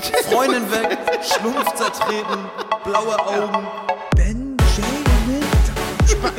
Freundin 0.00 0.70
weg, 0.70 0.98
Schlumpf 1.22 1.74
zertreten, 1.74 2.48
blaue 2.84 3.18
Augen. 3.18 3.66
Benjamin. 4.16 4.56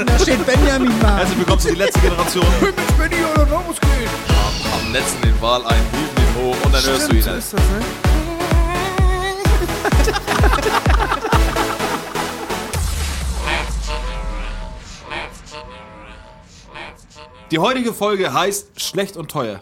Da 0.05 0.19
steht 0.19 0.45
Benjamin 0.45 0.97
mal. 0.99 1.17
Herzlich 1.17 1.37
willkommen 1.37 1.59
zu 1.59 1.69
die 1.69 1.75
letzte 1.75 1.99
Generation. 1.99 2.45
Mit 2.61 2.75
Benny 2.97 3.23
oder 3.23 3.51
Ramos 3.51 3.79
gehen. 3.79 4.09
Am 4.73 4.91
letzten 4.91 5.21
den 5.21 5.41
Wal 5.41 5.63
ein, 5.65 5.81
hielten 5.91 6.21
ihn 6.21 6.43
hoch 6.43 6.65
und 6.65 6.73
dann 6.73 6.83
hörst 6.83 7.11
du 7.11 7.15
ihn. 7.15 7.21
so 7.21 7.31
ist 7.31 7.53
das, 7.53 7.59
ne? 7.59 7.81
Die 17.51 17.59
heutige 17.59 17.93
Folge 17.93 18.33
heißt 18.33 18.81
Schlecht 18.81 19.17
und 19.17 19.29
teuer. 19.29 19.59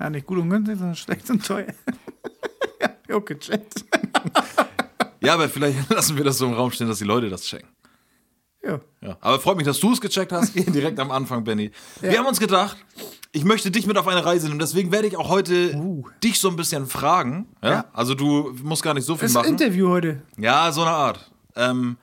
Ja, 0.00 0.10
nicht 0.10 0.26
gut 0.26 0.38
und 0.38 0.50
günstig, 0.50 0.78
sondern 0.78 0.96
schlecht 0.96 1.30
und 1.30 1.46
teuer. 1.46 1.66
Ja, 3.16 3.22
okay, 3.22 3.34
gecheckt. 3.34 3.84
Ja, 5.20 5.34
aber 5.34 5.48
vielleicht 5.48 5.90
lassen 5.90 6.16
wir 6.16 6.24
das 6.24 6.38
so 6.38 6.46
im 6.46 6.52
Raum 6.52 6.70
stehen, 6.70 6.88
dass 6.88 6.98
die 6.98 7.04
Leute 7.04 7.28
das 7.28 7.42
checken. 7.42 7.68
Ja. 8.62 8.80
Ja. 9.00 9.16
Aber 9.20 9.40
freut 9.40 9.56
mich, 9.56 9.66
dass 9.66 9.78
du 9.80 9.92
es 9.92 10.00
gecheckt 10.00 10.32
hast, 10.32 10.54
direkt 10.54 10.98
am 10.98 11.10
Anfang, 11.10 11.44
Benny. 11.44 11.70
Wir 12.00 12.18
haben 12.18 12.26
uns 12.26 12.40
gedacht, 12.40 12.76
ich 13.32 13.44
möchte 13.44 13.70
dich 13.70 13.86
mit 13.86 13.96
auf 13.96 14.08
eine 14.08 14.24
Reise 14.24 14.46
nehmen, 14.48 14.58
deswegen 14.58 14.92
werde 14.92 15.08
ich 15.08 15.16
auch 15.16 15.28
heute 15.28 16.02
dich 16.22 16.40
so 16.40 16.48
ein 16.48 16.56
bisschen 16.56 16.86
fragen. 16.86 17.48
Ja? 17.62 17.70
Ja. 17.70 17.84
Also 17.92 18.14
du 18.14 18.54
musst 18.62 18.82
gar 18.82 18.94
nicht 18.94 19.04
so 19.04 19.14
viel 19.14 19.22
Das 19.22 19.30
ist 19.30 19.36
ein 19.36 19.42
machen. 19.42 19.52
Interview 19.52 19.88
heute. 19.88 20.22
Ja, 20.36 20.70
so 20.72 20.82
eine 20.82 20.90
Art. 20.90 21.30
Ähm, 21.54 21.96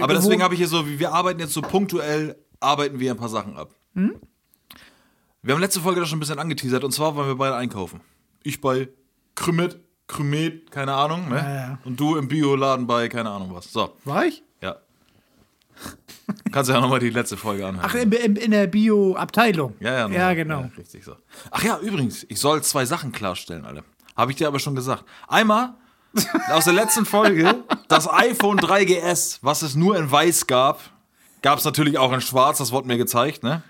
aber 0.00 0.14
deswegen 0.14 0.42
habe 0.42 0.54
ich 0.54 0.60
hier 0.60 0.68
so, 0.68 0.86
wir 0.86 1.12
arbeiten 1.12 1.40
jetzt 1.40 1.52
so 1.52 1.62
punktuell, 1.62 2.36
arbeiten 2.58 3.00
wir 3.00 3.10
ein 3.10 3.16
paar 3.16 3.28
Sachen 3.28 3.56
ab. 3.56 3.74
Hm? 3.94 4.14
Wir 5.42 5.54
haben 5.54 5.60
letzte 5.60 5.80
Folge 5.80 6.00
das 6.00 6.08
schon 6.08 6.18
ein 6.18 6.20
bisschen 6.20 6.38
angeteasert 6.38 6.84
und 6.84 6.92
zwar 6.92 7.16
wollen 7.16 7.28
wir 7.28 7.36
beide 7.36 7.56
einkaufen. 7.56 8.00
Ich 8.42 8.60
bei 8.60 8.88
Krümet, 9.34 9.80
Krümet, 10.10 10.70
keine 10.72 10.92
Ahnung, 10.94 11.28
ne? 11.28 11.36
Ja, 11.36 11.54
ja. 11.54 11.78
Und 11.84 11.98
du 12.00 12.16
im 12.16 12.26
Bioladen 12.28 12.86
bei 12.86 13.08
keine 13.08 13.30
Ahnung 13.30 13.54
was. 13.54 13.72
So, 13.72 13.94
War 14.04 14.24
ich? 14.26 14.42
ja. 14.60 14.76
Kannst 16.52 16.68
du 16.68 16.74
ja 16.74 16.80
nochmal 16.80 16.98
die 16.98 17.10
letzte 17.10 17.36
Folge 17.36 17.66
anhören. 17.66 17.86
Ach, 17.88 17.94
in, 17.94 18.10
in, 18.12 18.36
in 18.36 18.50
der 18.50 18.66
Bio-Abteilung. 18.66 19.74
ja, 19.80 19.90
ja, 19.92 19.98
Ja, 19.98 20.08
nochmal. 20.08 20.36
genau. 20.36 20.60
Ja, 20.62 20.70
richtig 20.76 21.04
so. 21.04 21.16
Ach 21.50 21.62
ja, 21.62 21.78
übrigens, 21.78 22.24
ich 22.28 22.38
soll 22.40 22.62
zwei 22.62 22.84
Sachen 22.84 23.12
klarstellen, 23.12 23.64
alle. 23.64 23.84
Habe 24.16 24.32
ich 24.32 24.36
dir 24.36 24.48
aber 24.48 24.58
schon 24.58 24.74
gesagt. 24.74 25.04
Einmal 25.28 25.74
aus 26.50 26.64
der 26.64 26.74
letzten 26.74 27.06
Folge, 27.06 27.54
das 27.88 28.08
iPhone 28.12 28.58
3GS, 28.58 29.38
was 29.42 29.62
es 29.62 29.74
nur 29.76 29.96
in 29.96 30.10
weiß 30.10 30.46
gab, 30.48 30.80
gab 31.42 31.58
es 31.58 31.64
natürlich 31.64 31.98
auch 31.98 32.12
in 32.12 32.20
schwarz, 32.20 32.58
das 32.58 32.72
wurde 32.72 32.88
mir 32.88 32.98
gezeigt, 32.98 33.42
ne? 33.44 33.62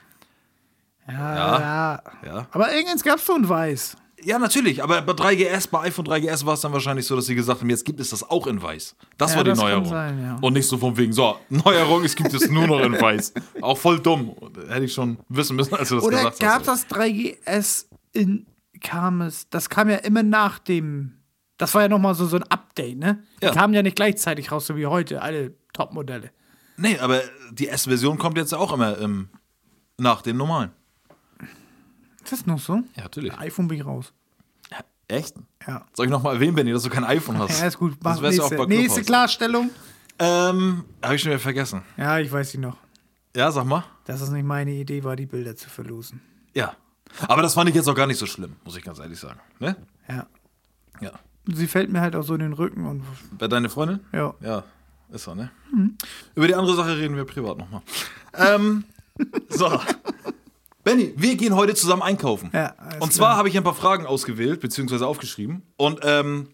Ja, 1.07 1.15
Ja. 1.37 1.61
ja. 1.61 2.03
Ja. 2.27 2.47
Aber 2.51 2.73
irgendwann 2.75 2.99
gab 2.99 3.17
es 3.19 3.27
so 3.27 3.35
ein 3.35 3.49
Weiß. 3.49 3.97
Ja, 4.23 4.39
natürlich, 4.39 4.83
aber 4.83 5.01
bei 5.03 5.13
3GS, 5.13 5.71
bei 5.71 5.81
iPhone 5.83 6.05
3GS 6.07 6.45
war 6.45 6.55
es 6.55 6.61
dann 6.61 6.73
wahrscheinlich 6.73 7.07
so, 7.07 7.17
dass 7.17 7.27
sie 7.27 7.35
gesagt 7.35 7.61
haben, 7.61 7.71
jetzt 7.71 7.85
gibt 7.85 8.01
es 8.01 8.11
das 8.11 8.29
auch 8.29 8.47
in 8.47 8.61
weiß. 8.61 8.95
Das 9.17 9.31
Ja, 9.33 9.37
war 9.39 9.45
die 9.45 9.51
das 9.51 9.59
Neuerung. 9.59 9.85
sein, 9.87 10.21
ja. 10.23 10.37
Und 10.41 10.53
nicht 10.53 10.67
so 10.67 10.77
von 10.79 10.97
wegen, 10.97 11.13
so, 11.13 11.37
Neuerung, 11.49 12.05
es 12.05 12.15
gibt 12.15 12.33
es 12.35 12.49
nur 12.51 12.67
noch 12.67 12.81
in 12.81 12.93
weiß. 13.01 13.33
Auch 13.63 13.79
voll 13.79 13.99
dumm. 14.01 14.35
Hätte 14.69 14.85
ich 14.85 14.93
schon 14.93 15.19
wissen 15.29 15.57
müssen, 15.57 15.75
als 15.75 15.89
du 15.89 15.95
das 15.97 16.05
Oder 16.05 16.17
gesagt 16.19 16.41
gab 16.41 16.67
hast. 16.67 16.91
das 16.91 16.99
3GS 16.99 17.87
in 18.13 18.47
kam 18.81 19.23
es? 19.23 19.49
Das 19.49 19.69
kam 19.71 19.89
ja 19.89 19.97
immer 19.97 20.23
nach 20.23 20.59
dem. 20.59 21.15
Das 21.59 21.75
war 21.75 21.83
ja 21.83 21.89
nochmal 21.89 22.15
so, 22.15 22.27
so 22.27 22.37
ein 22.37 22.43
Update, 22.45 22.99
ne? 22.99 23.23
Die 23.43 23.47
Ja. 23.47 23.53
kamen 23.53 23.75
ja 23.75 23.83
nicht 23.83 23.97
gleichzeitig 23.97 24.51
raus, 24.53 24.67
so 24.67 24.77
wie 24.77 24.87
heute, 24.87 25.21
alle 25.23 25.55
Top-Modelle. 25.75 26.31
Nee, 26.77 26.99
aber 26.99 27.21
die 27.53 27.69
S-Version 27.69 28.17
kommt 28.19 28.39
jetzt 28.39 28.55
auch 28.55 28.73
immer 28.73 28.99
ähm, 28.99 29.29
nach 29.99 30.23
dem 30.23 30.39
normalen. 30.39 30.71
Ist 32.31 32.43
das 32.43 32.47
noch 32.47 32.61
so? 32.61 32.75
Ja, 32.95 33.03
natürlich. 33.03 33.37
iPhone 33.39 33.67
bin 33.67 33.79
ich 33.81 33.85
raus. 33.85 34.13
Echt? 35.09 35.35
Ja. 35.67 35.85
Soll 35.93 36.07
ich 36.07 36.13
nochmal 36.13 36.35
erwähnen, 36.35 36.55
Benny, 36.55 36.71
dass 36.73 36.85
du 36.85 36.89
kein 36.91 37.03
iPhone 37.03 37.37
hast? 37.37 37.61
Ja, 37.61 37.67
ist 37.67 37.77
gut. 37.79 37.97
Mach 38.01 38.17
du 38.21 38.27
auch 38.27 38.31
nächste, 38.31 38.57
bei 38.57 38.67
nächste. 38.67 39.03
Klarstellung. 39.03 39.71
Ähm, 40.21 40.85
hab 41.03 41.13
ich 41.15 41.23
schon 41.23 41.31
wieder 41.33 41.41
vergessen. 41.41 41.83
Ja, 41.97 42.21
ich 42.21 42.31
weiß 42.31 42.51
sie 42.53 42.59
noch. 42.59 42.77
Ja, 43.35 43.51
sag 43.51 43.65
mal. 43.65 43.83
Dass 44.05 44.21
es 44.21 44.31
nicht 44.31 44.45
meine 44.45 44.71
Idee 44.71 45.03
war, 45.03 45.17
die 45.17 45.27
Bilder 45.27 45.57
zu 45.57 45.69
verlosen. 45.69 46.21
Ja. 46.55 46.77
Aber 47.27 47.43
das 47.43 47.55
fand 47.55 47.69
ich 47.69 47.75
jetzt 47.75 47.89
auch 47.89 47.95
gar 47.97 48.07
nicht 48.07 48.19
so 48.19 48.27
schlimm, 48.27 48.55
muss 48.65 48.77
ich 48.77 48.85
ganz 48.85 49.01
ehrlich 49.01 49.19
sagen. 49.19 49.41
Ne? 49.59 49.75
Ja. 50.09 50.29
Ja. 51.01 51.11
Sie 51.53 51.67
fällt 51.67 51.91
mir 51.91 52.01
halt 52.03 52.15
auch 52.15 52.23
so 52.23 52.35
in 52.35 52.41
den 52.41 52.53
Rücken 52.53 52.87
und 52.87 53.03
Bei 53.37 53.49
deine 53.49 53.69
Freundin? 53.69 53.99
ja. 54.13 54.33
Ja, 54.41 54.63
ist 55.11 55.25
so, 55.25 55.35
ne? 55.35 55.51
Über 56.37 56.47
die 56.47 56.55
andere 56.55 56.77
Sache 56.77 56.97
reden 56.97 57.17
wir 57.17 57.25
privat 57.25 57.59
nochmal. 57.59 57.83
ähm, 58.35 58.85
so. 59.49 59.67
Benny, 60.83 61.13
wir 61.17 61.37
gehen 61.37 61.55
heute 61.55 61.75
zusammen 61.75 62.03
einkaufen. 62.03 62.51
Ja, 62.55 62.75
Und 63.01 63.13
zwar 63.13 63.37
habe 63.37 63.49
ich 63.49 63.57
ein 63.57 63.65
paar 63.65 63.75
Fragen 63.75 64.07
ausgewählt, 64.07 64.61
beziehungsweise 64.61 65.07
aufgeschrieben. 65.07 65.63
Und 65.77 66.01
ähm, 66.05 66.49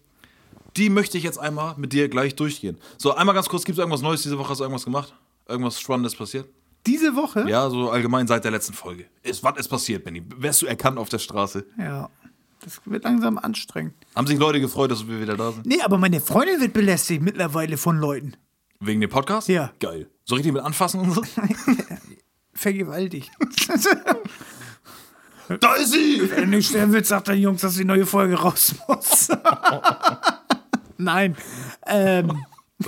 die 0.75 0.89
möchte 0.89 1.17
ich 1.17 1.23
jetzt 1.23 1.39
einmal 1.39 1.75
mit 1.77 1.93
dir 1.93 2.09
gleich 2.09 2.35
durchgehen. 2.35 2.77
So, 2.97 3.15
einmal 3.15 3.33
ganz 3.33 3.47
kurz, 3.47 3.63
gibt 3.63 3.77
es 3.77 3.79
irgendwas 3.79 4.01
Neues 4.01 4.23
diese 4.23 4.37
Woche? 4.37 4.49
Hast 4.49 4.59
du 4.59 4.63
irgendwas 4.63 4.83
gemacht? 4.83 5.13
Irgendwas 5.47 5.79
Spannendes 5.79 6.15
passiert? 6.15 6.47
Diese 6.85 7.15
Woche? 7.15 7.49
Ja, 7.49 7.69
so 7.69 7.89
allgemein 7.89 8.27
seit 8.27 8.43
der 8.43 8.51
letzten 8.51 8.73
Folge. 8.73 9.05
Ist, 9.23 9.43
was 9.43 9.57
ist 9.57 9.67
passiert, 9.69 10.03
Benny? 10.03 10.23
Wärst 10.37 10.61
du 10.61 10.65
erkannt 10.65 10.97
auf 10.97 11.09
der 11.09 11.19
Straße? 11.19 11.65
Ja. 11.77 12.09
Das 12.61 12.81
wird 12.85 13.03
langsam 13.05 13.37
anstrengend. 13.37 13.93
Haben 14.15 14.27
sich 14.27 14.37
Leute 14.37 14.59
gefreut, 14.59 14.91
dass 14.91 15.07
wir 15.07 15.21
wieder 15.21 15.37
da 15.37 15.51
sind? 15.51 15.65
Nee, 15.65 15.81
aber 15.81 15.97
meine 15.97 16.19
Freundin 16.19 16.59
wird 16.59 16.73
belästigt 16.73 17.21
mittlerweile 17.21 17.77
von 17.77 17.97
Leuten. 17.97 18.35
Wegen 18.79 18.99
dem 18.99 19.09
Podcast? 19.09 19.47
Ja. 19.47 19.71
Geil. 19.79 20.09
So 20.25 20.35
richtig 20.35 20.53
mit 20.53 20.63
anfassen 20.63 20.99
und 20.99 21.11
so? 21.13 21.21
Vergewaltigt. 22.57 23.29
da 25.59 25.75
ist 25.75 25.91
sie! 25.91 26.21
Wenn 26.31 26.49
du 26.51 26.57
nicht 26.57 26.69
sterben 26.69 26.91
willst, 26.91 27.09
sagt 27.09 27.27
dein 27.27 27.37
Jungs, 27.39 27.61
dass 27.61 27.75
die 27.75 27.85
neue 27.85 28.05
Folge 28.07 28.33
raus 28.35 28.73
muss. 28.87 29.29
Nein. 30.97 31.37
Ähm, 31.85 32.43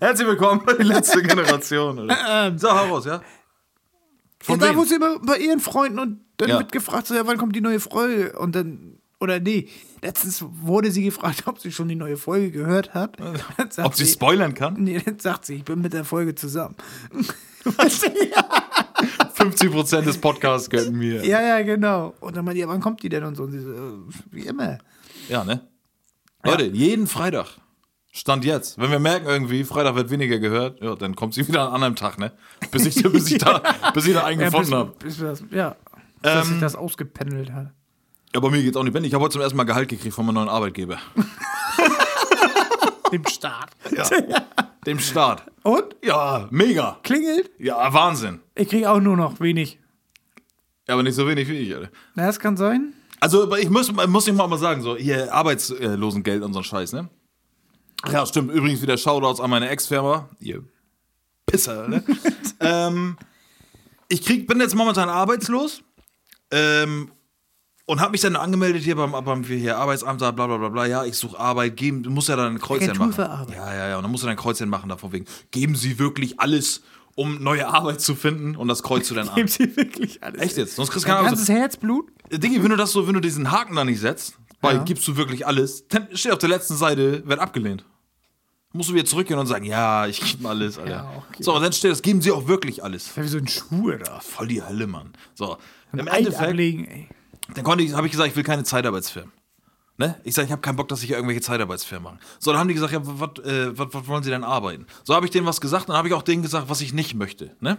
Herzlich 0.00 0.26
willkommen 0.26 0.62
bei 0.64 0.72
die 0.74 0.82
letzte 0.84 1.22
Generation. 1.22 2.10
Alter. 2.10 2.58
so, 2.58 2.70
hau 2.70 2.94
raus, 2.94 3.04
ja? 3.06 3.20
Von 4.40 4.58
da 4.58 4.68
wem? 4.68 4.76
muss 4.76 4.88
sie 4.88 4.96
immer 4.96 5.18
bei 5.20 5.38
ihren 5.38 5.60
Freunden 5.60 5.98
und 5.98 6.20
dann 6.38 6.48
Ja. 6.48 6.58
wird 6.58 6.72
gefragt, 6.72 7.06
so, 7.06 7.14
ja, 7.14 7.26
wann 7.26 7.38
kommt 7.38 7.54
die 7.56 7.60
neue 7.60 7.80
Folge? 7.80 8.32
Und 8.38 8.54
dann, 8.54 8.93
oder 9.20 9.40
nee, 9.40 9.68
letztens 10.02 10.44
wurde 10.60 10.90
sie 10.90 11.02
gefragt, 11.04 11.42
ob 11.46 11.58
sie 11.60 11.72
schon 11.72 11.88
die 11.88 11.94
neue 11.96 12.16
Folge 12.16 12.50
gehört 12.50 12.94
hat. 12.94 13.16
Sagt 13.70 13.86
Ob 13.86 13.94
sie 13.94 14.06
spoilern 14.06 14.54
kann? 14.54 14.74
Nee, 14.78 15.00
dann 15.04 15.18
sagt 15.18 15.46
sie, 15.46 15.56
ich 15.56 15.64
bin 15.64 15.80
mit 15.80 15.92
der 15.92 16.04
Folge 16.04 16.34
zusammen. 16.34 16.76
50% 17.64 20.02
des 20.02 20.18
Podcasts 20.18 20.68
gönnen 20.70 20.96
mir. 20.98 21.24
ja, 21.24 21.40
ja, 21.42 21.62
genau. 21.62 22.14
Und 22.20 22.36
dann 22.36 22.44
meinte 22.44 22.60
ja, 22.60 22.68
wann 22.68 22.80
kommt 22.80 23.02
die 23.02 23.08
denn 23.08 23.24
und 23.24 23.36
so? 23.36 23.44
Und 23.44 23.52
sie 23.52 23.60
so, 23.60 23.72
äh, 23.72 23.92
wie 24.30 24.46
immer. 24.46 24.78
Ja, 25.28 25.44
ne? 25.44 25.60
Leute, 26.44 26.64
jeden 26.66 27.06
Freitag. 27.06 27.46
Stand 28.12 28.44
jetzt. 28.44 28.78
Wenn 28.78 28.90
wir 28.90 28.98
merken 29.00 29.26
irgendwie, 29.26 29.64
Freitag 29.64 29.96
wird 29.96 30.10
weniger 30.10 30.38
gehört, 30.38 30.80
ja, 30.80 30.94
dann 30.94 31.16
kommt 31.16 31.34
sie 31.34 31.48
wieder 31.48 31.72
an 31.72 31.82
einem 31.82 31.96
Tag, 31.96 32.18
ne? 32.18 32.32
Bis 32.70 32.86
ich, 32.86 33.02
bis 33.02 33.30
ich, 33.30 33.38
da, 33.38 33.60
bis 33.92 34.06
ich 34.06 34.14
da 34.14 34.24
einen 34.24 34.40
Ja, 34.40 34.50
gefunden 34.50 34.74
habe. 34.74 34.92
bis, 34.98 35.20
wir 35.20 35.28
das, 35.28 35.42
ja, 35.50 35.70
bis 35.70 35.78
dass 36.22 36.46
Ähm, 36.46 36.52
sich 36.52 36.60
das 36.60 36.76
ausgependelt 36.76 37.52
hat. 37.52 37.72
Ja, 38.34 38.40
bei 38.40 38.50
mir 38.50 38.62
geht's 38.62 38.76
auch 38.76 38.82
nicht. 38.82 38.92
Ben, 38.92 39.04
ich 39.04 39.14
habe 39.14 39.22
heute 39.22 39.34
zum 39.34 39.42
ersten 39.42 39.56
Mal 39.56 39.62
Gehalt 39.62 39.88
gekriegt 39.88 40.12
von 40.12 40.26
meinem 40.26 40.34
neuen 40.34 40.48
Arbeitgeber. 40.48 40.98
Dem 43.12 43.24
Start. 43.28 43.70
Dem 44.84 44.98
Start. 44.98 45.44
Und? 45.62 45.94
Ja, 46.02 46.48
mega. 46.50 46.98
Klingelt? 47.04 47.52
Ja, 47.58 47.94
Wahnsinn. 47.94 48.40
Ich 48.56 48.68
kriege 48.68 48.90
auch 48.90 48.98
nur 48.98 49.16
noch 49.16 49.38
wenig. 49.38 49.78
Ja, 50.88 50.94
aber 50.94 51.04
nicht 51.04 51.14
so 51.14 51.28
wenig 51.28 51.48
wie 51.48 51.58
ich, 51.58 51.72
Alter. 51.76 51.90
Na, 52.16 52.26
das 52.26 52.40
kann 52.40 52.56
sein. 52.56 52.94
Also, 53.20 53.44
aber 53.44 53.60
ich 53.60 53.70
muss, 53.70 53.92
muss 53.92 54.26
ich 54.26 54.34
mal 54.34 54.48
mal 54.48 54.58
sagen, 54.58 54.82
so, 54.82 54.96
hier 54.96 55.32
Arbeitslosengeld 55.32 56.42
und 56.42 56.54
so 56.54 56.58
ein 56.58 56.64
Scheiß, 56.64 56.92
ne? 56.92 57.08
Ja, 58.10 58.26
stimmt. 58.26 58.50
Übrigens 58.50 58.82
wieder 58.82 58.96
Shoutouts 58.96 59.40
an 59.40 59.48
meine 59.48 59.68
Ex-Firma. 59.68 60.28
Ihr 60.40 60.64
Pisser, 61.46 61.86
ne? 61.86 62.02
ähm, 62.60 63.16
ich 64.08 64.24
krieg, 64.24 64.48
bin 64.48 64.58
jetzt 64.60 64.74
momentan 64.74 65.08
arbeitslos 65.08 65.82
ähm, 66.50 67.12
und 67.86 68.00
habe 68.00 68.12
mich 68.12 68.20
dann 68.22 68.36
angemeldet 68.36 68.82
hier 68.82 68.96
beim, 68.96 69.12
beim 69.12 69.42
hier 69.44 69.76
Arbeitsamt, 69.78 70.18
bla 70.18 70.30
bla 70.30 70.46
bla 70.56 70.68
bla. 70.68 70.86
Ja, 70.86 71.04
ich 71.04 71.16
suche 71.16 71.38
Arbeit, 71.38 71.76
geben, 71.76 72.02
du 72.02 72.10
musst 72.10 72.28
ja 72.28 72.36
dann 72.36 72.54
ein 72.54 72.60
Kreuzchen 72.60 72.96
machen. 72.96 73.12
für 73.12 73.28
Arbeit. 73.28 73.56
Ja, 73.56 73.74
ja, 73.74 73.88
ja. 73.90 73.96
Und 73.96 74.02
dann 74.04 74.10
musst 74.10 74.22
du 74.22 74.26
dann 74.26 74.36
ein 74.36 74.40
Kreuzchen 74.40 74.68
machen, 74.68 74.88
davon 74.88 75.12
wegen. 75.12 75.26
Geben 75.50 75.74
Sie 75.76 75.98
wirklich 75.98 76.40
alles, 76.40 76.82
um 77.14 77.42
neue 77.42 77.66
Arbeit 77.68 78.00
zu 78.00 78.14
finden? 78.14 78.56
Und 78.56 78.68
das 78.68 78.82
kreuzt 78.82 79.10
du 79.10 79.14
dann 79.14 79.28
an. 79.28 79.34
Geben 79.34 79.48
sie 79.48 79.76
wirklich 79.76 80.22
alles. 80.22 80.40
Echt 80.40 80.56
jetzt? 80.56 80.76
Sonst 80.76 80.90
kriegst 80.90 81.04
du 81.04 81.08
Dein 81.08 81.16
keine 81.18 81.28
Ahnung. 81.28 81.38
ganzes 81.38 81.54
Herzblut? 81.54 82.10
Diggi, 82.32 82.62
wenn 82.62 82.70
du 82.70 82.76
das 82.76 82.92
so, 82.92 83.06
wenn 83.06 83.14
du 83.14 83.20
diesen 83.20 83.50
Haken 83.50 83.76
da 83.76 83.84
nicht 83.84 84.00
setzt, 84.00 84.36
bei 84.60 84.72
Ja. 84.74 84.82
gibst 84.82 85.06
du 85.06 85.16
wirklich 85.16 85.46
alles, 85.46 85.86
dann 85.88 86.08
steht 86.14 86.32
auf 86.32 86.38
der 86.38 86.48
letzten 86.48 86.74
Seite, 86.76 87.22
wird 87.26 87.38
abgelehnt. 87.38 87.84
Musst 88.72 88.88
du 88.88 88.94
wieder 88.94 89.04
zurückgehen 89.04 89.38
und 89.38 89.46
sagen, 89.46 89.66
ja, 89.66 90.06
ich 90.08 90.20
gebe 90.20 90.48
alles, 90.48 90.78
Alter. 90.78 90.90
Ja, 90.90 91.12
okay. 91.18 91.42
So, 91.44 91.54
und 91.54 91.62
dann 91.62 91.72
steht 91.72 91.92
das, 91.92 92.02
geben 92.02 92.20
sie 92.22 92.32
auch 92.32 92.48
wirklich 92.48 92.82
alles. 92.82 93.14
Ja, 93.14 93.22
wie 93.22 93.28
so 93.28 93.38
ein 93.38 93.46
Schuh 93.46 93.90
da. 93.92 94.18
Voll 94.18 94.48
die 94.48 94.62
Hölle, 94.62 94.88
Mann. 94.88 95.12
So, 95.34 95.58
im 95.92 96.00
Ein 96.00 96.08
Eid 96.08 96.18
Endeffekt, 96.20 96.48
ablegen, 96.48 96.84
ey. 96.86 97.08
Dann 97.52 97.64
konnte 97.64 97.84
ich, 97.84 97.92
habe 97.92 98.06
ich 98.06 98.12
gesagt, 98.12 98.30
ich 98.30 98.36
will 98.36 98.44
keine 98.44 98.64
Zeitarbeitsfirmen. 98.64 99.32
Ne? 99.96 100.20
Ich 100.24 100.34
sage, 100.34 100.46
ich 100.46 100.52
habe 100.52 100.62
keinen 100.62 100.76
Bock, 100.76 100.88
dass 100.88 101.02
ich 101.02 101.10
irgendwelche 101.10 101.40
Zeitarbeitsfirmen 101.40 102.14
mache. 102.14 102.18
So, 102.40 102.50
dann 102.50 102.60
haben 102.60 102.68
die 102.68 102.74
gesagt, 102.74 102.92
ja, 102.92 103.00
was 103.02 103.38
äh, 103.44 104.08
wollen 104.08 104.24
sie 104.24 104.30
denn 104.30 104.42
arbeiten? 104.42 104.86
So 105.04 105.14
habe 105.14 105.26
ich 105.26 105.30
denen 105.30 105.46
was 105.46 105.60
gesagt, 105.60 105.88
dann 105.88 105.96
habe 105.96 106.08
ich 106.08 106.14
auch 106.14 106.22
denen 106.22 106.42
gesagt, 106.42 106.68
was 106.68 106.80
ich 106.80 106.92
nicht 106.92 107.14
möchte. 107.14 107.56
Ne? 107.60 107.78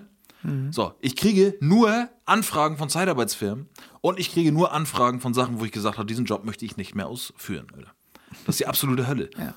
So, 0.70 0.94
ich 1.02 1.16
kriege 1.16 1.56
nur 1.60 2.08
Anfragen 2.26 2.78
von 2.78 2.88
Zeitarbeitsfirmen 2.88 3.68
Und 4.02 4.20
ich 4.20 4.32
kriege 4.32 4.52
nur 4.52 4.74
Anfragen 4.74 5.20
von 5.20 5.34
Sachen, 5.34 5.60
wo 5.60 5.66
ich 5.66 5.72
gesagt 5.72 5.98
habe, 5.98 6.06
diesen 6.06 6.26
Job 6.26 6.46
möchte 6.46 6.66
ich 6.66 6.78
nicht 6.78 6.94
mehr 6.94 7.08
ausführen. 7.08 7.66
Alter. 7.74 7.92
Das 8.46 8.56
ist 8.56 8.60
die 8.60 8.68
absolute 8.68 9.08
Hölle. 9.08 9.32
Ja. 9.38 9.56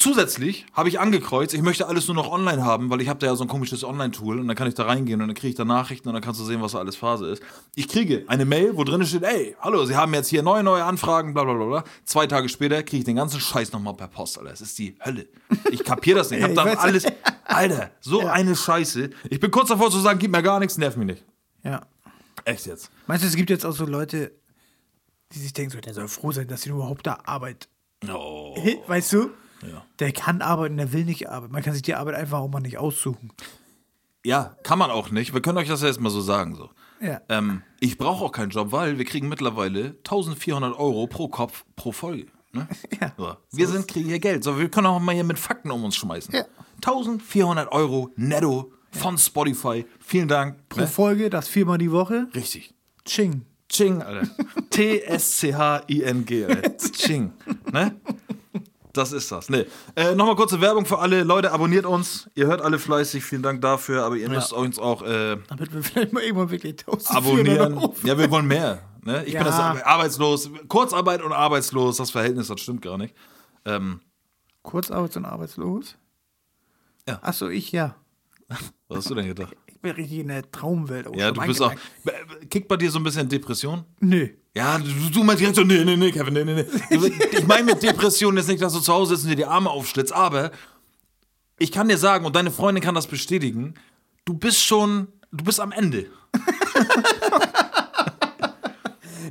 Zusätzlich 0.00 0.64
habe 0.72 0.88
ich 0.88 1.00
angekreuzt, 1.00 1.54
ich 1.54 1.60
möchte 1.60 1.88
alles 1.88 2.06
nur 2.06 2.14
noch 2.14 2.30
online 2.30 2.64
haben, 2.64 2.88
weil 2.88 3.00
ich 3.00 3.08
habe 3.08 3.18
da 3.18 3.26
ja 3.26 3.34
so 3.34 3.42
ein 3.42 3.48
komisches 3.48 3.82
Online-Tool 3.82 4.38
und 4.38 4.46
dann 4.46 4.56
kann 4.56 4.68
ich 4.68 4.74
da 4.74 4.84
reingehen 4.84 5.20
und 5.20 5.26
dann 5.26 5.34
kriege 5.34 5.48
ich 5.48 5.54
da 5.56 5.64
Nachrichten 5.64 6.06
und 6.06 6.14
dann 6.14 6.22
kannst 6.22 6.38
du 6.38 6.44
sehen, 6.44 6.62
was 6.62 6.70
da 6.70 6.78
alles 6.78 6.94
Phase 6.94 7.26
ist. 7.26 7.42
Ich 7.74 7.88
kriege 7.88 8.22
eine 8.28 8.44
Mail, 8.44 8.76
wo 8.76 8.84
drin 8.84 9.04
steht, 9.04 9.24
ey, 9.24 9.56
hallo, 9.60 9.84
Sie 9.86 9.96
haben 9.96 10.14
jetzt 10.14 10.28
hier 10.28 10.44
neue, 10.44 10.62
neue 10.62 10.84
Anfragen, 10.84 11.34
bla 11.34 11.42
bla 11.42 11.54
bla 11.54 11.64
bla. 11.64 11.84
Zwei 12.04 12.28
Tage 12.28 12.48
später 12.48 12.80
kriege 12.84 12.98
ich 12.98 13.04
den 13.06 13.16
ganzen 13.16 13.40
Scheiß 13.40 13.72
nochmal 13.72 13.94
per 13.94 14.06
Post, 14.06 14.38
Alter. 14.38 14.50
Das 14.50 14.60
ist 14.60 14.78
die 14.78 14.94
Hölle. 15.04 15.26
Ich 15.72 15.82
kapiere 15.82 16.18
das 16.18 16.30
nicht. 16.30 16.38
Ich 16.38 16.44
habe 16.44 16.54
Ja, 16.54 16.64
dann 16.64 16.76
alles, 16.78 17.04
Alter, 17.46 17.90
so 18.00 18.24
eine 18.24 18.54
Scheiße. 18.54 19.10
Ich 19.30 19.40
bin 19.40 19.50
kurz 19.50 19.68
davor 19.68 19.90
zu 19.90 19.98
sagen, 19.98 20.20
gib 20.20 20.30
mir 20.30 20.44
gar 20.44 20.60
nichts, 20.60 20.78
nerv 20.78 20.96
mich 20.96 21.06
nicht. 21.06 21.24
Ja. 21.64 21.80
Echt 22.44 22.66
jetzt. 22.66 22.92
Meinst 23.08 23.24
du, 23.24 23.28
es 23.28 23.34
gibt 23.34 23.50
jetzt 23.50 23.66
auch 23.66 23.72
so 23.74 23.84
Leute, 23.84 24.30
die 25.32 25.40
sich 25.40 25.52
denken, 25.52 25.72
so, 25.72 25.80
der 25.80 25.92
soll 25.92 26.06
froh 26.06 26.30
sein, 26.30 26.46
dass 26.46 26.62
sie 26.62 26.70
überhaupt 26.70 27.04
da 27.04 27.18
Arbeit. 27.24 27.68
Oh. 28.08 28.56
Weißt 28.86 29.12
du? 29.12 29.30
Ja. 29.62 29.84
Der 29.98 30.12
kann 30.12 30.42
arbeiten, 30.42 30.76
der 30.76 30.92
will 30.92 31.04
nicht 31.04 31.28
arbeiten. 31.28 31.52
Man 31.52 31.62
kann 31.62 31.72
sich 31.72 31.82
die 31.82 31.94
Arbeit 31.94 32.14
einfach 32.14 32.38
auch 32.38 32.48
mal 32.48 32.60
nicht 32.60 32.78
aussuchen. 32.78 33.32
Ja, 34.24 34.56
kann 34.62 34.78
man 34.78 34.90
auch 34.90 35.10
nicht. 35.10 35.32
Wir 35.32 35.40
können 35.40 35.58
euch 35.58 35.68
das 35.68 35.82
ja 35.82 35.88
jetzt 35.88 36.00
mal 36.00 36.10
so 36.10 36.20
sagen. 36.20 36.54
So. 36.54 36.70
Ja. 37.00 37.20
Ähm, 37.28 37.62
ich 37.80 37.98
brauche 37.98 38.24
auch 38.24 38.32
keinen 38.32 38.50
Job, 38.50 38.72
weil 38.72 38.98
wir 38.98 39.04
kriegen 39.04 39.28
mittlerweile 39.28 39.96
1400 39.98 40.78
Euro 40.78 41.06
pro 41.06 41.28
Kopf 41.28 41.64
pro 41.76 41.92
Folge. 41.92 42.26
Ne? 42.52 42.66
Ja. 43.00 43.12
So. 43.16 43.36
Wir 43.52 43.68
sind, 43.68 43.88
kriegen 43.88 44.08
hier 44.08 44.18
Geld. 44.18 44.42
So, 44.44 44.58
wir 44.58 44.68
können 44.68 44.86
auch 44.86 44.98
mal 45.00 45.14
hier 45.14 45.24
mit 45.24 45.38
Fakten 45.38 45.70
um 45.70 45.84
uns 45.84 45.96
schmeißen. 45.96 46.34
Ja. 46.34 46.44
1400 46.76 47.70
Euro 47.72 48.10
netto 48.16 48.72
von 48.92 49.18
Spotify. 49.18 49.84
Vielen 50.00 50.28
Dank. 50.28 50.68
Pro 50.68 50.80
Ne? 50.80 50.86
Folge, 50.86 51.30
das 51.30 51.48
viermal 51.48 51.78
die 51.78 51.92
Woche. 51.92 52.26
Richtig. 52.34 52.74
Ching. 53.04 53.44
Ching, 53.68 54.02
Alter. 54.02 54.28
T-S-C-H-I-N-G, 54.70 56.44
Alter. 56.46 56.76
Ching. 56.92 57.32
Ne? 57.72 57.94
Das 58.98 59.12
ist 59.12 59.30
das. 59.30 59.48
Nee. 59.48 59.64
Äh, 59.94 60.16
Nochmal 60.16 60.34
kurze 60.34 60.60
Werbung 60.60 60.84
für 60.84 60.98
alle. 60.98 61.22
Leute, 61.22 61.52
abonniert 61.52 61.86
uns. 61.86 62.28
Ihr 62.34 62.48
hört 62.48 62.60
alle 62.62 62.80
fleißig. 62.80 63.22
Vielen 63.24 63.42
Dank 63.44 63.60
dafür. 63.62 64.02
Aber 64.04 64.16
ihr 64.16 64.28
müsst 64.28 64.52
uns 64.52 64.76
auch 64.80 65.02
äh, 65.02 65.36
Damit 65.46 65.72
wir 65.72 65.84
vielleicht 65.84 66.12
mal 66.12 66.20
irgendwann 66.24 66.50
wirklich 66.50 66.72
1400 66.84 67.60
abonnieren. 67.60 67.94
Ja, 68.02 68.18
wir 68.18 68.28
wollen 68.32 68.48
mehr. 68.48 68.82
Ne? 69.04 69.24
Ich 69.24 69.34
Ja. 69.34 69.44
bin 69.44 69.46
das 69.46 69.58
arbeitslos. 69.84 70.50
Kurzarbeit 70.66 71.22
und 71.22 71.32
arbeitslos. 71.32 71.98
Das 71.98 72.10
Verhältnis, 72.10 72.48
das 72.48 72.60
stimmt 72.60 72.82
gar 72.82 72.98
nicht. 72.98 73.14
Ähm, 73.64 74.00
Kurzarbeits- 74.64 75.16
und 75.16 75.24
arbeitslos? 75.26 75.96
Ja. 77.08 77.20
Achso, 77.22 77.46
ich 77.48 77.70
ja. 77.70 77.94
was 78.88 78.98
hast 78.98 79.10
du 79.10 79.14
denn 79.14 79.28
gedacht? 79.28 79.54
Richtig 79.84 80.18
in 80.18 80.28
der 80.28 80.50
Traumwelt. 80.50 81.06
auch 81.06 81.14
Ja, 81.16 81.30
du 81.30 81.40
bist 81.42 81.62
auch. 81.62 81.70
angelangt. 81.70 82.50
Kickt 82.50 82.68
bei 82.68 82.76
dir 82.76 82.90
so 82.90 82.98
ein 82.98 83.04
bisschen 83.04 83.28
Depression? 83.28 83.84
Nö. 84.00 84.28
Ja, 84.54 84.78
du, 84.78 84.84
du 85.12 85.22
meinst 85.24 85.40
direkt 85.40 85.56
so, 85.56 85.62
nee, 85.62 85.84
nee, 85.84 85.96
nee, 85.96 86.10
Kevin, 86.10 86.34
nee, 86.34 86.44
nee, 86.44 86.64
nee. 86.90 87.12
Ich 87.32 87.46
meine 87.46 87.64
mit 87.64 87.82
Depression 87.82 88.36
jetzt 88.36 88.48
nicht, 88.48 88.60
dass 88.60 88.72
du 88.72 88.80
zu 88.80 88.92
Hause 88.92 89.14
sitzt 89.14 89.24
und 89.24 89.30
dir 89.30 89.36
die 89.36 89.44
Arme 89.44 89.70
aufschlitzt, 89.70 90.12
aber 90.12 90.50
ich 91.58 91.70
kann 91.70 91.88
dir 91.88 91.98
sagen, 91.98 92.24
und 92.26 92.34
deine 92.34 92.50
Freundin 92.50 92.82
kann 92.82 92.94
das 92.94 93.06
bestätigen, 93.06 93.74
du 94.24 94.34
bist 94.34 94.60
schon, 94.64 95.08
du 95.30 95.44
bist 95.44 95.60
am 95.60 95.70
Ende. 95.72 96.06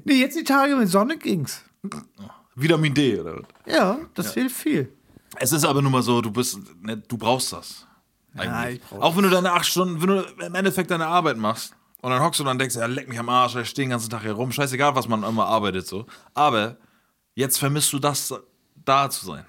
Nee, 0.05 0.21
jetzt 0.21 0.37
die 0.37 0.43
Tage 0.43 0.75
mit 0.75 0.89
Sonne 0.89 1.17
ging's. 1.17 1.63
Vitamin 2.55 2.93
D, 2.93 3.19
oder 3.19 3.37
was? 3.37 3.45
Ja, 3.73 3.99
das 4.13 4.33
hilft 4.33 4.55
viel. 4.55 4.91
Es 5.37 5.51
ist 5.51 5.65
aber 5.65 5.81
nun 5.81 5.91
mal 5.91 6.01
so, 6.01 6.21
du 6.21 6.31
bist, 6.31 6.59
ne, 6.81 6.97
du 6.97 7.17
brauchst 7.17 7.51
das. 7.53 7.86
Ja, 8.37 8.67
Auch 8.99 9.15
wenn 9.15 9.23
du 9.23 9.29
deine 9.29 9.51
acht 9.53 9.65
Stunden, 9.65 10.01
wenn 10.01 10.07
du 10.09 10.21
im 10.45 10.55
Endeffekt 10.55 10.91
deine 10.91 11.07
Arbeit 11.07 11.37
machst 11.37 11.73
und 12.01 12.11
dann 12.11 12.21
hockst 12.21 12.39
du 12.39 12.43
und 12.43 12.47
dann 12.47 12.59
denkst, 12.59 12.75
ja, 12.75 12.85
leck 12.85 13.07
mich 13.07 13.19
am 13.19 13.29
Arsch, 13.29 13.55
ich 13.55 13.69
stehe 13.69 13.85
den 13.85 13.91
ganzen 13.91 14.09
Tag 14.09 14.21
hier 14.21 14.33
rum, 14.33 14.51
scheißegal, 14.51 14.95
was 14.95 15.07
man 15.07 15.23
immer 15.23 15.45
arbeitet, 15.47 15.87
so. 15.87 16.05
Aber 16.33 16.77
jetzt 17.35 17.57
vermisst 17.57 17.91
du 17.93 17.99
das, 17.99 18.33
da 18.75 19.09
zu 19.09 19.25
sein. 19.25 19.45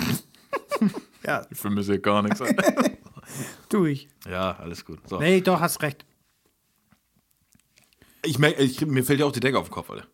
Ja, 1.26 1.44
Ich 1.50 1.58
vermisse 1.58 1.92
hier 1.92 2.00
gar 2.00 2.22
nichts. 2.22 2.40
tu 3.68 3.84
ich. 3.84 4.08
ja, 4.28 4.56
alles 4.58 4.84
gut. 4.84 5.00
So. 5.08 5.18
Nee, 5.18 5.40
doch, 5.40 5.58
hast 5.60 5.82
recht. 5.82 6.06
Ich 8.24 8.38
merk, 8.38 8.60
ich, 8.60 8.84
mir 8.86 9.02
fällt 9.02 9.18
ja 9.20 9.26
auch 9.26 9.32
die 9.32 9.40
Decke 9.40 9.58
auf 9.58 9.66
den 9.68 9.72
Kopf, 9.72 9.90
Alter. 9.90 10.06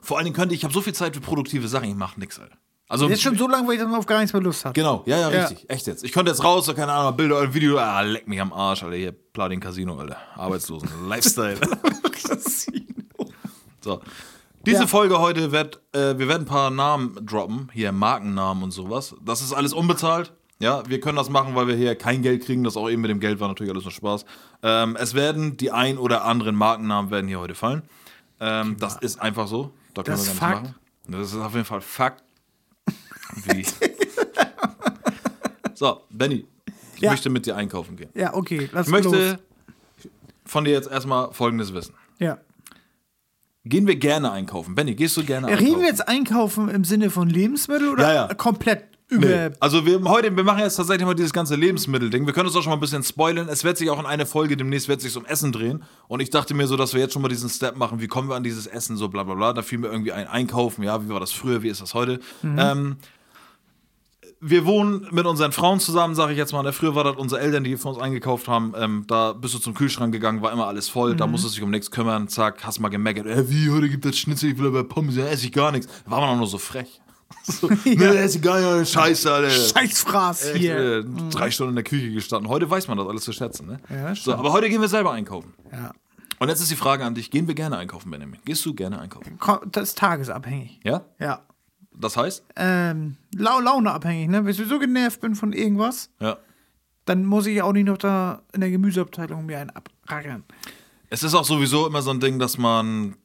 Vor 0.00 0.18
allen 0.18 0.24
Dingen 0.24 0.36
könnte 0.36 0.54
ich, 0.54 0.60
ich 0.60 0.64
habe 0.64 0.72
so 0.72 0.80
viel 0.80 0.94
Zeit 0.94 1.14
für 1.16 1.20
produktive 1.20 1.66
Sachen, 1.66 1.88
ich 1.88 1.96
mache 1.96 2.20
nichts, 2.20 2.38
Alter. 2.38 2.56
Also, 2.88 3.08
Jetzt 3.08 3.22
schon 3.22 3.36
so 3.36 3.48
lange, 3.48 3.66
weil 3.66 3.74
ich 3.74 3.80
dann 3.80 3.92
auf 3.94 4.06
gar 4.06 4.18
nichts 4.20 4.32
mehr 4.32 4.42
Lust 4.42 4.64
habe. 4.64 4.72
genau, 4.74 5.02
ja, 5.06 5.18
ja, 5.18 5.30
Ja. 5.30 5.46
richtig, 5.46 5.68
echt 5.68 5.86
jetzt. 5.88 6.04
Ich 6.04 6.12
könnte 6.12 6.30
jetzt 6.30 6.44
raus, 6.44 6.66
so, 6.66 6.74
keine 6.74 6.92
Ahnung, 6.92 7.16
Bilder 7.16 7.38
oder 7.40 7.52
Video, 7.52 7.78
ah, 7.78 8.00
leck 8.02 8.28
mich 8.28 8.40
am 8.40 8.52
Arsch, 8.52 8.84
Alter, 8.84 8.96
hier, 8.96 9.12
Platin 9.12 9.58
Casino, 9.58 9.98
Alter, 9.98 10.16
Arbeitslosen, 10.36 10.88
Lifestyle. 11.08 11.58
so. 13.80 14.00
Diese 14.64 14.80
Ja. 14.82 14.86
Folge 14.86 15.18
heute 15.20 15.52
wird, 15.52 15.80
äh, 15.92 16.18
wir 16.18 16.28
werden 16.28 16.42
ein 16.42 16.46
paar 16.46 16.70
Namen 16.70 17.14
droppen, 17.24 17.70
hier 17.72 17.92
Markennamen 17.92 18.64
und 18.64 18.70
sowas. 18.72 19.14
Das 19.24 19.40
ist 19.40 19.52
alles 19.52 19.72
unbezahlt. 19.72 20.32
Ja, 20.58 20.82
wir 20.88 21.00
können 21.00 21.16
das 21.16 21.28
machen, 21.28 21.54
weil 21.54 21.66
wir 21.68 21.76
hier 21.76 21.94
kein 21.96 22.22
Geld 22.22 22.44
kriegen. 22.44 22.64
Das 22.64 22.76
auch 22.76 22.88
eben 22.88 23.02
mit 23.02 23.10
dem 23.10 23.20
Geld 23.20 23.38
war 23.40 23.48
natürlich 23.48 23.70
alles 23.72 23.84
nur 23.84 23.92
Spaß. 23.92 24.24
Ähm, 24.62 24.96
es 24.98 25.14
werden 25.14 25.56
die 25.58 25.70
ein 25.70 25.98
oder 25.98 26.24
anderen 26.24 26.56
Markennamen 26.56 27.10
werden 27.10 27.28
hier 27.28 27.38
heute 27.40 27.54
fallen. 27.54 27.82
Ähm, 28.40 28.76
das 28.80 28.96
ist 28.96 29.20
einfach 29.20 29.46
so. 29.48 29.72
Da 29.94 30.02
können 30.02 30.16
Das 30.16 30.26
wir 30.26 30.32
ist 30.32 30.40
gar 30.40 30.48
nichts 30.60 30.68
Fakt. 30.70 30.78
machen. 31.08 31.20
Das 31.20 31.32
ist 31.32 31.38
auf 31.38 31.52
jeden 31.52 31.64
Fall 31.66 31.80
Fakt. 31.82 32.24
Wie? 33.34 33.64
so, 35.74 36.00
Benny, 36.10 36.44
ich 36.94 37.00
Ja. 37.02 37.10
möchte 37.10 37.30
mit 37.30 37.46
dir 37.46 37.56
einkaufen 37.56 37.96
gehen. 37.96 38.10
Ja, 38.14 38.34
okay, 38.34 38.68
lass 38.72 38.86
Ich 38.86 38.92
möchte 38.92 39.08
los. 39.08 39.38
von 40.44 40.64
dir 40.64 40.72
jetzt 40.72 40.90
erstmal 40.90 41.32
Folgendes 41.32 41.72
wissen. 41.74 41.94
Ja. 42.18 42.38
Gehen 43.64 43.86
wir 43.86 43.96
gerne 43.96 44.30
einkaufen? 44.30 44.74
Benny, 44.74 44.94
gehst 44.94 45.16
du 45.16 45.24
gerne 45.24 45.48
einkaufen? 45.48 45.66
Reden 45.66 45.80
wir 45.80 45.88
jetzt 45.88 46.08
einkaufen 46.08 46.68
im 46.68 46.84
Sinne 46.84 47.10
von 47.10 47.28
Lebensmittel 47.28 47.88
oder 47.88 48.02
Ja, 48.14 48.28
ja. 48.28 48.34
komplett 48.34 48.84
über. 49.08 49.26
Nee. 49.26 49.50
Also 49.60 49.84
wir 49.86 50.02
heute, 50.04 50.34
wir 50.36 50.44
machen 50.44 50.60
jetzt 50.60 50.76
tatsächlich 50.76 51.04
mal 51.04 51.14
dieses 51.14 51.32
ganze 51.32 51.56
Lebensmittelding. 51.56 52.26
Wir 52.26 52.32
können 52.32 52.46
uns 52.46 52.56
auch 52.56 52.62
schon 52.62 52.70
mal 52.70 52.76
ein 52.76 52.80
bisschen 52.80 53.02
spoilern. 53.02 53.48
Es 53.48 53.62
wird 53.64 53.76
sich 53.76 53.90
auch 53.90 53.98
in 54.00 54.06
eine 54.06 54.24
Folge 54.26 54.56
demnächst 54.56 54.88
wird 54.88 55.00
sich 55.00 55.16
um 55.16 55.24
Essen 55.26 55.50
drehen. 55.52 55.82
Und 56.08 56.20
ich 56.20 56.30
dachte 56.30 56.54
mir 56.54 56.66
so, 56.68 56.76
dass 56.76 56.94
wir 56.94 57.00
jetzt 57.00 57.12
schon 57.12 57.22
mal 57.22 57.28
diesen 57.28 57.48
Step 57.50 57.76
machen. 57.76 58.00
Wie 58.00 58.06
kommen 58.08 58.28
wir 58.28 58.34
an 58.36 58.42
dieses 58.44 58.66
Essen? 58.68 58.96
So 58.96 59.08
bla 59.08 59.22
bla 59.24 59.34
bla. 59.34 59.52
Da 59.52 59.62
fiel 59.62 59.78
mir 59.78 59.88
irgendwie 59.88 60.12
ein 60.12 60.26
Einkaufen. 60.28 60.82
Ja, 60.84 61.04
wie 61.04 61.08
war 61.08 61.20
das 61.20 61.32
früher? 61.32 61.62
Wie 61.62 61.68
ist 61.68 61.80
das 61.80 61.94
heute? 61.94 62.20
Ähm, 62.44 62.96
wir 64.40 64.66
wohnen 64.66 65.08
mit 65.10 65.26
unseren 65.26 65.52
Frauen 65.52 65.80
zusammen, 65.80 66.14
sage 66.14 66.32
ich 66.32 66.38
jetzt 66.38 66.52
mal. 66.52 66.70
Früher 66.72 66.94
war 66.94 67.04
das 67.04 67.16
unsere 67.16 67.40
Eltern, 67.40 67.64
die 67.64 67.76
für 67.76 67.88
uns 67.88 67.98
eingekauft 67.98 68.48
haben. 68.48 68.74
Ähm, 68.76 69.04
da 69.06 69.32
bist 69.32 69.54
du 69.54 69.58
zum 69.58 69.74
Kühlschrank 69.74 70.12
gegangen, 70.12 70.42
war 70.42 70.52
immer 70.52 70.66
alles 70.66 70.88
voll. 70.88 71.16
Da 71.16 71.26
musstest 71.26 71.54
du 71.54 71.58
dich 71.58 71.64
um 71.64 71.70
nichts 71.70 71.90
kümmern. 71.90 72.28
Zack, 72.28 72.64
hast 72.64 72.80
mal 72.80 72.88
gemeckert. 72.88 73.26
Äh, 73.26 73.48
wie, 73.50 73.70
heute 73.70 73.88
gibt 73.88 74.04
es 74.04 74.18
Schnitzel, 74.18 74.50
ich 74.52 74.58
will 74.58 74.66
aber 74.68 74.84
Pommes. 74.84 75.16
Ja, 75.16 75.26
esse 75.26 75.46
ich 75.46 75.52
gar 75.52 75.72
nichts. 75.72 75.88
Da 76.04 76.10
war 76.10 76.20
man 76.20 76.30
auch 76.30 76.36
nur 76.36 76.46
so 76.46 76.58
frech. 76.58 77.00
So, 77.42 77.68
ne, 77.84 78.16
esse 78.18 78.38
ich 78.38 78.42
gar 78.42 78.78
nicht. 78.78 78.92
Scheiße, 78.92 79.32
Alter. 79.32 79.50
Scheißfraß 79.50 80.46
Echt, 80.46 80.56
hier. 80.58 80.76
äh, 80.98 81.04
drei 81.30 81.50
Stunden 81.50 81.70
in 81.70 81.74
der 81.76 81.84
Küche 81.84 82.10
gestanden. 82.10 82.48
Heute 82.48 82.68
weiß 82.70 82.86
man 82.88 82.98
das 82.98 83.06
alles 83.06 83.22
zu 83.22 83.32
schätzen, 83.32 83.66
ne? 83.66 83.80
Ja, 83.88 84.14
so, 84.14 84.34
aber 84.34 84.52
heute 84.52 84.68
gehen 84.68 84.80
wir 84.80 84.88
selber 84.88 85.12
einkaufen. 85.12 85.54
Ja. 85.72 85.92
Und 86.38 86.48
jetzt 86.48 86.60
ist 86.60 86.70
die 86.70 86.76
Frage 86.76 87.04
an 87.04 87.14
dich: 87.14 87.30
Gehen 87.30 87.46
wir 87.48 87.54
gerne 87.54 87.78
einkaufen, 87.78 88.10
Benjamin? 88.10 88.38
Gehst 88.44 88.64
du 88.66 88.74
gerne 88.74 89.00
einkaufen? 89.00 89.38
Das 89.72 89.90
ist 89.90 89.98
tagesabhängig. 89.98 90.80
Ja? 90.84 91.04
Ja. 91.18 91.42
Das 91.98 92.16
heißt? 92.16 92.44
Ähm, 92.56 93.16
Lau 93.36 93.60
Launeabhängig, 93.60 94.28
ne? 94.28 94.44
Wenn 94.44 94.50
ich 94.50 94.56
so 94.68 94.78
genervt 94.78 95.20
bin 95.20 95.34
von 95.34 95.52
irgendwas, 95.52 96.10
Ja. 96.20 96.36
dann 97.06 97.24
muss 97.24 97.46
ich 97.46 97.62
auch 97.62 97.72
nicht 97.72 97.86
noch 97.86 97.98
da 97.98 98.42
in 98.52 98.60
der 98.60 98.70
Gemüseabteilung 98.70 99.46
mir 99.46 99.58
einen 99.58 99.70
abrackern. 99.70 100.44
Es 101.08 101.22
ist 101.22 101.34
auch 101.34 101.44
sowieso 101.44 101.86
immer 101.86 102.02
so 102.02 102.10
ein 102.10 102.20
Ding, 102.20 102.38
dass 102.38 102.58
man. 102.58 103.16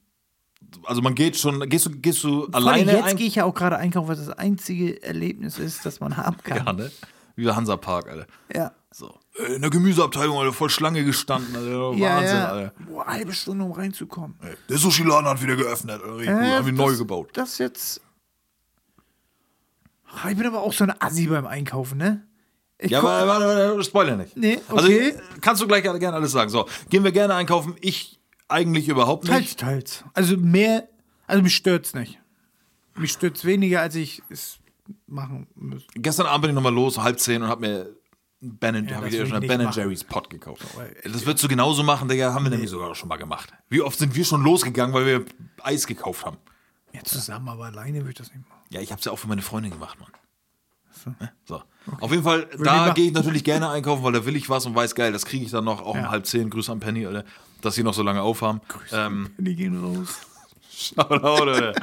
Also 0.85 1.01
man 1.01 1.15
geht 1.15 1.35
schon. 1.35 1.59
Gehst 1.67 1.85
du, 1.87 1.89
gehst 1.89 2.23
du 2.23 2.45
Vor 2.45 2.55
alleine 2.55 2.91
jetzt 2.93 3.17
gehe 3.17 3.27
ich 3.27 3.35
ja 3.35 3.43
auch 3.45 3.53
gerade 3.53 3.77
einkaufen, 3.77 4.07
was 4.07 4.19
das 4.25 4.29
einzige 4.37 5.01
Erlebnis 5.03 5.57
ist, 5.59 5.85
das 5.85 5.99
man 5.99 6.15
haben 6.15 6.37
kann. 6.43 6.65
Ja, 6.65 6.73
ne? 6.73 6.91
Wie 7.35 7.45
bei 7.45 7.53
Hansa 7.55 7.75
Park, 7.77 8.07
Alter. 8.09 8.27
Ja. 8.53 8.71
So. 8.93 9.17
Äh, 9.39 9.55
In 9.55 9.61
der 9.61 9.69
Gemüseabteilung, 9.71 10.37
Alter, 10.37 10.53
voll 10.53 10.69
Schlange 10.69 11.03
gestanden, 11.03 11.55
Alter. 11.55 11.93
Ja, 11.97 12.15
Wahnsinn, 12.17 12.37
ja. 12.37 12.45
Alter. 12.49 12.73
Boah, 12.87 13.05
halbe 13.07 13.33
Stunde, 13.33 13.63
um 13.65 13.71
reinzukommen. 13.71 14.35
Ey, 14.41 14.55
Der 14.69 14.77
Sushi-Laden 14.77 15.27
hat 15.27 15.41
wieder 15.41 15.55
geöffnet, 15.55 16.01
Alter. 16.03 16.19
Äh, 16.21 16.27
haben 16.57 16.65
wir 16.65 16.73
neu 16.73 16.95
gebaut. 16.95 17.29
Das 17.33 17.57
jetzt. 17.57 18.01
Ah, 20.13 20.29
Ich 20.29 20.37
bin 20.37 20.45
aber 20.45 20.61
auch 20.61 20.73
so 20.73 20.83
eine 20.83 21.01
Assi 21.01 21.27
beim 21.27 21.45
Einkaufen, 21.47 21.97
ne? 21.97 22.27
Ich 22.77 22.91
Ja, 22.91 22.99
aber 22.99 23.27
warte, 23.27 23.45
warte, 23.45 23.83
Spoiler 23.83 24.17
nicht. 24.17 24.35
Nee, 24.35 24.59
Also 24.67 24.85
okay. 24.87 25.09
äh, 25.09 25.19
kannst 25.39 25.61
du 25.61 25.67
gleich 25.67 25.83
gerne 25.83 26.13
alles 26.13 26.31
sagen. 26.31 26.49
So, 26.49 26.67
gehen 26.89 27.03
wir 27.03 27.11
gerne 27.11 27.35
einkaufen. 27.35 27.75
Ich 27.79 28.19
eigentlich 28.47 28.87
überhaupt 28.89 29.23
nicht. 29.23 29.31
Teils, 29.33 29.55
teils. 29.55 30.03
Also 30.13 30.35
mehr, 30.37 30.87
also 31.27 31.43
mich 31.43 31.55
stört's 31.55 31.93
nicht. 31.93 32.19
Mich 32.95 33.11
stört's 33.11 33.45
weniger, 33.45 33.81
als 33.81 33.95
ich 33.95 34.21
es 34.29 34.57
machen 35.07 35.47
müsste. 35.55 35.87
Gestern 35.99 36.25
Abend 36.25 36.41
bin 36.41 36.51
ich 36.51 36.55
nochmal 36.55 36.73
los, 36.73 36.97
halb 36.97 37.19
zehn 37.19 37.41
und 37.43 37.47
hab 37.49 37.59
mir 37.59 37.95
Ben, 38.41 38.87
Ja, 38.89 38.97
hab 38.97 39.05
ich 39.05 39.11
dir 39.11 39.27
schon 39.27 39.37
einen 39.37 39.47
Ben. 39.47 39.69
Jerry's 39.71 40.03
Pot 40.03 40.29
gekauft. 40.31 40.63
weil- 40.75 40.95
Das 41.03 41.25
würdest 41.27 41.43
du 41.43 41.47
genauso 41.47 41.83
machen, 41.83 42.09
Digga. 42.09 42.33
Haben 42.33 42.45
wir 42.45 42.49
nämlich 42.49 42.71
sogar 42.71 42.93
schon 42.95 43.07
mal 43.07 43.17
gemacht. 43.17 43.53
Wie 43.69 43.81
oft 43.81 43.99
sind 43.99 44.15
wir 44.15 44.25
schon 44.25 44.43
losgegangen, 44.43 44.93
weil 44.95 45.05
wir 45.05 45.25
Eis 45.61 45.85
gekauft 45.85 46.25
haben? 46.25 46.37
Ja, 46.91 47.03
zusammen, 47.03 47.47
aber 47.47 47.65
alleine 47.65 47.99
würde 47.99 48.09
ich 48.09 48.15
das 48.17 48.33
nicht 48.33 48.49
machen. 48.49 48.60
Ja, 48.71 48.81
ich 48.81 48.91
hab's 48.91 49.05
ja 49.05 49.11
auch 49.11 49.19
für 49.19 49.27
meine 49.27 49.41
Freundin 49.41 49.71
gemacht, 49.71 49.97
Mann. 49.99 51.15
Ne? 51.19 51.31
So. 51.45 51.61
Auf 51.99 52.11
jeden 52.11 52.23
Fall, 52.23 52.47
ich 52.53 52.61
da 52.61 52.91
gehe 52.93 53.07
ich 53.07 53.13
natürlich 53.13 53.43
gerne 53.43 53.69
einkaufen, 53.69 54.03
weil 54.03 54.13
da 54.13 54.25
will 54.25 54.35
ich 54.35 54.49
was 54.49 54.65
und 54.65 54.75
weiß, 54.75 54.93
geil, 54.95 55.11
das 55.11 55.25
kriege 55.25 55.43
ich 55.45 55.51
dann 55.51 55.65
noch, 55.65 55.81
auch 55.81 55.93
um 55.95 55.97
Ja. 55.97 56.09
halb 56.11 56.25
zehn. 56.25 56.49
Grüße 56.49 56.71
an 56.71 56.79
Penny, 56.79 57.05
Alter. 57.05 57.25
dass 57.61 57.75
sie 57.75 57.83
noch 57.83 57.93
so 57.93 58.03
lange 58.03 58.21
aufhaben. 58.21 58.61
Ähm, 58.91 59.31
Die 59.37 59.55
gehen 59.55 59.83
raus. 59.83 60.21
Shoutout, 60.71 61.43
oder? 61.43 61.73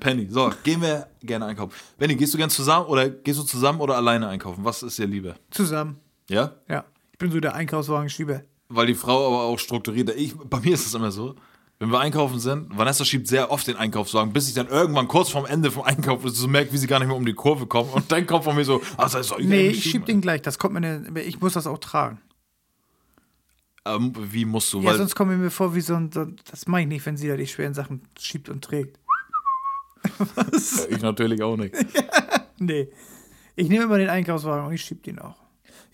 Penny. 0.00 0.28
So, 0.30 0.52
gehen 0.64 0.80
wir 0.82 1.06
gerne 1.22 1.46
einkaufen. 1.46 1.72
Benny, 1.98 2.14
gehst 2.16 2.34
du 2.34 2.38
gern 2.38 2.50
zusammen 2.50 2.86
oder 2.86 3.08
gehst 3.08 3.38
du 3.38 3.42
zusammen 3.44 3.80
oder 3.80 3.96
alleine 3.96 4.28
einkaufen? 4.28 4.64
Was 4.64 4.82
ist 4.82 4.98
dir 4.98 5.06
lieber? 5.06 5.34
Zusammen. 5.50 5.98
Ja? 6.28 6.52
Ja. 6.68 6.84
Ich 7.12 7.18
bin 7.18 7.30
so 7.32 7.40
der 7.40 7.54
Einkaufswagenschieber. 7.54 8.42
Weil 8.68 8.86
die 8.86 8.94
Frau 8.94 9.26
aber 9.26 9.42
auch 9.44 9.58
strukturiert. 9.58 10.10
Ich, 10.16 10.34
bei 10.36 10.58
mir 10.60 10.74
ist 10.74 10.86
es 10.86 10.94
immer 10.94 11.10
so, 11.12 11.36
wenn 11.84 11.92
wir 11.92 12.00
einkaufen 12.00 12.38
sind, 12.38 12.76
Vanessa 12.76 13.04
schiebt 13.04 13.28
sehr 13.28 13.50
oft 13.50 13.66
den 13.66 13.76
Einkaufswagen, 13.76 14.32
bis 14.32 14.48
ich 14.48 14.54
dann 14.54 14.68
irgendwann 14.68 15.06
kurz 15.08 15.30
vorm 15.30 15.46
Ende 15.46 15.70
vom 15.70 15.84
Einkauf 15.84 16.22
so 16.24 16.48
merke, 16.48 16.72
wie 16.72 16.78
sie 16.78 16.86
gar 16.86 16.98
nicht 16.98 17.08
mehr 17.08 17.16
um 17.16 17.26
die 17.26 17.34
Kurve 17.34 17.66
kommen. 17.66 17.90
Und 17.90 18.10
dann 18.10 18.26
kommt 18.26 18.44
von 18.44 18.56
mir 18.56 18.64
so, 18.64 18.80
das 18.96 19.12
soll 19.12 19.40
ich 19.42 19.46
Nee, 19.46 19.68
ich 19.68 19.82
schieb 19.84 20.06
den 20.06 20.20
gleich. 20.20 20.42
Das 20.42 20.58
kommt 20.58 20.74
mir, 20.74 20.80
ne- 20.80 21.20
ich 21.22 21.40
muss 21.40 21.52
das 21.52 21.66
auch 21.66 21.78
tragen. 21.78 22.20
Ähm, 23.86 24.12
wie 24.18 24.44
musst 24.46 24.72
du? 24.72 24.80
Ja, 24.80 24.90
Weil, 24.90 24.96
sonst 24.98 25.14
komme 25.14 25.34
ich 25.34 25.38
mir 25.38 25.50
vor 25.50 25.74
wie 25.74 25.80
so 25.82 25.94
ein, 25.94 26.10
so, 26.10 26.24
das 26.50 26.66
mache 26.66 26.82
ich 26.82 26.86
nicht, 26.88 27.04
wenn 27.04 27.16
sie 27.18 27.28
da 27.28 27.36
die 27.36 27.46
schweren 27.46 27.74
Sachen 27.74 28.00
schiebt 28.18 28.48
und 28.48 28.64
trägt. 28.64 28.98
ich 30.90 31.00
natürlich 31.02 31.42
auch 31.42 31.56
nicht. 31.56 31.74
Nee. 32.56 32.88
Ich 33.56 33.68
nehme 33.68 33.84
immer 33.84 33.98
den 33.98 34.08
Einkaufswagen 34.08 34.66
und 34.68 34.72
ich 34.72 34.82
schieb 34.82 35.02
den 35.02 35.18
auch. 35.18 35.34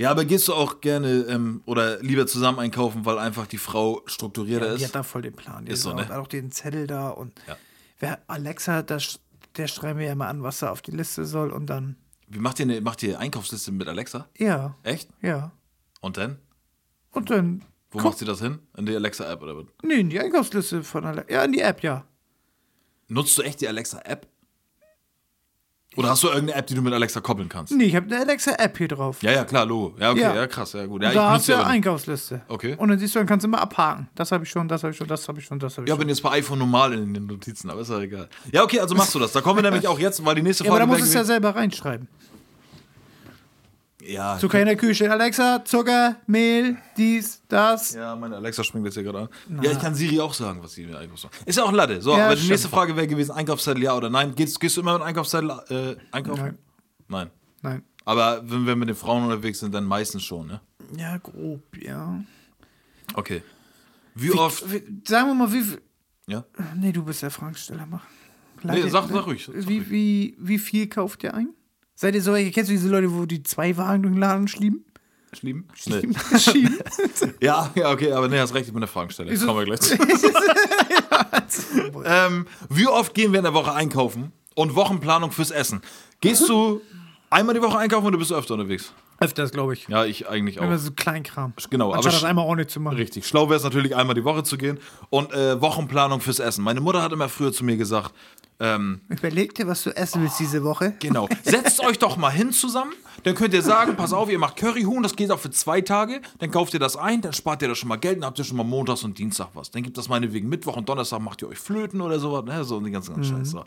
Ja, 0.01 0.11
aber 0.11 0.25
gehst 0.25 0.49
du 0.49 0.55
auch 0.55 0.81
gerne 0.81 1.27
ähm, 1.29 1.61
oder 1.67 2.01
lieber 2.03 2.27
zusammen 2.27 2.59
einkaufen, 2.59 3.05
weil 3.05 3.19
einfach 3.19 3.47
die 3.47 3.59
Frau 3.59 4.01
strukturierter 4.07 4.69
Ja, 4.69 4.75
die 4.77 4.83
ist? 4.83 4.89
hat 4.89 4.95
da 4.95 5.03
voll 5.03 5.21
den 5.21 5.35
Plan. 5.35 5.67
Die 5.67 5.73
Ist 5.73 5.83
so, 5.83 5.91
hat 5.95 6.09
ne? 6.09 6.15
auch, 6.17 6.23
auch 6.23 6.27
den 6.27 6.51
Zettel 6.51 6.87
da 6.87 7.11
und 7.11 7.35
Ja. 7.47 7.57
wer 7.99 8.19
Alexa, 8.27 8.81
das, 8.83 9.21
der 9.59 9.69
schreibt 9.69 9.97
mir 9.99 10.07
ja 10.07 10.13
immer 10.13 10.29
an, 10.29 10.43
was 10.43 10.63
er 10.63 10.73
auf 10.73 10.81
die 10.81 10.93
Liste 10.93 11.27
soll 11.27 11.51
und 11.51 11.67
dann. 11.67 11.97
Wie 12.29 12.39
macht 12.39 12.59
ihr 12.61 12.65
eine 12.65 12.81
macht 12.81 13.03
ihr 13.03 13.19
Einkaufsliste 13.19 13.73
mit 13.73 13.89
Alexa? 13.89 14.27
Ja, 14.39 14.75
Echt? 14.85 15.11
ja. 15.21 15.53
Und 16.01 16.17
dann? 16.17 16.39
Und 17.11 17.29
dann. 17.29 17.63
Wo 17.91 17.99
macht 18.01 18.17
sie 18.19 18.25
das 18.25 18.41
hin? 18.41 18.59
In 18.79 18.87
die 18.87 18.97
Alexa-App 18.97 19.43
oder 19.43 19.55
was? 19.59 19.67
Nee, 19.83 19.95
in 20.01 20.09
die 20.09 20.19
Einkaufsliste 20.19 20.83
von 20.83 21.05
Alexa. 21.05 21.31
Ja, 21.35 21.45
in 21.45 21.53
die 21.53 21.61
App, 21.61 21.83
ja. 21.83 22.05
Nutzt 23.09 23.37
du 23.37 23.43
echt 23.43 23.61
die 23.61 23.69
Alexa-App? 23.69 24.27
Oder 25.97 26.11
hast 26.11 26.23
du 26.23 26.29
irgendeine 26.29 26.55
App, 26.55 26.69
die 26.69 26.75
du 26.75 26.83
mit 26.83 26.93
Alexa 26.95 27.21
koppeln 27.21 27.49
kannst? 27.49 27.73
Nee, 27.73 27.85
ich 27.85 27.97
habe 27.97 28.07
eine 28.07 28.21
Alexa-App 28.21 28.79
hier 28.79 28.87
drauf. 28.87 29.23
Ja, 29.23 29.33
ja, 29.33 29.45
klar, 29.45 29.67
Logo. 29.67 29.97
Ja, 29.99 30.13
okay, 30.13 30.21
ja, 30.21 30.35
Ja. 30.37 30.47
krass, 30.47 30.73
ja 30.75 30.87
gut. 30.87 31.03
Ja, 31.03 31.13
da 31.13 31.31
hast 31.33 31.49
du 31.49 31.53
ja. 31.53 31.65
Einkaufsliste. 31.65 32.43
Okay. 32.47 32.77
Und 32.79 32.91
dann 32.91 32.99
siehst 33.01 33.17
du, 33.17 33.19
dann 33.19 33.27
kannst 33.27 33.43
du 33.43 33.49
immer 33.49 33.61
abhaken. 33.61 34.09
Das 34.15 34.31
habe 34.31 34.45
ich 34.45 34.51
schon, 34.51 34.69
das 34.69 34.85
habe 34.85 34.93
ich 34.93 34.97
schon, 34.97 35.09
das 35.09 35.27
habe 35.27 35.41
ich 35.41 35.47
schon, 35.47 35.59
das 35.59 35.77
habe 35.77 35.85
ich 35.85 35.89
Ja, 35.89 35.95
schon. 35.95 35.99
bin 35.99 36.09
jetzt 36.09 36.23
bei 36.23 36.31
iPhone 36.31 36.61
normal 36.61 36.93
in 36.93 37.13
den 37.13 37.27
Notizen, 37.27 37.71
aber 37.71 37.81
ist 37.81 37.91
ja 37.91 37.99
egal. 37.99 38.29
Ja, 38.53 38.63
okay, 38.63 38.79
also 38.79 38.95
machst 38.95 39.13
du 39.17 39.19
das. 39.19 39.33
Da 39.33 39.41
kommen 39.41 39.57
wir 39.63 39.63
nämlich 39.71 39.89
auch 39.89 39.99
jetzt, 39.99 40.25
weil 40.25 40.37
die 40.37 40.43
nächste 40.43 40.63
Ja, 40.63 40.71
aber 40.71 40.79
Frage. 40.79 40.91
da 40.93 40.97
musst 40.97 41.03
du 41.07 41.09
es 41.09 41.15
ja 41.15 41.25
selber 41.25 41.57
reinschreiben. 41.57 42.07
Ja, 44.03 44.39
kann 44.39 44.61
in 44.61 44.67
der 44.67 44.77
Küche. 44.77 45.11
Alexa, 45.11 45.65
Zucker, 45.65 46.17
Mehl, 46.27 46.77
dies, 46.97 47.43
das. 47.49 47.93
ja, 47.95 48.15
meine 48.17 48.37
Alexa 48.37 48.65
springt 48.65 48.85
jetzt 48.87 48.95
hier 48.95 49.03
gerade 49.03 49.29
an. 49.49 49.63
Ja, 49.63 49.73
ich 49.73 49.79
kann 49.79 49.95
Siri 49.95 50.21
auch 50.21 50.33
sagen, 50.35 50.63
was 50.63 50.73
sie 50.73 50.87
mir 50.87 50.99
Einkaufs 50.99 51.23
sagen. 51.23 51.35
Ist 51.47 51.57
ja 51.59 51.65
auch 51.65 51.73
Latte. 51.73 52.01
So, 52.01 52.17
Ja, 52.17 52.27
aber 52.27 52.35
die 52.35 52.41
stimmt. 52.41 52.51
nächste 52.53 52.69
Frage 52.69 52.97
wäre 52.97 53.07
gewesen: 53.07 53.33
Einkaufszettel, 53.33 53.83
ja 53.83 53.97
oder 53.97 54.11
nein? 54.11 54.35
Gehst, 54.35 54.59
gehst 54.61 54.77
du 54.77 54.81
immer 54.81 54.95
mit 54.95 55.03
Einkaufszettel 55.03 55.51
äh, 55.69 55.97
einkaufen? 56.13 56.43
Nein. 56.43 56.59
Nein. 57.09 57.31
Nein. 57.63 57.83
Aber 58.05 58.43
wenn 58.51 58.67
wir 58.67 58.75
mit 58.77 58.89
den 58.89 58.97
Frauen 58.97 59.25
unterwegs 59.25 59.61
sind, 59.61 59.75
dann 59.75 59.85
meistens 59.85 60.23
schon, 60.25 60.47
ne? 60.47 60.61
Ja, 60.97 61.19
grob, 61.19 61.63
ja. 61.81 62.21
Okay. 63.15 63.43
Wie 64.15 64.33
oft. 64.33 64.71
Wie, 64.73 64.83
sagen 65.07 65.29
wir 65.29 65.35
mal, 65.35 65.53
wie 65.53 65.63
viel. 65.63 65.81
Ja? 66.27 66.45
Nee, 66.77 66.93
du 66.93 67.05
bist 67.05 67.23
der 67.23 67.31
Fragensteller, 67.31 67.87
mach. 67.87 68.05
Nee, 68.63 68.83
sag- 68.89 69.09
sag 69.11 69.27
ruhig, 69.27 69.45
sag 69.45 69.55
wie, 69.69 69.79
ruhig. 69.79 69.91
Wie, 69.91 70.37
wie 70.39 70.59
viel 70.59 70.87
kauft 70.89 71.23
ihr 71.25 71.35
ein? 71.35 71.51
Seid 72.01 72.15
ihr 72.15 72.23
so, 72.23 72.33
kennst 72.33 72.71
du 72.71 72.73
diese 72.73 72.89
Leute, 72.89 73.13
wo 73.13 73.27
die 73.27 73.43
zwei 73.43 73.77
Wagen 73.77 74.03
durch 74.05 74.15
den 74.15 74.21
Laden 74.21 74.49
schieben? 74.49 74.87
Schlieben? 75.35 75.67
Nee. 75.85 76.01
schieben? 76.39 76.79
Ja, 77.43 77.71
ja, 77.75 77.91
okay, 77.91 78.11
aber 78.13 78.27
nee, 78.27 78.39
hast 78.39 78.55
recht, 78.55 78.69
ich 78.69 78.73
bin 78.73 78.81
der 78.81 78.89
Fragensteller. 78.89 79.31
Wieso- 79.31 79.47
Kommen 79.47 79.59
wir 79.59 79.67
gleich 79.67 79.81
zu. 79.81 79.97
ähm, 82.07 82.47
wie 82.71 82.87
oft 82.87 83.13
gehen 83.15 83.33
wir 83.33 83.41
in 83.41 83.45
der 83.45 83.53
Woche 83.53 83.75
einkaufen 83.75 84.33
und 84.55 84.75
Wochenplanung 84.77 85.31
fürs 85.31 85.51
Essen? 85.51 85.83
Gehst 86.23 86.49
du 86.49 86.81
einmal 87.29 87.55
die 87.55 87.61
Woche 87.61 87.77
einkaufen 87.79 88.07
oder 88.07 88.17
bist 88.19 88.31
du 88.31 88.35
öfter 88.35 88.55
unterwegs? 88.55 88.95
Öfters, 89.21 89.51
glaube 89.53 89.75
ich. 89.75 89.87
Ja, 89.89 90.07
ich 90.07 90.27
eigentlich 90.31 90.57
Immer 90.57 90.77
auch. 90.77 90.79
so 90.79 90.93
Kleinkram. 90.93 91.53
Genau, 91.69 91.89
aber 91.89 91.97
Anstatt 91.97 92.15
das 92.15 92.23
sch- 92.23 92.27
einmal 92.27 92.47
ordentlich 92.47 92.69
zu 92.69 92.81
machen. 92.81 92.97
Richtig. 92.97 93.27
Schlau 93.27 93.51
wäre 93.51 93.59
es 93.59 93.65
natürlich, 93.65 93.95
einmal 93.95 94.15
die 94.15 94.25
Woche 94.25 94.43
zu 94.45 94.57
gehen. 94.57 94.79
Und 95.11 95.35
äh, 95.35 95.61
Wochenplanung 95.61 96.23
fürs 96.23 96.39
Essen. 96.39 96.65
Meine 96.65 96.81
Mutter 96.81 97.03
hat 97.03 97.13
immer 97.13 97.29
früher 97.29 97.53
zu 97.53 97.63
mir 97.63 97.77
gesagt, 97.77 98.15
ähm, 98.61 99.01
Überleg 99.09 99.55
dir, 99.55 99.67
was 99.67 99.83
du 99.83 99.91
essen 99.97 100.23
willst 100.23 100.39
diese 100.39 100.63
Woche. 100.63 100.95
Genau. 101.01 101.29
Setzt 101.43 101.81
euch 101.81 101.99
doch 101.99 102.17
mal 102.17 102.31
hin 102.31 102.53
zusammen. 102.53 102.93
Dann 103.25 103.35
könnt 103.35 103.53
ihr 103.55 103.63
sagen, 103.63 103.97
pass 103.97 104.13
auf, 104.13 104.31
ihr 104.31 104.39
macht 104.39 104.57
Curryhuhn, 104.57 105.03
das 105.03 105.17
geht 105.17 105.31
auch 105.31 105.39
für 105.39 105.51
zwei 105.51 105.81
Tage. 105.81 106.23
Dann 106.39 106.51
kauft 106.51 106.73
ihr 106.75 106.81
das 106.81 106.97
ein, 106.97 107.21
dann 107.21 107.33
spart 107.33 107.63
ihr 107.63 107.69
da 107.69 107.75
schon 107.75 107.89
mal 107.89 107.97
Geld, 107.97 108.19
dann 108.19 108.25
habt 108.25 108.39
ihr 108.39 108.45
schon 108.45 108.57
mal 108.57 108.65
Montags 108.65 109.03
und 109.05 109.19
Dienstag 109.19 109.49
was. 109.55 109.71
Dann 109.71 109.83
gibt 109.83 109.99
das 109.99 110.09
meinetwegen 110.09 110.49
Mittwoch 110.49 110.77
und 110.77 110.89
Donnerstag 110.89 111.21
macht 111.21 111.43
ihr 111.43 111.49
euch 111.49 111.59
Flöten 111.59 112.01
oder 112.01 112.19
sowas. 112.19 112.45
Ne? 112.45 112.65
So 112.65 112.81
die 112.81 112.91
ganzen 112.91 113.15
ganzen 113.15 113.25
Scheiße. 113.25 113.65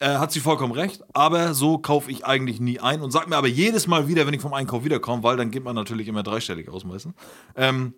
Äh, 0.00 0.16
hat 0.16 0.32
sie 0.32 0.40
vollkommen 0.40 0.72
recht, 0.72 1.02
aber 1.12 1.54
so 1.54 1.78
kaufe 1.78 2.10
ich 2.10 2.26
eigentlich 2.26 2.60
nie 2.60 2.80
ein 2.80 3.00
und 3.00 3.12
sag 3.12 3.28
mir 3.28 3.36
aber 3.36 3.46
jedes 3.46 3.86
Mal 3.86 4.08
wieder, 4.08 4.26
wenn 4.26 4.34
ich 4.34 4.40
vom 4.40 4.52
Einkauf 4.52 4.84
wiederkomme, 4.84 5.22
weil 5.22 5.36
dann 5.36 5.50
geht 5.50 5.62
man 5.64 5.76
natürlich 5.76 6.08
immer 6.08 6.22
dreistellig 6.22 6.68
aus 6.68 6.84
meistens. 6.84 7.14
Ähm, 7.54 7.94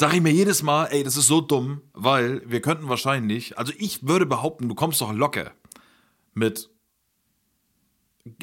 Sag 0.00 0.14
ich 0.14 0.20
mir 0.20 0.30
jedes 0.30 0.62
Mal, 0.62 0.84
ey, 0.86 1.02
das 1.02 1.16
ist 1.16 1.26
so 1.26 1.40
dumm, 1.40 1.82
weil 1.92 2.40
wir 2.46 2.60
könnten 2.60 2.88
wahrscheinlich, 2.88 3.58
also 3.58 3.72
ich 3.76 4.06
würde 4.06 4.26
behaupten, 4.26 4.68
du 4.68 4.76
kommst 4.76 5.00
doch 5.00 5.12
locker 5.12 5.50
mit 6.34 6.70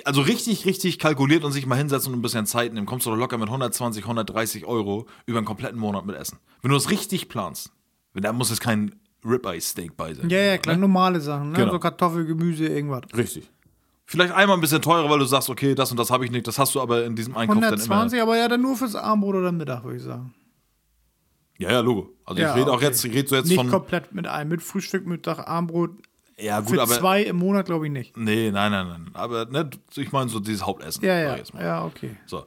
also 0.03 0.21
richtig, 0.21 0.65
richtig 0.65 0.99
kalkuliert 0.99 1.45
und 1.45 1.53
sich 1.53 1.65
mal 1.65 1.77
hinsetzen 1.77 2.11
und 2.11 2.19
ein 2.19 2.21
bisschen 2.21 2.45
Zeit 2.45 2.73
nehmen, 2.73 2.85
kommst 2.85 3.05
du 3.05 3.11
doch 3.11 3.17
locker 3.17 3.37
mit 3.37 3.47
120, 3.47 4.03
130 4.03 4.65
Euro 4.65 5.05
über 5.27 5.37
einen 5.37 5.45
kompletten 5.45 5.79
Monat 5.79 6.05
mit 6.05 6.17
Essen. 6.17 6.39
Wenn 6.61 6.71
du 6.71 6.75
das 6.75 6.89
richtig 6.89 7.29
planst, 7.29 7.71
da 8.15 8.33
muss 8.33 8.49
es 8.49 8.59
kein 8.59 8.93
Ribeye-Steak 9.23 9.95
bei 9.95 10.13
sein. 10.13 10.29
Ja, 10.29 10.39
ja, 10.39 10.57
klar, 10.57 10.75
Ne? 10.75 10.81
normale 10.81 11.21
Sachen. 11.21 11.51
Ne? 11.51 11.57
Genau. 11.57 11.71
So 11.71 11.79
Kartoffel, 11.79 12.25
Gemüse, 12.25 12.65
irgendwas. 12.67 13.03
Richtig. 13.15 13.49
Vielleicht 14.05 14.33
einmal 14.33 14.57
ein 14.57 14.61
bisschen 14.61 14.81
teurer, 14.81 15.09
weil 15.09 15.19
du 15.19 15.25
sagst, 15.25 15.49
okay, 15.49 15.73
das 15.73 15.89
und 15.91 15.97
das 15.97 16.11
habe 16.11 16.25
ich 16.25 16.31
nicht, 16.31 16.47
das 16.47 16.59
hast 16.59 16.75
du 16.75 16.81
aber 16.81 17.05
in 17.05 17.15
diesem 17.15 17.37
Einkauf 17.37 17.55
dann 17.55 17.63
120, 17.65 18.17
immer. 18.19 18.23
aber 18.23 18.37
ja, 18.37 18.47
dann 18.49 18.61
nur 18.61 18.75
fürs 18.75 18.95
Abendbrot 18.95 19.35
oder 19.35 19.51
Mittag, 19.53 19.83
würde 19.85 19.97
ich 19.97 20.03
sagen. 20.03 20.33
Ja, 21.57 21.71
ja, 21.71 21.79
Logo. 21.79 22.11
Also 22.25 22.41
Ja, 22.41 22.51
ich 22.51 22.61
rede 22.61 22.71
auch 22.71 22.75
okay. 22.77 22.85
jetzt, 22.85 23.03
ich 23.05 23.13
rede 23.13 23.27
so 23.27 23.35
jetzt 23.35 23.47
Nicht 23.47 23.55
von. 23.57 23.69
komplett 23.69 24.13
mit 24.13 24.27
einem. 24.27 24.49
Mit 24.49 24.61
Frühstück, 24.61 25.05
Mittag, 25.05 25.47
Abendbrot. 25.47 25.91
Ja, 26.37 26.59
gut, 26.59 26.75
Für 26.75 26.81
aber. 26.81 26.93
zwei 26.93 27.23
im 27.23 27.37
Monat 27.37 27.65
glaube 27.67 27.85
ich 27.87 27.91
nicht. 27.93 28.17
Nee, 28.17 28.51
nein, 28.51 28.71
nein, 28.71 28.87
nein. 28.87 29.09
Aber 29.13 29.45
ne, 29.45 29.69
ich 29.95 30.11
meine 30.11 30.29
so 30.29 30.39
dieses 30.41 30.65
Hauptessen. 30.65 31.03
Ja, 31.05 31.17
ja. 31.17 31.37
Ja, 31.59 31.85
okay. 31.85 32.17
So. 32.25 32.45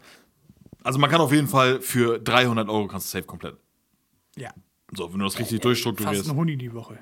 Also 0.83 0.99
man 0.99 1.11
kann 1.11 1.21
auf 1.21 1.33
jeden 1.33 1.49
Fall 1.49 1.81
für 1.81 2.19
300 2.19 2.69
Euro 2.69 2.87
kannst 2.87 3.13
du 3.13 3.19
safe 3.19 3.27
komplett. 3.27 3.57
Ja. 4.37 4.51
So, 4.93 5.11
wenn 5.13 5.19
du 5.19 5.25
das 5.25 5.39
richtig 5.39 5.57
Fast 5.57 5.65
durchstrukturierst. 5.65 6.29
ein 6.31 6.37
Huni 6.37 6.57
die 6.57 6.73
Woche. 6.73 6.99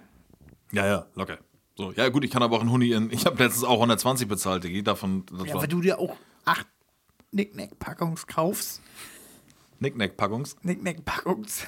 Ja, 0.73 0.87
ja, 0.87 1.07
locker. 1.15 1.39
So, 1.77 1.93
ja 1.93 2.09
gut, 2.09 2.25
ich 2.25 2.31
kann 2.31 2.43
aber 2.43 2.57
auch 2.57 2.61
einen 2.61 2.71
Huni 2.71 2.93
in. 2.93 3.11
Ich 3.13 3.27
habe 3.27 3.43
letztens 3.43 3.65
auch 3.65 3.75
120 3.75 4.29
bezahlt, 4.29 4.65
Digi, 4.65 4.83
davon. 4.83 5.25
Ja, 5.45 5.55
weil 5.55 5.69
du 5.69 5.81
dir 5.81 5.99
auch 5.99 6.17
acht 6.45 6.67
Nicknack-Packungs 7.33 8.27
kaufst. 8.27 8.81
Nicknack-Packungs. 9.81 10.57
Nicknack-Packungs. 10.63 11.67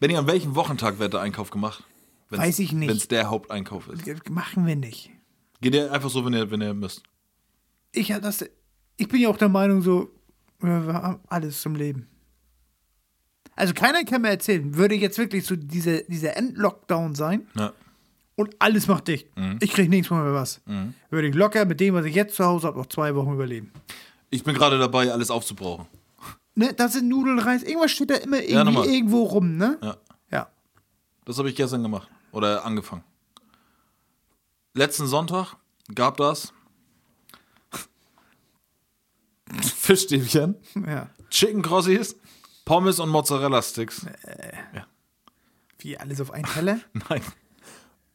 Benni, 0.00 0.16
an 0.16 0.26
welchem 0.26 0.54
Wochentag 0.54 0.98
wird 0.98 1.14
der 1.14 1.20
Einkauf 1.20 1.50
gemacht? 1.50 1.84
Wenn's, 2.30 2.42
Weiß 2.42 2.58
ich 2.60 2.72
nicht. 2.72 2.88
Wenn 2.88 2.96
es 2.96 3.08
der 3.08 3.30
Haupteinkauf 3.30 3.88
ist. 3.88 4.30
Machen 4.30 4.66
wir 4.66 4.76
nicht. 4.76 5.10
Geht 5.60 5.74
ihr 5.74 5.92
einfach 5.92 6.10
so, 6.10 6.24
wenn 6.24 6.34
ihr, 6.34 6.50
wenn 6.50 6.60
ihr 6.60 6.74
müsst. 6.74 7.02
Ich, 7.92 8.08
das, 8.08 8.44
ich 8.96 9.08
bin 9.08 9.20
ja 9.20 9.28
auch 9.28 9.36
der 9.38 9.48
Meinung, 9.48 9.82
so, 9.82 10.10
wir 10.60 10.70
haben 10.70 11.20
alles 11.28 11.60
zum 11.60 11.74
Leben. 11.74 12.06
Also 13.56 13.74
keiner 13.74 14.04
kann 14.04 14.22
mir 14.22 14.28
erzählen, 14.28 14.76
würde 14.76 14.94
jetzt 14.94 15.18
wirklich 15.18 15.44
so 15.44 15.56
dieser, 15.56 16.02
dieser 16.02 16.36
End-Lockdown 16.36 17.16
sein 17.16 17.48
Ja. 17.56 17.72
und 18.36 18.54
alles 18.60 18.86
macht 18.86 19.08
dicht. 19.08 19.26
Ich 19.60 19.72
kriege 19.72 19.88
nichts 19.88 20.10
mehr 20.10 20.32
was. 20.32 20.60
Würde 21.10 21.26
ich 21.28 21.34
locker 21.34 21.64
mit 21.64 21.80
dem, 21.80 21.94
was 21.94 22.04
ich 22.04 22.14
jetzt 22.14 22.36
zu 22.36 22.44
Hause 22.44 22.68
habe, 22.68 22.78
noch 22.78 22.86
zwei 22.86 23.16
Wochen 23.16 23.32
überleben. 23.32 23.72
Ich 24.30 24.44
bin 24.44 24.54
gerade 24.54 24.78
dabei, 24.78 25.12
alles 25.12 25.30
aufzubrauchen. 25.30 25.86
Ne, 26.54 26.74
das 26.74 26.94
sind 26.94 27.08
Nudeln, 27.08 27.38
Reis, 27.38 27.62
irgendwas 27.62 27.92
steht 27.92 28.10
da 28.10 28.16
immer 28.16 28.38
irgendwie 28.42 28.64
nochmal. 28.64 28.86
irgendwo 28.86 29.22
rum, 29.24 29.56
ne? 29.56 29.78
Ja. 29.82 29.96
Ja. 30.30 30.48
Das 31.24 31.38
habe 31.38 31.48
ich 31.48 31.56
gestern 31.56 31.82
gemacht. 31.82 32.08
Oder 32.32 32.64
angefangen. 32.64 33.04
Letzten 34.74 35.06
Sonntag 35.06 35.54
gab 35.94 36.16
das 36.16 36.52
Fischstäbchen, 39.76 40.56
ja. 40.86 41.08
Chicken 41.30 41.62
Crossis, 41.62 42.16
Pommes 42.64 43.00
und 43.00 43.08
Mozzarella 43.08 43.62
Sticks. 43.62 44.04
Wie 45.78 45.96
alles 45.96 46.20
auf 46.20 46.30
einen 46.32 46.44
Teller? 46.44 46.80
Nein. 47.08 47.22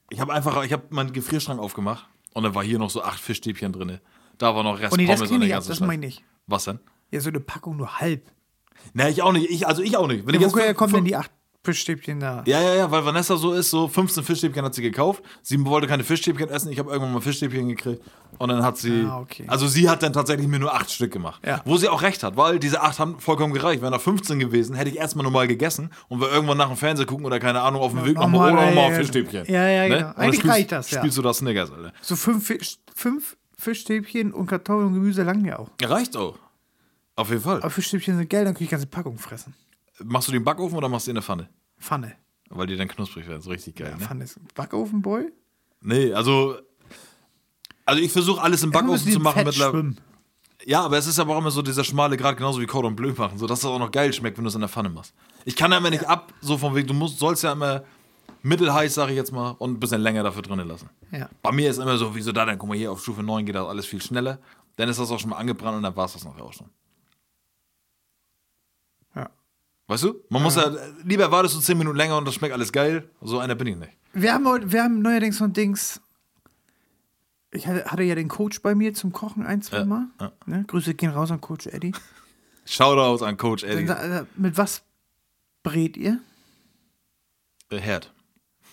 Ich 0.09 0.19
habe 0.19 0.33
einfach, 0.33 0.63
ich 0.63 0.73
habe 0.73 0.83
meinen 0.89 1.13
Gefrierschrank 1.13 1.59
aufgemacht 1.59 2.07
und 2.33 2.43
da 2.43 2.53
war 2.53 2.63
hier 2.63 2.77
noch 2.77 2.89
so 2.89 3.01
acht 3.03 3.19
Fischstäbchen 3.19 3.71
drin. 3.71 3.99
Da 4.37 4.55
war 4.55 4.63
noch 4.63 4.79
Rest 4.79 4.93
Oh 4.93 4.95
nee, 4.97 5.05
das 5.05 5.15
Pommes 5.17 5.29
kenne 5.29 5.35
und 5.43 5.47
der 5.47 5.55
ganze 5.55 5.69
das 5.69 5.79
meine 5.79 6.05
ich. 6.05 6.23
Was 6.47 6.65
denn? 6.65 6.79
Ja, 7.11 7.19
so 7.19 7.29
eine 7.29 7.39
Packung 7.39 7.77
nur 7.77 7.99
halb. 7.99 8.29
Nee, 8.93 9.09
ich 9.09 9.21
auch 9.21 9.31
nicht. 9.31 9.49
Ich, 9.49 9.67
also 9.67 9.81
ich 9.81 9.95
auch 9.97 10.07
nicht. 10.07 10.25
Wenn 10.25 10.39
Ja, 10.39 10.47
ich 10.47 10.53
woher 10.53 10.73
kommen 10.73 10.93
denn 10.93 11.05
die 11.05 11.15
acht 11.15 11.31
Fischstäbchen 11.65 12.19
da. 12.19 12.43
Ja, 12.45 12.59
ja, 12.61 12.75
ja, 12.75 12.91
weil 12.91 13.05
Vanessa 13.05 13.37
so 13.37 13.53
ist, 13.53 13.69
so 13.69 13.87
15 13.87 14.21
Fischstäbchen 14.25 14.65
hat 14.65 14.73
sie 14.75 14.81
gekauft. 14.81 15.23
Sie 15.41 15.63
wollte 15.65 15.87
keine 15.87 16.03
Fischstäbchen 16.03 16.49
essen, 16.49 16.69
ich 16.69 16.77
habe 16.79 16.91
irgendwann 16.91 17.13
mal 17.13 17.21
Fischstäbchen 17.21 17.69
gekriegt. 17.69 18.01
Und 18.37 18.49
dann 18.49 18.63
hat 18.63 18.77
sie, 18.77 19.05
Ah, 19.07 19.19
okay. 19.21 19.45
also 19.47 19.65
sie 19.67 19.89
hat 19.89 20.03
dann 20.03 20.11
tatsächlich 20.11 20.47
mir 20.49 20.59
nur 20.59 20.73
acht 20.73 20.91
Stück 20.91 21.13
gemacht. 21.13 21.41
Ja. 21.45 21.61
Wo 21.63 21.77
sie 21.77 21.87
auch 21.87 22.01
recht 22.01 22.21
hat, 22.23 22.35
weil 22.35 22.59
diese 22.59 22.81
acht 22.81 22.99
haben 22.99 23.17
vollkommen 23.21 23.53
gereicht. 23.53 23.81
Wären 23.81 23.93
da 23.93 23.99
15 23.99 24.39
gewesen, 24.39 24.75
hätte 24.75 24.89
ich 24.89 24.97
erstmal 24.97 25.23
normal 25.23 25.47
gegessen 25.47 25.91
und 26.09 26.19
wir 26.19 26.29
irgendwann 26.29 26.57
nach 26.57 26.67
dem 26.67 26.75
Fernsehen 26.75 27.05
gucken 27.07 27.25
oder 27.25 27.39
keine 27.39 27.61
Ahnung, 27.61 27.81
auf 27.81 27.93
dem 27.93 28.03
Weg 28.03 28.15
nochmal 28.17 28.51
nochmal, 28.51 28.53
oder 28.53 28.65
nochmal 28.65 28.75
ja, 28.75 28.85
auf 28.87 28.91
ja. 28.91 28.97
Fischstäbchen. 28.97 29.45
Ja, 29.45 29.67
ja, 29.69 29.83
genau. 29.87 29.95
Und 29.95 30.03
dann 30.03 30.15
Eigentlich 30.17 30.39
spielst- 30.39 30.55
reicht 30.57 30.71
das, 30.73 30.91
ja. 30.91 30.97
Spielst 30.99 31.17
du 31.17 31.21
das 31.21 31.37
Snickers, 31.37 31.71
Alter. 31.71 31.93
So 32.01 32.15
fünf, 32.17 32.51
fünf 32.93 33.37
Fischstäbchen 33.63 34.33
und 34.33 34.47
Kartoffeln 34.47 34.87
und 34.87 34.93
Gemüse 34.93 35.23
lang 35.23 35.43
ja 35.45 35.59
auch. 35.59 35.69
Ja, 35.81 35.89
reicht 35.89 36.15
auch. 36.15 36.37
Auf 37.15 37.29
jeden 37.29 37.41
Fall. 37.41 37.57
Aber 37.57 37.69
Fischstäbchen 37.69 38.17
sind 38.17 38.29
geil, 38.29 38.45
dann 38.45 38.53
kann 38.53 38.63
ich 38.63 38.69
die 38.69 38.71
ganze 38.71 38.87
Packung 38.87 39.17
fressen. 39.17 39.53
Machst 40.03 40.27
du 40.27 40.33
im 40.33 40.43
Backofen 40.43 40.77
oder 40.77 40.89
machst 40.89 41.07
du 41.07 41.11
in 41.11 41.15
der 41.15 41.23
Pfanne? 41.23 41.49
Pfanne. 41.79 42.15
Weil 42.49 42.67
die 42.67 42.75
dann 42.75 42.87
knusprig 42.87 43.27
werden, 43.27 43.39
ist 43.39 43.47
richtig 43.47 43.75
geil, 43.75 43.95
ne? 43.97 44.05
Pfanne 44.05 44.23
ist 44.23 44.39
Backofenboy. 44.53 45.31
Nee, 45.81 46.13
also. 46.13 46.57
Also 47.85 48.01
ich 48.01 48.11
versuche 48.11 48.41
alles 48.41 48.63
im 48.63 48.71
Backofen 48.71 49.11
zu 49.11 49.19
machen 49.19 49.43
mittlerweile. 49.43 49.95
Ja, 50.65 50.81
aber 50.81 50.97
es 50.97 51.07
ist 51.07 51.19
aber 51.19 51.35
auch 51.35 51.39
immer 51.39 51.51
so 51.51 51.61
dieser 51.61 51.83
schmale 51.83 52.15
Grad, 52.15 52.37
genauso 52.37 52.61
wie 52.61 52.65
Cordon 52.65 52.95
Bleu 52.95 53.11
machen, 53.17 53.37
so 53.37 53.47
dass 53.47 53.61
das 53.61 53.69
auch 53.69 53.79
noch 53.79 53.91
geil 53.91 54.13
schmeckt, 54.13 54.37
wenn 54.37 54.45
du 54.45 54.47
es 54.47 54.55
in 54.55 54.61
der 54.61 54.69
Pfanne 54.69 54.89
machst. 54.89 55.13
Ich 55.43 55.55
kann 55.57 55.71
da 55.71 55.77
immer 55.77 55.89
nicht 55.89 56.07
ab, 56.07 56.33
so 56.39 56.57
vom 56.57 56.73
Weg, 56.73 56.87
du 56.87 56.93
musst, 56.93 57.19
sollst 57.19 57.43
ja 57.43 57.51
immer 57.51 57.83
mittelheiß, 58.41 58.93
sage 58.93 59.11
ich 59.11 59.17
jetzt 59.17 59.31
mal, 59.31 59.51
und 59.59 59.71
ein 59.71 59.79
bisschen 59.79 60.01
länger 60.01 60.23
dafür 60.23 60.41
drinnen 60.41 60.67
lassen. 60.67 60.89
Ja. 61.11 61.29
Bei 61.41 61.51
mir 61.51 61.69
ist 61.69 61.77
immer 61.77 61.97
so, 61.97 62.13
wieso 62.15 62.31
da 62.31 62.45
denn? 62.45 62.57
Guck 62.57 62.69
mal, 62.69 62.77
hier 62.77 62.91
auf 62.91 63.01
Stufe 63.01 63.23
9 63.23 63.45
geht 63.45 63.55
das 63.55 63.67
alles 63.67 63.85
viel 63.85 64.01
schneller. 64.01 64.39
Dann 64.75 64.89
ist 64.89 64.99
das 64.99 65.11
auch 65.11 65.19
schon 65.19 65.29
mal 65.29 65.37
angebrannt 65.37 65.77
und 65.77 65.83
dann 65.83 65.95
war 65.95 66.05
es 66.05 66.13
das 66.13 66.25
nachher 66.25 66.43
auch 66.43 66.53
schon. 66.53 66.67
ja. 69.15 69.29
Weißt 69.87 70.03
du? 70.03 70.15
Man 70.29 70.41
muss 70.43 70.55
ja, 70.55 70.71
lieber 71.03 71.29
wartest 71.31 71.55
du 71.55 71.59
10 71.59 71.77
Minuten 71.77 71.97
länger 71.97 72.17
und 72.17 72.25
das 72.25 72.33
schmeckt 72.35 72.53
alles 72.53 72.71
geil. 72.71 73.07
So 73.21 73.39
einer 73.39 73.55
bin 73.55 73.67
ich 73.67 73.75
nicht. 73.77 73.91
Wir 74.13 74.33
haben, 74.33 74.47
heute, 74.47 74.71
wir 74.71 74.83
haben 74.83 75.01
neuerdings 75.01 75.37
so 75.37 75.43
ein 75.43 75.53
Dings. 75.53 75.99
Ich 77.51 77.67
hatte, 77.67 78.03
ja 78.03 78.15
den 78.15 78.29
Coach 78.29 78.61
bei 78.61 78.73
mir 78.73 78.93
zum 78.95 79.11
Kochen 79.11 79.45
ein, 79.45 79.61
zwei 79.61 79.77
Ja, 79.79 79.85
Mal. 79.85 80.07
ja. 80.19 80.31
Ne? 80.47 80.63
Grüße 80.67 80.95
gehen 80.95 81.11
raus 81.11 81.29
an 81.31 81.39
Coach 81.41 81.67
Eddie. 81.67 81.93
Shoutouts 82.65 83.21
an 83.21 83.37
Coach 83.37 83.63
Eddie. 83.63 83.85
äh, 83.91 84.25
mit 84.37 84.57
was 84.57 84.81
brät 85.61 85.97
ihr? 85.97 86.19
Äh, 87.69 87.77
Herd. 87.77 88.13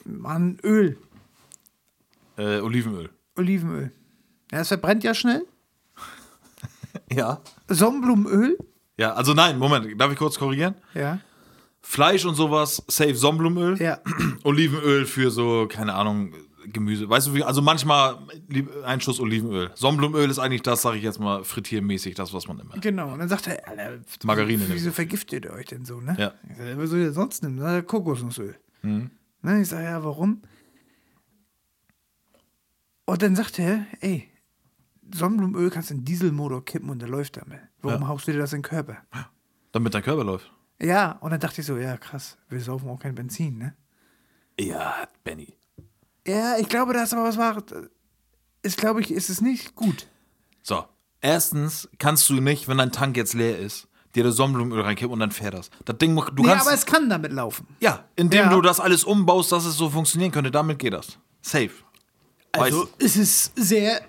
Mann, 0.04 0.58
Öl. 0.62 0.96
Äh, 2.36 2.60
Olivenöl. 2.60 3.10
Olivenöl. 3.36 3.92
Ja, 4.50 4.60
es 4.60 4.68
verbrennt 4.68 5.04
ja 5.04 5.14
schnell. 5.14 5.44
Ja. 7.12 7.40
Sonnenblumenöl. 7.68 8.58
Ja, 8.96 9.12
also 9.14 9.32
nein, 9.32 9.58
Moment, 9.58 10.00
darf 10.00 10.10
ich 10.12 10.18
kurz 10.18 10.38
korrigieren? 10.38 10.74
Ja. 10.94 11.20
Fleisch 11.82 12.24
und 12.24 12.34
sowas, 12.34 12.82
safe 12.88 13.14
Sonnenblumenöl. 13.14 13.80
Ja. 13.80 13.98
Olivenöl 14.44 15.06
für 15.06 15.30
so, 15.30 15.66
keine 15.68 15.94
Ahnung, 15.94 16.34
Gemüse. 16.66 17.08
Weißt 17.08 17.28
du, 17.28 17.34
wie, 17.34 17.42
also 17.42 17.62
manchmal 17.62 18.18
ein 18.84 19.00
Schuss 19.00 19.20
Olivenöl. 19.20 19.70
Sonnenblumenöl 19.74 20.30
ist 20.30 20.38
eigentlich 20.38 20.62
das, 20.62 20.82
sage 20.82 20.98
ich 20.98 21.04
jetzt 21.04 21.18
mal, 21.20 21.44
frittiermäßig, 21.44 22.14
das, 22.14 22.32
was 22.34 22.46
man 22.48 22.58
immer. 22.58 22.74
Genau. 22.80 23.12
Und 23.12 23.20
dann 23.20 23.28
sagt 23.28 23.46
er, 23.46 23.66
Alter, 23.68 24.00
Margarine 24.24 24.64
wieso 24.68 24.90
vergiftet 24.90 25.44
ihr 25.44 25.52
euch 25.52 25.66
denn 25.66 25.84
so, 25.84 26.00
ne? 26.00 26.16
Ja. 26.18 26.32
Was 26.76 26.90
soll 26.90 27.00
ihr 27.00 27.12
sonst 27.12 27.42
nehmen? 27.42 27.86
Kokosnussöl. 27.86 28.56
Mhm. 28.82 29.10
Ne? 29.42 29.60
Ich 29.62 29.68
sage, 29.68 29.84
ja, 29.84 30.02
warum? 30.04 30.42
Und 33.04 33.22
dann 33.22 33.34
sagt 33.36 33.58
er, 33.58 33.86
ey, 34.00 34.28
Sonnenblumenöl 35.12 35.70
kannst 35.70 35.90
du 35.90 35.94
in 35.94 36.04
Dieselmotor 36.04 36.64
kippen 36.64 36.90
und 36.90 37.00
der 37.00 37.08
läuft 37.08 37.36
damit. 37.36 37.60
Warum 37.82 38.02
Ja. 38.02 38.08
haust 38.08 38.28
du 38.28 38.32
dir 38.32 38.38
das 38.38 38.52
in 38.52 38.58
den 38.58 38.68
Körper? 38.68 38.98
Damit 39.72 39.94
dein 39.94 40.02
Körper 40.02 40.24
läuft. 40.24 40.52
Ja, 40.80 41.12
und 41.12 41.30
dann 41.30 41.40
dachte 41.40 41.60
ich 41.60 41.66
so, 41.66 41.76
ja, 41.76 41.96
krass, 41.96 42.38
wir 42.48 42.60
saufen 42.60 42.88
auch 42.88 42.98
kein 43.00 43.14
Benzin, 43.14 43.58
ne? 43.58 43.76
Ja, 44.58 45.08
Benny. 45.24 45.56
Ja, 46.26 46.56
ich 46.58 46.68
glaube, 46.68 46.92
da 46.92 47.02
ist 47.02 47.12
aber 47.12 47.24
was 47.24 47.36
Wahres. 47.38 47.64
Ist, 48.62 48.76
glaube 48.78 49.00
ich, 49.00 49.10
ist 49.10 49.30
es 49.30 49.40
nicht 49.40 49.74
gut. 49.74 50.06
So, 50.62 50.84
erstens 51.20 51.88
kannst 51.98 52.28
du 52.28 52.40
nicht, 52.40 52.68
wenn 52.68 52.78
dein 52.78 52.92
Tank 52.92 53.16
jetzt 53.16 53.34
leer 53.34 53.58
ist, 53.58 53.88
dir 54.14 54.24
das 54.24 54.36
Sonnenblumenöl 54.36 54.82
reinkippen 54.82 55.12
und 55.12 55.20
dann 55.20 55.30
fährt 55.30 55.54
das. 55.54 55.70
Das 55.84 55.96
Ding, 55.98 56.14
du 56.16 56.22
nee, 56.42 56.48
kannst. 56.48 56.66
aber 56.66 56.74
es 56.74 56.84
kann 56.86 57.08
damit 57.08 57.32
laufen. 57.32 57.66
ja, 57.80 58.04
indem 58.16 58.46
Ja. 58.46 58.50
du 58.50 58.60
das 58.60 58.80
alles 58.80 59.04
umbaust, 59.04 59.52
dass 59.52 59.64
es 59.64 59.76
so 59.76 59.88
funktionieren 59.90 60.32
könnte, 60.32 60.50
damit 60.50 60.78
geht 60.78 60.92
das. 60.92 61.18
Safe. 61.42 61.70
Also 62.52 62.84
Weißt- 62.84 62.88
es 63.04 63.16
ist 63.16 63.52
sehr. 63.56 64.00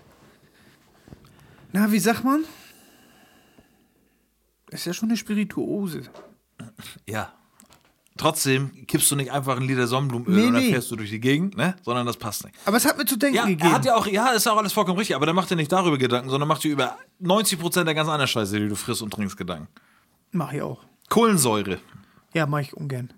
Na, 1.72 1.92
wie 1.92 2.00
sagt 2.00 2.24
man? 2.24 2.44
Ist 4.72 4.86
ja 4.86 4.94
schon 4.94 5.10
eine 5.10 5.18
Spirituose. 5.18 6.04
Ja. 7.08 7.34
Trotzdem 8.18 8.86
kippst 8.88 9.10
du 9.10 9.16
nicht 9.16 9.32
einfach 9.32 9.58
ein 9.58 9.64
Liter 9.64 9.88
Sonnenblumenöl 9.88 10.36
Nee, 10.42 10.48
und 10.48 10.54
dann 10.54 10.64
nee. 10.64 10.72
fährst 10.72 10.92
du 10.92 10.96
durch 10.96 11.10
die 11.10 11.20
Gegend, 11.20 11.56
ne? 11.58 11.76
Sondern 11.84 12.06
das 12.06 12.18
passt 12.18 12.44
nicht. 12.44 12.56
Aber 12.66 12.78
es 12.78 12.86
hat 12.86 12.98
mir 12.98 13.06
zu 13.06 13.18
denken 13.18 13.36
Ja, 13.38 13.46
gegeben. 13.46 13.62
er 13.70 13.72
hat 13.74 13.86
ja 13.86 13.96
auch, 13.96 14.06
ja, 14.06 14.30
ist 14.32 14.48
auch 14.48 14.58
alles 14.58 14.74
vollkommen 14.74 14.98
richtig, 14.98 15.16
aber 15.16 15.26
der 15.26 15.34
macht 15.34 15.50
ja 15.50 15.56
nicht 15.56 15.72
darüber 15.72 15.98
Gedanken, 15.98 16.30
sondern 16.30 16.48
macht 16.48 16.64
dir 16.64 16.72
über 16.72 16.98
90% 17.22 17.86
der 17.86 17.96
ganz 17.96 18.10
anderen 18.10 18.28
Scheiße, 18.28 18.60
die 18.60 18.68
du 18.68 18.76
frisst 18.76 19.02
und 19.02 19.12
trinkst, 19.12 19.38
Gedanken. 19.38 19.68
Mach 20.32 20.54
ich 20.54 20.62
auch. 20.62 20.84
Kohlensäure. 21.10 21.80
Ja, 22.34 22.46
mach 22.46 22.60
ich 22.60 22.74
ungern. 22.76 23.13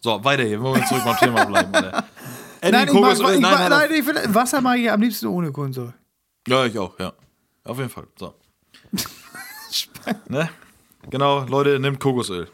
So, 0.00 0.22
weiter 0.24 0.42
hier, 0.44 0.60
wollen 0.60 0.80
wir 0.80 0.86
zurück 0.86 1.04
beim 1.04 1.16
Thema 1.16 1.44
bleiben. 1.46 1.74
Alter. 1.74 2.04
Nein, 2.62 2.88
ich 2.88 2.94
mag, 2.94 3.14
ich 3.14 3.22
nein, 3.22 3.40
mag, 3.40 3.58
nein, 3.58 3.70
nein, 3.70 3.90
ich 3.92 4.06
will, 4.06 4.34
Wasser 4.34 4.60
mag 4.60 4.78
ich 4.78 4.88
am 4.88 5.00
liebsten 5.00 5.26
ohne 5.26 5.50
Kohlensäure. 5.50 5.94
Ja, 6.46 6.64
ich 6.64 6.78
auch, 6.78 6.96
ja. 7.00 7.12
Auf 7.64 7.76
jeden 7.76 7.90
Fall. 7.90 8.06
So. 8.16 8.34
ne? 10.28 10.48
Genau, 11.10 11.44
Leute, 11.44 11.80
nimmt 11.80 11.98
Kokosöl. 11.98 12.48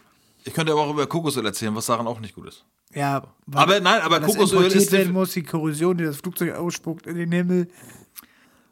Ich 0.44 0.55
könnte 0.55 0.73
aber 0.73 0.81
auch 0.81 0.90
über 0.90 1.07
Kokosöl 1.07 1.44
erzählen, 1.44 1.75
was 1.75 1.85
daran 1.87 2.07
auch 2.07 2.21
nicht 2.21 2.35
gut 2.35 2.49
ist. 2.49 2.64
Ja, 2.94 3.23
weil, 3.44 3.62
Aber 3.62 3.81
nein, 3.81 4.01
aber 4.01 4.21
Kokosöl 4.21 4.64
ist. 4.73 4.90
werden 4.92 5.12
muss, 5.12 5.33
die 5.33 5.42
Korrosion, 5.42 5.99
die 5.99 6.05
das 6.05 6.16
Flugzeug 6.16 6.55
ausspuckt 6.55 7.07
in 7.07 7.16
den 7.16 7.31
Himmel. 7.31 7.68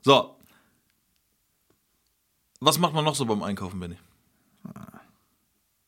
So. 0.02 0.36
Was 2.60 2.78
macht 2.78 2.94
man 2.94 3.04
noch 3.04 3.14
so 3.14 3.26
beim 3.26 3.42
Einkaufen, 3.42 3.78
Benny? 3.78 3.98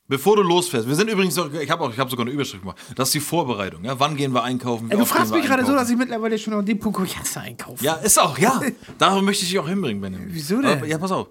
Bevor 0.09 0.35
du 0.37 0.41
losfährst, 0.41 0.87
wir 0.87 0.95
sind 0.95 1.07
übrigens, 1.07 1.35
noch- 1.35 1.53
ich 1.53 1.69
habe 1.69 1.95
hab 1.95 2.09
sogar 2.09 2.25
eine 2.25 2.33
Überschrift 2.33 2.63
gemacht. 2.63 2.79
Das 2.95 3.09
ist 3.09 3.13
die 3.13 3.19
Vorbereitung. 3.19 3.85
Ja? 3.85 3.99
Wann 3.99 4.17
gehen 4.17 4.33
wir 4.33 4.41
einkaufen? 4.43 4.89
Ey, 4.89 4.97
du 4.97 5.05
fragst 5.05 5.31
mich 5.31 5.45
gerade 5.45 5.63
so, 5.63 5.71
dass 5.73 5.87
ich 5.87 5.95
mittlerweile 5.97 6.37
schon 6.39 6.51
an 6.55 6.65
dem 6.65 6.79
Punkt 6.79 6.95
komme, 6.97 7.07
jetzt 7.07 7.37
einkaufen. 7.37 7.83
Ja, 7.83 7.93
ist 7.93 8.19
auch, 8.19 8.35
ja. 8.39 8.59
Darum 8.97 9.23
möchte 9.23 9.43
ich 9.43 9.51
dich 9.51 9.59
auch 9.59 9.67
hinbringen, 9.67 10.01
Benny. 10.01 10.17
Wieso 10.29 10.61
denn? 10.61 10.79
Aber, 10.79 10.87
ja, 10.87 10.97
pass 10.97 11.11
auf. 11.11 11.27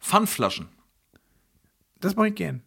Pfandflaschen. 0.00 0.68
Das 2.00 2.14
mache 2.14 2.28
ich 2.28 2.36
gern. 2.36 2.62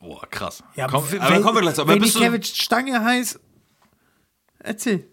Boah, 0.00 0.26
krass. 0.30 0.64
Ja, 0.74 0.88
Komm, 0.88 1.04
wenn, 1.10 1.20
aber 1.20 1.40
kommen 1.42 1.56
wir 1.56 1.60
gleich 1.62 1.74
zu. 1.74 1.82
Aber 1.82 1.90
wenn 1.92 1.98
die 1.98 2.04
bist 2.06 2.16
du, 2.16 2.20
Kevin 2.20 2.42
Stange 2.42 3.04
heißt, 3.04 3.38
erzähl. 4.60 5.06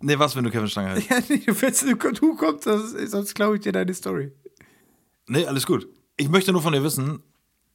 Nee, 0.00 0.18
was, 0.20 0.36
wenn 0.36 0.44
du 0.44 0.50
Kevin 0.52 0.68
Stange 0.68 0.90
heißt? 0.90 1.10
Ja, 1.10 1.18
nee, 1.28 1.42
wenn 1.46 2.14
du, 2.14 2.36
kommst, 2.36 2.64
sonst 3.10 3.34
glaube 3.34 3.56
ich 3.56 3.62
dir 3.62 3.72
deine 3.72 3.92
Story. 3.92 4.30
Nee, 5.26 5.46
alles 5.46 5.66
gut. 5.66 5.88
Ich 6.16 6.28
möchte 6.28 6.52
nur 6.52 6.62
von 6.62 6.72
dir 6.72 6.84
wissen, 6.84 7.22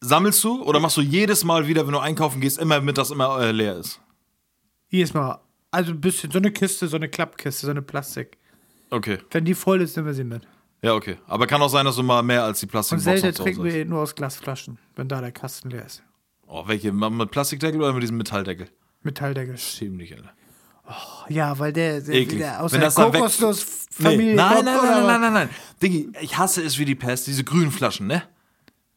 sammelst 0.01 0.43
du 0.43 0.63
oder 0.63 0.79
machst 0.79 0.97
du 0.97 1.01
jedes 1.01 1.43
Mal 1.43 1.67
wieder, 1.67 1.85
wenn 1.85 1.93
du 1.93 1.99
einkaufen 1.99 2.41
gehst, 2.41 2.57
immer 2.57 2.81
mit, 2.81 2.97
dass 2.97 3.11
immer 3.11 3.39
äh, 3.41 3.51
leer 3.51 3.77
ist? 3.77 3.99
Jedes 4.89 5.13
Mal. 5.13 5.39
Also 5.71 5.91
ein 5.91 6.01
bisschen, 6.01 6.31
so 6.31 6.39
eine 6.39 6.51
Kiste, 6.51 6.87
so 6.87 6.95
eine 6.95 7.09
Klappkiste, 7.09 7.65
so 7.65 7.71
eine 7.71 7.81
Plastik. 7.81 8.37
Okay. 8.89 9.19
Wenn 9.31 9.45
die 9.45 9.53
voll 9.53 9.81
ist, 9.81 9.95
nehmen 9.95 10.07
wir 10.07 10.13
sie 10.13 10.23
mit. 10.23 10.47
Ja, 10.81 10.93
okay. 10.93 11.17
Aber 11.27 11.45
kann 11.45 11.61
auch 11.61 11.69
sein, 11.69 11.85
dass 11.85 11.95
du 11.95 12.03
mal 12.03 12.23
mehr 12.23 12.43
als 12.43 12.59
die 12.59 12.65
Und 12.65 12.71
Plastikbox 12.71 13.21
selten 13.21 13.43
trinken 13.43 13.63
wir 13.63 13.85
nur 13.85 14.01
aus 14.01 14.15
Glasflaschen, 14.15 14.79
wenn 14.95 15.07
da 15.07 15.21
der 15.21 15.31
Kasten 15.31 15.69
leer 15.69 15.85
ist. 15.85 16.01
Oh, 16.47 16.63
welche? 16.67 16.91
Mit 16.91 17.31
Plastikdeckel 17.31 17.81
oder 17.81 17.93
mit 17.93 18.01
diesem 18.01 18.17
Metalldeckel? 18.17 18.67
Metalldeckel. 19.03 19.57
Schäm 19.57 19.99
dich, 19.99 20.15
Alter. 20.15 20.33
Ja, 21.27 21.59
weil 21.59 21.71
der, 21.71 22.01
der, 22.01 22.25
der 22.25 22.63
aus 22.63 22.71
Wenn 22.71 22.79
der 22.81 22.91
Kokosnussfamilie 22.91 24.31
Nee. 24.31 24.33
Nein, 24.33 24.65
nein, 24.65 24.77
nein, 24.81 24.83
nein, 24.83 25.05
nein, 25.05 25.21
nein, 25.21 25.33
nein. 25.33 25.49
Diggi, 25.83 26.09
ich 26.19 26.37
hasse 26.37 26.63
es 26.63 26.79
wie 26.79 26.85
die 26.85 26.95
Pest, 26.95 27.27
diese 27.27 27.43
grünen 27.43 27.71
Flaschen, 27.71 28.07
ne? 28.07 28.23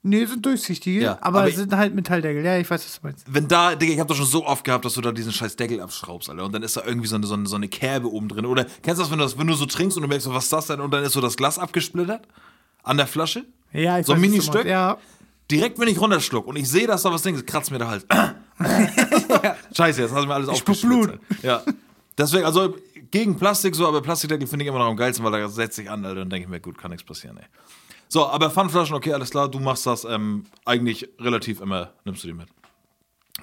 Nee, 0.04 0.24
sind 0.24 0.44
durchsichtige, 0.44 1.00
Ja, 1.00 1.18
aber, 1.20 1.42
aber 1.42 1.50
sind 1.52 1.76
halt 1.76 1.94
Metalldeckel. 1.94 2.44
Ja, 2.44 2.58
ich 2.58 2.68
weiß, 2.68 2.84
was 2.84 3.00
du 3.00 3.06
meinst. 3.06 3.24
Wenn 3.28 3.46
da, 3.46 3.76
Digga, 3.76 3.92
ich 3.92 4.00
hab 4.00 4.08
doch 4.08 4.16
schon 4.16 4.26
so 4.26 4.44
oft 4.44 4.64
gehabt, 4.64 4.84
dass 4.84 4.94
du 4.94 5.00
da 5.00 5.12
diesen 5.12 5.32
scheiß 5.32 5.54
Deckel 5.54 5.80
abschraubst, 5.80 6.28
Alter. 6.28 6.44
Und 6.44 6.52
dann 6.52 6.64
ist 6.64 6.76
da 6.76 6.82
irgendwie 6.84 7.06
so 7.06 7.14
eine, 7.14 7.26
so 7.26 7.34
eine, 7.34 7.46
so 7.46 7.54
eine 7.54 7.68
Kerbe 7.68 8.10
oben 8.10 8.28
drin. 8.28 8.46
Oder 8.46 8.64
kennst 8.82 8.98
du 8.98 9.04
das 9.04 9.10
wenn, 9.12 9.18
du 9.18 9.24
das, 9.24 9.38
wenn 9.38 9.46
du 9.46 9.54
so 9.54 9.64
trinkst 9.64 9.96
und 9.96 10.02
du 10.02 10.08
merkst, 10.08 10.24
so, 10.24 10.34
was 10.34 10.44
ist 10.44 10.52
das 10.52 10.66
denn? 10.66 10.80
Und 10.80 10.90
dann 10.90 11.04
ist 11.04 11.12
so 11.12 11.20
das 11.20 11.36
Glas 11.36 11.58
abgesplittert 11.58 12.26
an 12.82 12.96
der 12.96 13.06
Flasche? 13.06 13.44
Ja, 13.72 14.00
ich 14.00 14.06
So 14.06 14.12
ein 14.12 14.20
weiß, 14.20 14.28
Ministück? 14.28 14.64
Ja, 14.66 14.98
Direkt, 15.50 15.78
wenn 15.78 15.88
ich 15.88 16.00
runterschluck 16.00 16.46
und 16.46 16.56
ich 16.56 16.68
sehe, 16.68 16.86
dass 16.86 17.02
da 17.02 17.12
was 17.12 17.22
Ding 17.22 17.34
ist, 17.34 17.46
kratzt 17.46 17.70
mir 17.70 17.78
der 17.78 17.88
Hals. 17.88 18.06
Scheiße, 19.76 20.02
jetzt 20.02 20.12
hast 20.12 20.22
du 20.22 20.26
mir 20.26 20.34
alles. 20.34 20.48
Alter. 20.48 21.18
Ja. 21.42 21.62
Deswegen, 22.16 22.44
also 22.44 22.74
gegen 23.10 23.36
Plastik 23.36 23.74
so, 23.74 23.86
aber 23.86 24.00
Plastikdeckel 24.00 24.46
finde 24.46 24.64
ich 24.64 24.68
immer 24.68 24.78
noch 24.78 24.86
am 24.86 24.96
geilsten, 24.96 25.24
weil 25.24 25.32
da 25.32 25.48
setzt 25.48 25.76
sich 25.76 25.90
an, 25.90 26.04
Alter. 26.04 26.20
Dann 26.20 26.30
denke 26.30 26.44
ich 26.46 26.50
mir, 26.50 26.60
gut, 26.60 26.78
kann 26.78 26.90
nichts 26.90 27.04
passieren, 27.04 27.36
ey. 27.36 27.44
So, 28.12 28.26
aber 28.26 28.50
Pfandflaschen, 28.50 28.94
okay, 28.94 29.14
alles 29.14 29.30
klar, 29.30 29.48
du 29.48 29.58
machst 29.58 29.86
das 29.86 30.04
ähm, 30.04 30.44
eigentlich 30.66 31.08
relativ 31.18 31.62
immer, 31.62 31.94
nimmst 32.04 32.22
du 32.22 32.26
die 32.26 32.34
mit. 32.34 32.46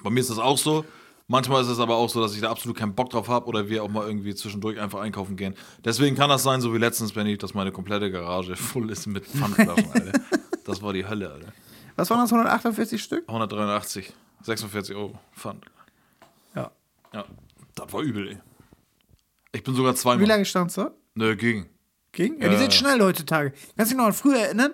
Bei 0.04 0.10
mir 0.10 0.20
ist 0.20 0.30
das 0.30 0.38
auch 0.38 0.56
so. 0.56 0.84
Manchmal 1.26 1.62
ist 1.62 1.66
es 1.66 1.80
aber 1.80 1.96
auch 1.96 2.08
so, 2.08 2.20
dass 2.20 2.36
ich 2.36 2.40
da 2.40 2.52
absolut 2.52 2.76
keinen 2.76 2.94
Bock 2.94 3.10
drauf 3.10 3.26
habe 3.26 3.46
oder 3.46 3.68
wir 3.68 3.82
auch 3.82 3.88
mal 3.88 4.06
irgendwie 4.06 4.32
zwischendurch 4.32 4.78
einfach 4.78 5.00
einkaufen 5.00 5.34
gehen. 5.34 5.56
Deswegen 5.84 6.14
kann 6.14 6.30
das 6.30 6.44
sein, 6.44 6.60
so 6.60 6.72
wie 6.72 6.78
letztens, 6.78 7.16
wenn 7.16 7.26
ich, 7.26 7.38
dass 7.38 7.52
meine 7.52 7.72
komplette 7.72 8.12
Garage 8.12 8.54
voll 8.54 8.92
ist 8.92 9.08
mit 9.08 9.26
Pfandflaschen, 9.26 9.90
Alter. 9.92 10.20
Das 10.64 10.80
war 10.80 10.92
die 10.92 11.04
Hölle, 11.04 11.32
Alter. 11.32 11.52
was 11.96 12.08
waren 12.08 12.20
das, 12.20 12.32
148 12.32 13.02
Stück? 13.02 13.24
183, 13.26 14.12
46 14.42 14.94
Euro 14.94 15.18
Pfand. 15.34 15.64
Ja, 17.12 17.24
das 17.74 17.92
war 17.92 18.02
übel, 18.02 18.28
ey. 18.28 18.38
Ich 19.50 19.64
bin 19.64 19.74
sogar 19.74 19.96
zweimal. 19.96 20.24
Wie 20.24 20.28
lange 20.28 20.44
standst 20.44 20.76
du? 20.76 20.92
Nö, 21.14 21.34
ging. 21.34 21.66
Ging? 22.12 22.40
Ja, 22.40 22.48
die 22.48 22.56
sind 22.56 22.72
schnell 22.72 23.00
heutzutage. 23.00 23.52
Kannst 23.76 23.92
du 23.92 23.94
dich 23.94 23.96
noch 23.96 24.06
an 24.06 24.12
früher 24.12 24.38
erinnern? 24.38 24.72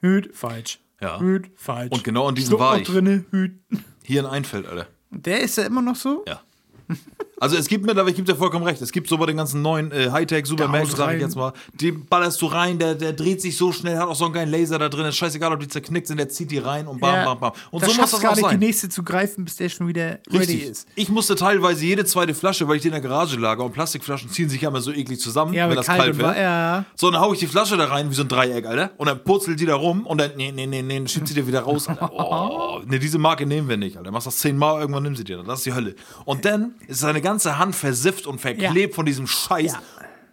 Hüt, 0.00 0.34
falsch. 0.34 0.80
Ja. 1.00 1.20
Hüt, 1.20 1.50
falsch. 1.56 1.92
Und 1.92 2.04
genau 2.04 2.28
an 2.28 2.34
diesem 2.34 2.50
Schluck 2.50 2.60
war 2.60 2.78
ich. 2.78 2.86
Drinne, 2.86 3.24
Hüt. 3.30 3.60
Hier 4.02 4.20
in 4.20 4.26
Einfeld, 4.26 4.66
Alter. 4.66 4.86
Der 5.10 5.40
ist 5.40 5.56
ja 5.56 5.64
immer 5.64 5.82
noch 5.82 5.96
so? 5.96 6.24
Ja. 6.26 6.40
Also 7.40 7.56
es 7.56 7.66
gibt 7.68 7.86
mittlerweile, 7.86 8.10
ich 8.10 8.16
gebe 8.16 8.30
dir 8.30 8.38
vollkommen 8.38 8.64
recht, 8.66 8.82
es 8.82 8.92
gibt 8.92 9.08
so 9.08 9.16
bei 9.16 9.24
den 9.26 9.38
ganzen 9.38 9.62
neuen 9.62 9.90
äh, 9.92 10.10
Hightech-Supermärkten, 10.10 10.94
sag 10.94 11.14
ich 11.14 11.20
jetzt 11.22 11.36
mal, 11.36 11.52
den 11.72 12.04
ballerst 12.04 12.40
du 12.42 12.46
rein, 12.46 12.78
der, 12.78 12.94
der 12.94 13.14
dreht 13.14 13.40
sich 13.40 13.56
so 13.56 13.72
schnell, 13.72 13.96
hat 13.96 14.08
auch 14.08 14.14
so 14.14 14.26
einen 14.26 14.34
geilen 14.34 14.50
Laser 14.50 14.78
da 14.78 14.90
drin, 14.90 15.06
ist 15.06 15.16
scheißegal, 15.16 15.50
ob 15.52 15.58
die 15.60 15.66
zerknickt 15.68 16.06
sind, 16.06 16.18
der 16.18 16.28
zieht 16.28 16.50
die 16.50 16.58
rein 16.58 16.86
und 16.86 17.00
bam, 17.00 17.14
Ja. 17.14 17.24
bam, 17.24 17.40
bam. 17.40 17.52
Und 17.70 17.82
da 17.82 17.86
so 17.88 17.94
muss 18.00 18.10
das 18.10 18.20
gar 18.20 18.32
auch 18.32 18.36
nicht, 18.36 18.44
sein. 18.44 18.60
die 18.60 18.66
nächste 18.66 18.88
zu 18.90 19.02
greifen, 19.02 19.44
bis 19.46 19.56
der 19.56 19.70
schon 19.70 19.88
wieder 19.88 20.18
ready 20.30 20.36
Richtig. 20.38 20.64
ist. 20.66 20.88
Ich 20.94 21.08
musste 21.08 21.34
teilweise 21.34 21.84
jede 21.84 22.04
zweite 22.04 22.34
Flasche, 22.34 22.68
weil 22.68 22.76
ich 22.76 22.82
die 22.82 22.88
in 22.88 22.92
der 22.92 23.00
Garage 23.00 23.36
lager 23.38 23.64
und 23.64 23.72
Plastikflaschen 23.72 24.28
ziehen 24.30 24.50
sich 24.50 24.60
ja 24.60 24.68
immer 24.68 24.82
so 24.82 24.92
eklig 24.92 25.18
zusammen, 25.18 25.54
Ja, 25.54 25.66
wenn 25.68 25.76
das 25.76 25.86
kalt 25.86 25.98
kalt, 26.00 26.18
wird. 26.18 26.36
ja. 26.36 26.84
So, 26.94 27.10
dann 27.10 27.22
hau 27.22 27.32
ich 27.32 27.38
die 27.38 27.46
Flasche 27.46 27.78
da 27.78 27.86
rein 27.86 28.10
wie 28.10 28.14
so 28.14 28.22
ein 28.22 28.28
Dreieck, 28.28 28.66
Alter. 28.66 28.90
Und 28.98 29.06
dann 29.08 29.24
purzelt 29.24 29.58
die 29.58 29.66
da 29.66 29.76
rum 29.76 30.04
und 30.06 30.20
dann, 30.20 30.32
nee, 30.36 30.52
nee, 30.52 30.66
nee, 30.66 30.82
nee, 30.82 31.08
schiebt 31.08 31.26
sie 31.28 31.34
dir 31.34 31.46
wieder 31.46 31.60
raus, 31.60 31.88
Alter. 31.88 32.10
Oh, 32.12 32.80
nee, 32.86 32.98
diese 32.98 33.16
Marke 33.16 33.46
nehmen 33.46 33.66
wir 33.66 33.78
nicht, 33.78 33.96
Alter. 33.96 34.10
Machst 34.10 34.26
das 34.26 34.36
zehnmal, 34.36 34.80
irgendwann 34.82 35.04
nimm 35.04 35.16
sie 35.16 35.24
dir. 35.24 35.42
Das 35.42 35.60
ist 35.60 35.66
die 35.66 35.72
Hölle. 35.74 35.94
Und 36.26 36.44
dann 36.44 36.74
ist 36.86 37.00
seine 37.00 37.20
ganze 37.30 37.58
Hand 37.58 37.76
versifft 37.76 38.26
und 38.26 38.40
verklebt 38.40 38.94
von 38.94 39.06
diesem 39.06 39.26
Scheiß. 39.26 39.72
Ja. 39.72 39.82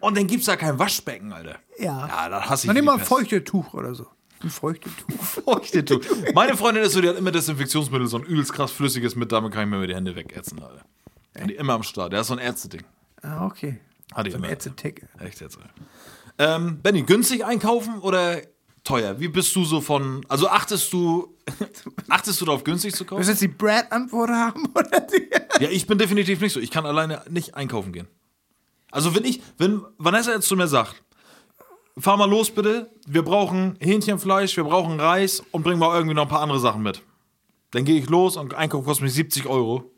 Und 0.00 0.16
dann 0.16 0.26
gibt's 0.26 0.46
da 0.46 0.56
kein 0.56 0.78
Waschbecken, 0.78 1.32
Alter. 1.32 1.56
Ja. 1.78 2.06
Ja, 2.08 2.28
da 2.28 2.48
hasse 2.48 2.64
ich 2.64 2.66
Dann 2.68 2.76
nimm 2.76 2.84
mal 2.84 2.92
die 2.92 2.96
ein 2.96 2.98
Pest. 3.00 3.08
Feuchtetuch 3.08 3.74
oder 3.74 3.94
so. 3.94 4.06
Ein 4.42 4.50
Feuchtetuch. 4.50 5.20
Feuchtetuch. 5.44 6.00
Meine 6.34 6.56
Freundin 6.56 6.84
ist 6.84 6.92
so, 6.92 7.00
die 7.00 7.08
hat 7.08 7.16
immer 7.16 7.32
Desinfektionsmittel, 7.32 8.06
so 8.06 8.18
ein 8.18 8.24
übelst 8.24 8.52
krass 8.52 8.70
flüssiges 8.70 9.16
mit, 9.16 9.32
damit 9.32 9.52
kann 9.52 9.64
ich 9.64 9.68
mir 9.68 9.86
die 9.86 9.94
Hände 9.94 10.14
wegätzen, 10.14 10.62
Alter. 10.62 10.82
Und 11.40 11.48
die 11.48 11.54
immer 11.54 11.74
am 11.74 11.82
Start. 11.82 12.12
Der 12.12 12.20
ist 12.20 12.28
so 12.28 12.34
ein 12.34 12.38
Ärzte-Ding. 12.40 12.82
Ah, 13.22 13.46
okay. 13.46 13.80
Hatte 14.12 14.28
ich 14.28 14.32
So 14.32 14.38
ein 14.38 14.44
immer. 14.44 14.50
Ärzte-Tick. 14.52 15.06
Echt 15.18 15.40
jetzt, 15.40 15.56
ey. 15.58 15.64
Ähm, 16.38 16.80
Benny, 16.82 17.02
günstig 17.02 17.44
einkaufen 17.44 17.98
oder 17.98 18.40
teuer? 18.84 19.18
Wie 19.20 19.28
bist 19.28 19.54
du 19.56 19.64
so 19.64 19.80
von. 19.80 20.24
Also 20.28 20.48
achtest 20.48 20.92
du. 20.92 21.34
achtest 22.08 22.40
du 22.40 22.44
darauf, 22.44 22.64
günstig 22.64 22.94
zu 22.94 23.04
kaufen? 23.04 23.18
Willst 23.18 23.28
du 23.28 23.32
jetzt 23.32 23.42
die 23.42 23.48
Brad-Antwort 23.48 24.30
haben? 24.30 24.66
Oder 24.74 25.00
die? 25.00 25.28
Ja, 25.60 25.70
ich 25.70 25.86
bin 25.86 25.98
definitiv 25.98 26.40
nicht 26.40 26.52
so. 26.52 26.60
Ich 26.60 26.70
kann 26.70 26.86
alleine 26.86 27.22
nicht 27.28 27.54
einkaufen 27.54 27.92
gehen. 27.92 28.08
Also 28.90 29.14
wenn 29.14 29.24
ich, 29.24 29.42
wenn 29.58 29.82
Vanessa 29.98 30.32
jetzt 30.32 30.48
zu 30.48 30.56
mir 30.56 30.68
sagt, 30.68 31.02
fahr 31.98 32.16
mal 32.16 32.28
los 32.28 32.50
bitte, 32.50 32.90
wir 33.06 33.22
brauchen 33.22 33.76
Hähnchenfleisch, 33.80 34.56
wir 34.56 34.64
brauchen 34.64 35.00
Reis 35.00 35.42
und 35.50 35.62
bring 35.62 35.78
mal 35.78 35.94
irgendwie 35.94 36.14
noch 36.14 36.22
ein 36.22 36.28
paar 36.28 36.42
andere 36.42 36.60
Sachen 36.60 36.82
mit. 36.82 37.02
Dann 37.72 37.84
gehe 37.84 37.98
ich 37.98 38.08
los 38.08 38.36
und 38.36 38.54
Einkauf 38.54 38.84
kostet 38.84 39.04
mich 39.04 39.14
70 39.14 39.46
Euro. 39.46 39.92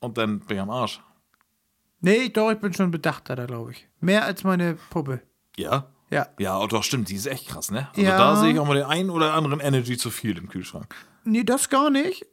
Und 0.00 0.18
dann 0.18 0.40
bin 0.40 0.56
ich 0.56 0.62
am 0.62 0.70
Arsch. 0.70 1.00
Nee, 2.00 2.28
doch, 2.28 2.50
ich 2.50 2.58
bin 2.58 2.74
schon 2.74 2.90
bedachter 2.90 3.34
da, 3.34 3.46
glaube 3.46 3.72
ich. 3.72 3.88
Mehr 4.00 4.24
als 4.24 4.44
meine 4.44 4.76
Puppe. 4.90 5.22
Ja? 5.56 5.93
Ja. 6.14 6.28
Ja, 6.38 6.58
oh, 6.58 6.66
doch, 6.66 6.82
stimmt, 6.84 7.08
die 7.08 7.16
ist 7.16 7.26
echt 7.26 7.48
krass, 7.48 7.70
ne? 7.70 7.88
Also 7.90 8.00
Ja. 8.02 8.16
da 8.16 8.36
sehe 8.36 8.52
ich 8.52 8.58
auch 8.58 8.66
mal 8.66 8.74
den 8.76 8.84
einen 8.84 9.10
oder 9.10 9.34
anderen 9.34 9.60
Energy 9.60 9.96
zu 9.96 10.10
viel 10.10 10.38
im 10.38 10.48
Kühlschrank. 10.48 10.94
Nee, 11.24 11.44
das 11.44 11.68
gar 11.68 11.90
nicht. 11.90 12.24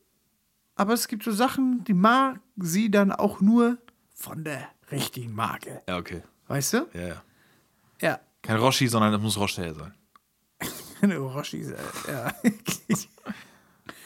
Aber 0.75 0.93
es 0.93 1.07
gibt 1.07 1.23
so 1.23 1.31
Sachen, 1.31 1.83
die 1.83 1.93
mag 1.93 2.39
sie 2.57 2.91
dann 2.91 3.11
auch 3.11 3.41
nur 3.41 3.77
von 4.13 4.43
der 4.43 4.67
richtigen 4.91 5.33
Marke. 5.33 5.81
Ja, 5.87 5.97
okay. 5.97 6.21
Weißt 6.47 6.73
du? 6.73 6.87
Ja, 6.93 7.07
ja. 7.07 7.21
Ja. 8.01 8.19
Kein 8.41 8.57
Roshi, 8.57 8.87
sondern 8.87 9.11
das 9.11 9.21
muss 9.21 9.37
Rocher 9.37 9.73
sein. 9.73 9.93
Roshi, 11.17 11.61
äh, 11.61 11.75
ja. 12.11 12.31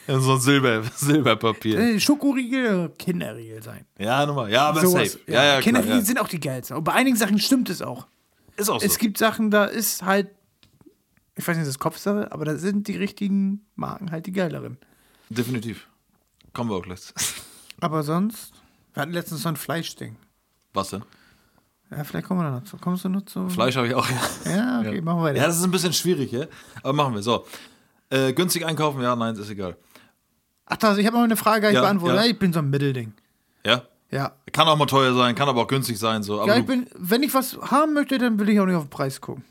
Ja, 0.08 0.20
so 0.20 0.34
ein 0.34 0.40
Silber, 0.40 0.84
Silberpapier. 0.94 1.78
Äh, 1.80 2.00
Schokoriegel, 2.00 2.90
Kinderriegel 2.96 3.60
sein. 3.60 3.86
Ja, 3.98 4.24
nochmal. 4.24 4.52
Ja, 4.52 4.68
aber 4.68 4.80
Sowas. 4.82 5.12
safe. 5.12 5.24
Ja, 5.26 5.42
ja, 5.42 5.50
klar, 5.50 5.62
Kinderriegel 5.62 5.98
ja. 5.98 6.04
sind 6.04 6.20
auch 6.20 6.28
die 6.28 6.38
geilsten. 6.38 6.76
Und 6.76 6.84
bei 6.84 6.92
einigen 6.92 7.16
Sachen 7.16 7.38
stimmt 7.40 7.70
es 7.70 7.82
auch. 7.82 8.06
Ist 8.56 8.68
auch 8.70 8.80
so. 8.80 8.86
Es 8.86 8.98
gibt 8.98 9.18
Sachen, 9.18 9.50
da 9.50 9.64
ist 9.64 10.02
halt, 10.02 10.28
ich 11.34 11.46
weiß 11.46 11.56
nicht, 11.56 11.66
das 11.66 11.74
ist 11.74 11.78
Kopfsache, 11.78 12.32
aber 12.32 12.44
da 12.44 12.56
sind 12.56 12.88
die 12.88 12.96
richtigen 12.96 13.66
Marken 13.74 14.10
halt 14.10 14.26
die 14.26 14.32
geileren. 14.32 14.78
Definitiv. 15.28 15.86
Kommen 16.52 16.70
wir 16.70 16.76
auch 16.76 16.82
gleich. 16.82 17.00
Aber 17.80 18.02
sonst, 18.02 18.54
wir 18.94 19.02
hatten 19.02 19.12
letztens 19.12 19.42
so 19.42 19.50
ein 19.50 19.56
Fleischding. 19.56 20.16
Was 20.72 20.88
denn? 20.90 21.02
Ja, 21.90 22.02
vielleicht 22.04 22.26
kommen 22.26 22.40
wir 22.40 22.44
da 22.44 22.50
noch 22.52 22.64
zu. 22.64 22.78
Kommst 22.78 23.04
du 23.04 23.10
noch 23.10 23.26
zu? 23.26 23.48
Fleisch 23.50 23.76
habe 23.76 23.88
ich 23.88 23.94
auch. 23.94 24.08
Ja, 24.46 24.80
okay, 24.80 25.00
machen 25.02 25.18
wir 25.18 25.24
weiter. 25.24 25.38
Ja, 25.40 25.46
das 25.46 25.58
ist 25.58 25.64
ein 25.64 25.70
bisschen 25.70 25.92
schwierig, 25.92 26.32
ja? 26.32 26.46
aber 26.82 26.92
machen 26.94 27.14
wir. 27.14 27.22
So. 27.22 27.44
Äh, 28.08 28.32
günstig 28.32 28.64
einkaufen? 28.64 29.02
Ja, 29.02 29.14
nein, 29.14 29.34
ist 29.36 29.50
egal. 29.50 29.76
Ach, 30.64 30.76
das, 30.78 30.96
ich 30.96 31.06
habe 31.06 31.16
mal 31.18 31.24
eine 31.24 31.36
Frage 31.36 31.60
gar 31.60 31.68
nicht 31.68 31.74
Ja, 31.76 31.82
beantwortet. 31.82 32.16
ja. 32.16 32.24
Ja, 32.24 32.30
ich 32.30 32.38
bin 32.38 32.52
so 32.52 32.60
ein 32.60 32.70
Mittelding. 32.70 33.12
Ja? 33.64 33.82
Ja. 34.10 34.36
Kann 34.52 34.68
auch 34.68 34.76
mal 34.76 34.86
teuer 34.86 35.14
sein, 35.14 35.34
kann 35.34 35.48
aber 35.48 35.62
auch 35.62 35.68
günstig 35.68 35.98
sein. 35.98 36.22
So. 36.22 36.40
Aber 36.40 36.52
Ja, 36.52 36.58
ich 36.58 36.66
bin, 36.66 36.86
wenn 36.94 37.22
ich 37.22 37.34
was 37.34 37.58
haben 37.60 37.94
möchte, 37.94 38.18
dann 38.18 38.38
will 38.38 38.48
ich 38.48 38.60
auch 38.60 38.66
nicht 38.66 38.76
auf 38.76 38.84
den 38.84 38.90
Preis 38.90 39.20
gucken. 39.20 39.44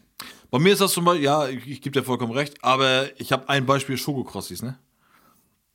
bei 0.50 0.60
mir 0.60 0.74
ist 0.74 0.82
das 0.82 0.94
zum 0.94 1.06
Beispiel, 1.06 1.26
ja, 1.26 1.48
ich, 1.48 1.68
ich 1.68 1.82
gebe 1.82 2.00
dir 2.00 2.06
vollkommen 2.06 2.32
recht, 2.32 2.64
aber 2.64 3.08
ich 3.20 3.32
habe 3.32 3.50
ein 3.50 3.66
Beispiel 3.66 3.98
Schokokrossis, 3.98 4.62
ne? 4.62 4.78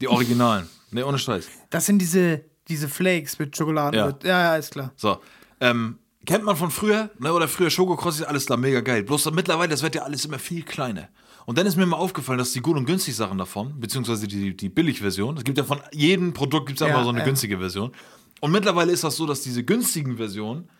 Die 0.01 0.09
Originalen. 0.09 0.69
ne, 0.91 1.05
ohne 1.05 1.19
Scheiß. 1.19 1.47
Das 1.69 1.87
sind 1.87 1.99
diese, 1.99 2.45
diese 2.69 2.89
Flakes 2.89 3.39
mit 3.39 3.57
Schokolade. 3.57 3.97
Ja. 3.97 4.09
Ja, 4.09 4.17
ja, 4.25 4.41
ja 4.41 4.57
ist 4.57 4.73
klar. 4.73 4.93
So, 4.97 5.19
ähm, 5.61 5.99
kennt 6.25 6.45
man 6.45 6.57
von 6.57 6.71
früher, 6.71 7.11
ne, 7.19 7.33
oder 7.33 7.49
früher 7.49 7.69
Schokokrossis, 7.69 8.23
alles 8.23 8.47
klar, 8.47 8.59
mega 8.59 8.81
geil. 8.81 9.03
Bloß 9.03 9.31
mittlerweile, 9.33 9.69
das 9.69 9.83
wird 9.83 9.95
ja 9.95 10.03
alles 10.03 10.25
immer 10.25 10.39
viel 10.39 10.63
kleiner. 10.63 11.09
Und 11.47 11.59
dann 11.59 11.67
ist 11.67 11.77
mir 11.77 11.87
mal 11.87 11.97
aufgefallen, 11.97 12.39
dass 12.39 12.53
die 12.53 12.61
gut 12.61 12.77
und 12.77 12.85
günstig 12.85 13.17
Sachen 13.17 13.39
davon, 13.39 13.79
beziehungsweise 13.81 14.29
die, 14.29 14.57
die 14.57 14.69
Billigversion, 14.69 15.37
es 15.37 15.45
gibt 15.45 15.59
ja 15.59 15.65
von 15.65 15.81
jedem 15.93 16.33
Produkt 16.33 16.67
gibt 16.67 16.81
es 16.81 16.87
Ja, 16.87 16.93
einfach 16.93 17.05
so 17.05 17.11
eine 17.11 17.21
ja. 17.21 17.25
günstige 17.25 17.59
Version. 17.59 17.93
Und 18.41 18.53
mittlerweile 18.53 18.93
ist 18.93 19.05
das 19.05 19.17
so, 19.17 19.27
dass 19.27 19.43
diese 19.43 19.65
günstigen 19.65 20.17
Versionen 20.17 20.71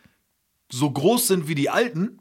so 0.71 0.89
groß 0.89 1.27
sind 1.27 1.47
wie 1.47 1.55
die 1.55 1.69
alten. 1.69 2.17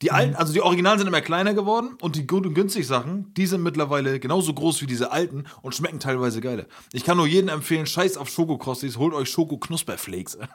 Die 0.00 0.12
alten, 0.12 0.36
also 0.36 0.52
die 0.52 0.60
Originalen 0.60 0.98
sind 1.00 1.08
immer 1.08 1.20
kleiner 1.20 1.54
geworden 1.54 1.96
und 2.00 2.14
die 2.14 2.24
gut 2.26 2.46
und 2.46 2.54
günstig 2.54 2.86
Sachen, 2.86 3.34
die 3.34 3.46
sind 3.46 3.64
mittlerweile 3.64 4.20
genauso 4.20 4.54
groß 4.54 4.80
wie 4.80 4.86
diese 4.86 5.10
alten 5.10 5.44
und 5.60 5.74
schmecken 5.74 5.98
teilweise 5.98 6.40
geiler. 6.40 6.66
Ich 6.92 7.02
kann 7.04 7.16
nur 7.16 7.26
jedem 7.26 7.48
empfehlen, 7.48 7.84
scheiß 7.84 8.16
auf 8.16 8.28
Schokokrossis, 8.28 8.96
holt 8.96 9.12
euch 9.12 9.28
Schoko-Knusperflakes. 9.30 10.38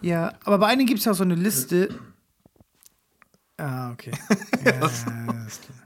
Ja, 0.00 0.34
aber 0.44 0.58
bei 0.58 0.68
einigen 0.68 0.86
gibt 0.86 1.00
es 1.00 1.06
ja 1.06 1.14
so 1.14 1.24
eine 1.24 1.34
Liste. 1.34 1.88
Ah, 3.56 3.90
okay. 3.90 4.12
Ja, 4.64 4.88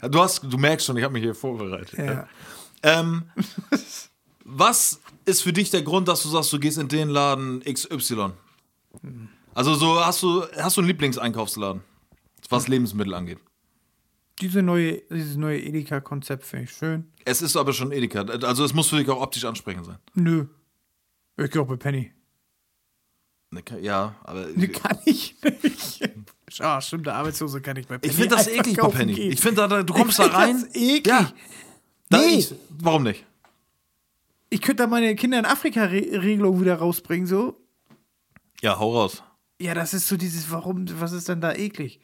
ja. 0.03 0.09
Du, 0.09 0.21
hast, 0.21 0.43
du 0.43 0.59
merkst 0.59 0.87
schon, 0.87 0.97
ich 0.99 1.05
habe 1.05 1.15
mich 1.15 1.23
hier 1.23 1.35
vorbereitet. 1.35 1.99
ja. 1.99 2.29
Ähm, 2.83 3.23
was 4.45 5.01
ist 5.25 5.43
für 5.43 5.53
dich 5.53 5.71
der 5.71 5.83
Grund, 5.83 6.09
dass 6.09 6.23
du 6.23 6.29
sagst, 6.29 6.53
du 6.53 6.59
gehst 6.59 6.79
in 6.79 6.89
den 6.89 7.09
Laden 7.09 7.61
XY? 7.63 8.31
Also 9.55 9.75
so 9.75 10.05
hast 10.05 10.23
du 10.23 10.45
hast 10.57 10.77
du 10.77 10.81
einen 10.81 10.89
Lieblingseinkaufsladen, 10.89 11.83
was 12.49 12.69
Lebensmittel 12.69 13.15
angeht. 13.15 13.39
Diese 14.41 14.63
neue, 14.63 15.03
dieses 15.11 15.37
neue 15.37 15.61
Edeka-Konzept 15.63 16.45
finde 16.45 16.65
ich 16.65 16.73
schön. 16.73 17.07
Es 17.25 17.43
ist 17.43 17.57
aber 17.57 17.73
schon 17.73 17.93
Edeka, 17.93 18.23
also 18.23 18.65
es 18.65 18.75
muss 18.75 18.89
für 18.89 18.97
dich 18.97 19.09
auch 19.09 19.21
optisch 19.21 19.45
ansprechend 19.45 19.87
sein. 19.87 19.99
Nö. 20.15 20.47
Ich 21.37 21.51
gehe 21.51 21.63
auch 21.63 21.67
bei 21.69 21.77
Penny. 21.77 22.13
Ne, 23.51 23.63
Ja, 23.81 24.15
aber 24.25 24.47
Nee, 24.55 24.69
kann 24.69 24.99
ich 25.05 25.37
nicht. 25.63 26.11
Ah, 26.61 26.81
stimmt, 26.81 27.07
der 27.07 27.15
Arbeitslose 27.15 27.61
kann 27.61 27.77
ich 27.77 27.87
bei 27.87 27.99
Penny. 27.99 28.11
ich 28.11 28.17
finde 28.19 28.35
das 28.37 28.49
eklig 28.49 28.77
bei 28.77 28.89
Penny. 28.89 29.15
gehen. 29.15 29.33
Ich 29.33 29.41
finde, 29.41 29.69
da, 29.69 29.83
du 29.83 29.93
kommst 29.95 30.19
da 30.19 30.25
find 30.25 30.35
rein. 30.35 30.61
Das 30.67 30.75
eklig. 30.75 31.07
Ja, 31.07 31.33
da 32.11 32.19
Nee. 32.19 32.35
ich, 32.39 32.55
warum 32.71 33.05
nicht? 33.05 33.25
Ich 34.53 34.61
könnte 34.61 34.83
da 34.83 34.87
meine 34.87 35.15
Kinder 35.17 35.39
in 35.39 35.47
Afrika-Regelung 35.47 36.61
wieder 36.61 36.75
rausbringen, 36.75 37.27
so. 37.27 37.57
Ja, 38.61 38.79
hau 38.79 38.93
raus. 38.93 39.23
Ja, 39.59 39.73
das 39.73 39.95
ist 39.95 40.09
so 40.09 40.19
dieses, 40.19 40.51
warum, 40.51 40.85
was 41.01 41.13
ist 41.13 41.31
denn 41.31 41.41
da 41.41 41.55
eklig? 41.55 42.01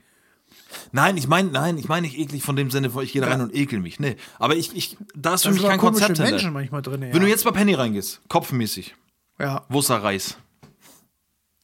Nein, 0.93 1.19
ich 1.19 1.29
meine, 1.29 1.51
nein, 1.51 1.77
ich 1.77 1.89
meine 1.89 2.07
nicht 2.07 2.19
eklig 2.19 2.43
von 2.43 2.57
dem 2.57 2.71
Sinne, 2.71 2.91
ich 3.03 3.13
gehe 3.13 3.21
da 3.21 3.29
rein 3.29 3.43
und 3.43 3.55
ekel 3.55 3.81
mich. 3.81 4.01
Nee, 4.01 4.17
aber 4.39 4.57
ich, 4.57 4.75
ich 4.75 4.97
da 5.15 5.35
ist 5.35 5.43
für 5.45 5.53
mich 5.53 5.63
kein 5.63 5.79
komische 5.79 6.07
Konzept 6.07 6.31
Menschen 6.31 6.55
manchmal 6.55 6.81
drin. 6.81 7.03
Ja. 7.03 7.13
Wenn 7.13 7.21
du 7.21 7.29
jetzt 7.29 7.45
bei 7.45 7.51
Penny 7.51 7.75
reingehst, 7.75 8.23
kopfmäßig, 8.31 8.95
ja, 9.39 9.67
wo 9.69 9.81
ist 9.81 9.91
da 9.91 9.99
Reis? 9.99 10.39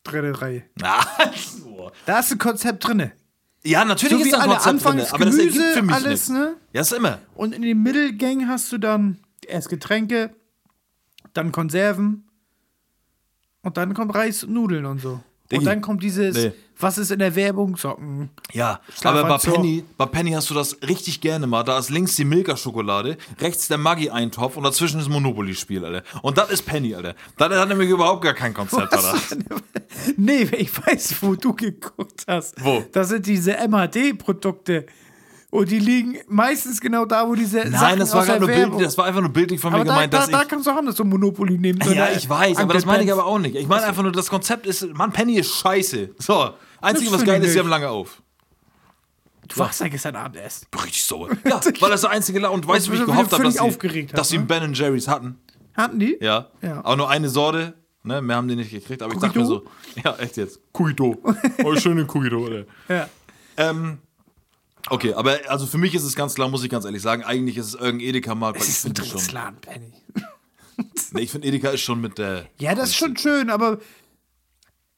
dritte 0.02 0.38
Reihe. 0.42 0.64
Da 0.76 2.18
ist 2.20 2.30
ein 2.32 2.38
Konzept 2.38 2.86
drin. 2.86 3.10
Ja, 3.64 3.86
natürlich 3.86 4.18
So 4.18 4.20
ist 4.20 4.26
wie 4.26 4.30
da 4.32 4.40
ein 4.40 4.50
Konzept 4.50 4.84
drin, 4.84 5.00
aber 5.12 5.24
das 5.24 5.38
ergibt 5.38 5.64
für 5.72 5.82
mich 5.82 5.94
alles, 5.94 6.28
nichts. 6.28 6.28
ne? 6.28 6.56
Ja, 6.74 6.82
ist 6.82 6.92
immer. 6.92 7.20
Und 7.34 7.54
in 7.54 7.62
den 7.62 7.82
Mittelgängen 7.82 8.50
hast 8.50 8.70
du 8.70 8.76
dann 8.76 9.16
erst 9.48 9.70
Getränke, 9.70 10.34
dann 11.34 11.52
Konserven 11.52 12.24
und 13.62 13.76
dann 13.76 13.94
kommt 13.94 14.14
Reis 14.14 14.44
und 14.44 14.52
Nudeln 14.54 14.86
und 14.86 15.00
so. 15.00 15.20
Diggi. 15.50 15.58
Und 15.58 15.64
dann 15.66 15.82
kommt 15.82 16.02
dieses, 16.02 16.34
Nee. 16.36 16.52
was 16.78 16.96
ist 16.96 17.10
in 17.10 17.18
der 17.18 17.36
Werbung? 17.36 17.76
Socken. 17.76 18.30
Ja, 18.52 18.80
aber 19.02 19.24
bei. 19.24 19.36
Penny, 19.36 19.84
bei 19.98 20.06
Penny 20.06 20.30
hast 20.30 20.48
du 20.48 20.54
das 20.54 20.78
richtig 20.88 21.20
gerne 21.20 21.46
mal. 21.46 21.62
Da 21.64 21.78
ist 21.78 21.90
links 21.90 22.16
die 22.16 22.24
Milka-Schokolade, 22.24 23.18
rechts 23.40 23.68
der 23.68 23.76
Maggi-Eintopf 23.76 24.56
und 24.56 24.62
dazwischen 24.64 24.98
das 25.00 25.08
Monopoly-Spiel, 25.10 25.84
Alter. 25.84 26.02
Und 26.22 26.38
das 26.38 26.48
ist 26.50 26.62
Penny, 26.64 26.94
Alter. 26.94 27.14
Das 27.36 27.52
hat 27.52 27.68
nämlich 27.68 27.90
überhaupt 27.90 28.22
gar 28.22 28.32
kein 28.32 28.54
Konzept, 28.54 28.94
Alter. 28.94 29.18
nee, 30.16 30.48
ich 30.56 30.74
weiß, 30.86 31.16
wo 31.20 31.34
du 31.34 31.52
geguckt 31.54 32.24
hast. 32.26 32.54
Wo? 32.64 32.82
Das 32.92 33.10
sind 33.10 33.26
diese 33.26 33.52
MHD-Produkte. 33.68 34.86
Und 35.54 35.70
die 35.70 35.78
liegen 35.78 36.18
meistens 36.26 36.80
genau 36.80 37.04
da, 37.04 37.28
wo 37.28 37.36
diese 37.36 37.58
Nein, 37.58 37.70
Sachen 37.70 37.98
das 38.00 38.12
war 38.12 38.40
nur 38.40 38.48
bildlich, 38.48 38.82
das 38.82 38.98
war 38.98 39.04
einfach 39.04 39.20
nur 39.20 39.30
bildlich 39.30 39.60
von 39.60 39.70
mir 39.70 39.76
aber 39.76 39.84
da, 39.84 39.92
gemeint, 39.92 40.12
da, 40.12 40.18
dass 40.18 40.28
da 40.28 40.42
ich. 40.42 40.48
kannst 40.48 40.66
du 40.66 40.72
haben, 40.72 40.84
dass 40.84 40.96
du 40.96 41.04
Monopoly 41.04 41.58
nehmen. 41.58 41.78
Ja, 41.94 42.10
ich 42.10 42.28
weiß, 42.28 42.56
aber 42.56 42.74
das 42.74 42.84
meine 42.84 43.04
ich 43.04 43.12
aber 43.12 43.24
auch 43.24 43.38
nicht. 43.38 43.54
Ich 43.54 43.68
meine 43.68 43.84
einfach 43.84 44.02
nur, 44.02 44.10
das 44.10 44.28
Konzept 44.28 44.66
ist, 44.66 44.84
Mann, 44.94 45.12
Penny 45.12 45.36
ist 45.36 45.54
scheiße. 45.54 46.16
So, 46.18 46.50
einzige, 46.80 47.12
was 47.12 47.24
geil 47.24 47.40
ist, 47.44 47.52
sie 47.52 47.60
haben 47.60 47.68
lange 47.68 47.88
auf. 47.88 48.20
Du 49.46 49.56
warst 49.58 49.80
ja 49.80 49.86
gestern 49.86 50.16
Abend 50.16 50.38
erst. 50.38 50.66
Richtig 50.74 51.04
sauer. 51.04 51.28
Ja, 51.44 51.60
weil 51.78 51.90
das 51.90 52.00
der 52.00 52.10
einzige 52.10 52.40
La 52.40 52.48
Und 52.48 52.66
weißt 52.66 52.88
du, 52.88 52.90
wie 52.90 52.96
ich 52.96 53.02
du 53.02 53.06
gehofft 53.06 53.32
habe, 53.32 53.44
dass 53.44 53.54
sie, 53.54 54.06
dass 54.06 54.28
sie? 54.30 54.38
Ben 54.38 54.74
Jerry's 54.74 55.06
hatten? 55.06 55.38
Hatten 55.76 56.00
die? 56.00 56.18
Ja. 56.20 56.48
Ja. 56.62 56.84
Auch 56.84 56.96
nur 56.96 57.08
eine 57.08 57.28
Sorte. 57.28 57.74
Ne, 58.02 58.20
mehr 58.20 58.34
haben 58.34 58.48
die 58.48 58.56
nicht 58.56 58.72
gekriegt. 58.72 59.02
Aber 59.02 59.14
ich 59.14 59.20
dachte 59.20 59.38
mir 59.38 59.46
so, 59.46 59.62
ja, 60.04 60.16
echt 60.16 60.36
jetzt. 60.36 60.58
Cookie-Dough. 60.72 61.16
Oh, 61.62 61.76
schöne 61.76 62.02
Cookie-Dough, 62.12 62.46
oder? 62.46 62.64
Ja. 62.88 63.08
Ähm, 63.56 63.98
okay, 64.90 65.14
aber 65.14 65.38
also 65.48 65.66
für 65.66 65.78
mich 65.78 65.94
ist 65.94 66.04
es 66.04 66.14
ganz 66.14 66.34
klar, 66.34 66.48
muss 66.48 66.62
ich 66.64 66.70
ganz 66.70 66.84
ehrlich 66.84 67.02
sagen, 67.02 67.22
eigentlich 67.24 67.56
ist 67.56 67.66
es 67.66 67.74
irgendein 67.74 68.08
Edeka-Markt, 68.08 68.58
weil 68.58 68.62
Es 68.66 68.68
ich 68.68 68.74
ist 68.76 68.86
ein. 68.86 68.94
Drecksladen, 68.94 69.60
Penny. 69.60 69.92
Nee, 71.12 71.20
ich 71.22 71.30
finde 71.30 71.46
Edeka 71.46 71.68
ist 71.70 71.82
schon 71.82 72.00
mit 72.00 72.18
der. 72.18 72.46
Ja, 72.58 72.74
das 72.74 72.88
ist 72.90 72.96
schon 72.96 73.16
schön, 73.16 73.48
aber 73.50 73.78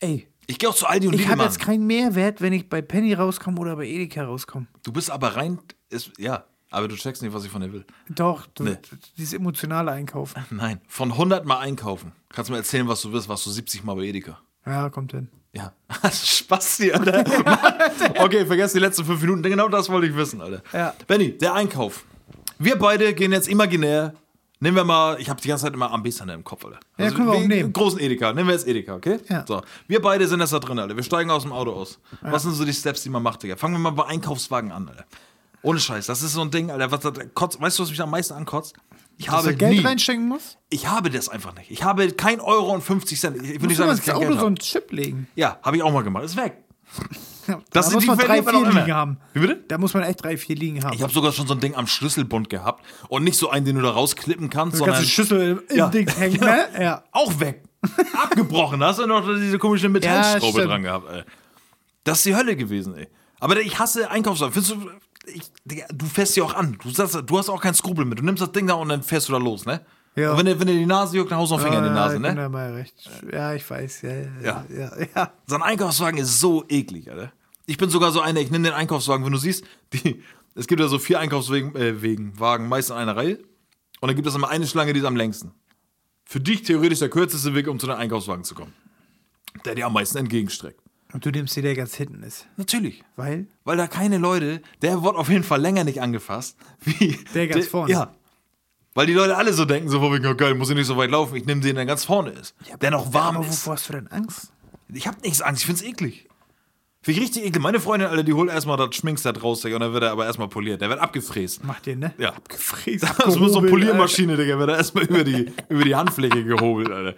ey, 0.01 0.27
Ich 0.47 0.59
gehe 0.59 0.69
auch 0.69 0.75
zu 0.75 0.87
Aldi 0.87 1.09
und 1.09 1.15
ich 1.15 1.29
habe 1.29 1.43
jetzt 1.43 1.59
keinen 1.61 1.87
Mehrwert, 1.87 2.41
wenn 2.41 2.53
ich 2.53 2.69
bei 2.69 2.81
Penny 2.83 3.13
rauskomme 3.15 3.61
oder 3.61 3.77
bei 3.77 3.87
Edeka 3.87 4.25
rauskomme. 4.25 4.67
Du 4.83 4.93
bist 4.93 5.11
aber 5.11 5.37
rein. 5.37 5.59
Ist, 5.91 6.13
ja, 6.19 6.45
aber 6.71 6.89
du 6.89 6.97
checkst 6.97 7.23
nicht, 7.23 7.33
was 7.35 7.45
ich 7.45 7.51
von 7.51 7.61
dir 7.61 7.73
will. 7.73 7.85
Doch, 8.09 8.47
du, 8.47 8.65
Nee. 8.65 8.77
dieses 9.19 9.35
emotionale 9.35 9.91
Einkaufen. 9.93 10.45
Nein. 10.51 10.81
Von 10.89 11.13
100 11.13 11.45
Mal 11.45 11.59
einkaufen. 11.59 12.13
Kannst 12.31 12.49
du 12.49 12.53
mir 12.53 12.59
erzählen, 12.59 12.89
was 12.89 13.03
du 13.03 13.13
wirst, 13.13 13.29
warst 13.29 13.45
du 13.47 13.51
70 13.51 13.85
Mal 13.85 13.95
bei 13.95 14.03
Edeka. 14.05 14.39
Ja, 14.65 14.89
kommt 14.91 15.13
hin. 15.13 15.29
Ja. 15.57 15.73
Spaß 16.11 16.77
hier, 16.77 16.99
Alter. 16.99 17.25
okay, 18.19 18.45
vergesst 18.45 18.75
die 18.75 18.81
letzten 18.81 19.05
fünf 19.05 19.21
Minuten. 19.21 19.43
Genau 19.43 19.69
das 19.69 19.89
wollte 19.89 20.07
ich 20.07 20.17
wissen, 20.17 20.41
Alter. 20.41 20.63
Ja. 20.73 20.95
Benny, 21.07 21.37
der 21.37 21.55
Einkauf. 21.55 22.05
Wir 22.59 22.77
beide 22.77 23.15
gehen 23.15 23.33
jetzt 23.33 23.49
imaginär. 23.49 24.15
Nehmen 24.59 24.77
wir 24.77 24.85
mal, 24.85 25.21
ich 25.21 25.29
habe 25.29 25.41
die 25.41 25.49
ganze 25.49 25.65
Zeit 25.65 25.75
immer 25.75 25.91
Ambesane 25.91 26.33
im 26.33 26.43
Kopf, 26.43 26.65
Alter. 26.65 26.81
Ja, 26.97 27.11
können 27.11 27.27
wir 27.27 27.35
auch 27.35 27.41
nehmen. 27.47 27.73
Großen 27.73 28.01
Edeka. 28.01 28.33
Nehmen 28.33 28.49
wir 28.49 28.55
jetzt 28.55 28.67
Edeka, 28.67 28.95
okay? 28.95 29.19
Ja. 29.29 29.45
So. 29.47 29.61
Wir 29.87 30.01
beide 30.01 30.27
sind 30.27 30.41
jetzt 30.41 30.53
da 30.55 30.59
drin, 30.59 30.79
Alter. 30.79 30.97
Wir 30.97 31.03
steigen 31.03 31.31
aus 31.31 31.43
dem 31.43 31.53
Auto 31.53 31.73
aus. 31.73 31.99
Was 32.23 32.43
sind 32.43 32.53
so 32.53 32.65
die 32.65 32.73
Steps, 32.73 33.03
die 33.03 33.11
man 33.11 33.23
macht, 33.23 33.43
Digga? 33.43 33.57
Fangen 33.57 33.75
wir 33.75 33.79
mal 33.79 33.91
bei 33.91 34.07
Einkaufswagen 34.07 34.73
an, 34.73 34.89
Alter. 34.89 35.05
Ohne 35.61 35.79
Scheiß. 35.79 36.07
Das 36.07 36.23
ist 36.23 36.33
so 36.33 36.41
ein 36.41 36.51
Ding, 36.51 36.71
Alter. 36.71 36.91
Was, 36.91 37.01
das 37.01 37.13
kotzt, 37.35 37.61
weißt 37.61 37.79
du, 37.79 37.83
was 37.83 37.91
mich 37.91 38.01
am 38.01 38.11
meisten 38.11 38.33
ankotzt? 38.33 38.75
Ich 39.19 39.27
Dass 39.27 39.35
habe 39.37 39.49
du 39.53 39.57
Geld 39.57 39.73
nie, 39.79 39.81
reinstecken 39.81 40.29
musst? 40.29 40.59
ich 40.69 40.89
habe 40.89 41.09
das 41.11 41.29
einfach 41.31 41.55
nicht. 41.55 41.71
Ich 41.71 41.83
habe 41.83 42.11
kein 42.13 42.39
Euro 42.41 42.73
und 42.75 42.83
50 42.83 43.19
Cent. 43.19 43.37
Ich 43.37 43.43
will 43.43 43.53
nicht 43.53 43.71
du 43.71 43.75
sagen, 43.75 43.91
dass 43.91 44.01
ich 44.01 44.05
kein 44.05 44.21
Geld 44.21 44.39
so 44.39 44.47
einen 44.47 44.57
Chip 44.57 44.93
legen. 44.93 45.27
Ja, 45.37 45.59
habe 45.63 45.77
ich 45.79 45.83
auch 45.83 45.93
mal 45.93 46.03
gemacht. 46.05 46.25
Ist 46.25 46.37
weg. 46.37 46.59
Ja, 47.49 47.61
Das 47.71 47.91
da 47.91 47.95
muss 47.95 48.07
man 48.07 48.19
drei, 48.19 48.43
vier 48.43 48.53
liegen 48.69 48.93
haben. 48.93 49.19
Wie 49.33 49.39
bitte? 49.39 49.63
Da 49.69 49.79
muss 49.79 49.95
man 49.95 50.03
echt 50.03 50.21
drei, 50.25 50.37
vier 50.37 50.57
liegen 50.57 50.83
haben. 50.83 50.95
Ich 50.95 51.03
habe 51.03 51.13
sogar 51.13 51.31
schon 51.31 51.47
so 51.47 51.55
ein 51.55 51.61
Ding 51.61 51.77
am 51.77 51.87
Schlüsselbund 51.87 52.51
gehabt 52.51 52.85
und 53.09 53.23
nicht 53.23 53.39
so 53.39 53.51
einen, 53.51 53.65
den 53.65 53.77
du 53.77 53.83
da 53.83 53.91
rausklippen 53.91 54.51
kannst, 54.51 54.79
sondern 54.79 54.97
ganze 54.97 55.09
Schüssel 55.09 55.63
im 55.69 55.77
Ja. 55.77 55.87
Ding 55.87 56.09
hängt, 56.19 56.41
ne? 56.41 56.67
Ja. 56.81 57.05
auch 57.13 57.39
weg. 57.39 57.63
Abgebrochen. 58.21 58.81
Da 58.81 58.89
hast 58.89 58.99
du 58.99 59.07
noch 59.07 59.25
diese 59.37 59.59
komische 59.61 59.89
Metallschraube 59.89 60.65
dran 60.67 60.83
gehabt. 60.83 61.09
Ey. 61.09 61.23
Das 62.03 62.19
ist 62.19 62.27
die 62.27 62.35
Hölle 62.35 62.57
gewesen, 62.57 62.97
ey. 62.97 63.07
Aber 63.39 63.61
ich 63.61 63.79
hasse 63.79 64.11
Einkaufswagen. 64.11 64.53
Findest 64.53 64.73
du, 64.75 64.91
ich, 65.27 65.43
Digga, 65.65 65.87
du 65.93 66.07
fährst 66.07 66.35
sie 66.35 66.43
auch 66.43 66.55
an. 66.55 66.79
Du, 66.83 66.91
sagst, 66.91 67.19
du 67.25 67.39
hast 67.39 67.49
auch 67.49 67.61
keinen 67.61 67.75
Skrupel 67.75 68.05
mit. 68.05 68.19
Du 68.19 68.25
nimmst 68.25 68.43
das 68.43 68.53
Ding 68.53 68.67
da 68.67 68.75
und 68.75 68.89
dann 68.89 69.03
fährst 69.03 69.29
du 69.29 69.33
da 69.33 69.39
los, 69.39 69.67
ne? 69.67 69.85
Ja. 70.15 70.33
Und 70.33 70.39
wenn 70.39 70.47
dir, 70.47 70.59
wenn 70.59 70.67
dir 70.67 70.75
die 70.75 70.87
Nase 70.87 71.17
juckt, 71.17 71.31
dann 71.31 71.39
haust 71.39 71.53
du 71.53 71.57
einen 71.57 71.65
Finger 71.65 71.79
in 71.79 71.85
die 71.85 71.91
Nase, 71.91 72.19
ne? 72.19 72.35
da 72.35 72.49
mal 72.49 72.73
recht. 72.73 72.95
Ja, 73.31 73.53
ich 73.53 73.69
weiß. 73.69 74.03
Ja, 74.03 74.11
ja, 74.11 74.27
Ja. 74.43 74.67
ja. 74.71 74.99
ja, 74.99 75.07
ja. 75.15 75.33
So 75.47 75.57
ein 75.57 75.63
Einkaufswagen 75.63 76.19
ist 76.19 76.41
so 76.41 76.65
eklig, 76.69 77.11
Alter. 77.11 77.33
Ich 77.67 77.77
bin 77.77 77.91
sogar 77.91 78.13
so 78.13 78.21
einer, 78.21 78.41
ich 78.41 78.51
nehme 78.51 78.65
den 78.65 78.73
Einkaufswagen, 78.73 79.25
wenn 79.27 79.33
du 79.33 79.39
siehst, 79.39 79.65
die, 79.93 80.23
es 80.55 80.67
gibt 80.67 80.81
ja 80.81 80.89
so 80.89 80.99
vier 80.99 81.21
Einkaufswegen, 81.21 81.77
äh, 81.77 82.01
Wegen, 82.01 82.39
Wagen, 82.41 82.69
meist 82.69 82.91
in 82.91 82.97
einer 82.97 83.15
Reihe. 83.15 83.39
Und 84.01 84.09
dann 84.09 84.17
gibt 84.17 84.27
es 84.27 84.35
immer 84.35 84.49
eine 84.49 84.67
Schlange, 84.67 84.95
die 84.95 85.01
ist 85.01 85.07
am 85.07 85.17
längsten. 85.17 85.53
Für 86.25 86.41
dich 86.41 86.63
theoretisch 86.63 87.01
der 87.01 87.11
kürzeste 87.11 87.55
Weg, 87.55 87.69
um 87.69 87.79
zu 87.79 87.87
deinem 87.87 88.01
Einkaufswagen 88.01 88.45
zu 88.45 88.55
kommen. 88.55 88.73
Der 89.65 89.75
dir 89.75 89.87
am 89.87 89.93
meisten 89.93 90.19
entgegenstreckt. 90.19 90.81
Und 91.17 91.25
du 91.25 91.31
nimmst 91.31 91.57
den, 91.57 91.63
der 91.63 91.75
ganz 91.75 91.95
hinten 91.95 92.23
ist. 92.23 92.47
Natürlich. 92.59 93.03
Weil? 93.17 93.47
Weil 93.65 93.79
da 93.79 93.87
keine 93.87 94.19
Leute, 94.19 94.61
der 94.83 95.03
wird 95.03 95.17
auf 95.17 95.31
jeden 95.31 95.45
Fall 95.45 95.59
länger 95.63 95.83
nicht 95.83 96.03
angefasst, 96.03 96.59
wie 96.85 97.19
Der 97.33 97.47
ganz 97.47 97.69
vorne. 97.69 97.91
Ja. 97.91 98.15
Weil 98.93 99.07
die 99.07 99.15
Leute 99.15 99.35
alle 99.35 99.55
so 99.55 99.65
denken, 99.65 99.89
so, 99.89 100.03
wegen, 100.13 100.27
oh 100.27 100.35
geil, 100.35 100.55
muss 100.55 100.69
ich 100.69 100.77
nicht 100.77 100.87
so 100.87 100.99
weit 100.99 101.11
laufen, 101.11 101.35
ich 101.37 101.47
nehme 101.47 101.63
den, 101.63 101.77
der 101.77 101.87
ganz 101.87 102.05
vorne 102.05 102.33
ist. 102.33 102.55
der 102.83 102.91
noch 102.91 103.15
warm 103.15 103.37
Aber 103.39 103.47
ist. 103.47 103.53
wovor 103.53 103.73
hast 103.73 103.89
du 103.89 103.95
denn 103.95 104.09
Angst? 104.09 104.53
Ich 104.93 105.07
hab 105.07 105.23
nichts 105.23 105.41
Angst, 105.41 105.63
ich 105.63 105.67
find's 105.67 105.81
eklig. 105.81 106.29
Finde 107.01 107.19
ich 107.19 107.27
richtig 107.29 107.47
eklig. 107.47 107.63
Meine 107.63 107.81
Freundin, 107.81 108.11
Alter, 108.11 108.23
die 108.23 108.35
holt 108.35 108.51
erstmal 108.51 108.77
das 108.77 108.95
Schminkset 108.95 109.43
raus, 109.43 109.63
Digga, 109.63 109.77
und 109.77 109.81
dann 109.81 109.95
wird 109.95 110.03
er 110.03 110.11
aber 110.11 110.27
erstmal 110.27 110.49
poliert. 110.49 110.83
Der 110.83 110.91
wird 110.91 111.01
abgefräst. 111.01 111.65
Macht 111.65 111.87
ihr, 111.87 111.97
ne? 111.97 112.13
Ja. 112.19 112.35
Abgefräst. 112.35 113.07
Das 113.25 113.35
ist 113.37 113.53
so 113.53 113.59
eine 113.61 113.71
Poliermaschine, 113.71 114.37
Digga, 114.37 114.59
wird 114.59 114.69
er 114.69 114.77
erstmal 114.77 115.05
über 115.05 115.25
die, 115.25 115.51
über 115.71 115.83
die 115.83 115.95
Handfläche 115.95 116.45
gehobelt, 116.45 116.91
Alter. 116.91 117.17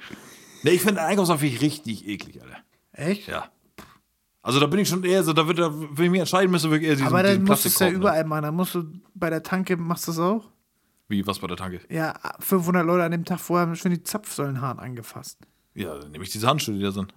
Ne, 0.62 0.70
ich 0.70 0.82
finde 0.82 1.00
ich 1.42 1.60
richtig 1.60 2.06
eklig. 2.06 2.40
Alter. 2.40 2.58
Echt? 2.92 3.26
Ja. 3.26 3.50
Also 4.42 4.60
da 4.60 4.66
bin 4.66 4.80
ich 4.80 4.88
schon 4.88 5.04
eher 5.04 5.22
so, 5.24 5.32
da 5.32 5.46
wird 5.46 5.58
wenn 5.58 6.04
ich 6.06 6.10
mich 6.10 6.20
entscheiden 6.20 6.50
müsste, 6.50 6.70
wirklich 6.70 6.88
eher 6.88 6.96
diesen, 6.96 7.08
Aber 7.08 7.22
dann 7.22 7.42
musst 7.42 7.64
du 7.64 7.68
es 7.68 7.78
ja 7.78 7.90
ne? 7.90 7.96
überall 7.96 8.24
machen. 8.24 8.42
Dann 8.42 8.54
musst 8.54 8.74
du 8.74 8.84
bei 9.14 9.30
der 9.30 9.42
Tanke, 9.42 9.76
machst 9.76 10.06
du 10.06 10.12
das 10.12 10.20
auch? 10.20 10.48
Wie, 11.08 11.26
was 11.26 11.38
bei 11.38 11.46
der 11.46 11.56
Tanke? 11.56 11.80
Ja, 11.88 12.14
500 12.40 12.86
Leute 12.86 13.04
an 13.04 13.12
dem 13.12 13.24
Tag 13.24 13.40
vorher 13.40 13.66
haben 13.66 13.74
schon 13.76 13.90
die 13.90 14.02
Zapfsäulenhaaren 14.02 14.78
angefasst. 14.78 15.38
Ja, 15.74 15.96
dann 15.98 16.10
nehme 16.12 16.24
ich 16.24 16.30
diese 16.30 16.46
Handschuhe, 16.46 16.74
die 16.76 16.82
da 16.82 16.92
sind. 16.92 17.14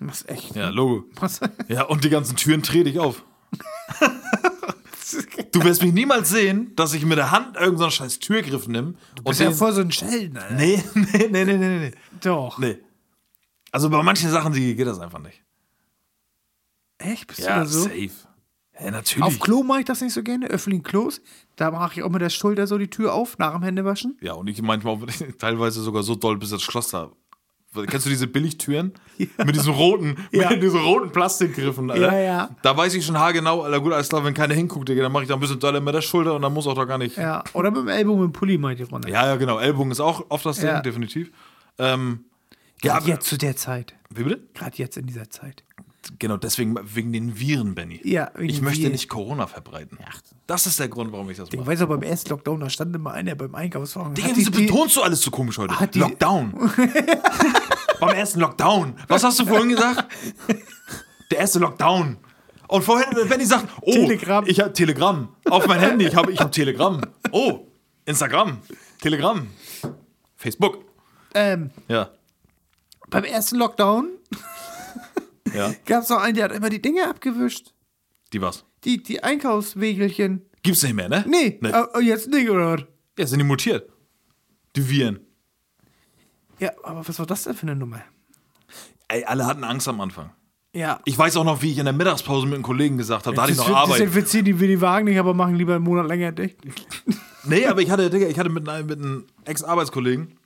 Was 0.00 0.26
echt? 0.26 0.54
Ja, 0.56 0.70
Logo. 0.70 1.04
Was? 1.20 1.40
Ja, 1.68 1.84
und 1.84 2.04
die 2.04 2.10
ganzen 2.10 2.36
Türen 2.36 2.62
dreh 2.62 2.84
dich 2.84 2.98
auf. 2.98 3.22
Du 5.52 5.62
wirst 5.62 5.82
mich 5.82 5.92
niemals 5.92 6.30
sehen, 6.30 6.74
dass 6.74 6.94
ich 6.94 7.04
mit 7.04 7.16
der 7.16 7.30
Hand 7.30 7.54
irgendeinen 7.54 7.78
so 7.78 7.90
scheiß 7.90 8.18
Türgriff 8.18 8.66
nehme. 8.66 8.94
Du 9.14 9.22
bist 9.22 9.38
ja 9.38 9.52
voll 9.52 9.72
so 9.72 9.82
ein 9.82 9.92
Schelden, 9.92 10.36
Alter. 10.36 10.54
Nee, 10.56 10.82
nee, 10.94 11.28
nee, 11.30 11.44
nee, 11.44 11.56
nee, 11.56 11.78
nee. 11.78 11.92
Doch. 12.20 12.58
Nee. 12.58 12.78
Also 13.70 13.88
bei 13.88 14.02
manchen 14.02 14.30
Sachen 14.30 14.52
die 14.52 14.74
geht 14.74 14.88
das 14.88 14.98
einfach 14.98 15.20
nicht. 15.20 15.43
Echt? 16.98 17.26
Bist 17.28 17.40
Ja, 17.40 17.54
du 17.56 17.60
da 17.60 17.66
so? 17.66 17.82
safe. 17.82 18.10
Ja, 18.80 18.90
natürlich. 18.90 19.22
Auf 19.24 19.38
Klo 19.38 19.62
mache 19.62 19.80
ich 19.80 19.84
das 19.84 20.00
nicht 20.00 20.12
so 20.12 20.22
gerne, 20.22 20.46
öffentlichen 20.48 20.82
Klos. 20.82 21.20
Da 21.56 21.70
mache 21.70 21.94
ich 21.94 22.02
auch 22.02 22.10
mit 22.10 22.20
der 22.22 22.30
Schulter 22.30 22.66
so 22.66 22.76
die 22.76 22.88
Tür 22.90 23.14
auf, 23.14 23.38
nach 23.38 23.52
dem 23.52 23.62
Händewaschen. 23.62 24.16
ja, 24.20 24.32
und 24.32 24.48
ich 24.48 24.60
manchmal 24.62 24.94
auch, 24.94 25.00
teilweise 25.38 25.80
sogar 25.82 26.02
so 26.02 26.14
doll, 26.16 26.36
bis 26.38 26.50
das 26.50 26.62
Schloss 26.62 26.88
da. 26.88 27.10
Kennst 27.88 28.06
du 28.06 28.10
diese 28.10 28.28
Billigtüren? 28.28 28.92
Mit 29.18 29.56
diesen 29.56 29.72
roten, 29.74 30.16
Ja. 30.30 30.48
mit 30.50 30.62
diesen 30.62 30.78
roten 30.80 31.10
Plastikgriffen, 31.10 31.90
Alter. 31.90 32.12
Ja, 32.12 32.18
ja. 32.20 32.56
Da 32.62 32.76
weiß 32.76 32.94
ich 32.94 33.04
schon 33.04 33.18
haargenau, 33.18 33.62
Alter, 33.62 33.80
gut, 33.80 33.92
alles 33.92 34.08
klar, 34.08 34.24
wenn 34.24 34.32
keiner 34.34 34.54
hinguckt, 34.54 34.88
Digga, 34.88 35.02
dann 35.02 35.10
mache 35.10 35.24
ich 35.24 35.28
da 35.28 35.34
ein 35.34 35.40
bisschen 35.40 35.58
doller 35.58 35.80
mit 35.80 35.92
der 35.92 36.00
Schulter 36.00 36.34
und 36.36 36.42
dann 36.42 36.52
muss 36.52 36.68
auch 36.68 36.74
da 36.74 36.84
gar 36.84 36.98
nicht. 36.98 37.16
Ja. 37.16 37.42
Oder 37.52 37.72
mit 37.72 37.80
dem 37.80 37.88
Ellbogen 37.88 38.20
mit 38.22 38.28
dem 38.28 38.32
Pulli 38.32 38.58
mache 38.58 38.74
ich 38.74 38.78
die 38.78 38.84
runter. 38.84 39.08
Ja, 39.08 39.26
ja, 39.26 39.34
genau. 39.36 39.58
Ellbogen 39.58 39.90
ist 39.90 39.98
auch 39.98 40.24
oft 40.28 40.46
das 40.46 40.58
Ding, 40.58 40.66
Ja. 40.68 40.80
definitiv. 40.82 41.32
Ähm, 41.78 42.26
ja, 42.84 42.94
Gerade 42.98 43.08
jetzt 43.10 43.26
zu 43.26 43.38
der 43.38 43.56
Zeit. 43.56 43.94
Wie 44.08 44.22
bitte? 44.22 44.40
Gerade 44.54 44.76
jetzt 44.76 44.96
in 44.96 45.06
dieser 45.06 45.28
Zeit. 45.30 45.64
Genau, 46.18 46.36
deswegen, 46.36 46.76
wegen 46.82 47.12
den 47.12 47.38
Viren, 47.38 47.74
Benny. 47.74 48.00
Ja, 48.04 48.30
wegen 48.34 48.50
ich 48.52 48.60
möchte 48.60 48.80
Viren. 48.82 48.92
nicht 48.92 49.08
Corona 49.08 49.46
verbreiten. 49.46 49.98
Das 50.46 50.66
ist 50.66 50.78
der 50.78 50.88
Grund, 50.88 51.12
warum 51.12 51.30
ich 51.30 51.36
das 51.38 51.48
Ich 51.50 51.56
mache. 51.56 51.66
weiß 51.66 51.82
auch, 51.82 51.88
beim 51.88 52.02
ersten 52.02 52.30
Lockdown, 52.30 52.60
da 52.60 52.70
stand 52.70 52.94
immer 52.94 53.12
einer 53.12 53.34
beim 53.34 53.54
Einkaufswagen. 53.54 54.14
Digga, 54.14 54.28
wieso 54.34 54.50
betonst 54.50 54.96
du 54.96 55.02
alles 55.02 55.20
so 55.22 55.30
komisch 55.30 55.58
heute? 55.58 55.78
Hat 55.78 55.94
die- 55.94 55.98
Lockdown. 56.00 56.52
Beim 58.00 58.16
ersten 58.16 58.40
Lockdown. 58.40 58.94
Was 59.08 59.22
hast 59.24 59.38
du 59.40 59.46
vorhin 59.46 59.68
gesagt? 59.70 60.04
Der 61.30 61.38
erste 61.38 61.58
Lockdown. 61.60 62.18
Und 62.68 62.82
vorhin, 62.82 63.06
wenn 63.30 63.38
die 63.38 63.46
sagt, 63.46 63.68
oh, 63.82 63.92
Telegram. 63.92 64.44
ich 64.46 64.60
habe 64.60 64.72
Telegram 64.72 65.28
auf 65.48 65.66
mein 65.66 65.78
Handy, 65.80 66.06
ich 66.06 66.14
habe 66.16 66.32
ich 66.32 66.40
hab 66.40 66.50
Telegram. 66.52 67.00
Oh, 67.30 67.66
Instagram, 68.04 68.58
Telegram, 69.00 69.46
Facebook. 70.36 70.84
Ähm, 71.34 71.70
Ja, 71.88 72.10
beim 73.10 73.24
ersten 73.24 73.56
Lockdown 73.56 74.08
ja. 75.54 75.72
gab 75.86 76.02
es 76.02 76.08
noch 76.08 76.20
einen, 76.20 76.34
der 76.34 76.44
hat 76.44 76.52
immer 76.52 76.70
die 76.70 76.82
Dinge 76.82 77.08
abgewischt. 77.08 77.72
Die 78.32 78.40
was? 78.40 78.64
Die, 78.84 79.02
die 79.02 79.22
Einkaufswegelchen. 79.22 80.42
Gibt's 80.62 80.82
nicht 80.82 80.94
mehr, 80.94 81.08
ne? 81.08 81.24
Nee, 81.28 81.58
Nee. 81.60 81.70
äh, 81.70 82.00
jetzt 82.00 82.28
nicht, 82.28 82.48
oder? 82.50 82.72
was? 82.74 82.84
Ja, 83.18 83.26
sind 83.26 83.38
die 83.38 83.44
mutiert. 83.44 83.88
Die 84.76 84.88
Viren. 84.88 85.20
Ja, 86.58 86.70
aber 86.82 87.06
was 87.06 87.18
war 87.18 87.26
das 87.26 87.44
denn 87.44 87.54
für 87.54 87.62
eine 87.62 87.76
Nummer? 87.76 88.02
Ey, 89.08 89.24
alle 89.24 89.46
hatten 89.46 89.64
Angst 89.64 89.86
am 89.88 90.00
Anfang. 90.00 90.32
Ja. 90.72 91.00
Ich 91.04 91.16
weiß 91.16 91.36
auch 91.36 91.44
noch, 91.44 91.62
wie 91.62 91.70
ich 91.70 91.78
in 91.78 91.84
der 91.84 91.92
Mittagspause 91.94 92.46
mit 92.46 92.54
einem 92.54 92.64
Kollegen 92.64 92.98
gesagt 92.98 93.26
habe, 93.26 93.36
da 93.36 93.42
hatte 93.42 93.52
ich 93.52 93.58
noch 93.58 93.66
Das- 93.68 93.76
Arbeit. 93.76 94.00
Desinfizieren 94.00 94.44
die 94.44 94.54
die 94.54 94.80
Wagen 94.80 95.04
nicht, 95.04 95.18
aber 95.18 95.32
machen 95.34 95.54
lieber 95.54 95.76
einen 95.76 95.84
Monat 95.84 96.08
länger 96.08 96.32
dicht. 96.32 96.58
Nee, 97.44 97.66
aber 97.66 97.80
ich 97.82 97.90
hatte, 97.90 98.10
Digga, 98.10 98.26
ich 98.26 98.38
hatte 98.38 98.48
mit 98.48 98.68
einem, 98.68 98.86
mit 98.86 98.98
einem 98.98 99.26
Ex-Arbeitskollegen, 99.44 100.36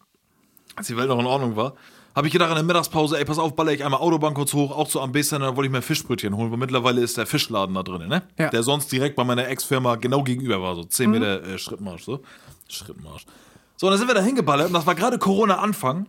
als 0.76 0.88
die 0.88 0.96
Welt 0.96 1.08
noch 1.08 1.18
in 1.18 1.26
Ordnung 1.26 1.56
war, 1.56 1.76
habe 2.14 2.26
ich 2.26 2.32
gedacht 2.32 2.50
in 2.50 2.56
der 2.56 2.64
Mittagspause, 2.64 3.18
ey, 3.18 3.24
pass 3.24 3.38
auf, 3.38 3.54
baller 3.54 3.72
ich 3.72 3.84
einmal 3.84 4.00
Autobahn 4.00 4.34
kurz 4.34 4.52
hoch, 4.52 4.70
auch 4.70 4.88
zu 4.88 5.00
Ambesser, 5.00 5.38
dann 5.38 5.56
wollte 5.56 5.66
ich 5.66 5.72
mir 5.72 5.82
Fischbrötchen 5.82 6.36
holen, 6.36 6.50
weil 6.50 6.58
mittlerweile 6.58 7.00
ist 7.00 7.16
der 7.16 7.26
Fischladen 7.26 7.74
da 7.74 7.82
drin, 7.82 8.08
ne? 8.08 8.22
Ja. 8.38 8.48
Der 8.50 8.62
sonst 8.62 8.90
direkt 8.90 9.16
bei 9.16 9.24
meiner 9.24 9.46
Ex-Firma 9.46 9.96
genau 9.96 10.22
gegenüber 10.22 10.60
war, 10.60 10.74
so 10.74 10.84
10 10.84 11.10
Meter 11.10 11.42
äh, 11.44 11.58
Schrittmarsch, 11.58 12.04
so. 12.04 12.20
Schrittmarsch. 12.68 13.24
So, 13.76 13.86
und 13.86 13.92
dann 13.92 13.98
sind 13.98 14.08
wir 14.08 14.14
da 14.14 14.22
hingeballert 14.22 14.68
und 14.68 14.72
das 14.72 14.86
war 14.86 14.94
gerade 14.94 15.18
Corona-Anfang 15.18 16.06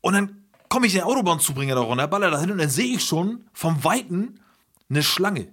und 0.00 0.14
dann 0.14 0.42
komme 0.68 0.86
ich 0.86 0.94
den 0.94 1.02
Autobahnzubringer 1.02 1.74
da 1.74 1.82
runter, 1.82 2.06
baller 2.08 2.30
da 2.30 2.40
hin 2.40 2.50
und 2.50 2.58
dann 2.58 2.70
sehe 2.70 2.96
ich 2.96 3.04
schon 3.04 3.44
vom 3.52 3.84
Weiten 3.84 4.40
eine 4.88 5.02
Schlange. 5.02 5.48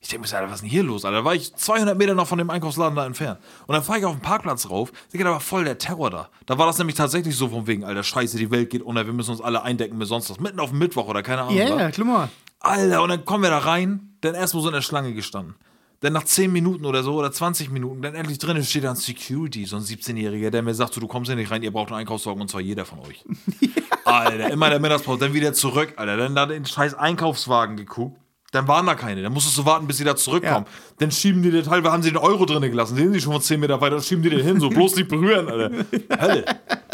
Ich 0.00 0.08
denke 0.08 0.28
mir, 0.28 0.36
Alter, 0.36 0.48
was 0.48 0.56
ist 0.56 0.60
denn 0.62 0.70
hier 0.70 0.84
los? 0.84 1.04
Alter, 1.04 1.18
da 1.18 1.24
war 1.24 1.34
ich 1.34 1.54
200 1.54 1.98
Meter 1.98 2.14
noch 2.14 2.28
von 2.28 2.38
dem 2.38 2.50
Einkaufsladen 2.50 2.94
da 2.94 3.04
entfernt. 3.04 3.40
Und 3.66 3.74
dann 3.74 3.82
fahre 3.82 3.98
ich 3.98 4.04
auf 4.04 4.14
den 4.14 4.22
Parkplatz 4.22 4.70
rauf. 4.70 4.92
Digga, 5.12 5.24
da 5.24 5.30
war 5.32 5.40
voll 5.40 5.64
der 5.64 5.78
Terror 5.78 6.10
da. 6.10 6.28
Da 6.46 6.56
war 6.56 6.66
das 6.66 6.78
nämlich 6.78 6.96
tatsächlich 6.96 7.36
so 7.36 7.48
von 7.48 7.66
wegen, 7.66 7.84
Alter, 7.84 8.04
scheiße, 8.04 8.38
die 8.38 8.50
Welt 8.50 8.70
geht 8.70 8.82
unter, 8.82 9.06
wir 9.06 9.12
müssen 9.12 9.32
uns 9.32 9.40
alle 9.40 9.62
eindecken 9.62 9.98
mit 9.98 10.06
sonst 10.06 10.30
was. 10.30 10.38
Mitten 10.38 10.60
auf 10.60 10.70
dem 10.70 10.78
Mittwoch 10.78 11.08
oder 11.08 11.22
keine 11.22 11.42
Ahnung. 11.42 11.56
Ja, 11.56 11.76
ja, 11.76 11.90
klar. 11.90 12.28
Alter, 12.60 13.02
und 13.02 13.08
dann 13.08 13.24
kommen 13.24 13.42
wir 13.42 13.50
da 13.50 13.58
rein, 13.58 14.16
dann 14.20 14.34
erstmal 14.34 14.62
so 14.62 14.68
in 14.68 14.74
der 14.74 14.82
Schlange 14.82 15.14
gestanden. 15.14 15.56
Dann 16.00 16.12
nach 16.12 16.22
10 16.22 16.52
Minuten 16.52 16.84
oder 16.84 17.02
so 17.02 17.14
oder 17.14 17.32
20 17.32 17.70
Minuten, 17.70 18.02
dann 18.02 18.14
endlich 18.14 18.38
drinnen 18.38 18.62
steht 18.62 18.84
da 18.84 18.90
ein 18.90 18.96
Security, 18.96 19.64
so 19.64 19.76
ein 19.76 19.82
17-Jähriger, 19.82 20.50
der 20.50 20.62
mir 20.62 20.74
sagt, 20.74 20.94
so, 20.94 21.00
du 21.00 21.08
kommst 21.08 21.28
hier 21.28 21.34
nicht 21.34 21.50
rein, 21.50 21.64
ihr 21.64 21.72
braucht 21.72 21.88
einen 21.88 21.98
Einkaufswagen 21.98 22.40
und 22.40 22.48
zwar 22.48 22.60
jeder 22.60 22.84
von 22.84 23.00
euch. 23.00 23.24
Alter, 24.04 24.50
immer 24.50 24.70
der 24.70 24.78
Mittagspause, 24.78 25.18
dann 25.18 25.34
wieder 25.34 25.52
zurück, 25.52 25.94
Alter, 25.96 26.16
dann 26.16 26.36
da 26.36 26.46
den 26.46 26.64
scheiß 26.64 26.94
Einkaufswagen 26.94 27.76
geguckt. 27.76 28.16
Dann 28.50 28.66
waren 28.66 28.86
da 28.86 28.94
keine. 28.94 29.22
Dann 29.22 29.32
musstest 29.32 29.58
du 29.58 29.66
warten, 29.66 29.86
bis 29.86 29.98
sie 29.98 30.04
da 30.04 30.16
zurückkommen. 30.16 30.64
Dann 30.98 31.10
schieben 31.10 31.42
die 31.42 31.50
den 31.50 31.64
teilweise, 31.64 31.92
haben 31.92 32.02
sie 32.02 32.10
den 32.10 32.16
Euro 32.16 32.46
drin 32.46 32.62
gelassen. 32.62 32.96
Sehen 32.96 33.12
sie 33.12 33.20
schon 33.20 33.32
von 33.34 33.42
10 33.42 33.60
Meter 33.60 33.78
weiter, 33.80 33.96
dann 33.96 34.02
schieben 34.02 34.22
die 34.22 34.30
den 34.30 34.42
hin, 34.42 34.58
so 34.58 34.70
bloß 34.70 34.96
nicht 34.96 35.08
berühren, 35.08 35.48
Alter. 35.48 35.70
Hölle. 36.20 36.44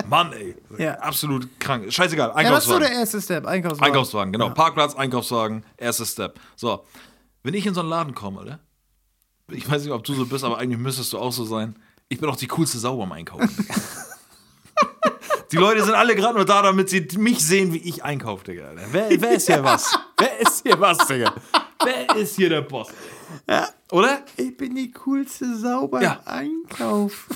Mann, 0.09 0.33
ey. 0.33 0.57
Ja. 0.79 0.95
Absolut 0.99 1.49
krank. 1.61 1.93
Scheißegal, 1.93 2.33
Ja, 2.37 2.51
das 2.51 2.65
ist 2.65 2.69
so 2.71 2.75
Einkaufswagen. 2.75 2.83
der 2.83 2.99
erste 2.99 3.23
Step. 3.23 3.47
Einkaufswagen. 3.47 3.85
Einkaufswagen, 3.93 4.33
genau. 4.33 4.51
Parkplatz, 4.51 4.97
Einkaufswagen, 4.97 5.65
erster 5.77 6.07
Step. 6.07 6.41
So, 6.57 6.85
wenn 7.45 7.55
ich 7.55 7.65
in 7.67 7.75
so 7.75 7.81
einen 7.81 7.89
Laden 7.91 8.15
komme, 8.17 8.41
Alter, 8.41 8.59
ich 9.49 9.71
weiß 9.71 9.85
nicht, 9.85 9.93
ob 9.93 10.03
du 10.03 10.15
so 10.15 10.27
bist, 10.27 10.43
aber 10.43 10.59
eigentlich 10.59 10.81
müsstest 10.81 11.13
du 11.13 11.19
auch 11.19 11.33
so 11.33 11.45
sein. 11.45 11.77
Ich 12.09 12.19
bin 12.19 12.29
auch 12.29 12.37
die 12.37 12.49
coolste 12.49 12.79
Sau 12.79 12.97
beim 12.97 13.13
Einkaufen. 13.13 13.49
die 15.53 15.57
Leute 15.57 15.85
sind 15.85 15.95
alle 15.95 16.15
gerade 16.15 16.37
nur 16.37 16.45
da, 16.45 16.63
damit 16.63 16.89
sie 16.89 17.07
mich 17.19 17.45
sehen, 17.45 17.73
wie 17.73 17.79
ich 17.79 18.03
einkaufe, 18.05 18.45
Digga. 18.45 18.73
Wer, 18.91 19.21
wer 19.21 19.33
ist 19.33 19.47
hier 19.47 19.63
was? 19.63 19.97
Wer 20.19 20.41
ist 20.41 20.63
hier 20.63 20.79
was, 20.81 20.99
Digga? 21.07 21.35
Wer 21.85 22.17
ist 22.17 22.37
hier 22.37 22.49
der 22.49 22.63
Boss? 22.63 22.89
Ja. 23.49 23.69
Oder? 23.91 24.25
Ich 24.37 24.57
bin 24.57 24.75
die 24.75 24.91
coolste 24.93 25.57
Sau 25.57 25.89
beim 25.89 26.03
Ja. 26.03 26.21
Einkauf. 26.25 27.29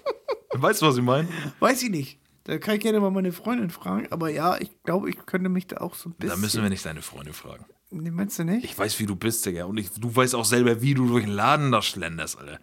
Weißt 0.52 0.82
du, 0.82 0.86
was 0.86 0.96
ich 0.96 1.02
meine? 1.02 1.28
Weiß 1.60 1.82
ich 1.82 1.90
nicht. 1.90 2.18
Da 2.44 2.58
kann 2.58 2.74
ich 2.76 2.80
gerne 2.80 2.98
mal 3.00 3.10
meine 3.10 3.32
Freundin 3.32 3.70
fragen. 3.70 4.08
Aber 4.10 4.30
ja, 4.30 4.56
ich 4.58 4.70
glaube, 4.82 5.10
ich 5.10 5.16
könnte 5.26 5.48
mich 5.48 5.66
da 5.66 5.78
auch 5.78 5.94
so 5.94 6.08
ein 6.08 6.12
bisschen. 6.14 6.30
Da 6.34 6.40
müssen 6.40 6.62
wir 6.62 6.70
nicht 6.70 6.84
deine 6.84 7.02
Freunde 7.02 7.32
fragen. 7.32 7.64
Nee, 7.90 8.10
meinst 8.10 8.38
du 8.38 8.44
nicht? 8.44 8.64
Ich 8.64 8.78
weiß, 8.78 8.98
wie 9.00 9.06
du 9.06 9.16
bist, 9.16 9.44
Digga. 9.46 9.64
Und 9.64 9.76
ich, 9.78 9.90
du 9.92 10.14
weißt 10.14 10.34
auch 10.34 10.44
selber, 10.44 10.80
wie 10.80 10.94
du 10.94 11.06
durch 11.06 11.24
den 11.24 11.32
Laden 11.32 11.70
da 11.72 11.82
schlenderst, 11.82 12.38
Alter. 12.38 12.58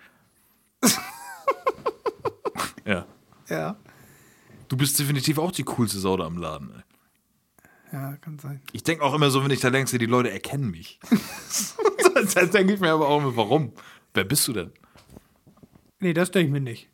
ja. 2.86 3.06
Ja. 3.50 3.78
Du 4.68 4.78
bist 4.78 5.00
definitiv 5.00 5.38
auch 5.38 5.52
die 5.52 5.64
coolste 5.64 6.00
Sau 6.00 6.18
da 6.18 6.26
am 6.26 6.38
Laden. 6.38 6.72
Ey. 6.72 6.84
Ja, 7.94 8.18
kann 8.18 8.38
sein. 8.38 8.62
Ich 8.74 8.84
denke 8.84 9.04
auch 9.04 9.14
immer 9.14 9.30
so, 9.30 9.44
wenn 9.44 9.52
ich 9.52 9.62
da 9.62 9.70
denke, 9.70 9.98
die 9.98 10.06
Leute 10.06 10.30
erkennen 10.30 10.72
mich. 10.72 11.00
das 12.34 12.50
denke 12.52 12.74
ich 12.74 12.80
mir 12.80 12.92
aber 12.92 13.08
auch 13.08 13.20
immer, 13.20 13.36
warum? 13.36 13.72
Wer 14.14 14.26
bist 14.26 14.48
du 14.48 14.54
denn? 14.54 14.72
Nee, 16.00 16.14
das 16.14 16.32
denke 16.32 16.48
ich 16.48 16.54
mir 16.54 16.62
nicht. 16.62 16.90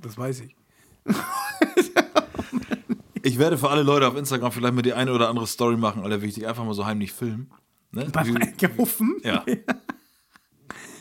Das 0.00 0.18
weiß 0.18 0.40
ich. 0.40 0.56
Ich 3.26 3.38
werde 3.38 3.56
für 3.56 3.70
alle 3.70 3.82
Leute 3.82 4.06
auf 4.06 4.16
Instagram 4.16 4.52
vielleicht 4.52 4.74
mal 4.74 4.82
die 4.82 4.92
eine 4.92 5.10
oder 5.10 5.30
andere 5.30 5.46
Story 5.46 5.78
machen, 5.78 6.04
ich 6.22 6.34
dich 6.34 6.46
einfach 6.46 6.62
mal 6.62 6.74
so 6.74 6.84
heimlich 6.84 7.10
filmen. 7.10 7.50
Ne? 7.90 8.04
Beim 8.12 8.36
Einkaufen? 8.36 9.16
ja. 9.24 9.42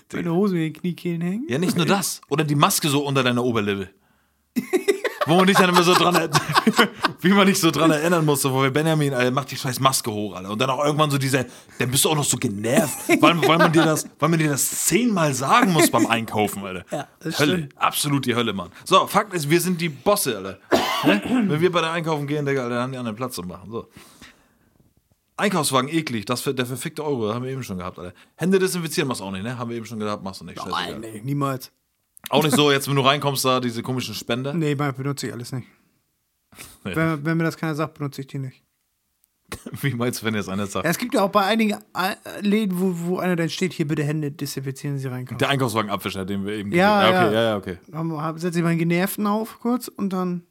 Deine 0.08 0.34
Hose 0.34 0.56
in 0.56 0.62
den 0.62 0.74
Kniekehlen 0.74 1.22
hängen? 1.22 1.48
ja, 1.50 1.58
nicht 1.58 1.76
nur 1.76 1.86
das. 1.86 2.22
Oder 2.30 2.46
die 2.46 2.56
Maske 2.56 2.88
so 2.88 3.06
unter 3.06 3.24
deiner 3.24 3.44
Oberlippe. 3.44 3.90
Wo 5.26 5.36
man 5.36 5.48
dich 5.48 5.58
dann 5.58 5.70
immer 5.70 5.84
so 5.84 5.94
dran, 5.94 6.30
wie 7.22 7.30
man 7.30 7.48
dich 7.48 7.60
so 7.60 7.72
dran 7.72 7.92
erinnern 7.92 8.26
musste, 8.26 8.52
wo 8.52 8.62
wir 8.62 8.72
Benjamin, 8.72 9.14
Alter, 9.14 9.32
mach 9.32 9.46
die 9.46 9.56
scheiß 9.56 9.80
Maske 9.80 10.12
hoch, 10.12 10.36
Alter. 10.36 10.50
Und 10.52 10.60
dann 10.60 10.70
auch 10.70 10.84
irgendwann 10.84 11.12
so 11.12 11.18
dieser, 11.18 11.46
dann 11.80 11.92
bist 11.92 12.04
du 12.06 12.10
auch 12.10 12.16
noch 12.16 12.24
so 12.24 12.38
genervt, 12.38 12.98
weil, 13.22 13.42
weil, 13.48 13.58
man 13.58 13.72
dir 13.72 13.84
das, 13.84 14.08
weil 14.20 14.30
man 14.30 14.40
dir 14.40 14.50
das 14.50 14.86
zehnmal 14.86 15.34
sagen 15.34 15.72
muss 15.72 15.90
beim 15.90 16.06
Einkaufen, 16.08 16.64
Alter. 16.64 16.86
Ja, 16.92 17.08
Hölle, 17.24 17.34
stimmt. 17.34 17.78
absolut 17.78 18.26
die 18.26 18.36
Hölle, 18.36 18.54
Mann. 18.54 18.70
So, 18.86 19.08
Fakt 19.08 19.34
ist, 19.34 19.50
wir 19.50 19.62
sind 19.62 19.80
die 19.80 19.90
Bosse, 19.90 20.38
Alter. 20.38 20.60
Ne? 21.06 21.22
Wenn 21.50 21.60
wir 21.60 21.70
bei 21.70 21.82
der 21.82 21.92
Einkaufen 21.92 22.28
gehen, 22.28 22.46
Digga, 22.46 22.64
Alter, 22.64 22.76
dann 22.76 22.84
haben 22.84 22.92
die 22.94 22.98
anderen 22.98 23.18
Platz 23.18 23.36
zu 23.36 23.42
machen. 23.42 23.70
So. 23.70 23.90
Einkaufswagen 25.36 25.90
eklig, 25.90 26.24
das 26.24 26.44
der 26.44 26.66
verfickte 26.66 27.04
Euro, 27.04 27.34
haben 27.34 27.44
wir 27.44 27.52
eben 27.52 27.62
schon 27.62 27.78
gehabt, 27.78 28.00
Alter. 28.00 28.14
Hände 28.36 28.58
desinfizieren 28.58 29.10
machst 29.10 29.20
du 29.20 29.26
auch 29.26 29.32
nicht, 29.32 29.44
ne? 29.44 29.58
Haben 29.58 29.70
wir 29.70 29.76
eben 29.76 29.86
schon 29.86 30.00
gehabt, 30.00 30.24
machst 30.24 30.40
du 30.40 30.46
nicht. 30.46 30.58
Scheißegal. 30.58 31.00
nee, 31.00 31.22
niemals. 31.22 31.74
Auch 32.30 32.44
nicht 32.44 32.56
so, 32.56 32.72
jetzt 32.72 32.88
wenn 32.88 32.96
du 32.96 33.02
reinkommst, 33.02 33.44
da 33.46 33.60
diese 33.60 33.84
komischen 33.84 34.16
Spender. 34.16 34.54
Nee, 34.54 34.76
benutze 34.76 35.28
ich 35.28 35.34
alles 35.34 35.52
nicht. 35.52 35.68
Nee. 36.86 36.96
Wenn, 36.96 37.26
wenn 37.26 37.38
mir 37.38 37.44
das 37.44 37.58
keiner 37.58 37.76
sagt, 37.76 37.96
benutze 37.96 38.22
ich 38.22 38.28
die 38.28 38.40
nicht. 38.40 38.64
Wie 39.82 39.94
meinst 39.94 40.22
du, 40.22 40.26
wenn 40.26 40.34
jetzt 40.36 40.50
einer 40.50 40.66
sagt, 40.66 40.86
Ja, 40.86 40.92
es 40.92 40.98
gibt 40.98 41.14
ja 41.14 41.22
auch 41.24 41.30
bei 41.30 41.44
einigen 41.46 41.74
äh, 41.96 42.42
Läden, 42.42 42.80
wo, 42.80 42.94
wo 43.08 43.18
einer 43.20 43.36
dann 43.36 43.50
steht, 43.50 43.74
hier 43.74 43.88
bitte 43.88 44.04
Hände 44.04 44.32
desinfizieren 44.32 44.98
Sie 44.98 45.08
reinkommen. 45.08 45.38
der 45.38 45.50
Einkaufswagenabwischer, 45.50 46.26
den 46.26 46.46
wir 46.46 46.54
eben 46.54 46.72
Ja, 46.72 47.02
gesehen- 47.02 47.16
okay, 47.16 47.26
ja. 47.26 47.32
ja, 47.42 47.50
ja, 47.50 47.58
okay. 47.58 47.78
Dann 47.88 48.38
setze 48.40 48.60
ich 48.60 48.64
meinen 48.64 48.80
Genervten 48.80 49.28
auf 49.28 49.60
kurz 49.60 49.88
und 49.90 50.12
dann. 50.14 50.44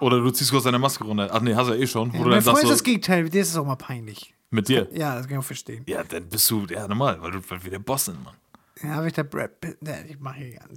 Oder 0.00 0.20
du 0.20 0.30
ziehst 0.30 0.50
kurz 0.50 0.64
deine 0.64 0.78
Maske 0.78 1.04
runter. 1.04 1.30
Ach 1.32 1.40
nee, 1.40 1.54
hast 1.54 1.68
du 1.68 1.72
ja 1.74 1.80
eh 1.80 1.86
schon. 1.86 2.12
Du 2.12 2.18
mein 2.18 2.42
Freund 2.42 2.62
ist 2.64 2.70
das 2.70 2.82
Gegenteil, 2.84 3.30
der 3.30 3.40
ist 3.40 3.48
es 3.48 3.56
auch 3.56 3.64
mal 3.64 3.76
peinlich. 3.76 4.34
mit 4.50 4.68
dir. 4.68 4.86
Ja, 4.92 5.14
das 5.14 5.22
kann 5.26 5.32
ich 5.32 5.38
auch 5.38 5.44
verstehen. 5.44 5.84
Ja, 5.86 6.04
dann 6.04 6.28
bist 6.28 6.50
du, 6.50 6.66
ja, 6.68 6.86
normal, 6.86 7.16
weil 7.22 7.30
du 7.30 7.40
weil 7.48 7.64
wir 7.64 7.70
der 7.70 7.78
Boss 7.78 8.04
sind, 8.04 8.22
Mann. 8.22 8.34
Ja, 8.82 8.90
habe 8.90 9.06
ich 9.08 9.12
da 9.14 9.22
Brad 9.22 9.60
Pitt. 9.60 9.80
Ne, 9.82 10.04
ich 10.08 10.18
mache 10.20 10.36
hier. 10.36 10.58
gar- 10.58 10.68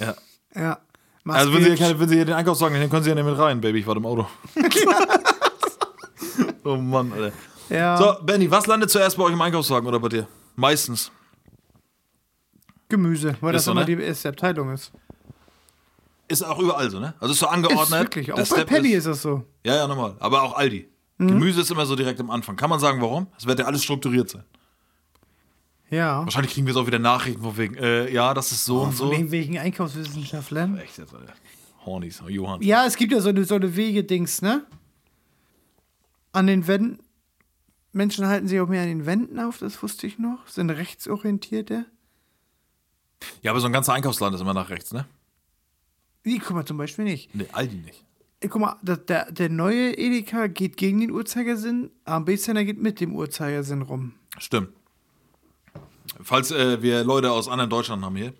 Ja. 0.00 0.14
Ja. 0.54 0.78
Also 1.26 1.52
wenn 1.54 1.64
sie, 1.64 1.74
hier 1.76 1.98
wenn 1.98 2.08
sie 2.08 2.16
hier 2.16 2.24
den 2.26 2.34
Einkaufswagen, 2.34 2.78
dann 2.78 2.90
können 2.90 3.02
sie 3.02 3.08
ja 3.08 3.14
nicht 3.14 3.24
mit 3.24 3.38
rein, 3.38 3.60
Baby, 3.60 3.78
ich 3.80 3.86
warte 3.86 3.98
im 3.98 4.06
Auto. 4.06 4.26
oh 6.64 6.76
Mann, 6.76 7.12
Alter. 7.12 7.32
ja, 7.70 7.96
So, 7.96 8.16
Benny, 8.24 8.50
was 8.50 8.66
landet 8.66 8.90
zuerst 8.90 9.16
bei 9.16 9.24
euch 9.24 9.32
im 9.32 9.40
Einkaufswagen 9.40 9.86
oder 9.88 9.98
bei 10.00 10.08
dir? 10.08 10.26
Meistens. 10.56 11.10
Gemüse, 12.88 13.36
weil 13.40 13.54
Ist 13.54 13.60
das 13.60 13.64
so, 13.64 13.70
immer 13.72 13.86
ne? 13.86 13.96
die 13.96 14.02
erste 14.02 14.28
Abteilung 14.28 14.72
ist. 14.72 14.92
Ist 16.28 16.42
auch 16.44 16.58
überall 16.58 16.90
so, 16.90 17.00
ne? 17.00 17.14
Also 17.20 17.32
ist 17.32 17.40
so 17.40 17.46
Ist 17.46 17.52
angeordnet. 17.52 18.00
wirklich. 18.00 18.32
Auch 18.32 18.36
bei 18.36 18.44
Step 18.44 18.68
Penny 18.68 18.90
ist, 18.90 18.98
ist 18.98 19.06
das 19.06 19.22
so. 19.22 19.44
Ja, 19.64 19.76
ja, 19.76 19.86
normal. 19.86 20.16
Aber 20.20 20.42
auch 20.42 20.56
Aldi. 20.56 20.88
Mhm. 21.18 21.28
Gemüse 21.28 21.60
ist 21.62 21.70
immer 21.70 21.86
so 21.86 21.96
direkt 21.96 22.20
am 22.20 22.30
Anfang. 22.30 22.56
Kann 22.56 22.70
man 22.70 22.80
sagen, 22.80 23.00
warum? 23.00 23.26
Es 23.38 23.46
wird 23.46 23.58
ja 23.58 23.64
alles 23.66 23.82
strukturiert 23.82 24.28
sein. 24.30 24.44
Ja. 25.94 26.24
Wahrscheinlich 26.24 26.52
kriegen 26.52 26.66
wir 26.66 26.76
auch 26.76 26.86
wieder 26.86 26.98
Nachrichten 26.98 27.40
von 27.40 27.56
wegen, 27.56 27.76
äh, 27.76 28.10
ja, 28.10 28.34
das 28.34 28.50
ist 28.50 28.64
so 28.64 28.82
und 28.82 28.96
so. 28.96 29.04
Von 29.04 29.12
irgendwelchen 29.12 29.56
Einkaufswissenschaftlern. 29.58 30.76
Echt 30.78 30.98
jetzt, 30.98 31.14
Alter. 31.14 31.34
Hornys, 31.86 32.20
Johann. 32.26 32.62
Ja, 32.62 32.84
es 32.86 32.96
gibt 32.96 33.12
ja 33.12 33.20
so 33.20 33.28
eine, 33.28 33.44
so 33.44 33.54
eine 33.54 33.76
Wege-Dings, 33.76 34.42
ne? 34.42 34.66
An 36.32 36.46
den 36.48 36.66
Wänden. 36.66 36.98
Menschen 37.92 38.26
halten 38.26 38.48
sich 38.48 38.58
auch 38.58 38.66
mehr 38.66 38.82
an 38.82 38.88
den 38.88 39.06
Wänden 39.06 39.38
auf, 39.38 39.58
das 39.58 39.80
wusste 39.82 40.08
ich 40.08 40.18
noch. 40.18 40.48
Sind 40.48 40.70
rechtsorientierte. 40.70 41.86
Ja, 43.42 43.52
aber 43.52 43.60
so 43.60 43.66
ein 43.66 43.72
ganzer 43.72 43.92
Einkaufsladen 43.92 44.34
ist 44.34 44.40
immer 44.40 44.54
nach 44.54 44.70
rechts, 44.70 44.92
ne? 44.92 45.06
Die, 46.24 46.40
guck 46.40 46.56
mal, 46.56 46.64
zum 46.64 46.76
Beispiel 46.76 47.04
nicht. 47.04 47.32
Nee, 47.34 47.46
Aldi 47.52 47.76
nicht. 47.76 48.04
Ey, 48.40 48.48
Guck 48.48 48.62
mal, 48.62 48.76
der, 48.82 48.96
der, 48.96 49.30
der 49.30 49.48
neue 49.48 49.96
Edeka 49.96 50.48
geht 50.48 50.76
gegen 50.76 51.00
den 51.00 51.12
Uhrzeigersinn, 51.12 51.90
AB-Center 52.04 52.64
geht 52.64 52.82
mit 52.82 52.98
dem 52.98 53.14
Uhrzeigersinn 53.14 53.82
rum. 53.82 54.14
Stimmt. 54.38 54.70
Falls 56.22 56.50
äh, 56.50 56.82
wir 56.82 57.04
Leute 57.04 57.30
aus 57.30 57.48
anderen 57.48 57.70
Deutschland 57.70 58.04
haben 58.04 58.16
hier, 58.16 58.32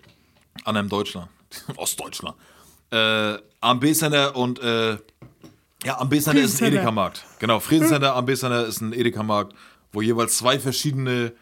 anderem 0.63 0.89
Deutschland, 0.89 1.29
Ostdeutschland, 1.75 2.35
äh, 2.91 3.37
AMB-Center 3.61 4.35
und 4.35 4.59
äh, 4.59 4.97
ja, 5.83 5.99
AMB-Center 5.99 6.41
ist 6.41 6.61
ein. 6.61 6.73
Edeka-Markt. 6.73 7.25
Genau, 7.39 7.59
Friedenscenter, 7.59 8.15
AMB-Center 8.15 8.65
ist 8.65 8.81
ein 8.81 8.93
Edeka-Markt, 8.93 9.53
wo 9.91 10.01
jeweils 10.01 10.37
zwei 10.37 10.59
verschiedene, 10.59 11.33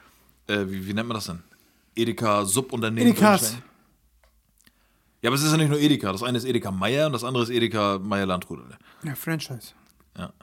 äh, 0.47 0.65
wie, 0.65 0.87
wie 0.87 0.93
nennt 0.93 1.07
man 1.07 1.15
das 1.15 1.25
denn? 1.25 1.43
Edeka-Subunternehmen. 1.95 3.11
Edekas. 3.11 3.57
Ja, 5.21 5.29
aber 5.29 5.35
es 5.35 5.43
ist 5.43 5.51
ja 5.51 5.57
nicht 5.57 5.69
nur 5.69 5.79
Edeka. 5.79 6.11
Das 6.11 6.21
eine 6.21 6.37
ist 6.37 6.43
Edeka 6.43 6.71
Meier 6.71 7.05
und 7.05 7.13
das 7.13 7.23
andere 7.23 7.43
ist 7.43 7.49
Edeka 7.49 7.97
Meier 7.99 8.25
Landrut. 8.25 8.59
Ja, 9.03 9.15
Franchise. 9.15 9.71
Ja. 10.17 10.33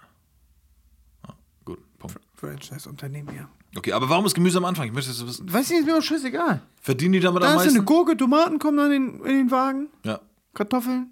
ja. 1.26 1.34
Gut, 1.66 1.78
Punkt. 1.98 2.18
Franchise-Unternehmen, 2.36 3.34
ja. 3.36 3.48
Okay, 3.76 3.92
aber 3.92 4.08
warum 4.08 4.26
ist 4.26 4.34
Gemüse 4.34 4.58
am 4.58 4.64
Anfang? 4.64 4.86
Ich 4.86 4.92
möchte 4.92 5.10
das 5.10 5.24
wissen. 5.26 5.52
Weiß 5.52 5.70
nicht, 5.70 5.80
ist 5.80 5.86
mir 5.86 5.96
auch 5.96 6.02
scheißegal. 6.02 6.60
Verdienen 6.80 7.12
die 7.12 7.20
damit 7.20 7.42
am 7.42 7.48
Da 7.48 7.54
ist 7.54 7.64
meisten? 7.64 7.76
eine 7.76 7.84
Gurke, 7.84 8.16
Tomaten 8.16 8.58
kommen 8.58 8.76
dann 8.78 8.92
in, 8.92 9.20
in 9.20 9.36
den 9.38 9.50
Wagen, 9.50 9.88
Ja. 10.04 10.20
Kartoffeln. 10.54 11.08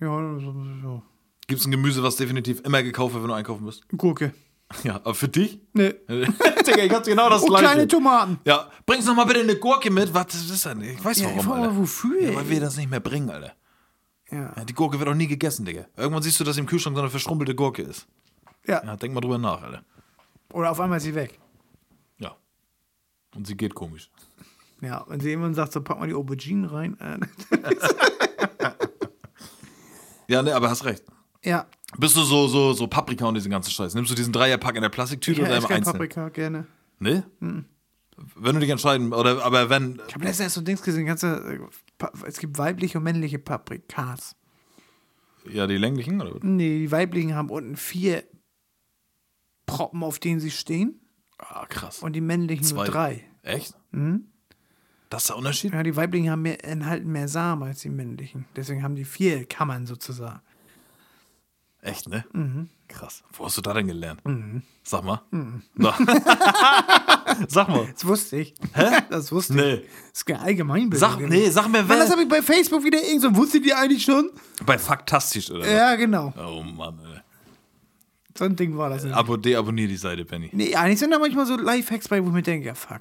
Ja, 0.00 0.08
so, 0.40 0.54
so. 0.82 1.02
Gibt 1.46 1.60
es 1.60 1.66
ein 1.66 1.70
Gemüse, 1.72 2.02
was 2.02 2.16
definitiv 2.16 2.60
immer 2.64 2.82
gekauft 2.82 3.12
wird, 3.14 3.22
wenn 3.22 3.28
du 3.28 3.34
einkaufen 3.34 3.66
bist? 3.66 3.86
Gurke. 3.96 4.32
Ja, 4.84 4.96
aber 4.96 5.14
für 5.14 5.28
dich? 5.28 5.60
Ne. 5.72 5.94
Digga, 6.08 6.84
ich 6.84 6.92
hab 6.92 7.04
genau 7.04 7.28
das 7.28 7.42
Und 7.42 7.48
gleiche. 7.48 7.64
kleine 7.66 7.88
Tomaten. 7.88 8.38
ja, 8.44 8.70
bringst 8.86 9.06
noch 9.08 9.16
mal 9.16 9.24
bitte 9.24 9.40
eine 9.40 9.56
Gurke 9.56 9.90
mit. 9.90 10.14
Was 10.14 10.28
das 10.28 10.48
ist 10.48 10.64
denn? 10.64 10.80
Ich 10.80 11.04
weiß 11.04 11.20
Ja, 11.20 11.28
warum, 11.34 11.46
mal, 11.48 11.60
Alter. 11.62 11.76
wofür, 11.76 12.22
Ja, 12.22 12.28
ey? 12.30 12.36
weil 12.36 12.48
wir 12.48 12.60
das 12.60 12.76
nicht 12.76 12.88
mehr 12.88 13.00
bringen, 13.00 13.28
Alter. 13.30 13.52
Ja. 14.30 14.52
Ja, 14.56 14.64
die 14.64 14.72
Gurke 14.72 14.98
wird 15.00 15.08
auch 15.08 15.14
nie 15.14 15.26
gegessen, 15.26 15.64
Digga. 15.66 15.86
Irgendwann 15.96 16.22
siehst 16.22 16.38
du, 16.38 16.44
dass 16.44 16.56
im 16.56 16.66
Kühlschrank 16.66 16.94
so 16.96 17.02
eine 17.02 17.10
verschrumpelte 17.10 17.54
Gurke 17.56 17.82
ist. 17.82 18.06
ja. 18.66 18.80
Ja, 18.84 18.96
denk 18.96 19.12
mal 19.12 19.20
drüber 19.20 19.38
nach, 19.38 19.60
Alter. 19.60 19.82
Oder 20.52 20.70
auf 20.70 20.80
einmal 20.80 20.98
ist 20.98 21.04
sie 21.04 21.14
weg. 21.14 21.38
Ja. 22.18 22.36
Und 23.34 23.46
sie 23.46 23.56
geht 23.56 23.74
komisch. 23.74 24.10
Ja, 24.80 25.04
wenn 25.08 25.20
sie 25.20 25.28
jemand 25.30 25.56
sagt, 25.56 25.72
so 25.72 25.82
pack 25.82 25.98
mal 25.98 26.08
die 26.08 26.14
Auberginen 26.14 26.64
rein. 26.64 26.96
Äh, 27.00 27.18
Ja, 30.28 30.42
ne, 30.42 30.54
aber 30.54 30.70
hast 30.70 30.84
recht. 30.84 31.02
ja, 31.44 31.66
Bist 31.98 32.16
du 32.16 32.22
so, 32.22 32.46
so, 32.46 32.72
so 32.72 32.86
Paprika 32.86 33.26
und 33.26 33.34
diesen 33.34 33.50
ganzen 33.50 33.72
Scheiß? 33.72 33.94
Nimmst 33.94 34.10
du 34.12 34.14
diesen 34.14 34.32
Dreierpack 34.32 34.76
in 34.76 34.82
der 34.82 34.88
Plastiktüte 34.88 35.40
oder 35.40 35.50
esse 35.50 35.58
immer 35.58 35.68
kein 35.68 35.76
einzeln? 35.78 35.92
Paprika, 35.94 36.28
gerne. 36.28 36.66
Ne? 37.00 37.24
Hm. 37.40 37.64
Wenn 38.36 38.54
du 38.54 38.60
dich 38.60 38.70
entscheiden, 38.70 39.12
oder 39.12 39.42
aber 39.44 39.70
wenn. 39.70 40.00
Ich 40.06 40.14
habe 40.14 40.24
letztens 40.24 40.40
erst 40.40 40.54
so 40.54 40.60
Dings 40.60 40.82
gesehen, 40.82 41.06
du, 41.06 41.26
äh, 41.26 42.06
es 42.26 42.38
gibt 42.38 42.58
weibliche 42.58 42.98
und 42.98 43.04
männliche 43.04 43.38
Paprikas. 43.38 44.36
Ja, 45.50 45.66
die 45.66 45.78
länglichen, 45.78 46.20
oder? 46.20 46.38
Nee, 46.42 46.78
die 46.80 46.92
weiblichen 46.92 47.34
haben 47.34 47.48
unten 47.48 47.76
vier 47.76 48.22
Proppen, 49.70 50.02
auf 50.02 50.18
denen 50.18 50.40
sie 50.40 50.50
stehen. 50.50 51.00
Ah, 51.38 51.66
krass. 51.66 52.00
Und 52.00 52.12
die 52.14 52.20
männlichen 52.20 52.66
nur 52.68 52.84
Zwei. 52.84 52.90
drei. 52.90 53.24
Echt? 53.42 53.74
Mhm. 53.92 54.26
Das 55.08 55.22
ist 55.22 55.28
der 55.30 55.36
Unterschied? 55.36 55.72
Ja, 55.72 55.82
die 55.82 55.96
weiblichen 55.96 56.30
haben 56.30 56.42
mehr, 56.42 56.64
enthalten 56.64 57.10
mehr 57.10 57.26
Samen 57.28 57.62
als 57.64 57.80
die 57.80 57.88
männlichen. 57.88 58.44
Deswegen 58.54 58.82
haben 58.82 58.94
die 58.94 59.04
vier 59.04 59.44
Kammern 59.46 59.86
sozusagen. 59.86 60.40
Echt, 61.82 62.08
ne? 62.08 62.24
Mhm. 62.32 62.68
Krass. 62.88 63.22
Wo 63.32 63.46
hast 63.46 63.56
du 63.56 63.62
da 63.62 63.72
denn 63.72 63.86
gelernt? 63.86 64.20
Sag 64.82 65.02
mal. 65.02 65.22
Na. 65.74 65.94
Sag 67.48 67.68
mal. 67.68 67.88
Das 67.92 68.04
wusste 68.04 68.36
ich. 68.36 68.54
Hä? 68.74 68.98
Das 69.08 69.32
wusste 69.32 69.54
Nee. 69.54 69.74
ich. 69.74 69.88
Das 70.12 70.22
ist 70.26 70.40
Allgemeinbildung. 70.42 71.10
Sag, 71.10 71.20
nee, 71.20 71.48
sag 71.50 71.68
mir, 71.68 71.78
Mann, 71.82 71.88
das 71.98 72.08
wer. 72.08 72.10
habe 72.12 72.22
ich 72.22 72.28
bei 72.28 72.42
Facebook 72.42 72.84
wieder 72.84 73.02
irgend 73.02 73.22
so. 73.22 73.34
Wusstet 73.36 73.64
ihr 73.64 73.78
eigentlich 73.78 74.04
schon? 74.04 74.30
Bei 74.66 74.76
Faktastisch, 74.78 75.50
oder? 75.50 75.66
Ja, 75.70 75.94
genau. 75.96 76.32
Oh 76.36 76.62
Mann, 76.62 76.98
ey. 76.98 77.20
So 78.36 78.44
ein 78.44 78.56
Ding 78.56 78.76
war 78.76 78.90
das. 78.90 79.04
Nicht. 79.04 79.14
Abo, 79.14 79.36
deabonnier 79.36 79.88
die 79.88 79.96
Seite, 79.96 80.24
Penny. 80.24 80.50
Nee, 80.52 80.74
eigentlich 80.74 80.98
sind 80.98 81.10
da 81.10 81.18
manchmal 81.18 81.46
so 81.46 81.56
Lifehacks 81.56 82.08
bei, 82.08 82.22
wo 82.22 82.28
ich 82.28 82.34
mir 82.34 82.42
denke, 82.42 82.66
ja, 82.66 82.74
fuck. 82.74 83.00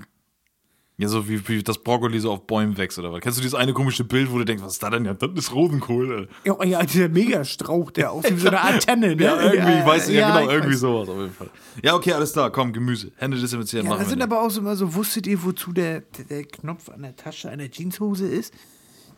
Ja, 1.00 1.08
so 1.08 1.30
wie, 1.30 1.48
wie 1.48 1.64
das 1.64 1.78
Brokkoli 1.78 2.20
so 2.20 2.30
auf 2.30 2.46
Bäumen 2.46 2.78
wächst, 2.78 3.00
oder 3.00 3.14
was? 3.14 3.22
Kennst 3.22 3.38
du 3.38 3.42
dieses 3.42 3.56
eine 3.56 3.72
komische 3.72 4.04
Bild, 4.04 4.30
wo 4.34 4.38
du 4.38 4.44
denkst, 4.44 4.62
was 4.62 4.74
ist 4.74 4.84
da 4.84 4.90
denn? 4.90 5.06
Ja, 5.06 5.14
das 5.14 5.30
ist 5.34 5.54
Rosenkohl, 5.54 6.28
ey. 6.28 6.28
Ja, 6.44 6.62
ja 6.66 6.84
dieser 6.84 7.08
Megastrauch, 7.08 7.90
der 7.92 8.12
aussieht 8.12 8.36
wie 8.36 8.42
so 8.42 8.50
eine 8.50 8.60
Antenne. 8.60 9.16
Ne? 9.16 9.24
Ja, 9.24 9.40
irgendwie, 9.42 9.80
ich 9.80 9.86
weiß 9.86 10.10
ja, 10.10 10.28
genau, 10.28 10.50
ich 10.50 10.54
irgendwie 10.54 10.74
weiß. 10.74 10.80
sowas 10.82 11.08
auf 11.08 11.18
jeden 11.18 11.32
Fall. 11.32 11.50
Ja, 11.82 11.96
okay, 11.96 12.12
alles 12.12 12.34
klar, 12.34 12.52
komm, 12.52 12.74
Gemüse. 12.74 13.14
Hände 13.16 13.40
desinfizieren, 13.40 13.86
Ja, 13.86 13.92
machen 13.92 14.02
das 14.02 14.10
sind 14.10 14.22
aber 14.22 14.42
auch 14.42 14.50
so 14.50 14.60
immer 14.60 14.76
so, 14.76 14.94
wusstet 14.94 15.26
ihr, 15.26 15.42
wozu 15.42 15.72
der, 15.72 16.02
der, 16.02 16.26
der 16.26 16.44
Knopf 16.44 16.90
an 16.90 17.04
der 17.04 17.16
Tasche 17.16 17.50
einer 17.50 17.72
Jeanshose 17.72 18.28
ist? 18.28 18.54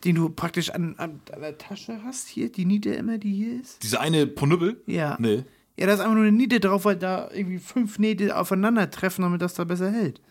Den 0.06 0.14
du 0.14 0.30
praktisch 0.30 0.70
an, 0.70 0.94
an, 1.00 1.22
an 1.34 1.42
der 1.42 1.58
Tasche 1.58 2.02
hast, 2.04 2.28
hier, 2.28 2.52
die 2.52 2.66
Niete 2.66 2.92
immer, 2.92 3.18
die 3.18 3.34
hier 3.34 3.60
ist? 3.60 3.82
Diese 3.82 4.00
eine 4.00 4.28
Ponüppel? 4.28 4.84
Ja. 4.86 5.18
Nee. 5.20 5.46
Ja, 5.78 5.88
da 5.88 5.94
ist 5.94 6.00
einfach 6.00 6.14
nur 6.16 6.24
eine 6.24 6.32
Niete 6.32 6.60
drauf, 6.60 6.86
weil 6.86 6.98
da 6.98 7.30
irgendwie 7.32 7.60
fünf 7.60 7.98
Nähte 7.98 8.38
aufeinandertreffen, 8.38 9.24
damit 9.24 9.42
das 9.42 9.54
da 9.54 9.64
besser 9.64 9.92
hält. 9.92 10.22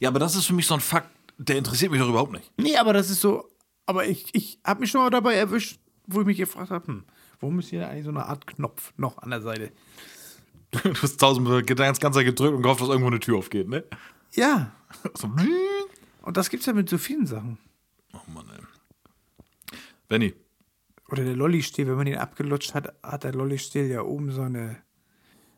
Ja, 0.00 0.08
aber 0.08 0.18
das 0.18 0.34
ist 0.34 0.46
für 0.46 0.52
mich 0.52 0.66
so 0.66 0.74
ein 0.74 0.80
Fakt, 0.80 1.10
der 1.38 1.56
interessiert 1.58 1.90
mich 1.90 2.00
doch 2.00 2.08
überhaupt 2.08 2.32
nicht. 2.32 2.50
Nee, 2.56 2.76
aber 2.76 2.92
das 2.92 3.10
ist 3.10 3.20
so. 3.20 3.48
Aber 3.86 4.06
ich, 4.06 4.34
ich 4.34 4.58
habe 4.64 4.80
mich 4.80 4.90
schon 4.90 5.00
mal 5.00 5.10
dabei 5.10 5.34
erwischt, 5.34 5.80
wo 6.06 6.20
ich 6.20 6.26
mich 6.26 6.36
gefragt 6.38 6.70
habe, 6.70 6.86
hm, 6.86 7.04
warum 7.40 7.58
ist 7.58 7.70
hier 7.70 7.88
eigentlich 7.88 8.04
so 8.04 8.10
eine 8.10 8.26
Art 8.26 8.46
Knopf 8.46 8.92
noch 8.96 9.18
an 9.18 9.30
der 9.30 9.40
Seite? 9.40 9.72
Du 10.82 10.92
hast 10.92 11.16
tausendmal 11.18 11.62
ganz, 11.62 11.98
ganz 11.98 12.14
gedrückt 12.16 12.54
und 12.54 12.62
gehofft, 12.62 12.82
dass 12.82 12.88
irgendwo 12.88 13.06
eine 13.08 13.20
Tür 13.20 13.38
aufgeht, 13.38 13.68
ne? 13.68 13.84
Ja. 14.34 14.72
So, 15.14 15.30
Und 16.22 16.36
das 16.36 16.50
gibt's 16.50 16.66
ja 16.66 16.74
mit 16.74 16.90
so 16.90 16.98
vielen 16.98 17.26
Sachen. 17.26 17.56
oh 18.12 18.18
Mann, 18.30 18.44
ey. 18.50 19.78
Benny, 20.08 20.34
Oder 21.10 21.24
der 21.24 21.36
Lollistiel, 21.36 21.86
wenn 21.88 21.96
man 21.96 22.06
den 22.06 22.18
abgelutscht 22.18 22.74
hat, 22.74 22.94
hat 23.02 23.24
der 23.24 23.32
Lollistiel 23.32 23.86
ja 23.86 24.02
oben 24.02 24.30
so 24.30 24.42
eine 24.42 24.76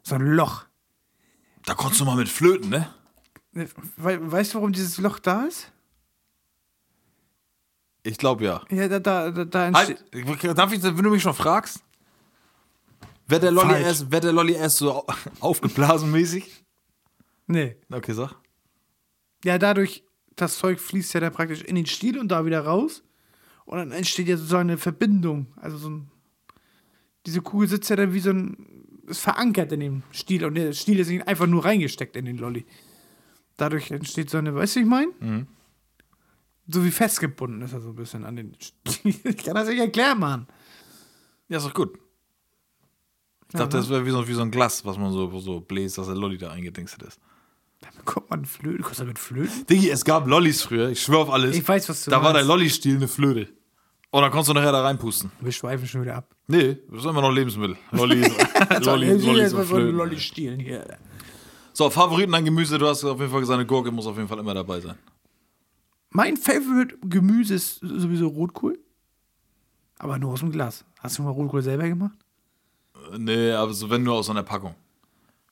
so 0.03 0.14
ein 0.14 0.22
Loch. 0.26 0.64
da 1.66 1.74
konntest 1.74 2.01
du 2.01 2.05
mal 2.05 2.16
mit 2.16 2.28
flöten, 2.28 2.70
ne? 2.70 2.88
Ne, 3.53 3.68
We 3.96 4.30
weißt 4.32 4.55
du, 4.55 4.59
warum 4.59 4.72
dieses 4.72 4.98
Loch 4.98 5.18
da 5.18 5.44
ist? 5.44 5.72
Ich 8.03 8.16
glaube 8.16 8.44
ja. 8.44 8.62
Ja, 8.70 8.88
da, 8.88 8.98
da, 8.98 9.30
da, 9.30 9.44
da 9.44 9.66
entsteht. 9.66 10.03
Halt, 10.42 10.59
darf 10.59 10.72
ich, 10.72 10.82
wenn 10.82 10.96
du 10.96 11.11
mich 11.11 11.22
schon 11.22 11.34
fragst? 11.34 11.82
Wird 13.26 13.42
der 13.42 13.51
Lolli 13.51 13.74
erst, 13.82 14.11
wird 14.11 14.24
der 14.24 14.32
Lolli 14.32 14.55
erst 14.55 14.78
so 14.78 14.92
au- 14.92 15.07
aufgeblasen 15.40 16.11
mäßig? 16.11 16.64
Nee. 17.46 17.76
Okay, 17.90 18.12
sag. 18.12 18.34
Ja, 19.44 19.59
dadurch, 19.59 20.05
das 20.36 20.59
Zeug 20.59 20.80
fließt 20.80 21.12
ja 21.14 21.20
dann 21.20 21.32
praktisch 21.32 21.62
in 21.62 21.74
den 21.74 21.86
Stiel 21.86 22.18
und 22.18 22.28
da 22.28 22.44
wieder 22.46 22.64
raus. 22.64 23.03
Und 23.70 23.78
dann 23.78 23.92
entsteht 23.92 24.26
ja 24.26 24.36
sozusagen 24.36 24.68
eine 24.68 24.78
Verbindung. 24.78 25.46
Also 25.54 25.76
so 25.78 25.90
ein. 25.90 26.10
Diese 27.24 27.40
Kugel 27.40 27.68
sitzt 27.68 27.88
ja 27.88 27.94
dann 27.94 28.12
wie 28.12 28.18
so 28.18 28.30
ein. 28.30 28.56
ist 29.06 29.20
verankert 29.20 29.70
in 29.70 29.78
dem 29.78 30.02
Stiel 30.10 30.44
und 30.44 30.56
der 30.56 30.72
Stiel 30.72 30.98
ist 30.98 31.08
nicht 31.08 31.28
einfach 31.28 31.46
nur 31.46 31.64
reingesteckt 31.64 32.16
in 32.16 32.24
den 32.24 32.36
Lolli. 32.38 32.66
Dadurch 33.56 33.92
entsteht 33.92 34.28
so 34.28 34.38
eine, 34.38 34.52
weißt 34.56 34.74
du, 34.74 34.80
ich 34.80 34.86
meine? 34.86 35.46
So 36.66 36.84
wie 36.84 36.90
festgebunden 36.90 37.62
ist 37.62 37.72
er 37.72 37.80
so 37.80 37.90
ein 37.90 37.94
bisschen 37.94 38.24
an 38.24 38.34
den 38.34 38.56
Stiel. 38.58 39.14
Ich 39.24 39.36
kann 39.36 39.54
das 39.54 39.68
nicht 39.68 39.78
erklären, 39.78 40.18
Mann. 40.18 40.48
Ja, 41.48 41.58
ist 41.58 41.66
doch 41.66 41.74
gut. 41.74 41.96
Ich 43.52 43.52
dachte, 43.58 43.76
das 43.76 43.88
wäre 43.88 44.04
wie 44.04 44.10
so, 44.10 44.26
wie 44.26 44.32
so 44.32 44.42
ein 44.42 44.50
Glas, 44.50 44.84
was 44.84 44.98
man 44.98 45.12
so, 45.12 45.38
so 45.38 45.60
bläst, 45.60 45.96
dass 45.98 46.06
der 46.08 46.16
Lolli 46.16 46.38
da 46.38 46.50
eingedingst 46.50 47.00
ist. 47.02 47.20
Damit 47.80 48.04
kommt 48.04 48.30
man 48.30 48.44
Flöte. 48.44 48.82
Kostet 48.82 49.00
damit 49.06 49.18
Flöten? 49.20 49.64
Diggi, 49.66 49.90
es 49.90 50.04
gab 50.04 50.26
Lollis 50.26 50.62
früher, 50.62 50.88
ich 50.90 51.00
schwör 51.02 51.18
auf 51.20 51.30
alles. 51.30 51.56
Ich 51.56 51.66
weiß, 51.66 51.88
was 51.88 52.04
du 52.04 52.10
Da 52.10 52.16
war 52.18 52.32
meinst. 52.32 52.36
der 52.38 52.44
Lolli-Stiel 52.44 52.96
eine 52.96 53.08
Flöte. 53.08 53.48
Und 54.12 54.22
dann 54.22 54.30
konntest 54.30 54.48
du 54.50 54.54
nachher 54.54 54.72
da 54.72 54.82
reinpusten. 54.82 55.30
Wir 55.40 55.52
schweifen 55.52 55.86
schon 55.86 56.02
wieder 56.02 56.16
ab. 56.16 56.34
Nee, 56.48 56.78
das 56.90 57.00
ist 57.00 57.06
immer 57.06 57.22
noch 57.22 57.30
Lebensmittel. 57.30 57.76
Lolli, 57.92 58.22
Lolli, 58.80 59.12
Lolli, 59.12 59.48
Lolli. 59.48 59.90
Lolli 59.92 60.18
stehlen 60.18 60.58
hier. 60.58 60.84
So, 61.72 61.88
Favoriten 61.90 62.34
an 62.34 62.44
Gemüse, 62.44 62.76
du 62.76 62.86
hast 62.88 63.04
auf 63.04 63.20
jeden 63.20 63.30
Fall 63.30 63.40
gesagt, 63.40 63.58
eine 63.58 63.66
Gurke 63.66 63.92
muss 63.92 64.06
auf 64.06 64.16
jeden 64.16 64.28
Fall 64.28 64.38
immer 64.40 64.54
dabei 64.54 64.80
sein. 64.80 64.96
Mein 66.11 66.36
Favorite 66.36 66.98
Gemüse 67.04 67.54
ist 67.54 67.78
sowieso 67.80 68.26
Rotkohl. 68.28 68.78
Aber 69.98 70.18
nur 70.18 70.32
aus 70.32 70.40
dem 70.40 70.50
Glas. 70.50 70.84
Hast 70.98 71.18
du 71.18 71.22
mal 71.22 71.30
Rotkohl 71.30 71.62
selber 71.62 71.86
gemacht? 71.86 72.18
Nee, 73.16 73.52
aber 73.52 73.72
so 73.72 73.88
wenn 73.90 74.02
nur 74.02 74.14
aus 74.14 74.28
einer 74.28 74.42
Packung. 74.42 74.74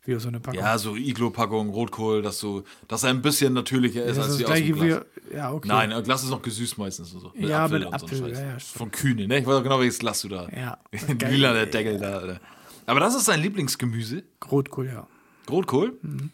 Wie 0.09 0.18
so 0.18 0.28
einer 0.28 0.40
Packung. 0.40 0.59
Ja, 0.59 0.78
so 0.78 0.96
Iglo-Packung, 0.96 1.68
Rotkohl, 1.68 2.22
dass 2.22 2.38
du, 2.38 2.62
dass 2.88 3.02
er 3.02 3.11
ein 3.11 3.20
bisschen 3.20 3.52
natürlicher 3.52 4.04
ist 4.04 4.16
das 4.16 4.28
als 4.28 4.36
die 4.38 4.46
aus 4.46 4.54
dem 4.54 4.72
Glas. 4.72 5.02
wie. 5.30 5.36
Ja, 5.36 5.52
okay. 5.52 5.68
Nein, 5.68 5.92
ein 5.92 6.02
Glas 6.02 6.24
ist 6.24 6.30
noch 6.30 6.40
gesüßt 6.40 6.78
meistens 6.78 7.12
und 7.12 7.20
so. 7.20 7.32
Ja, 7.36 7.68
mit 7.68 7.84
und 7.84 7.92
Apfel, 7.92 8.18
Scheiß. 8.18 8.38
ja, 8.38 8.52
ja. 8.52 8.59
Von 8.59 8.90
Kühne, 8.90 9.28
ne? 9.28 9.40
Ich 9.40 9.46
weiß 9.46 9.56
auch 9.56 9.62
genau, 9.62 9.78
welches 9.78 9.98
Glas 9.98 10.22
du 10.22 10.28
da. 10.28 10.48
Ja. 10.48 10.78
Lila, 11.28 11.52
der 11.52 11.66
Deckel 11.66 11.98
da. 11.98 12.20
Alter. 12.20 12.40
Aber 12.86 13.00
das 13.00 13.16
ist 13.16 13.28
dein 13.28 13.42
Lieblingsgemüse? 13.42 14.22
Rotkohl, 14.50 14.86
ja. 14.86 15.06
Rotkohl? 15.50 15.98
Mhm. 16.00 16.30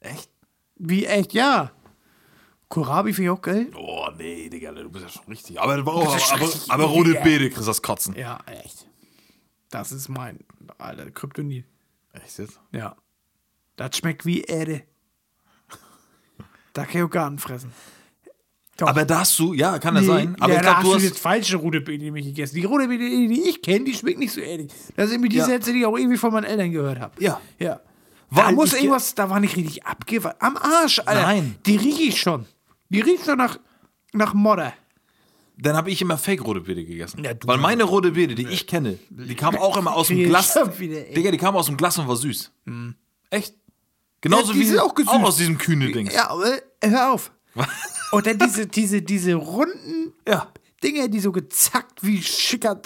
Echt? 0.00 0.28
Wie 0.74 1.06
echt, 1.06 1.32
ja. 1.32 1.72
Kohlrabi 2.68 3.14
finde 3.14 3.30
ich 3.30 3.38
auch 3.38 3.40
geil. 3.40 3.68
Oh, 3.74 4.08
nee, 4.18 4.50
Digga, 4.50 4.72
du 4.72 4.90
bist 4.90 5.06
ja 5.06 5.10
schon 5.10 5.24
richtig. 5.28 5.58
Aber, 5.58 5.72
aber, 5.72 6.02
ja 6.02 6.18
schon 6.18 6.36
aber, 6.36 6.46
richtig, 6.46 6.70
aber 6.70 6.84
rote. 6.84 7.14
Beete 7.24 7.48
kriegst 7.48 7.68
das 7.68 7.80
Kotzen. 7.80 8.14
Ja, 8.18 8.38
echt. 8.62 8.86
Das 9.70 9.92
ist 9.92 10.10
mein, 10.10 10.40
alter, 10.76 11.10
Kryptonit. 11.10 11.64
Echt 12.24 12.38
jetzt? 12.38 12.60
Ja. 12.72 12.96
Das 13.76 13.96
schmeckt 13.96 14.24
wie 14.26 14.42
Erde. 14.42 14.82
Da 16.72 16.84
kann 16.84 16.96
ich 16.96 17.02
auch 17.02 17.10
Garten 17.10 17.38
fressen. 17.38 17.72
Doch. 18.76 18.88
Aber 18.88 19.06
da 19.06 19.20
hast 19.20 19.38
du, 19.38 19.54
ja, 19.54 19.78
kann 19.78 19.94
das 19.94 20.02
Nee, 20.04 20.08
sein. 20.10 20.36
Aber 20.38 20.52
ja, 20.52 20.58
ich 20.60 20.66
da 20.66 20.72
glaube, 20.72 20.76
hast 20.76 20.86
du 20.86 20.94
hast. 20.96 21.02
jetzt 21.04 21.18
falsche 21.18 21.56
rote 21.56 21.80
Beete 21.80 22.04
nämlich 22.04 22.26
gegessen. 22.26 22.56
Die 22.56 22.64
rote 22.64 22.88
Beete, 22.88 23.04
die 23.04 23.48
ich 23.48 23.62
kenne, 23.62 23.86
die 23.86 23.94
schmeckt 23.94 24.18
nicht 24.18 24.32
so 24.32 24.40
ähnlich. 24.42 24.70
Das 24.96 25.08
sind 25.08 25.22
mir 25.22 25.30
die 25.30 25.36
Ja. 25.36 25.46
Sätze, 25.46 25.72
die 25.72 25.78
ich 25.80 25.86
auch 25.86 25.96
irgendwie 25.96 26.18
von 26.18 26.30
meinen 26.32 26.44
Eltern 26.44 26.70
gehört 26.72 27.00
habe. 27.00 27.12
Ja. 27.22 27.40
Ja. 27.58 27.80
Weil 28.28 28.44
da 28.46 28.52
muss 28.52 28.74
irgendwas, 28.74 29.14
da 29.14 29.30
war 29.30 29.40
nicht 29.40 29.56
richtig 29.56 29.86
abgewaschen. 29.86 30.36
Am 30.40 30.56
Arsch, 30.58 30.98
Alter. 30.98 31.22
Nein. 31.22 31.56
Die 31.64 31.76
rieche 31.76 32.02
ich 32.02 32.20
schon. 32.20 32.44
Die 32.90 33.00
riecht 33.00 33.24
schon 33.24 33.38
nach, 33.38 33.58
nach 34.12 34.34
Modder. 34.34 34.74
Dann 35.58 35.74
habe 35.76 35.90
ich 35.90 36.02
immer 36.02 36.18
Fake-rote 36.18 36.60
Beete 36.60 36.84
gegessen. 36.84 37.24
Ja, 37.24 37.32
du 37.34 37.48
Weil 37.48 37.56
meine 37.58 37.84
rote 37.84 38.12
Beete, 38.12 38.34
die 38.34 38.46
ich 38.48 38.66
kenne, 38.66 38.98
die 39.10 39.34
kam 39.34 39.56
auch 39.56 39.76
immer 39.78 39.94
aus 39.94 40.08
dem 40.08 40.22
Glas. 40.24 40.54
wieder. 40.78 41.00
Digga, 41.02 41.30
die 41.30 41.38
kam 41.38 41.56
aus 41.56 41.66
dem 41.66 41.76
Glas 41.78 41.98
und 41.98 42.06
war 42.08 42.16
süß. 42.16 42.52
Echt? 43.30 43.54
Genauso 44.20 44.48
Ja, 44.48 44.52
die 44.54 44.60
wie 44.60 44.64
sind 44.64 44.78
auch 44.80 44.94
gesüßt. 44.94 45.14
aus 45.14 45.36
diesem 45.36 45.56
kühne 45.58 45.90
Ding. 45.92 46.10
Ja, 46.10 46.30
äh, 46.80 46.90
hör 46.90 47.12
auf. 47.12 47.32
Und 48.12 48.26
dann 48.26 48.38
diese, 48.38 48.66
diese, 48.66 49.00
diese 49.02 49.34
runden 49.34 50.12
Ja. 50.28 50.52
Dinge, 50.82 51.08
die 51.08 51.20
so 51.20 51.32
gezackt 51.32 52.02
wie 52.04 52.20
schicker. 52.22 52.78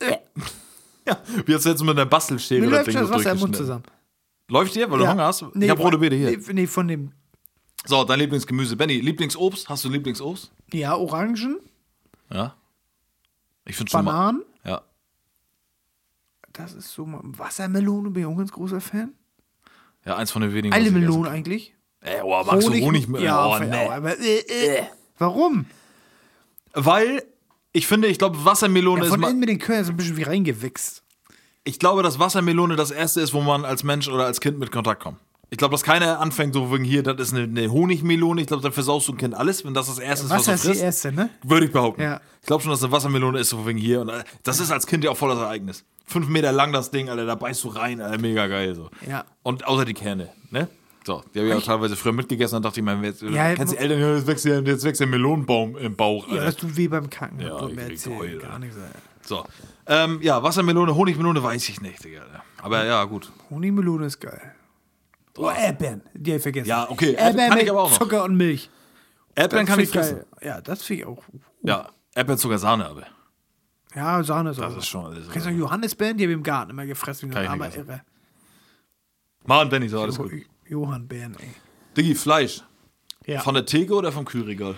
Ja. 0.00 1.22
Wie 1.46 1.52
jetzt 1.52 1.64
jetzt 1.66 1.80
mit 1.82 1.90
einer 1.90 2.06
Bastelschere 2.06 2.60
mir 2.60 2.66
das 2.70 2.72
läuft 2.78 2.88
Ding 2.88 2.94
das 2.96 3.08
so 3.08 3.14
Wasser 3.14 3.32
im 3.32 3.38
Mund 3.40 3.56
zusammen. 3.56 3.82
Läuft 4.50 4.74
dir, 4.74 4.90
weil 4.90 4.98
du 4.98 5.04
Ja. 5.04 5.12
Hunger 5.12 5.24
hast? 5.24 5.44
Nee, 5.54 5.64
ich 5.64 5.70
habe 5.70 5.82
rote 5.82 5.98
Beete 5.98 6.14
hier. 6.16 6.30
Nee, 6.30 6.52
nee, 6.52 6.66
von 6.66 6.86
dem. 6.86 7.10
So, 7.86 8.04
dein 8.04 8.18
Lieblingsgemüse. 8.20 8.76
Benny, 8.76 9.00
Lieblingsobst? 9.00 9.68
Hast 9.68 9.84
du 9.84 9.88
Lieblingsobst? 9.88 10.52
Ja, 10.72 10.94
Orangen, 10.96 11.58
Ja. 12.30 12.54
Ich 13.64 13.76
finde. 13.76 13.92
Bananen. 13.92 14.42
Ja. 14.64 14.82
Das 16.52 16.74
ist 16.74 16.92
so. 16.92 17.06
mal- 17.06 17.20
Wassermelone 17.24 18.10
bin 18.10 18.22
ich 18.22 18.26
auch 18.26 18.32
ein 18.32 18.38
ganz 18.38 18.52
großer 18.52 18.80
Fan. 18.80 19.12
Ja, 20.04 20.16
eins 20.16 20.30
von 20.30 20.42
den 20.42 20.52
wenigen. 20.54 20.74
Alle 20.74 20.90
Melonen 20.90 21.30
eigentlich. 21.30 21.74
Ey, 22.00 22.20
oh, 22.22 22.42
magst 22.44 22.68
du 22.68 22.72
Honig? 22.72 23.08
mit- 23.08 23.20
Ja, 23.20 23.46
oh, 23.46 23.58
nee. 23.58 23.88
aber. 23.88 24.18
Äh, 24.18 24.38
äh. 24.38 24.82
Warum? 25.18 25.66
Weil 26.72 27.24
ich 27.72 27.86
finde, 27.86 28.08
ich 28.08 28.18
glaube, 28.18 28.44
Wassermelone 28.44 29.00
Ja, 29.00 29.06
ist 29.06 29.10
von 29.10 29.22
innen 29.22 29.40
mit 29.40 29.48
den 29.48 29.58
Körnern 29.58 29.84
so 29.84 29.90
ein 29.92 29.96
bisschen 29.96 30.16
wie 30.16 30.22
reingewichst. 30.22 31.02
Ich 31.64 31.78
glaube, 31.78 32.02
dass 32.02 32.18
Wassermelone 32.18 32.76
das 32.76 32.90
erste 32.90 33.20
ist, 33.20 33.34
wo 33.34 33.40
man 33.40 33.64
als 33.64 33.82
Mensch 33.84 34.08
oder 34.08 34.24
als 34.26 34.40
Kind 34.40 34.58
mit 34.58 34.70
Kontakt 34.72 35.02
kommt. 35.02 35.18
Ich 35.50 35.56
glaube, 35.56 35.72
dass 35.72 35.82
keiner 35.82 36.20
anfängt, 36.20 36.52
so 36.52 36.70
wegen 36.72 36.84
hier, 36.84 37.02
das 37.02 37.16
ist 37.18 37.34
eine, 37.34 37.44
eine 37.44 37.70
Honigmelone. 37.72 38.40
Ich 38.42 38.46
glaube, 38.48 38.62
dann 38.62 38.72
versaust 38.72 39.08
du 39.08 39.12
ein 39.12 39.16
Kind 39.16 39.34
alles, 39.34 39.64
wenn 39.64 39.72
das 39.72 39.86
das 39.86 39.98
erste 39.98 40.26
ist, 40.26 40.30
was 40.30 40.44
du 40.44 40.52
ist 40.52 40.62
die 40.64 40.68
frisst. 40.68 40.82
erste, 40.82 41.12
ne? 41.12 41.30
Würde 41.42 41.66
ich 41.66 41.72
behaupten. 41.72 42.02
Ja. 42.02 42.20
Ich 42.40 42.46
glaube 42.46 42.62
schon, 42.62 42.70
dass 42.70 42.82
eine 42.82 42.92
Wassermelone 42.92 43.38
ist, 43.38 43.48
so 43.48 43.66
wegen 43.66 43.78
hier. 43.78 44.02
Und 44.02 44.10
äh, 44.10 44.24
das 44.42 44.60
ist 44.60 44.70
als 44.70 44.86
Kind 44.86 45.04
ja 45.04 45.10
auch 45.10 45.16
voll 45.16 45.30
das 45.30 45.38
Ereignis. 45.38 45.84
Fünf 46.06 46.28
Meter 46.28 46.52
lang 46.52 46.72
das 46.72 46.90
Ding, 46.90 47.08
Alter, 47.08 47.24
da 47.24 47.34
beißt 47.34 47.64
du 47.64 47.68
rein, 47.68 48.00
Alter, 48.02 48.18
mega 48.20 48.46
geil. 48.46 48.74
So. 48.74 48.90
Ja. 49.08 49.24
Und 49.42 49.66
außer 49.66 49.84
die 49.86 49.94
Kerne, 49.94 50.28
ne? 50.50 50.68
So, 51.06 51.22
die 51.34 51.38
habe 51.38 51.48
ich 51.48 51.54
auch 51.54 51.62
teilweise 51.62 51.96
früher 51.96 52.12
mitgegessen, 52.12 52.56
dann 52.56 52.62
dachte 52.64 52.80
ich 52.80 52.84
mir, 52.84 53.00
jetzt, 53.02 53.22
Ja, 53.22 53.54
kennst 53.54 53.72
die 53.72 53.76
mo- 53.76 53.82
Eltern, 53.82 54.00
ja, 54.00 54.14
jetzt 54.16 54.26
wächst, 54.26 54.44
ja- 54.44 54.58
jetzt 54.60 54.84
wächst 54.84 55.00
der 55.00 55.06
Melonenbaum 55.06 55.78
im 55.78 55.96
Bauch. 55.96 56.26
Ja, 56.26 56.34
Alter. 56.34 56.44
das 56.44 56.56
tut 56.56 56.76
weh 56.76 56.88
beim 56.88 57.08
Kacken. 57.08 57.40
Ja, 57.40 57.66
ich 57.66 57.78
erzählen. 57.78 58.18
Heul, 58.18 58.38
Gar 58.38 58.58
nichts. 58.58 58.76
Alter. 58.76 58.98
So. 59.22 59.44
Ähm, 59.86 60.18
ja, 60.20 60.42
Wassermelone, 60.42 60.94
Honigmelone 60.94 61.42
weiß 61.42 61.66
ich 61.70 61.80
nicht, 61.80 62.04
Digga. 62.04 62.20
Aber 62.60 62.84
ja, 62.84 63.02
gut. 63.04 63.32
Honigmelone 63.48 64.04
ist 64.04 64.20
geil. 64.20 64.54
Oh, 65.38 65.50
Erdbeeren. 65.50 66.02
Die 66.14 66.30
hab 66.32 66.36
ich 66.38 66.42
vergessen. 66.42 66.68
Ja, 66.68 66.90
okay, 66.90 67.12
Erd- 67.12 67.20
Erdbeeren 67.20 67.50
kann 67.50 67.60
ich 67.60 67.70
aber 67.70 67.82
auch 67.82 67.90
noch. 67.90 67.98
Zucker 67.98 68.24
und 68.24 68.36
Milch. 68.36 68.70
Erdbeeren 69.34 69.66
Das 69.66 69.74
kann 69.74 69.84
ich 69.84 69.90
fressen. 69.90 70.16
geil. 70.16 70.26
Ja, 70.42 70.60
das 70.60 70.82
finde 70.82 71.02
ich 71.02 71.08
auch. 71.08 71.22
Ja, 71.62 71.88
Erdbeeren 72.14 72.38
sogar 72.38 72.58
Sahne, 72.58 72.86
aber. 72.86 73.06
Ja, 73.94 74.22
Sahne 74.22 74.50
ist 74.50 74.58
auch. 74.60 74.68
Das 74.68 74.76
ist 74.78 74.86
schon 74.88 75.06
alles. 75.06 75.30
Kennst 75.30 75.46
du 75.46 75.50
Johannisbeeren? 75.50 76.16
Die 76.16 76.24
habe 76.24 76.32
ich 76.32 76.36
im 76.36 76.42
Garten 76.42 76.70
immer 76.70 76.86
gefressen. 76.86 77.30
Wie 77.30 77.34
Kann 77.34 77.62
ein. 77.62 77.72
Irre. 77.72 78.02
Mann, 79.46 79.68
Benny, 79.68 79.88
so 79.88 80.00
alles 80.02 80.16
gut. 80.18 80.32
Jo- 80.32 80.42
Johannbeeren, 80.66 81.36
ey. 81.40 81.54
Diggi, 81.96 82.14
Fleisch. 82.14 82.62
Ja. 83.24 83.40
Von 83.40 83.54
der 83.54 83.64
Theke 83.64 83.94
oder 83.94 84.12
vom 84.12 84.24
Kühlregal? 84.24 84.74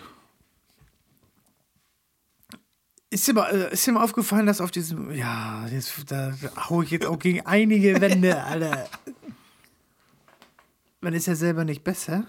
Ist 3.12 3.26
dir, 3.26 3.34
mal, 3.34 3.48
äh, 3.50 3.72
ist 3.72 3.84
dir 3.86 3.92
mal 3.92 4.04
aufgefallen, 4.04 4.46
dass 4.46 4.60
auf 4.60 4.70
diesem. 4.70 5.10
Ja, 5.10 5.66
jetzt, 5.66 5.92
da, 6.12 6.32
da 6.40 6.68
hau 6.70 6.82
ich 6.82 6.90
jetzt 6.92 7.06
auch 7.06 7.18
gegen 7.18 7.44
einige 7.44 8.00
Wände, 8.00 8.40
Alter. 8.44 8.86
Man 11.00 11.14
ist 11.14 11.26
ja 11.26 11.34
selber 11.34 11.64
nicht 11.64 11.82
besser. 11.84 12.26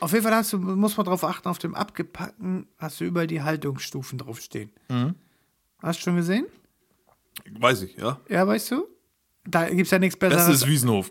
Auf 0.00 0.12
jeden 0.12 0.22
Fall 0.24 0.34
hast 0.34 0.52
du, 0.52 0.58
muss 0.58 0.96
man 0.96 1.04
darauf 1.04 1.24
achten, 1.24 1.48
auf 1.48 1.58
dem 1.58 1.74
abgepackten 1.74 2.66
hast 2.78 3.00
du 3.00 3.04
überall 3.04 3.26
die 3.26 3.42
Haltungsstufen 3.42 4.18
draufstehen. 4.18 4.70
Mhm. 4.88 5.14
Hast 5.82 5.98
du 6.00 6.04
schon 6.04 6.16
gesehen? 6.16 6.46
Weiß 7.58 7.82
ich, 7.82 7.96
ja. 7.96 8.18
Ja, 8.28 8.46
weißt 8.46 8.70
du? 8.70 8.86
Da 9.44 9.68
gibt 9.68 9.82
es 9.86 9.90
ja 9.90 9.98
nichts 9.98 10.18
Das 10.18 10.30
Besseres. 10.30 10.56
ist 10.62 10.66
Wiesenhof. 10.68 11.10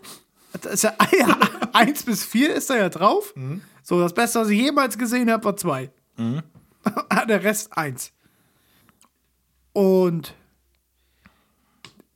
Das 0.52 0.72
ist 0.74 0.82
ja, 0.82 0.94
ja, 1.18 1.38
eins 1.72 2.02
bis 2.02 2.24
vier 2.24 2.54
ist 2.54 2.70
da 2.70 2.76
ja 2.76 2.88
drauf. 2.88 3.32
Mhm. 3.36 3.60
So, 3.82 4.00
das 4.00 4.14
Beste, 4.14 4.40
was 4.40 4.48
ich 4.48 4.58
jemals 4.60 4.98
gesehen 4.98 5.30
habe, 5.30 5.44
war 5.44 5.56
zwei. 5.56 5.90
Der 7.28 7.44
Rest 7.44 7.76
eins. 7.76 8.12
Und 9.72 10.34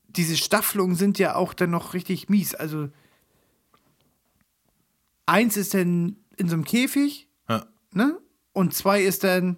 diese 0.08 0.36
Staffelungen 0.36 0.96
sind 0.96 1.18
ja 1.18 1.34
auch 1.36 1.54
dann 1.54 1.70
noch 1.70 1.94
richtig 1.94 2.28
mies. 2.28 2.54
Also, 2.54 2.88
eins 5.26 5.56
ist 5.56 5.74
dann 5.74 6.16
in 6.36 6.48
so 6.48 6.54
einem 6.54 6.64
Käfig, 6.64 7.28
Ja. 7.48 7.66
ne? 7.92 8.18
Und 8.52 8.74
zwei 8.74 9.02
ist 9.02 9.24
dann 9.24 9.56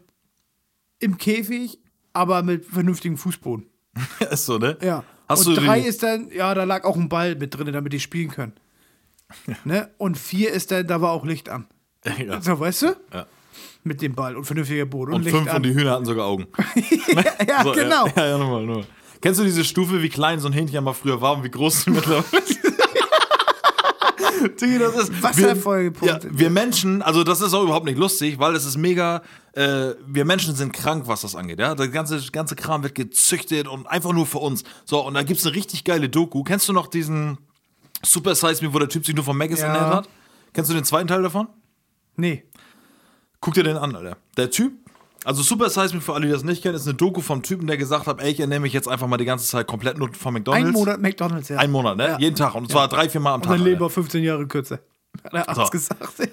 im 0.98 1.18
Käfig, 1.18 1.78
aber 2.12 2.42
mit 2.42 2.64
vernünftigem 2.64 3.16
Fußboden. 3.18 3.66
ist 4.30 4.46
so, 4.46 4.58
ne? 4.58 4.78
Ja. 4.82 5.04
Hast 5.28 5.46
und 5.46 5.56
drei 5.56 5.80
ist 5.80 6.02
dann, 6.02 6.30
ja, 6.30 6.54
da 6.54 6.64
lag 6.64 6.84
auch 6.84 6.96
ein 6.96 7.08
Ball 7.08 7.34
mit 7.34 7.56
drin, 7.56 7.72
damit 7.72 7.92
die 7.92 8.00
spielen 8.00 8.30
können. 8.30 8.52
ne? 9.64 9.90
Und 9.98 10.16
vier 10.16 10.52
ist 10.52 10.70
dann, 10.70 10.86
da 10.86 11.00
war 11.00 11.10
auch 11.12 11.24
Licht 11.24 11.48
an. 11.48 11.66
Ja. 12.24 12.40
So, 12.40 12.58
weißt 12.60 12.82
du? 12.82 12.86
Ja. 13.12 13.26
Mit 13.82 14.00
dem 14.02 14.14
Ball 14.14 14.36
und 14.36 14.44
vernünftiger 14.44 14.86
Boden 14.86 15.10
und, 15.12 15.16
Und 15.18 15.22
Licht 15.24 15.36
fünf 15.36 15.48
an. 15.50 15.56
und 15.56 15.62
die 15.64 15.74
Hühner 15.74 15.90
hatten 15.92 16.04
sogar 16.04 16.26
Augen. 16.26 16.46
ja, 17.48 17.64
So, 17.64 17.72
genau. 17.72 18.06
Ja, 18.06 18.12
ja, 18.16 18.26
ja 18.28 18.38
nochmal, 18.38 18.64
nochmal. 18.64 18.86
Kennst 19.20 19.40
du 19.40 19.44
diese 19.44 19.64
Stufe, 19.64 20.00
wie 20.02 20.08
klein 20.08 20.38
so 20.38 20.46
ein 20.48 20.52
Hähnchen 20.52 20.84
mal 20.84 20.92
früher 20.92 21.20
war 21.20 21.36
und 21.36 21.42
wie 21.42 21.50
groß 21.50 21.82
sie 21.84 21.90
mittlerweile 21.90 22.44
ist? 22.44 22.60
Digga, 24.60 24.78
das 24.78 25.08
ist 25.08 25.22
Wasserfolgepunkt. 25.22 26.24
Wir, 26.24 26.30
ja, 26.30 26.38
wir 26.38 26.50
Menschen, 26.50 27.02
also 27.02 27.24
das 27.24 27.40
ist 27.40 27.54
auch 27.54 27.62
überhaupt 27.64 27.86
nicht 27.86 27.98
lustig, 27.98 28.38
weil 28.38 28.54
es 28.54 28.64
ist 28.64 28.76
mega, 28.76 29.22
äh, 29.52 29.94
wir 30.06 30.24
Menschen 30.24 30.54
sind 30.54 30.72
krank, 30.72 31.04
was 31.06 31.22
das 31.22 31.34
angeht, 31.34 31.58
ja. 31.58 31.74
Der 31.74 31.88
ganze, 31.88 32.20
ganze 32.32 32.56
Kram 32.56 32.82
wird 32.82 32.94
gezüchtet 32.94 33.68
und 33.68 33.86
einfach 33.86 34.12
nur 34.12 34.26
für 34.26 34.38
uns. 34.38 34.64
So, 34.84 35.04
und 35.06 35.14
da 35.14 35.22
gibt 35.22 35.40
es 35.40 35.46
eine 35.46 35.54
richtig 35.54 35.84
geile 35.84 36.08
Doku. 36.08 36.42
Kennst 36.42 36.68
du 36.68 36.72
noch 36.72 36.86
diesen 36.86 37.38
Super 38.04 38.34
Size 38.34 38.64
Me, 38.64 38.72
wo 38.74 38.78
der 38.78 38.88
Typ 38.88 39.04
sich 39.06 39.14
nur 39.14 39.24
vom 39.24 39.38
Maggis 39.38 39.60
Ja. 39.60 39.66
ernährt 39.68 39.94
hat? 39.94 40.08
Kennst 40.52 40.70
du 40.70 40.74
den 40.74 40.84
zweiten 40.84 41.08
Teil 41.08 41.22
davon? 41.22 41.48
Nee. 42.16 42.44
Guck 43.40 43.54
dir 43.54 43.62
den 43.64 43.76
an, 43.76 43.94
Alter. 43.94 44.16
Der 44.36 44.50
Typ, 44.50 44.72
also 45.26 45.42
Super 45.42 45.68
Size 45.70 45.94
Me, 45.94 46.00
für 46.00 46.14
alle, 46.14 46.26
die 46.26 46.32
das 46.32 46.44
nicht 46.44 46.62
kennen, 46.62 46.74
ist 46.74 46.86
eine 46.86 46.94
Doku 46.94 47.20
vom 47.20 47.42
Typen, 47.42 47.66
der 47.66 47.76
gesagt 47.76 48.06
hat, 48.06 48.20
ey, 48.20 48.30
ich 48.30 48.40
ernähre 48.40 48.60
mich 48.60 48.72
jetzt 48.72 48.88
einfach 48.88 49.06
mal 49.08 49.16
die 49.16 49.24
ganze 49.24 49.46
Zeit 49.46 49.66
komplett 49.66 49.98
nur 49.98 50.12
von 50.14 50.32
McDonalds. 50.34 50.66
Ein 50.68 50.72
Monat 50.72 51.00
McDonalds, 51.00 51.48
ja. 51.48 51.58
Ein 51.58 51.70
Monat, 51.70 51.96
ne? 51.96 52.06
Ja. 52.08 52.18
Jeden 52.18 52.36
Tag. 52.36 52.54
Und 52.54 52.70
zwar 52.70 52.88
drei, 52.88 53.08
vier 53.08 53.20
Mal 53.20 53.30
am 53.34 53.40
und 53.40 53.42
Tag. 53.42 53.50
mein 53.50 53.60
Leben 53.60 53.74
Alter. 53.74 53.80
war 53.82 53.90
15 53.90 54.22
Jahre 54.22 54.46
kürzer. 54.46 54.78
Hat 55.32 55.48
Arzt 55.48 55.60
So. 55.60 55.70
gesagt. 55.70 56.30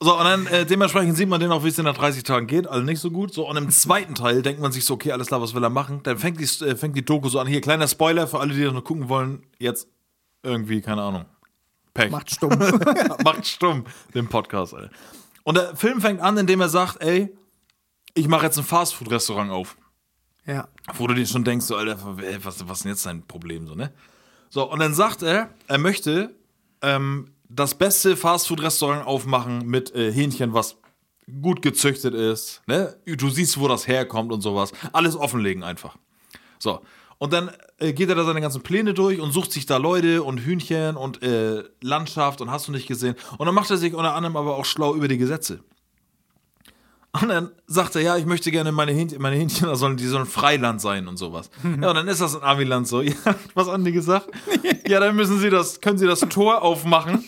So, 0.00 0.16
und 0.18 0.24
dann 0.24 0.46
äh, 0.48 0.66
dementsprechend 0.66 1.16
sieht 1.16 1.28
man 1.28 1.40
den 1.40 1.50
auch, 1.50 1.64
wie 1.64 1.68
es 1.68 1.78
in 1.78 1.84
nach 1.84 1.96
30 1.96 2.22
Tagen 2.22 2.46
geht. 2.46 2.66
Also 2.66 2.82
nicht 2.84 3.00
so 3.00 3.10
gut. 3.10 3.32
So, 3.32 3.48
und 3.48 3.56
im 3.56 3.70
zweiten 3.70 4.14
Teil 4.14 4.42
denkt 4.42 4.60
man 4.60 4.70
sich 4.72 4.84
so, 4.84 4.94
okay, 4.94 5.12
alles 5.12 5.28
klar, 5.28 5.40
was 5.40 5.54
will 5.54 5.62
er 5.64 5.70
machen? 5.70 6.00
Dann 6.02 6.18
fängt 6.18 6.38
die, 6.38 6.64
äh, 6.64 6.76
fängt 6.76 6.96
die 6.96 7.04
Doku 7.04 7.28
so 7.28 7.38
an. 7.40 7.46
Hier, 7.46 7.60
kleiner 7.60 7.88
Spoiler 7.88 8.26
für 8.26 8.38
alle, 8.40 8.54
die 8.54 8.62
das 8.64 8.72
noch 8.72 8.84
gucken 8.84 9.08
wollen. 9.08 9.42
Jetzt 9.58 9.88
irgendwie, 10.42 10.80
keine 10.80 11.02
Ahnung. 11.02 11.24
Pech. 11.94 12.10
Macht 12.10 12.30
stumm. 12.30 12.50
Macht 13.24 13.46
stumm, 13.46 13.84
den 14.14 14.28
Podcast, 14.28 14.74
Alter. 14.74 14.90
Und 15.44 15.56
der 15.56 15.76
Film 15.76 16.00
fängt 16.00 16.20
an, 16.20 16.36
indem 16.36 16.60
er 16.60 16.68
sagt, 16.68 17.00
ey, 17.02 17.35
ich 18.16 18.28
mache 18.28 18.46
jetzt 18.46 18.58
ein 18.58 18.64
Fastfood-Restaurant 18.64 19.50
auf. 19.50 19.76
ja. 20.46 20.68
Wo 20.94 21.06
du 21.06 21.14
dir 21.14 21.26
schon 21.26 21.44
denkst, 21.44 21.66
so, 21.66 21.76
Alter, 21.76 21.98
was, 22.42 22.66
was 22.66 22.78
ist 22.78 22.84
denn 22.84 22.92
jetzt 22.92 23.06
dein 23.06 23.22
Problem, 23.26 23.66
so, 23.66 23.74
ne? 23.74 23.92
So, 24.48 24.70
und 24.70 24.78
dann 24.78 24.94
sagt 24.94 25.22
er, 25.22 25.50
er 25.66 25.78
möchte 25.78 26.34
ähm, 26.80 27.32
das 27.48 27.74
beste 27.74 28.16
Fastfood-Restaurant 28.16 29.06
aufmachen 29.06 29.66
mit 29.66 29.94
äh, 29.94 30.12
Hähnchen, 30.12 30.54
was 30.54 30.76
gut 31.42 31.60
gezüchtet 31.60 32.14
ist, 32.14 32.62
ne? 32.66 32.96
Du 33.04 33.28
siehst, 33.28 33.58
wo 33.58 33.68
das 33.68 33.86
herkommt 33.86 34.32
und 34.32 34.40
sowas. 34.40 34.72
Alles 34.92 35.16
offenlegen 35.16 35.62
einfach. 35.62 35.96
So. 36.58 36.80
Und 37.18 37.32
dann 37.32 37.50
äh, 37.78 37.92
geht 37.92 38.08
er 38.08 38.14
da 38.14 38.24
seine 38.24 38.40
ganzen 38.40 38.62
Pläne 38.62 38.94
durch 38.94 39.20
und 39.20 39.32
sucht 39.32 39.52
sich 39.52 39.66
da 39.66 39.78
Leute 39.78 40.22
und 40.22 40.38
Hühnchen 40.38 40.96
und 40.96 41.22
äh, 41.22 41.64
Landschaft 41.82 42.40
und 42.40 42.50
hast 42.50 42.68
du 42.68 42.72
nicht 42.72 42.86
gesehen. 42.86 43.16
Und 43.38 43.46
dann 43.46 43.54
macht 43.54 43.70
er 43.70 43.78
sich 43.78 43.94
unter 43.94 44.14
anderem 44.14 44.36
aber 44.36 44.56
auch 44.56 44.64
schlau 44.64 44.94
über 44.94 45.08
die 45.08 45.18
Gesetze. 45.18 45.60
Und 47.22 47.28
dann 47.28 47.50
sagt 47.66 47.96
er, 47.96 48.02
ja, 48.02 48.16
ich 48.16 48.26
möchte 48.26 48.50
gerne 48.50 48.72
meine 48.72 48.92
Hähnchen, 48.92 49.20
meine 49.20 49.36
Hähnchen 49.36 49.74
sollen, 49.76 49.96
die 49.96 50.06
sollen 50.06 50.26
Freiland 50.26 50.80
sein 50.80 51.08
und 51.08 51.16
sowas. 51.16 51.50
Ja, 51.80 51.90
und 51.90 51.94
dann 51.96 52.08
ist 52.08 52.20
das 52.20 52.34
in 52.34 52.42
Amiland 52.42 52.86
so. 52.88 53.00
Ja, 53.06 53.12
was 53.54 53.68
haben 53.68 53.84
die 53.84 53.92
gesagt? 53.92 54.28
Ja, 54.86 55.00
dann 55.00 55.16
müssen 55.16 55.38
sie 55.38 55.50
das, 55.50 55.80
können 55.80 55.98
sie 55.98 56.06
das 56.06 56.20
Tor 56.20 56.62
aufmachen. 56.62 57.26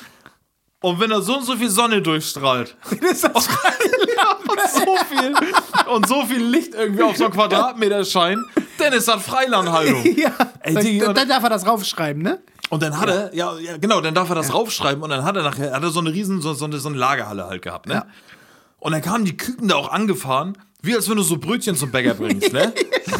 Und 0.80 1.00
wenn 1.00 1.10
da 1.10 1.20
so 1.20 1.36
und 1.36 1.44
so 1.44 1.56
viel 1.56 1.70
Sonne 1.70 2.02
durchstrahlt 2.02 2.76
Das 3.00 3.10
ist 3.12 3.24
auch 3.34 3.34
und 4.48 4.70
so 4.70 4.96
viel, 5.08 5.34
und 5.92 6.08
so 6.08 6.24
viel 6.24 6.42
Licht 6.44 6.74
irgendwie 6.74 7.02
auf 7.02 7.16
so 7.16 7.24
einen 7.24 7.34
Quadratmeter 7.34 8.04
scheint, 8.04 8.40
dann 8.78 8.92
ist 8.92 9.08
das 9.08 9.22
Freilandhaltung. 9.22 10.04
ja. 10.16 10.30
Ey, 10.60 10.74
dann, 10.74 10.84
Digga, 10.84 11.06
dann, 11.06 11.14
dann 11.14 11.28
darf 11.28 11.42
er 11.42 11.50
das 11.50 11.66
raufschreiben, 11.66 12.22
ne? 12.22 12.40
Und 12.70 12.82
dann 12.82 12.98
hat 12.98 13.08
er, 13.08 13.34
ja, 13.34 13.58
ja, 13.58 13.76
genau, 13.78 14.00
dann 14.00 14.14
darf 14.14 14.28
er 14.28 14.34
das 14.36 14.52
raufschreiben 14.52 15.02
und 15.02 15.10
dann 15.10 15.24
hat 15.24 15.36
er 15.36 15.42
nachher, 15.42 15.72
hat 15.72 15.82
er 15.82 15.90
so 15.90 16.00
eine 16.00 16.12
riesen, 16.12 16.40
so, 16.42 16.52
so, 16.52 16.66
eine, 16.66 16.78
so 16.78 16.88
eine 16.88 16.98
Lagerhalle 16.98 17.46
halt 17.46 17.62
gehabt, 17.62 17.86
ne? 17.86 17.94
Ja. 17.94 18.06
Und 18.78 18.92
dann 18.92 19.02
kamen 19.02 19.24
die 19.24 19.36
Küken 19.36 19.68
da 19.68 19.76
auch 19.76 19.90
angefahren, 19.90 20.56
wie 20.80 20.94
als 20.94 21.08
wenn 21.10 21.16
du 21.16 21.22
so 21.24 21.38
Brötchen 21.38 21.74
zum 21.74 21.90
Bäcker 21.90 22.14
bringst, 22.14 22.52
ne? 22.52 22.72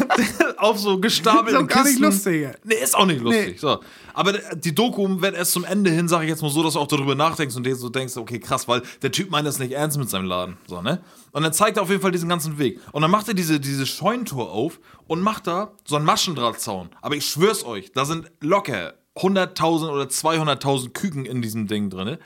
Auf 0.57 0.79
so 0.79 0.97
gestapelten 0.99 1.55
Ist 1.55 1.63
auch 1.63 1.67
gar 1.67 1.83
nicht 1.83 1.91
Kisten. 1.97 2.03
lustig, 2.03 2.45
ey. 2.45 2.51
Nee, 2.63 2.75
ist 2.75 2.95
auch 2.95 3.05
nicht 3.05 3.21
lustig. 3.21 3.53
Nee. 3.53 3.57
So. 3.57 3.79
Aber 4.13 4.33
die 4.33 4.73
Doku 4.73 5.21
wird 5.21 5.35
erst 5.35 5.51
zum 5.51 5.65
Ende 5.65 5.89
hin, 5.91 6.07
sage 6.07 6.23
ich 6.23 6.29
jetzt 6.29 6.41
mal 6.41 6.51
so, 6.51 6.63
dass 6.63 6.73
du 6.73 6.79
auch 6.79 6.87
darüber 6.87 7.15
nachdenkst 7.15 7.55
und 7.57 7.65
dir 7.65 7.75
so 7.75 7.89
denkst, 7.89 8.15
okay, 8.15 8.39
krass, 8.39 8.67
weil 8.69 8.81
der 9.01 9.11
Typ 9.11 9.29
meint 9.29 9.45
das 9.45 9.59
nicht 9.59 9.73
ernst 9.73 9.97
mit 9.97 10.09
seinem 10.09 10.25
Laden. 10.25 10.57
So, 10.67 10.81
ne? 10.81 11.01
Und 11.31 11.43
dann 11.43 11.51
zeigt 11.51 11.77
er 11.77 11.83
auf 11.83 11.89
jeden 11.89 12.01
Fall 12.01 12.11
diesen 12.11 12.29
ganzen 12.29 12.57
Weg. 12.59 12.79
Und 12.93 13.01
dann 13.01 13.11
macht 13.11 13.27
er 13.27 13.33
diese, 13.33 13.59
diese 13.59 13.85
Scheunentor 13.85 14.51
auf 14.51 14.79
und 15.07 15.21
macht 15.21 15.47
da 15.47 15.73
so 15.85 15.97
einen 15.97 16.05
Maschendrahtzaun. 16.05 16.89
Aber 17.01 17.15
ich 17.15 17.25
schwör's 17.25 17.65
euch, 17.65 17.91
da 17.91 18.05
sind 18.05 18.31
locker 18.39 18.93
100.000 19.17 19.89
oder 19.89 20.05
200.000 20.05 20.91
Küken 20.91 21.25
in 21.25 21.41
diesem 21.41 21.67
Ding 21.67 21.89
drin. 21.89 22.17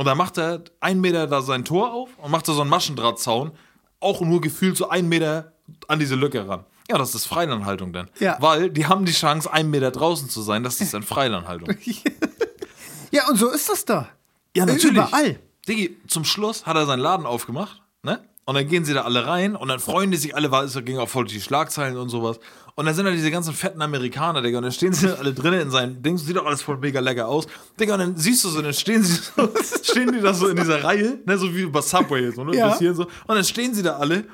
Und 0.00 0.06
dann 0.06 0.16
macht 0.16 0.38
er 0.38 0.62
einen 0.80 1.02
Meter 1.02 1.26
da 1.26 1.42
sein 1.42 1.62
Tor 1.62 1.92
auf 1.92 2.08
und 2.16 2.30
macht 2.30 2.48
da 2.48 2.54
so 2.54 2.62
einen 2.62 2.70
Maschendrahtzaun, 2.70 3.52
auch 4.00 4.22
nur 4.22 4.40
gefühlt 4.40 4.74
so 4.74 4.88
einen 4.88 5.10
Meter 5.10 5.52
an 5.88 5.98
diese 5.98 6.14
Lücke 6.14 6.48
ran. 6.48 6.64
Ja, 6.88 6.96
das 6.96 7.14
ist 7.14 7.26
Freilandhaltung 7.26 7.92
dann. 7.92 8.08
Ja. 8.18 8.38
Weil 8.40 8.70
die 8.70 8.86
haben 8.86 9.04
die 9.04 9.12
Chance, 9.12 9.52
einen 9.52 9.68
Meter 9.68 9.90
draußen 9.90 10.30
zu 10.30 10.40
sein. 10.40 10.62
Das 10.62 10.80
ist 10.80 10.94
dann 10.94 11.02
Freilandhaltung. 11.02 11.68
Ja, 13.12 13.28
und 13.28 13.36
so 13.36 13.50
ist 13.50 13.68
das 13.68 13.84
da. 13.84 14.08
Ja, 14.56 14.64
natürlich. 14.64 14.92
Überall. 14.92 15.40
Diggi, 15.68 15.98
zum 16.06 16.24
Schluss 16.24 16.64
hat 16.64 16.76
er 16.76 16.86
seinen 16.86 17.00
Laden 17.00 17.26
aufgemacht, 17.26 17.82
ne? 18.04 18.22
Und 18.44 18.54
dann 18.54 18.68
gehen 18.68 18.84
sie 18.84 18.94
da 18.94 19.02
alle 19.02 19.26
rein 19.26 19.56
und 19.56 19.68
dann 19.68 19.80
freuen 19.80 20.12
die 20.12 20.16
sich 20.16 20.34
alle, 20.34 20.50
weil 20.52 20.64
es 20.64 20.74
ging 20.84 20.96
auch 20.98 21.08
voll 21.08 21.24
die 21.26 21.40
Schlagzeilen 21.40 21.96
und 21.96 22.08
sowas. 22.08 22.38
Und 22.80 22.86
dann 22.86 22.94
sind 22.94 23.04
da 23.04 23.10
diese 23.10 23.30
ganzen 23.30 23.52
fetten 23.52 23.82
Amerikaner, 23.82 24.40
Digga, 24.40 24.56
und 24.56 24.62
dann 24.64 24.72
stehen 24.72 24.94
sie 24.94 25.06
da 25.06 25.14
alle 25.18 25.34
drinnen 25.34 25.60
in 25.60 25.70
seinem 25.70 26.00
Ding, 26.02 26.16
sieht 26.16 26.34
doch 26.34 26.46
alles 26.46 26.62
voll 26.62 26.78
mega 26.78 26.98
lecker 26.98 27.28
aus. 27.28 27.46
Digga, 27.78 27.92
und 27.92 28.00
dann 28.00 28.16
siehst 28.16 28.42
du 28.42 28.48
so, 28.48 28.62
dann 28.62 28.72
stehen 28.72 29.02
sie 29.02 29.16
so, 29.36 29.52
stehen 29.82 30.10
die 30.12 30.20
da 30.22 30.32
so 30.32 30.48
in 30.48 30.56
dieser 30.56 30.82
Reihe, 30.82 31.18
ne, 31.26 31.36
so 31.36 31.54
wie 31.54 31.66
bei 31.66 31.82
Subway, 31.82 32.32
so, 32.32 32.42
ne, 32.42 32.56
Ja. 32.56 32.70
bis 32.70 32.78
hier 32.78 32.94
so. 32.94 33.02
Und 33.02 33.34
dann 33.34 33.44
stehen 33.44 33.74
sie 33.74 33.82
da 33.82 33.98
alle 33.98 34.24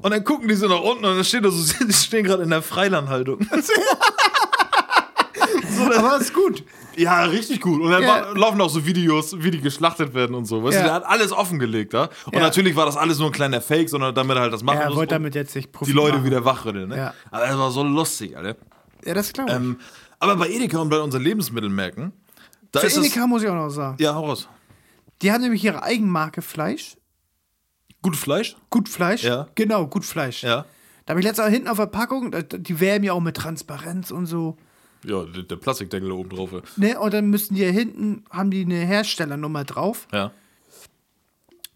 und 0.00 0.12
dann 0.12 0.24
gucken 0.24 0.48
die 0.48 0.54
so 0.54 0.66
nach 0.66 0.80
unten 0.80 1.04
und 1.04 1.14
dann 1.14 1.24
stehen 1.26 1.42
da 1.42 1.50
so, 1.50 1.74
die 1.86 1.92
stehen 1.92 2.24
gerade 2.24 2.42
in 2.42 2.48
der 2.48 2.62
Freilandhaltung. 2.62 3.46
Aber 5.94 6.18
ist 6.18 6.32
gut. 6.32 6.64
Ja, 6.96 7.24
richtig 7.24 7.60
gut. 7.60 7.80
Und 7.80 7.90
dann 7.90 8.02
Ja. 8.02 8.30
laufen 8.32 8.60
auch 8.60 8.68
so 8.70 8.84
Videos, 8.86 9.34
wie 9.42 9.50
die 9.50 9.60
geschlachtet 9.60 10.14
werden 10.14 10.34
und 10.34 10.44
so. 10.44 10.62
Weißt 10.62 10.74
Ja. 10.76 10.80
du, 10.80 10.86
der 10.88 10.94
hat 10.94 11.04
alles 11.06 11.32
offengelegt, 11.32 11.94
da. 11.94 12.10
Und 12.26 12.34
Ja. 12.34 12.40
natürlich 12.40 12.76
war 12.76 12.86
das 12.86 12.96
alles 12.96 13.18
nur 13.18 13.28
ein 13.28 13.32
kleiner 13.32 13.60
Fake, 13.60 13.88
sondern 13.88 14.14
damit 14.14 14.36
er 14.36 14.42
halt 14.42 14.52
das 14.52 14.62
machen 14.62 14.78
Er 14.80 14.86
muss 14.88 14.96
wollte 14.96 15.14
und 15.14 15.20
damit 15.22 15.34
jetzt 15.34 15.54
nicht 15.54 15.68
die 15.68 15.72
Profit 15.72 15.94
Leute 15.94 16.12
machen. 16.18 16.24
wieder 16.26 16.44
wachrütteln, 16.44 16.88
ne? 16.88 16.96
Ja. 16.96 17.14
Aber 17.30 17.46
das 17.46 17.58
war 17.58 17.70
so 17.70 17.82
lustig, 17.82 18.36
Alter. 18.36 18.56
Ja, 19.04 19.14
das 19.14 19.32
glaube 19.32 19.50
ich. 19.50 19.56
Ähm, 19.56 19.78
aber 20.18 20.36
bei 20.36 20.48
Edeka 20.50 20.78
und 20.78 20.88
bei 20.90 21.00
unseren 21.00 21.22
Lebensmittelmärkten, 21.22 22.12
da 22.72 22.80
Für 22.80 22.86
ist 22.86 22.96
Edeka 22.98 23.26
muss 23.26 23.42
ich 23.42 23.48
auch 23.48 23.54
noch 23.54 23.70
sagen. 23.70 23.96
Ja, 24.00 24.14
hau 24.14 24.26
raus. 24.26 24.48
Die 25.22 25.32
haben 25.32 25.42
nämlich 25.42 25.64
ihre 25.64 25.82
Eigenmarke 25.82 26.42
Fleisch. 26.42 26.96
Gutes 28.02 28.20
Fleisch? 28.20 28.56
Gut 28.70 28.88
Fleisch. 28.88 29.22
Ja. 29.24 29.48
Genau, 29.54 29.86
gut 29.86 30.04
Fleisch. 30.04 30.42
Ja. 30.42 30.64
Da 31.04 31.10
habe 31.12 31.20
ich 31.20 31.26
letztes 31.26 31.44
Mal 31.44 31.50
hinten 31.50 31.68
auf 31.68 31.76
der 31.78 31.86
Packung, 31.86 32.34
die 32.52 32.80
werben 32.80 33.04
ja 33.04 33.12
auch 33.12 33.20
mit 33.20 33.36
Transparenz 33.36 34.10
und 34.10 34.26
so. 34.26 34.56
Ja, 35.04 35.24
der, 35.24 35.42
der 35.44 35.56
Plastikdeckel 35.56 36.10
oben 36.12 36.30
drauf. 36.30 36.50
Ne? 36.76 36.98
Und 36.98 37.14
dann 37.14 37.30
müssen 37.30 37.54
die 37.54 37.62
ja 37.62 37.70
hinten, 37.70 38.24
haben 38.30 38.50
die 38.50 38.62
eine 38.62 38.76
Herstellernummer 38.76 39.64
drauf. 39.64 40.06
Ja. 40.12 40.32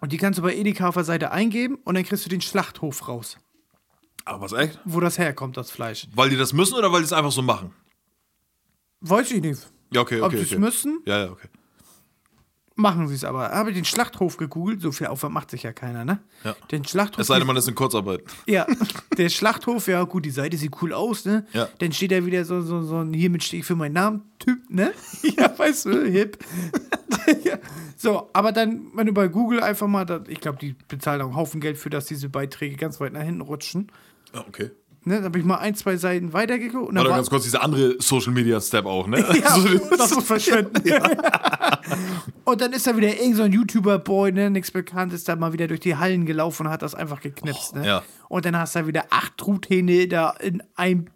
Und 0.01 0.13
die 0.13 0.19
kannst 0.19 0.39
du 0.39 0.43
bei 0.43 0.55
Edeka 0.55 0.89
auf 0.89 0.95
der 0.95 1.05
Seite 1.05 1.31
eingeben 1.31 1.79
und 1.85 1.95
dann 1.95 2.05
kriegst 2.05 2.25
du 2.27 2.29
den 2.29 2.43
Schlachthof 2.43 3.09
raus, 3.09 3.39
Aber 4.27 4.43
was 4.43 4.53
echt? 4.53 4.79
wo 4.85 5.01
das 5.01 5.17
herkommt, 5.19 5.57
das 5.57 5.71
Fleisch. 5.71 6.07
Weil 6.15 6.29
die 6.29 6.37
das 6.37 6.53
müssen 6.53 6.75
oder 6.75 6.93
weil 6.93 7.01
die 7.01 7.07
es 7.07 7.13
einfach 7.15 7.33
so 7.33 7.41
machen? 7.41 7.73
Weiß 9.01 9.31
ich 9.31 9.41
nicht. 9.41 9.61
Ja, 9.93 10.03
okay, 10.03 10.21
okay. 10.21 10.25
Ob 10.25 10.33
sie 10.33 10.39
es 10.39 10.51
okay. 10.53 10.59
müssen, 10.59 11.01
Ja, 11.07 11.25
ja, 11.25 11.31
okay. 11.31 11.49
Machen 12.75 13.09
sie 13.09 13.15
es 13.15 13.25
aber. 13.25 13.51
Habe 13.51 13.71
ich 13.71 13.77
den 13.77 13.85
Schlachthof 13.85 14.37
gegoogelt, 14.37 14.81
so 14.81 14.93
viel 14.93 15.07
Aufwand 15.07 15.35
macht 15.35 15.51
sich 15.51 15.63
ja 15.63 15.73
keiner, 15.73 16.05
ne? 16.05 16.19
Ja. 16.43 16.57
Den 16.71 16.85
Schlachthof. 16.85 17.21
Es 17.21 17.29
sei 17.29 17.39
denn, 17.39 17.47
man 17.47 17.57
ist 17.57 17.69
in 17.69 17.75
Kurzarbeit. 17.75 18.23
Ja, 18.47 18.67
der 19.17 19.29
Schlachthof, 19.29 19.87
ja 19.87 20.03
gut, 20.05 20.25
die 20.25 20.31
Seite 20.31 20.57
sieht 20.57 20.73
cool 20.83 20.93
aus, 20.93 21.25
ne? 21.25 21.47
Ja. 21.53 21.69
Dann 21.79 21.93
steht 21.93 22.11
da 22.13 22.25
wieder 22.27 22.45
so, 22.45 22.61
so, 22.63 22.83
so 22.83 22.99
ein 22.99 23.13
hiermit 23.13 23.45
stehe 23.45 23.61
ich 23.61 23.67
für 23.67 23.77
meinen 23.77 23.95
Namen 23.95 24.23
Typ, 24.39 24.59
ne? 24.69 24.93
ja, 25.23 25.57
weißt 25.57 25.87
du, 25.87 26.05
hip. 26.05 26.39
ja. 27.45 27.59
So, 27.97 28.29
aber 28.33 28.53
dann, 28.53 28.87
wenn 28.95 29.07
du 29.07 29.13
bei 29.13 29.29
Google 29.29 29.61
einfach 29.61 29.87
mal, 29.87 30.05
da, 30.05 30.23
ich 30.27 30.41
glaube, 30.41 30.59
die 30.59 30.75
bezahlen 30.89 31.23
auch 31.23 31.27
einen 31.27 31.37
Haufen 31.37 31.61
Geld 31.61 31.79
für, 31.79 31.91
dass 31.91 32.07
diese 32.07 32.29
Beiträge 32.29 32.77
ganz 32.77 33.01
weit 33.01 33.13
nach 33.13 33.23
hinten 33.23 33.41
rutschen. 33.41 33.91
Ja, 34.35 34.45
okay. 34.47 34.71
Ne? 35.07 35.19
Da 35.19 35.25
habe 35.25 35.39
ich 35.39 35.45
mal 35.45 35.59
ein, 35.59 35.75
zwei 35.75 35.97
Seiten 35.97 36.33
weitergeguckt 36.33 36.91
Oder 36.91 37.05
ganz 37.11 37.29
kurz 37.29 37.45
diese 37.45 37.61
andere 37.61 37.97
Social 38.01 38.33
Media 38.33 38.59
Step 38.61 38.87
auch, 38.87 39.07
ne? 39.07 39.19
ja, 39.43 39.51
So, 39.51 39.69
das 39.97 40.15
muss 40.15 40.25
verschwinden. 40.25 40.83
Und 42.45 42.61
dann 42.61 42.73
ist 42.73 42.87
da 42.87 42.97
wieder 42.97 43.09
irgend 43.21 43.37
so 43.37 43.43
ein 43.43 43.53
YouTuber-Boy, 43.53 44.33
ne, 44.33 44.51
nichts 44.51 44.71
Bekanntes, 44.71 45.25
da 45.25 45.37
mal 45.37 45.53
wieder 45.53 45.67
durch 45.69 45.81
die 45.81 45.97
Hallen 45.97 46.27
gelaufen 46.27 46.67
und 46.67 46.73
hat 46.73 46.83
das 46.83 46.95
einfach 46.95 47.21
geknipst, 47.21 47.75
ne? 47.75 47.87
ja. 47.87 48.03
Und 48.29 48.45
dann 48.45 48.57
hast 48.59 48.75
du 48.75 48.81
da 48.81 48.87
wieder 48.87 49.05
acht 49.11 49.37
Truthähne 49.39 50.09
da 50.09 50.31
in 50.31 50.63
einem 50.75 51.07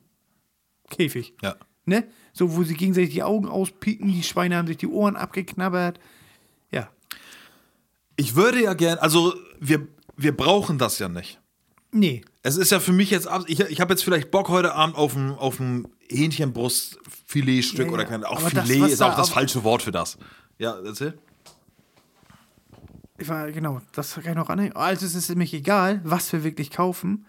Käfig, 0.91 1.35
ja. 1.43 1.57
ne? 1.85 2.05
So, 2.33 2.57
wo 2.57 2.63
sie 2.63 2.75
gegenseitig 2.75 3.11
die 3.11 3.23
Augen 3.25 3.49
auspieken, 3.49 4.09
die 4.09 4.23
Schweine 4.23 4.57
haben 4.57 4.69
sich 4.69 4.77
die 4.77 4.87
Ohren 4.87 5.17
abgeknabbert. 5.17 5.99
Ja. 6.71 6.89
Ich 8.17 8.37
würde 8.37 8.63
ja 8.63 8.75
gern, 8.75 8.99
also 8.99 9.35
wir, 9.59 9.89
wir 10.17 10.37
brauchen 10.37 10.79
das 10.79 10.99
ja 11.01 11.09
nicht. 11.09 11.41
Nee. 11.91 12.21
Es 12.43 12.57
ist 12.57 12.71
ja 12.71 12.81
für 12.81 12.93
mich 12.93 13.11
jetzt, 13.11 13.27
ab- 13.27 13.45
ich, 13.49 13.61
ich 13.61 13.81
habe 13.81 13.93
jetzt 13.93 14.05
vielleicht 14.05 14.31
Bock 14.31 14.49
heute 14.49 14.75
Abend 14.75 14.95
auf 14.97 15.17
ein, 15.17 15.31
auf 15.33 15.59
ein 15.59 15.89
Hähnchenbrustfiletstück 16.09 17.79
Ja, 17.81 17.87
ja. 17.87 17.93
oder 17.93 18.05
kein, 18.05 18.25
auch 18.25 18.39
Aber 18.41 18.51
das, 18.51 18.69
Filet 18.69 18.83
was 18.83 18.93
ist 18.93 19.03
auch 19.03 19.17
das 19.17 19.31
falsche 19.31 19.65
Wort 19.65 19.83
für 19.83 19.91
das. 19.93 20.19
Ja, 20.59 20.77
erzähl. 20.85 21.17
Ich 23.21 23.29
war, 23.29 23.51
genau, 23.51 23.81
das 23.93 24.15
kann 24.15 24.25
ich 24.25 24.35
noch 24.35 24.49
anhängen. 24.49 24.77
Also 24.77 25.05
es 25.05 25.15
ist 25.15 25.29
nämlich 25.29 25.53
egal, 25.53 26.01
was 26.05 26.33
wir 26.33 26.45
wirklich 26.45 26.71
kaufen. 26.71 27.27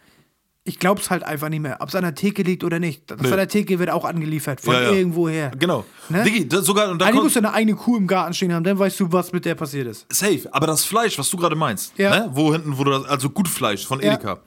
Ich 0.66 0.78
glaub's 0.78 1.10
halt 1.10 1.24
einfach 1.24 1.50
nicht 1.50 1.62
mehr, 1.62 1.78
ob 1.80 1.90
es 1.90 1.96
an 1.96 2.04
der 2.04 2.14
Theke 2.14 2.44
liegt 2.44 2.64
oder 2.64 2.78
nicht. 2.80 3.10
Das 3.10 3.20
Nee. 3.22 3.32
an 3.32 3.38
der 3.38 3.48
Theke 3.48 3.80
wird 3.80 3.90
auch 3.90 4.06
angeliefert, 4.06 4.62
von 4.62 4.76
Ja, 4.76 4.82
ja. 4.84 4.92
irgendwoher. 4.92 5.50
Genau. 5.58 5.84
Ne? 6.10 6.22
Diggi, 6.24 6.48
das 6.48 6.66
sogar, 6.66 6.92
und 6.92 7.00
da 7.02 7.08
Eigentlich 7.08 7.24
musst 7.24 7.36
du 7.38 7.40
eine 7.40 7.54
eigene 7.54 7.76
Kuh 7.76 7.98
im 7.98 8.06
Garten 8.06 8.36
stehen 8.36 8.54
haben, 8.54 8.64
dann 8.64 8.78
weißt 8.78 9.00
du, 9.00 9.12
was 9.12 9.32
mit 9.32 9.46
der 9.46 9.56
passiert 9.56 9.88
ist. 9.88 10.06
safe, 10.14 10.48
aber 10.52 10.68
das 10.68 10.86
Fleisch, 10.86 11.18
was 11.18 11.28
du 11.30 11.38
gerade 11.38 11.56
meinst, 11.56 11.98
Ja. 11.98 12.12
ne? 12.28 12.30
wo 12.34 12.52
hinten, 12.54 12.78
wo 12.78 12.84
du 12.84 12.92
das, 12.92 13.06
also 13.06 13.32
Gutfleisch 13.32 13.88
von 13.88 14.00
Ja. 14.00 14.14
Edeka. 14.14 14.36
Da 14.36 14.42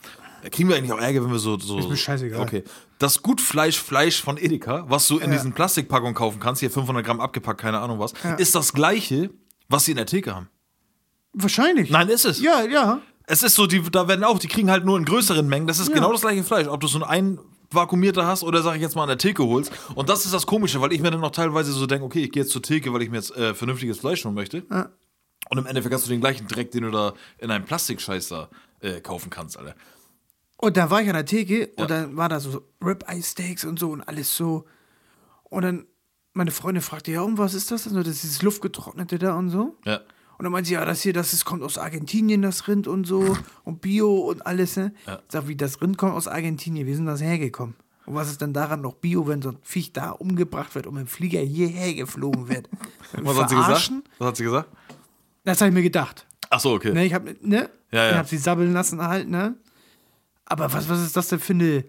kriegen 0.51 0.68
wir 0.68 0.76
eigentlich 0.76 0.93
auch 0.93 0.99
Ärger, 1.01 1.22
wenn 1.24 1.30
wir 1.32 1.38
so. 1.38 1.59
so 1.59 1.78
Ist 1.78 1.88
mir 1.88 1.97
scheißegal. 1.97 2.40
Okay. 2.40 2.64
Das 2.99 3.22
Gutfleisch, 3.22 3.80
Fleisch 3.80 4.22
von 4.22 4.36
Edeka, 4.38 4.84
was 4.88 5.07
du 5.09 5.18
in 5.18 5.30
Ja. 5.30 5.36
diesen 5.36 5.53
Plastikpackungen 5.53 6.14
kaufen 6.14 6.40
kannst, 6.40 6.61
hier 6.61 6.70
500 6.70 7.05
Gramm 7.05 7.20
abgepackt, 7.20 7.61
keine 7.61 7.80
Ahnung 7.80 7.99
was, 7.99 8.12
Ja. 8.24 8.34
ist 8.34 8.55
das 8.55 8.72
gleiche, 8.72 9.30
was 9.68 9.84
sie 9.84 9.93
in 9.93 9.97
der 9.97 10.07
Theke 10.07 10.34
haben. 10.34 10.49
Wahrscheinlich. 11.32 11.90
Nein, 11.90 12.09
ist 12.09 12.24
es. 12.24 12.40
Ja, 12.40 12.62
ja. 12.64 13.01
Es 13.26 13.43
ist 13.43 13.55
so, 13.55 13.66
die, 13.66 13.82
da 13.90 14.09
werden 14.09 14.24
auch, 14.24 14.38
die 14.38 14.49
kriegen 14.49 14.70
halt 14.70 14.84
nur 14.84 14.99
in 14.99 15.05
größeren 15.05 15.47
Mengen. 15.49 15.66
Das 15.66 15.78
ist 15.78 15.88
Ja. 15.88 15.95
genau 15.95 16.12
das 16.12 16.20
gleiche 16.22 16.43
Fleisch. 16.43 16.66
Ob 16.68 16.80
du 16.80 16.86
so 16.88 17.03
ein 17.03 17.38
vakuumierter 17.70 18.26
hast 18.26 18.43
oder 18.43 18.61
sag 18.62 18.74
ich 18.76 18.82
jetzt 18.82 18.97
mal 18.97 19.03
an 19.05 19.09
der 19.09 19.18
Theke 19.18 19.45
holst. 19.45 19.72
Und 19.95 20.09
das 20.11 20.26
ist 20.26 20.34
das 20.34 20.47
Komische, 20.47 20.80
weil 20.82 20.93
ich 20.93 21.01
mir 21.01 21.11
dann 21.11 21.20
noch 21.20 21.30
teilweise 21.30 21.72
so 21.72 21.86
denke, 21.86 22.05
okay, 22.05 22.24
ich 22.24 22.32
gehe 22.32 22.43
jetzt 22.43 22.53
zur 22.53 22.61
Theke, 22.62 22.93
weil 22.93 23.01
ich 23.03 23.09
mir 23.11 23.16
jetzt 23.16 23.34
äh, 23.34 23.55
vernünftiges 23.55 23.99
Fleisch 23.99 24.24
holen 24.24 24.34
möchte. 24.34 24.64
Ja. 24.70 24.90
Und 25.49 25.59
im 25.59 25.66
Endeffekt 25.66 25.95
hast 25.95 26.05
du 26.07 26.11
den 26.11 26.20
gleichen 26.20 26.47
Dreck, 26.49 26.70
den 26.70 26.82
du 26.82 26.90
da 26.90 27.14
in 27.38 27.51
einem 27.51 27.64
Plastikscheiß 27.64 28.28
da 28.28 28.49
äh, 28.80 29.01
kaufen 29.01 29.30
kannst, 29.30 29.57
Alter. 29.57 29.74
Und 30.64 30.76
da 30.76 30.90
war 30.90 31.02
ich 31.02 31.08
an 31.08 31.14
der 31.14 31.26
Theke 31.26 31.70
Ja. 31.76 31.82
und 31.82 31.90
dann 31.90 32.16
war 32.16 32.28
da 32.28 32.38
so 32.38 32.62
Ribeye-Steaks 32.84 33.64
und 33.64 33.80
so 33.80 33.90
und 33.90 34.00
alles 34.02 34.36
so. 34.36 34.64
Und 35.42 35.62
dann 35.62 35.86
meine 36.34 36.52
Freundin 36.52 36.82
fragte, 36.82 37.10
ja, 37.10 37.22
und 37.22 37.36
was 37.36 37.52
ist 37.54 37.72
das 37.72 37.82
denn? 37.82 37.94
so? 37.94 37.98
Das 37.98 38.12
ist 38.14 38.22
dieses 38.22 38.42
Luftgetrocknete 38.42 39.18
da 39.18 39.34
und 39.36 39.50
so. 39.50 39.76
Ja. 39.84 39.96
Und 40.38 40.44
dann 40.44 40.52
meinte 40.52 40.68
sie, 40.68 40.74
ja, 40.74 40.84
das 40.84 41.02
hier, 41.02 41.12
das 41.12 41.32
ist, 41.32 41.44
kommt 41.44 41.64
aus 41.64 41.78
Argentinien, 41.78 42.42
das 42.42 42.68
Rind 42.68 42.86
und 42.86 43.06
so. 43.08 43.36
Und 43.64 43.80
Bio 43.80 44.14
und 44.18 44.46
alles, 44.46 44.76
ne? 44.76 44.92
Ja. 45.06 45.16
Ich 45.16 45.32
sag, 45.32 45.48
wie, 45.48 45.56
das 45.56 45.80
Rind 45.82 45.98
kommt 45.98 46.14
aus 46.14 46.28
Argentinien. 46.28 46.86
Wie 46.86 46.94
sind 46.94 47.06
das 47.06 47.20
hergekommen? 47.20 47.74
Und 48.06 48.14
was 48.14 48.28
ist 48.30 48.40
denn 48.40 48.52
daran 48.52 48.80
noch 48.82 48.94
Bio, 48.94 49.26
wenn 49.26 49.42
so 49.42 49.50
ein 49.50 49.58
Viech 49.62 49.92
da 49.92 50.10
umgebracht 50.10 50.74
wird 50.76 50.86
und 50.86 50.94
mit 50.94 51.04
dem 51.04 51.08
Flieger 51.08 51.40
hierher 51.40 51.92
geflogen 51.94 52.48
wird? 52.48 52.68
Was 53.22 53.36
hat 53.36 53.48
sie 53.50 53.56
gesagt? 53.56 53.92
Was 54.18 54.28
hat 54.28 54.36
sie 54.36 54.44
gesagt? 54.44 54.68
Das 55.44 55.60
habe 55.60 55.68
ich 55.70 55.74
mir 55.74 55.82
gedacht. 55.82 56.26
Ach 56.50 56.58
so, 56.60 56.72
okay. 56.72 56.92
Ne, 56.92 57.04
ich 57.04 57.14
habe 57.14 57.36
ne? 57.40 57.68
Ja, 57.92 58.04
ja. 58.04 58.10
Ich 58.10 58.16
habe 58.16 58.28
sie 58.28 58.38
sabbeln 58.38 58.72
lassen 58.72 59.00
halt, 59.02 59.28
ne? 59.28 59.54
Aber 60.53 60.72
was, 60.72 60.88
was 60.88 61.00
ist 61.03 61.16
das 61.16 61.28
denn 61.28 61.40
für 61.40 61.55
eine. 61.55 61.84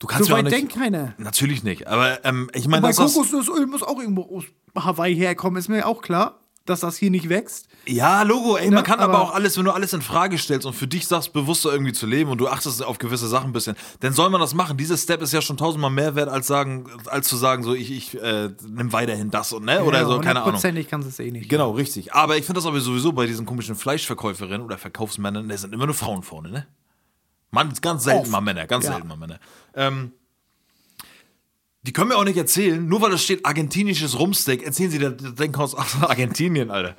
Du 0.00 0.06
kannst 0.08 0.28
So 0.28 0.34
weit 0.34 0.44
nicht, 0.44 0.56
denkt 0.56 0.74
keiner. 0.74 1.14
Natürlich 1.18 1.62
nicht. 1.62 1.86
Aber 1.86 2.24
ähm, 2.24 2.50
ich 2.52 2.66
meine, 2.66 2.86
das, 2.88 2.96
Kokosnussöl 2.96 3.66
muss 3.66 3.82
auch 3.82 3.98
irgendwo 3.98 4.22
aus 4.36 4.44
Hawaii 4.76 5.14
herkommen, 5.14 5.58
ist 5.58 5.68
mir 5.68 5.86
auch 5.86 6.02
klar, 6.02 6.40
dass 6.66 6.80
das 6.80 6.96
hier 6.96 7.10
nicht 7.10 7.28
wächst. 7.28 7.68
Ja, 7.86 8.22
Logo, 8.22 8.56
ey, 8.56 8.68
Ne, 8.70 8.76
man 8.76 8.84
kann 8.84 8.98
aber, 8.98 9.14
aber- 9.14 9.22
auch 9.22 9.34
alles, 9.34 9.56
wenn 9.56 9.64
du 9.66 9.70
alles 9.70 9.92
in 9.92 10.02
Frage 10.02 10.36
stellst 10.38 10.66
und 10.66 10.72
für 10.72 10.86
dich 10.88 11.06
sagst, 11.06 11.32
bewusster 11.32 11.70
irgendwie 11.70 11.92
zu 11.92 12.06
leben 12.06 12.30
und 12.30 12.38
du 12.38 12.48
achtest 12.48 12.82
auf 12.82 12.98
gewisse 12.98 13.28
Sachen 13.28 13.50
ein 13.50 13.52
bisschen, 13.52 13.76
dann 14.00 14.12
soll 14.14 14.30
man 14.30 14.40
das 14.40 14.52
machen. 14.54 14.76
Dieses 14.78 15.02
Step 15.02 15.22
ist 15.22 15.32
ja 15.32 15.40
schon 15.42 15.56
tausendmal 15.58 15.90
mehr 15.90 16.14
wert, 16.16 16.28
als 16.28 16.46
sagen, 16.48 16.86
als 17.06 17.28
zu 17.28 17.36
sagen, 17.36 17.62
so 17.62 17.74
ich, 17.74 17.90
ich 17.92 18.20
äh, 18.20 18.50
nimm 18.66 18.92
weiterhin 18.92 19.30
das 19.30 19.52
und 19.52 19.64
ne, 19.64 19.84
oder 19.84 20.00
Ja, 20.00 20.06
so, 20.06 20.12
keine 20.18 20.30
Ahnung. 20.40 20.44
Hundertprozentig 20.46 20.88
kannst 20.88 21.06
du 21.06 21.10
es 21.10 21.18
eh 21.20 21.30
nicht. 21.30 21.48
Genau, 21.48 21.70
richtig. 21.72 22.14
Aber 22.14 22.36
ich 22.36 22.44
finde 22.46 22.58
das 22.58 22.66
aber 22.66 22.80
sowieso 22.80 23.12
bei 23.12 23.26
diesen 23.26 23.46
komischen 23.46 23.76
Fleischverkäuferinnen 23.76 24.62
oder 24.62 24.76
Verkaufsmännern, 24.78 25.48
da 25.48 25.56
sind 25.56 25.72
immer 25.74 25.86
nur 25.86 25.94
Frauen 25.94 26.22
vorne, 26.22 26.50
ne? 26.50 26.66
Mann, 27.54 27.72
ganz 27.80 28.04
selten 28.04 28.20
Oft. 28.22 28.30
mal 28.30 28.40
Männer, 28.40 28.66
ganz 28.66 28.84
Ja. 28.84 28.92
selten 28.92 29.08
mal 29.08 29.16
Männer. 29.16 29.38
Ähm, 29.74 30.12
die 31.82 31.92
können 31.92 32.08
mir 32.08 32.16
auch 32.16 32.24
nicht 32.24 32.36
erzählen, 32.38 32.86
nur 32.86 33.00
weil 33.02 33.12
es 33.12 33.22
steht 33.22 33.44
argentinisches 33.44 34.18
Rumsteak, 34.18 34.62
erzählen 34.62 34.90
sie, 34.90 34.98
das 34.98 35.14
Ding 35.34 35.54
aus 35.56 35.74
aus 35.74 35.96
Argentinien, 36.02 36.70
Alter. 36.70 36.94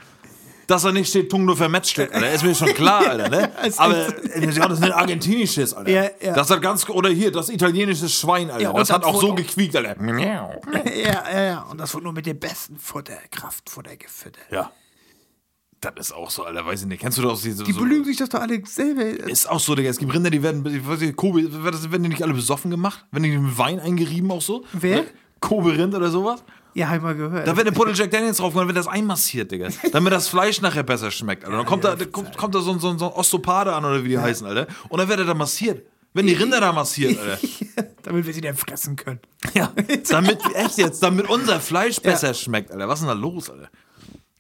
Dass 0.68 0.82
da 0.82 0.92
nicht 0.92 1.08
steht 1.10 1.30
Tung 1.30 1.46
nur 1.46 1.56
Vermetzstück, 1.56 2.12
Alter, 2.14 2.32
ist 2.32 2.44
mir 2.44 2.56
schon 2.56 2.74
klar, 2.74 3.08
Alter, 3.10 3.30
ne? 3.30 3.52
Aber 3.78 4.08
äh, 4.08 4.42
das 4.48 4.58
ist 4.58 4.84
ein 4.84 4.92
argentinisches, 4.92 5.74
Alter. 5.76 5.92
Ja, 5.92 6.10
ja. 6.22 6.34
Das 6.34 6.50
hat 6.50 6.62
ganz, 6.62 6.88
oder 6.90 7.10
hier, 7.10 7.32
das 7.32 7.50
italienische 7.50 8.10
Schwein, 8.10 8.50
Alter. 8.50 8.64
Ja, 8.64 8.74
das 8.74 8.90
hat 8.92 9.04
das 9.04 9.10
auch 9.10 9.22
so 9.22 9.30
wurde- 9.30 9.44
gequiekt, 9.44 9.76
Alter. 9.76 9.96
Ja, 10.20 10.50
ja, 11.32 11.44
ja. 11.44 11.62
Und 11.70 11.80
das 11.80 11.94
wird 11.94 12.04
nur 12.04 12.14
mit 12.14 12.26
dem 12.26 12.40
besten 12.40 12.78
Futter, 12.80 13.18
Kraftfutter 13.32 13.96
gefüttert. 13.96 14.44
Ja. 14.52 14.72
Das 15.82 15.94
ist 15.98 16.12
auch 16.14 16.30
so, 16.32 16.44
Alter, 16.44 16.66
weiß 16.66 16.82
ich 16.82 16.88
nicht. 16.88 17.02
Kennst 17.02 17.18
du 17.18 17.22
das? 17.22 17.42
Diese, 17.42 17.64
Die 17.64 17.72
so, 17.72 17.82
belügen 17.82 18.06
sich 18.06 18.18
das 18.18 18.30
doch 18.30 18.42
alle 18.42 18.66
selber. 18.66 19.04
Ist 19.04 19.50
auch 19.50 19.60
so, 19.60 19.76
Digga. 19.76 19.90
Es 19.90 19.98
gibt 19.98 20.14
Rinder, 20.14 20.30
die 20.30 20.42
werden, 20.42 20.66
ich 20.66 20.88
weiß 20.88 21.00
nicht, 21.00 21.16
Kobe, 21.16 21.44
werden 21.64 22.04
die 22.04 22.10
nicht 22.10 22.24
alle 22.24 22.34
besoffen 22.34 22.72
gemacht? 22.72 23.06
Werden 23.12 23.24
die 23.24 23.38
mit 23.38 23.58
Wein 23.58 23.80
eingerieben 23.80 24.32
auch 24.32 24.42
so? 24.42 24.64
Wer? 24.74 25.06
Kobe-Rind 25.42 25.94
oder 25.94 26.10
sowas? 26.10 26.44
Ja, 26.76 26.90
hab 26.90 26.98
ich 26.98 27.04
mal 27.04 27.16
gehört. 27.16 27.48
Da 27.48 27.56
wird 27.56 27.68
eine 27.68 27.76
Puddle 27.76 27.94
Jack 27.94 28.12
Daniels 28.12 28.38
drauf 28.38 28.54
dann 28.54 28.68
wird 28.68 28.78
das 28.78 28.88
einmassiert, 28.88 29.50
Digga. 29.50 29.70
Damit 29.94 30.12
das 30.12 30.28
Fleisch 30.28 30.60
nachher 30.60 30.84
besser 30.84 31.10
schmeckt, 31.10 31.46
Alter. 31.46 31.58
Dann 31.58 31.66
kommt, 31.66 31.86
da, 31.86 31.96
da 31.96 32.04
kommt, 32.06 32.36
kommt 32.36 32.54
da 32.54 32.60
so 32.60 32.72
ein, 32.72 32.80
so 32.80 32.90
ein, 32.90 32.98
Osteopade 33.00 33.74
an, 33.74 33.86
oder 33.86 34.04
wie 34.04 34.10
die 34.10 34.20
heißen, 34.20 34.46
Alter. 34.46 34.68
Und 34.90 35.00
dann 35.00 35.08
wird 35.08 35.20
er 35.20 35.26
da 35.26 35.34
massiert. 35.34 35.86
Wenn 36.14 36.28
die 36.28 36.34
Rinder 36.42 36.60
da 36.60 36.74
massiert, 36.74 37.18
Alter. 37.18 37.40
Damit 38.04 38.26
wir 38.26 38.34
sie 38.34 38.42
dann 38.42 38.58
fressen 38.58 38.98
können. 38.98 39.20
Ja. 39.54 39.72
Damit, 40.10 40.40
echt 40.54 40.78
jetzt, 40.78 41.02
damit 41.02 41.28
unser 41.28 41.60
Fleisch 41.60 42.00
besser 42.02 42.34
schmeckt, 42.34 42.72
Alter. 42.72 42.88
Was 42.88 43.00
ist 43.00 43.08
denn 43.08 43.16
da 43.16 43.20
los, 43.20 43.50
Alter? 43.50 43.70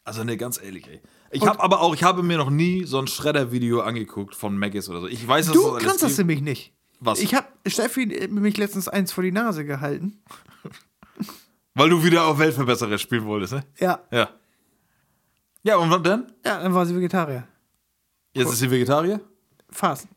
Also, 0.03 0.23
ne, 0.23 0.37
ganz 0.37 0.61
ehrlich, 0.61 0.87
ey. 0.87 1.01
Ich 1.35 1.45
habe 1.45 1.59
aber 1.61 1.81
auch, 1.81 1.93
ich 1.93 2.03
habe 2.03 2.23
mir 2.23 2.37
noch 2.37 2.49
nie 2.49 2.85
so 2.85 2.97
ein 2.99 3.07
Schredder-Video 3.07 3.81
angeguckt 3.81 4.35
von 4.35 4.57
Maggis 4.57 4.89
oder 4.89 5.01
so. 5.01 5.07
Ich 5.07 5.27
weiß, 5.27 5.47
dass 5.47 5.55
Du 5.55 5.73
das 5.73 5.83
kannst 5.83 6.01
das 6.03 6.17
nämlich 6.17 6.41
nicht. 6.41 6.73
Was? 6.99 7.19
Ich 7.19 7.35
hab 7.35 7.51
Steffi 7.67 8.27
mich 8.29 8.57
letztens 8.57 8.87
eins 8.87 9.11
vor 9.11 9.23
die 9.23 9.31
Nase 9.31 9.65
gehalten. 9.65 10.23
Weil 11.73 11.89
du 11.89 12.03
wieder 12.03 12.25
auf 12.25 12.39
Weltverbesserer 12.39 12.97
spielen 12.97 13.25
wolltest, 13.25 13.53
ne? 13.53 13.63
Ja. 13.79 13.99
Ja. 14.11 14.29
Ja, 15.63 15.75
und 15.77 15.89
was 15.91 16.01
denn? 16.03 16.25
Ja, 16.45 16.61
dann 16.61 16.73
war 16.73 16.85
sie 16.85 16.95
Vegetarier. 16.95 17.45
Jetzt 18.33 18.53
ist 18.53 18.59
sie 18.59 18.71
Vegetarier? 18.71 19.19
Fast. 19.69 20.07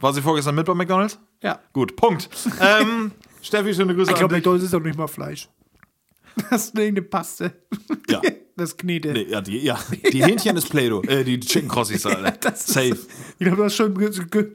War 0.00 0.12
sie 0.12 0.22
vorgestern 0.22 0.54
mit 0.56 0.66
bei 0.66 0.74
McDonalds? 0.74 1.18
Ja. 1.42 1.60
Gut, 1.72 1.94
Punkt. 1.94 2.28
ähm, 2.60 3.12
Steffi, 3.42 3.72
schöne 3.74 3.94
Grüße 3.94 4.10
Ich 4.10 4.16
glaube, 4.16 4.34
an 4.34 4.40
dich. 4.40 4.44
McDonalds 4.46 4.64
ist 4.64 4.74
doch 4.74 4.80
nicht 4.80 4.98
mal 4.98 5.06
Fleisch. 5.06 5.48
Das 6.50 6.64
ist 6.66 6.78
irgendeine 6.78 7.06
Paste. 7.06 7.52
Ja. 8.08 8.20
Das 8.58 8.76
Knete. 8.76 9.12
Nee, 9.12 9.26
ja, 9.30 9.40
die, 9.40 9.58
ja. 9.58 9.78
die 10.12 10.22
Hähnchen 10.24 10.56
ist 10.56 10.68
Play-Doh. 10.68 11.02
Äh, 11.02 11.24
die 11.24 11.40
Chicken 11.40 11.68
Crossies, 11.68 12.04
Alter. 12.06 12.32
Das 12.32 12.60
ist- 12.68 12.74
Safe. 12.74 12.98
Ich 13.38 13.46
glaube, 13.46 13.62
das 13.62 13.72
ist 13.72 13.76
schon 13.76 13.94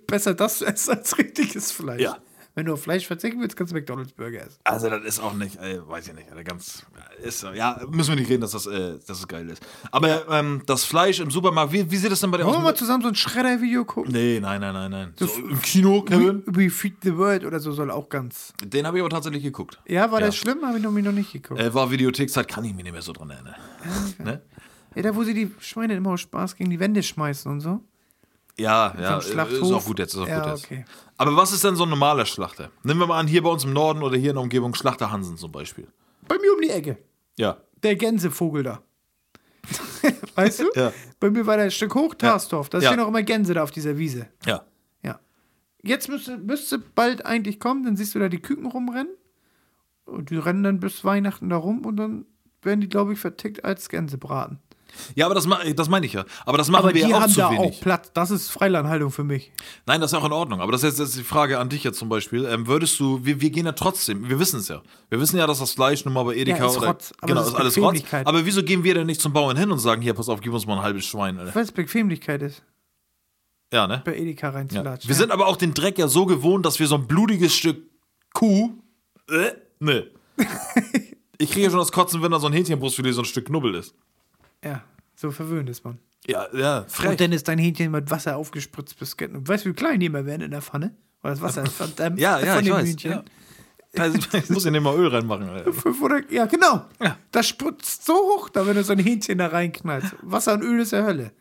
besser, 0.06 0.34
das 0.34 0.60
zu 0.60 0.66
essen 0.66 0.91
als 0.97 1.18
richtiges 1.18 1.72
Fleisch. 1.72 2.01
Ja. 2.01 2.18
Wenn 2.56 2.68
du 2.68 2.74
auf 2.74 2.84
Fleisch 2.84 3.08
verzichten 3.08 3.41
willst, 3.41 3.56
kannst 3.58 3.72
du 3.74 3.76
McDonalds 3.76 4.12
Burger 4.14 4.41
essen. 4.41 4.60
Also, 4.64 4.88
das 4.88 5.04
ist 5.04 5.20
auch 5.20 5.34
nicht, 5.34 5.56
äh, 5.60 5.80
weiß 5.88 6.08
ich 6.10 6.14
nicht, 6.14 6.30
Alter, 6.30 6.43
ganz. 6.43 6.86
Ist, 7.24 7.39
so- 7.39 7.51
ja, 7.51 7.82
müssen 7.89 8.10
wir 8.12 8.16
nicht 8.18 8.30
reden, 8.30 8.41
dass 8.41 8.51
das, 8.51 8.68
äh, 8.68 8.99
dass 9.08 9.18
es 9.20 9.28
geil 9.28 9.49
ist. 9.49 9.66
Aber 9.91 10.28
ähm, 10.30 10.62
das 10.68 10.84
Fleisch 10.84 11.20
im 11.20 11.32
Supermarkt, 11.32 11.74
wie, 11.74 11.89
wie 11.89 11.97
sieht 11.97 12.12
das 12.12 12.20
denn 12.20 12.30
bei 12.30 12.38
dir 12.38 12.45
Wollen 12.45 12.58
wir 12.58 12.62
mal 12.62 12.74
aus? 12.74 12.78
zusammen 12.80 13.01
so 13.01 13.10
ein 13.10 13.16
Schredder-Video 13.16 13.86
gucken? 13.86 14.12
Nee, 14.12 14.39
nein, 14.39 14.62
nein, 14.62 14.74
nein, 14.74 14.91
nein. 14.91 15.14
So, 15.18 15.26
Im 15.26 15.60
Kino, 15.62 16.04
Kevin? 16.04 16.43
We 16.45 16.70
Feed 16.70 16.97
the 17.01 17.18
World 17.18 17.43
oder 17.43 17.60
so 17.60 17.72
soll 17.72 17.89
auch 17.89 18.08
ganz. 18.10 18.54
Den 18.64 18.86
habe 18.86 18.97
ich 18.97 19.01
aber 19.01 19.10
tatsächlich 19.10 19.41
geguckt. 19.41 19.82
Ja, 19.88 20.12
war 20.12 20.20
Ja. 20.20 20.28
das 20.28 20.36
schlimm? 20.36 20.62
Habe 20.64 20.78
ich 20.78 20.84
noch, 20.84 20.91
noch 20.91 21.12
nicht 21.12 21.34
geguckt. 21.34 21.60
Äh, 21.60 21.74
war 21.74 21.89
Videothekzeit, 21.89 22.47
kann 22.47 22.64
ich 22.66 22.76
mich 22.76 22.84
nicht 22.84 22.93
mehr 22.93 23.01
so 23.01 23.14
dran 23.14 23.32
erinnern. 23.32 23.56
ne? 24.20 24.41
Ja, 24.95 25.01
da 25.01 25.16
wo 25.16 25.24
sie 25.24 25.34
die 25.34 25.49
Schweine 25.60 25.95
immer 25.95 26.12
aus 26.12 26.22
Spaß 26.22 26.56
gegen 26.56 26.70
die 26.70 26.80
Wände 26.80 27.01
schmeißen 27.01 27.51
und 27.51 27.62
so. 27.62 27.82
Ja, 28.60 28.93
ja, 28.99 29.18
ist 29.18 29.36
auch 29.72 29.84
gut 29.86 29.97
jetzt, 29.99 30.14
ist 30.14 30.20
auch 30.22 30.28
Ja, 30.28 30.39
gut 30.41 30.49
jetzt. 30.54 30.66
okay. 30.66 30.86
Aber 31.18 31.36
was 31.36 31.51
ist 31.51 31.64
denn 31.64 31.76
so 31.76 31.84
ein 31.84 31.89
normaler 31.89 32.26
Schlachter? 32.26 32.70
Nehmen 32.84 32.99
wir 32.99 33.08
mal 33.08 33.20
an, 33.20 33.28
hier 33.28 33.41
bei 33.41 33.49
uns 33.49 33.64
im 33.64 33.74
Norden 33.74 34.04
oder 34.04 34.16
hier 34.18 34.30
in 34.32 34.36
der 34.36 34.43
Umgebung 34.43 34.76
Schlachter 34.76 35.12
Hansen 35.12 35.38
zum 35.38 35.51
Beispiel. 35.51 35.88
Bei 36.28 36.38
mir 36.38 36.54
um 36.54 36.62
die 36.62 36.70
Ecke. 36.70 36.97
Ja. 37.38 37.58
Der 37.82 37.95
Gänsevogel 37.95 38.64
da. 38.64 38.82
weißt 40.36 40.60
du? 40.62 40.66
Ja. 40.76 40.91
Bei 41.20 41.30
mir 41.30 41.45
war 41.47 41.56
der 41.58 41.66
ein 41.66 41.72
Stück 41.72 41.95
hoch, 41.95 42.14
Tarsdorf. 42.16 42.70
Da 42.70 42.80
Ja. 42.80 42.89
stehen 42.91 42.99
auch 42.99 43.08
immer 43.08 43.24
Gänse 43.24 43.54
da 43.54 43.64
auf 43.64 43.72
dieser 43.72 43.97
Wiese. 43.97 44.28
Ja. 44.45 44.64
Ja. 45.01 45.20
Jetzt 45.82 46.10
müsste, 46.10 46.38
müsste 46.38 46.80
bald 46.80 47.26
eigentlich 47.26 47.60
kommen, 47.60 47.84
dann 47.84 47.95
siehst 47.97 48.14
du 48.16 48.20
da 48.20 48.30
die 48.30 48.39
Küken 48.41 48.68
rumrennen. 48.68 49.14
Und 50.06 50.30
die 50.30 50.38
rennen 50.38 50.64
dann 50.64 50.80
bis 50.80 51.04
Weihnachten 51.06 51.49
da 51.49 51.56
rum 51.58 51.86
und 51.86 51.95
dann 51.97 52.26
werden 52.62 52.82
die, 52.82 52.89
glaube 52.89 53.14
ich, 53.14 53.20
vertickt 53.20 53.64
als 53.64 53.88
Gänsebraten. 53.89 54.60
Ja, 55.15 55.25
aber 55.25 55.35
das, 55.35 55.47
das 55.75 55.89
meine 55.89 56.05
ich 56.05 56.13
ja. 56.13 56.25
Aber 56.45 56.57
das 56.57 56.69
machen 56.69 56.85
Aber 56.85 56.93
wir 56.93 57.03
die 57.03 57.09
ja 57.09 57.17
auch 57.17 57.21
haben 57.21 57.31
zu 57.31 57.39
da 57.39 57.51
wenig. 57.51 57.77
auch 57.77 57.79
Platz. 57.81 58.11
Das 58.13 58.31
ist 58.31 58.49
Freilandhaltung 58.49 59.11
für 59.11 59.23
mich. 59.23 59.51
Nein, 59.85 60.01
das 60.01 60.11
ist 60.11 60.17
auch 60.17 60.25
in 60.25 60.31
Ordnung. 60.31 60.61
Aber 60.61 60.71
das 60.71 60.83
ist 60.83 60.99
jetzt 60.99 61.17
die 61.17 61.23
Frage 61.23 61.59
an 61.59 61.69
dich 61.69 61.83
jetzt 61.83 61.97
zum 61.99 62.09
Beispiel. 62.09 62.45
Ähm, 62.45 62.67
würdest 62.67 62.99
du, 62.99 63.23
wir, 63.25 63.41
wir 63.41 63.49
gehen 63.49 63.65
ja 63.65 63.71
trotzdem, 63.71 64.29
wir 64.29 64.39
wissen 64.39 64.59
es 64.59 64.67
ja. 64.67 64.81
Wir 65.09 65.19
wissen 65.19 65.37
ja, 65.37 65.47
dass 65.47 65.59
das 65.59 65.71
Fleisch 65.71 66.05
nun 66.05 66.13
mal 66.13 66.23
bei 66.23 66.35
Edeka 66.35 66.57
Ja, 66.59 66.65
ist 66.67 66.77
oder. 66.77 66.87
Rotz, 66.87 67.13
genau, 67.21 67.35
das 67.35 67.47
ist 67.47 67.53
ist 67.53 67.59
alles 67.59 67.77
Rotz. 67.77 68.03
Aber 68.25 68.45
wieso 68.45 68.63
gehen 68.63 68.83
wir 68.83 68.93
denn 68.93 69.07
nicht 69.07 69.21
zum 69.21 69.33
Bauern 69.33 69.57
hin 69.57 69.71
und 69.71 69.79
sagen, 69.79 70.01
hier, 70.01 70.13
pass 70.13 70.29
auf, 70.29 70.41
gib 70.41 70.53
uns 70.53 70.65
mal 70.65 70.77
ein 70.77 70.83
halbes 70.83 71.05
Schwein, 71.05 71.39
Alter. 71.39 71.55
Weil 71.55 71.63
es 71.63 71.71
Bequemlichkeit 71.71 72.41
ist, 72.41 72.63
Ja, 73.73 73.87
ne? 73.87 74.01
bei 74.05 74.15
Edeka 74.15 74.47
Ja. 74.47 74.53
reinzulatschen. 74.53 75.07
Wir 75.07 75.15
sind 75.15 75.31
aber 75.31 75.47
auch 75.47 75.57
den 75.57 75.73
Dreck 75.73 75.97
ja 75.97 76.07
so 76.07 76.25
gewohnt, 76.25 76.65
dass 76.65 76.79
wir 76.79 76.87
so 76.87 76.95
ein 76.95 77.07
blutiges 77.07 77.53
Stück 77.55 77.89
Kuh. 78.33 78.71
Äh, 79.29 79.51
ne. 79.79 80.07
ich 81.37 81.51
kriege 81.51 81.65
ja 81.65 81.69
schon 81.69 81.79
das 81.79 81.91
Kotzen, 81.91 82.21
wenn 82.21 82.31
da 82.31 82.39
so 82.39 82.47
ein 82.47 82.53
Hähnchenbrustfilet 82.53 83.13
so 83.13 83.21
ein 83.21 83.25
Stück 83.25 83.45
Knubbel 83.47 83.75
ist. 83.75 83.95
Ja, 84.64 84.84
so 85.16 85.32
verwöhnt 85.32 85.70
ist 85.70 85.84
man. 85.84 85.99
Ja, 86.26 86.47
ja, 86.53 86.86
frech. 86.88 87.11
Und 87.11 87.22
dann 87.22 87.32
ist 87.34 87.47
dein 87.47 87.57
Hähnchen 87.57 87.91
mit 87.91 88.09
Wasser 88.09 88.38
aufgespritzt 88.38 88.97
bis. 88.97 89.14
Und 89.16 89.47
weißt 89.47 89.66
du, 89.66 89.70
wie 89.70 89.74
klein 89.74 89.99
die 89.99 90.05
immer 90.05 90.26
werden 90.26 90.41
in 90.41 90.51
der 90.51 90.61
Pfanne? 90.61 90.95
Weil 91.22 91.32
das 91.32 91.41
Wasser 91.41 91.64
ist 91.64 91.74
verdammt 91.74 92.20
ja, 92.20 92.39
ja, 92.39 92.55
von 92.55 92.64
ich 92.64 92.70
dem 92.70 92.76
weiß. 92.76 92.89
Hühnchen. 92.89 93.11
Ja. 93.11 93.24
Also, 93.97 94.18
ich 94.18 94.49
muss 94.49 94.66
ja 94.66 94.72
nicht 94.72 94.82
mal 94.82 94.95
Öl 94.95 95.07
reinmachen. 95.07 95.49
Alter. 95.49 95.74
500, 95.74 96.32
ja, 96.32 96.45
genau. 96.45 96.86
Ja. 97.01 97.18
Das 97.32 97.47
spritzt 97.47 98.05
so 98.05 98.14
hoch, 98.14 98.49
da 98.49 98.66
wenn 98.66 98.76
du 98.76 98.84
so 98.84 98.93
ein 98.93 98.99
Hähnchen 98.99 99.38
da 99.38 99.47
reinknallst. 99.47 100.16
Wasser 100.22 100.53
und 100.53 100.64
Öl 100.64 100.82
ist 100.82 100.93
der 100.93 101.03
Hölle. 101.03 101.32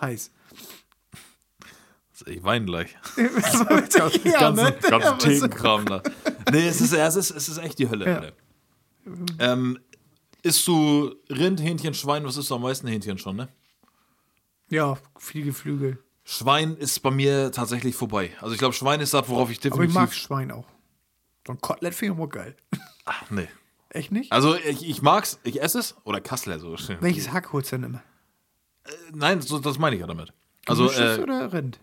Heiß. 0.00 0.30
Ich 2.26 2.42
weine 2.42 2.66
gleich. 2.66 2.96
ja, 3.16 4.40
ganzen, 4.40 4.64
ne? 4.64 4.74
ganzen 4.88 5.50
Ja, 5.50 5.78
da. 5.78 6.02
Nee, 6.50 6.66
es 6.66 6.80
ist, 6.80 6.92
ja, 6.92 7.06
es, 7.06 7.16
ist, 7.16 7.30
es 7.30 7.48
ist 7.48 7.58
echt 7.58 7.78
die 7.78 7.88
Hölle. 7.88 8.34
Ja. 9.38 9.52
Ähm, 9.52 9.78
isst 10.42 10.66
du 10.66 11.14
Rind, 11.30 11.60
Hähnchen, 11.60 11.94
Schwein? 11.94 12.24
Was 12.24 12.36
ist 12.36 12.50
du 12.50 12.54
am 12.54 12.62
meisten 12.62 12.86
Hähnchen 12.86 13.18
schon, 13.18 13.36
ne? 13.36 13.48
Ja, 14.68 14.98
viel 15.18 15.44
Geflügel. 15.44 15.98
Schwein 16.24 16.76
ist 16.76 17.00
bei 17.00 17.10
mir 17.10 17.50
tatsächlich 17.52 17.94
vorbei. 17.94 18.30
Also 18.40 18.52
ich 18.52 18.58
glaube, 18.58 18.74
Schwein 18.74 19.00
ist 19.00 19.14
das, 19.14 19.28
worauf 19.28 19.50
ich 19.50 19.58
Aber 19.58 19.70
definitiv... 19.70 19.90
ich 19.90 19.94
mag 19.94 20.12
Schwein 20.12 20.50
auch. 20.50 20.66
So 21.46 21.54
ein 21.54 21.60
Kotelett 21.60 21.94
finde 21.94 22.12
ich 22.12 22.18
immer 22.18 22.28
geil. 22.28 22.54
Ach, 23.06 23.30
nee. 23.30 23.48
Echt 23.88 24.12
nicht? 24.12 24.30
Also 24.30 24.54
ich, 24.54 24.86
ich 24.86 25.00
mag's, 25.00 25.40
ich 25.44 25.62
esse 25.62 25.78
es. 25.78 25.96
Oder 26.04 26.20
Kassler 26.20 26.58
so. 26.58 26.76
Welches 27.00 27.32
Hack 27.32 27.52
holst 27.52 27.72
du 27.72 27.76
denn 27.76 27.84
immer? 27.84 28.02
Nein, 29.12 29.40
so, 29.40 29.58
das 29.58 29.78
meine 29.78 29.96
ich 29.96 30.00
ja 30.00 30.06
damit. 30.06 30.32
Also, 30.66 30.90
äh, 30.90 31.18
oder 31.20 31.52
Rind? 31.52 31.80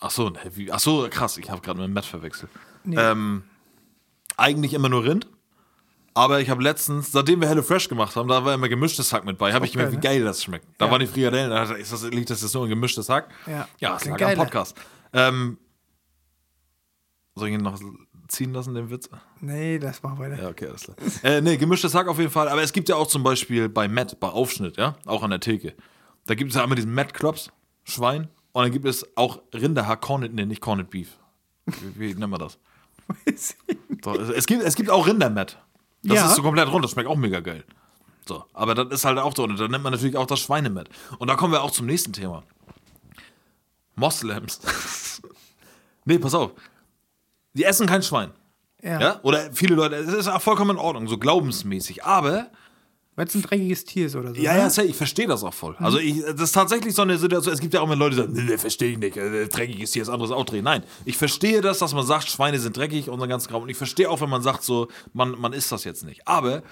ach 0.00 0.10
so, 0.10 0.30
ne, 0.30 0.40
ach 0.70 0.80
so, 0.80 1.08
krass, 1.08 1.38
ich 1.38 1.50
habe 1.50 1.60
gerade 1.60 1.80
mit 1.80 1.90
Matt 1.90 2.04
verwechselt. 2.04 2.50
Nee. 2.84 2.96
Ähm, 2.98 3.44
eigentlich 4.36 4.74
immer 4.74 4.88
nur 4.88 5.04
Rind. 5.04 5.28
Aber 6.16 6.40
ich 6.40 6.48
habe 6.48 6.62
letztens, 6.62 7.10
seitdem 7.10 7.40
wir 7.40 7.48
Hello 7.48 7.62
Fresh 7.62 7.88
gemacht 7.88 8.14
haben, 8.14 8.28
da 8.28 8.44
war 8.44 8.54
immer 8.54 8.68
gemischtes 8.68 9.12
Hack 9.12 9.24
mit 9.24 9.36
bei. 9.36 9.52
Habe 9.52 9.66
ich 9.66 9.72
geil, 9.72 9.86
gemerkt, 9.86 9.92
wie 10.04 10.08
ne? 10.08 10.14
geil 10.14 10.24
das 10.24 10.44
schmeckt. 10.44 10.66
Da 10.78 10.86
Ja. 10.86 10.90
waren 10.92 11.00
die 11.00 11.06
Frikadellen, 11.08 11.50
da 11.50 11.64
ich, 11.74 11.80
ist 11.82 11.92
das, 11.92 12.04
liegt 12.10 12.30
das 12.30 12.40
jetzt 12.40 12.54
nur 12.54 12.64
ein 12.64 12.68
gemischtes 12.68 13.08
Hack? 13.08 13.30
Ja. 13.46 13.66
Ja, 13.80 13.92
das 13.94 14.02
Klingt 14.02 14.20
lag 14.20 14.28
am 14.28 14.34
geiler. 14.34 14.44
Podcast. 14.44 14.76
Ähm, 15.12 15.58
soll 17.34 17.48
ich 17.48 17.54
ihn 17.54 17.60
noch 17.62 17.78
ziehen 18.28 18.52
lassen, 18.52 18.74
den 18.74 18.90
Witz? 18.90 19.10
Nee, 19.40 19.78
das 19.80 20.02
machen 20.04 20.20
wir 20.20 20.28
nicht. 20.28 20.40
Ja, 20.42 20.48
okay, 20.50 20.68
alles 20.68 20.82
klar. 20.82 20.96
äh, 21.24 21.40
nee, 21.40 21.56
gemischtes 21.56 21.94
Hack 21.94 22.06
auf 22.06 22.18
jeden 22.18 22.30
Fall. 22.30 22.48
Aber 22.48 22.62
es 22.62 22.72
gibt 22.72 22.88
ja 22.88 22.94
auch 22.94 23.08
zum 23.08 23.24
Beispiel 23.24 23.68
bei 23.68 23.88
Matt, 23.88 24.20
bei 24.20 24.28
Aufschnitt, 24.28 24.76
ja, 24.76 24.94
auch 25.06 25.24
an 25.24 25.30
der 25.30 25.40
Theke. 25.40 25.74
Da 26.26 26.34
gibt 26.36 26.50
es 26.50 26.56
ja 26.56 26.62
einmal 26.62 26.76
diesen 26.76 26.94
Matt 26.94 27.12
Klops, 27.12 27.50
Schwein. 27.82 28.28
Und 28.52 28.62
dann 28.62 28.70
gibt 28.70 28.86
es 28.86 29.04
auch 29.16 29.42
Rinderhack, 29.52 30.00
Corned, 30.00 30.32
nee, 30.32 30.46
nicht 30.46 30.60
Corned 30.60 30.88
Beef. 30.90 31.18
Wie, 31.66 31.98
wie 31.98 32.14
nennt 32.14 32.30
man 32.30 32.38
das? 32.38 32.58
So, 34.04 34.18
es, 34.18 34.28
es, 34.28 34.46
gibt, 34.46 34.62
es 34.62 34.74
gibt 34.76 34.90
auch 34.90 35.06
Rindermatt. 35.06 35.58
Das 36.04 36.16
Ja. 36.18 36.26
ist 36.28 36.36
so 36.36 36.42
komplett 36.42 36.68
rund, 36.70 36.84
das 36.84 36.92
schmeckt 36.92 37.08
auch 37.08 37.16
mega 37.16 37.40
geil. 37.40 37.64
So, 38.26 38.44
aber 38.54 38.74
das 38.74 38.88
ist 38.92 39.04
halt 39.04 39.18
auch 39.18 39.34
so. 39.36 39.44
Und 39.44 39.58
dann 39.58 39.70
nennt 39.70 39.82
man 39.84 39.92
natürlich 39.92 40.16
auch 40.16 40.26
das 40.26 40.40
Schweinematt. 40.40 40.88
Und 41.18 41.28
da 41.28 41.34
kommen 41.34 41.52
wir 41.52 41.62
auch 41.62 41.70
zum 41.70 41.86
nächsten 41.86 42.12
Thema. 42.12 42.42
Moslems. 43.96 44.60
nee, 46.04 46.18
pass 46.18 46.34
auf. 46.34 46.52
Die 47.54 47.64
essen 47.64 47.86
kein 47.86 48.02
Schwein. 48.02 48.30
Ja. 48.82 49.00
Ja? 49.00 49.20
Oder 49.22 49.52
viele 49.52 49.74
Leute, 49.74 49.96
es 49.96 50.08
ist 50.12 50.28
auch 50.28 50.42
vollkommen 50.42 50.72
in 50.72 50.76
Ordnung, 50.78 51.06
so 51.08 51.16
glaubensmäßig. 51.18 52.04
Aber, 52.04 52.48
Weil 53.16 53.26
es 53.26 53.34
ein 53.34 53.42
dreckiges 53.42 53.84
Tier 53.84 54.06
ist 54.06 54.16
oder 54.16 54.34
so. 54.34 54.40
ja, 54.40 54.54
ne? 54.54 54.58
ja, 54.60 54.70
safe, 54.70 54.88
ich 54.88 54.96
verstehe 54.96 55.28
das 55.28 55.44
auch 55.44 55.54
voll. 55.54 55.76
Also, 55.78 55.98
ich, 55.98 56.20
das 56.20 56.40
ist 56.40 56.52
tatsächlich 56.52 56.94
so 56.94 57.02
eine 57.02 57.16
Situation. 57.16 57.54
Es 57.54 57.60
gibt 57.60 57.72
ja 57.72 57.80
auch 57.80 57.84
immer 57.84 57.94
Leute, 57.94 58.16
die 58.16 58.22
sagen, 58.22 58.46
nee, 58.46 58.58
verstehe 58.58 58.90
ich 58.90 58.98
nicht, 58.98 59.16
äh, 59.16 59.46
dreckiges 59.46 59.92
Tier 59.92 60.02
ist 60.02 60.08
anderes 60.08 60.32
auch 60.32 60.44
drehen. 60.44 60.64
Nein, 60.64 60.82
ich 61.04 61.16
verstehe 61.16 61.60
das, 61.60 61.78
dass 61.78 61.94
man 61.94 62.04
sagt, 62.04 62.28
Schweine 62.28 62.58
sind 62.58 62.76
dreckig 62.76 63.08
und 63.08 63.20
so 63.20 63.26
ganz 63.28 63.46
Kram. 63.46 63.62
Und 63.62 63.68
ich 63.68 63.76
verstehe 63.76 64.10
auch, 64.10 64.20
wenn 64.20 64.30
man 64.30 64.42
sagt, 64.42 64.64
so, 64.64 64.88
man, 65.12 65.38
man 65.38 65.52
isst 65.52 65.70
das 65.70 65.84
jetzt 65.84 66.04
nicht. 66.04 66.26
Aber 66.26 66.62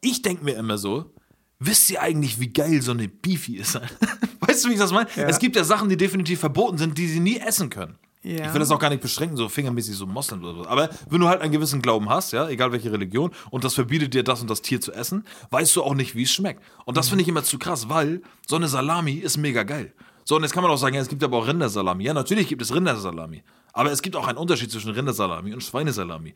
ich 0.00 0.22
denke 0.22 0.44
mir 0.44 0.56
immer 0.56 0.78
so, 0.78 1.12
wisst 1.58 1.90
ihr 1.90 2.00
eigentlich, 2.00 2.40
wie 2.40 2.48
geil 2.48 2.80
so 2.80 2.92
eine 2.92 3.08
Beefy 3.08 3.56
ist? 3.56 3.74
weißt 4.40 4.64
du, 4.64 4.68
wie 4.70 4.74
ich 4.74 4.78
das 4.78 4.92
meine? 4.92 5.08
Ja. 5.16 5.28
Es 5.28 5.38
gibt 5.38 5.56
ja 5.56 5.64
Sachen, 5.64 5.88
die 5.88 5.96
definitiv 5.98 6.40
verboten 6.40 6.78
sind, 6.78 6.96
die 6.96 7.08
sie 7.08 7.20
nie 7.20 7.38
essen 7.38 7.68
können. 7.68 7.98
Ja. 8.24 8.46
Ich 8.46 8.52
will 8.52 8.60
das 8.60 8.70
auch 8.70 8.78
gar 8.78 8.90
nicht 8.90 9.02
beschränken, 9.02 9.36
so 9.36 9.48
fingermäßig 9.48 9.96
so 9.96 10.06
Moslem 10.06 10.44
oder 10.44 10.54
so. 10.54 10.68
Aber 10.68 10.88
wenn 11.10 11.20
du 11.20 11.28
halt 11.28 11.40
einen 11.40 11.50
gewissen 11.50 11.82
Glauben 11.82 12.08
hast, 12.08 12.32
ja, 12.32 12.48
egal 12.48 12.70
welche 12.70 12.92
Religion, 12.92 13.32
und 13.50 13.64
das 13.64 13.74
verbietet 13.74 14.14
dir 14.14 14.22
das 14.22 14.40
und 14.40 14.48
das 14.48 14.62
Tier 14.62 14.80
zu 14.80 14.92
essen, 14.92 15.26
weißt 15.50 15.74
du 15.74 15.82
auch 15.82 15.94
nicht, 15.94 16.14
wie 16.14 16.22
es 16.22 16.32
schmeckt. 16.32 16.62
Und 16.84 16.96
das 16.96 17.08
finde 17.08 17.22
ich 17.22 17.28
immer 17.28 17.42
zu 17.42 17.58
krass, 17.58 17.88
weil 17.88 18.22
so 18.46 18.56
eine 18.56 18.68
Salami 18.68 19.14
ist 19.14 19.38
mega 19.38 19.64
geil. 19.64 19.92
So, 20.24 20.36
und 20.36 20.42
jetzt 20.42 20.52
kann 20.52 20.62
man 20.62 20.70
auch 20.70 20.76
sagen, 20.76 20.94
ja, 20.94 21.00
es 21.00 21.08
gibt 21.08 21.24
aber 21.24 21.36
auch 21.38 21.48
Rindersalami. 21.48 22.04
Ja, 22.04 22.14
natürlich 22.14 22.46
gibt 22.46 22.62
es 22.62 22.72
Rindersalami. 22.72 23.42
Aber 23.72 23.90
es 23.90 24.02
gibt 24.02 24.14
auch 24.14 24.28
einen 24.28 24.38
Unterschied 24.38 24.70
zwischen 24.70 24.90
Rindersalami 24.90 25.52
und 25.52 25.62
Schweinesalami. 25.62 26.34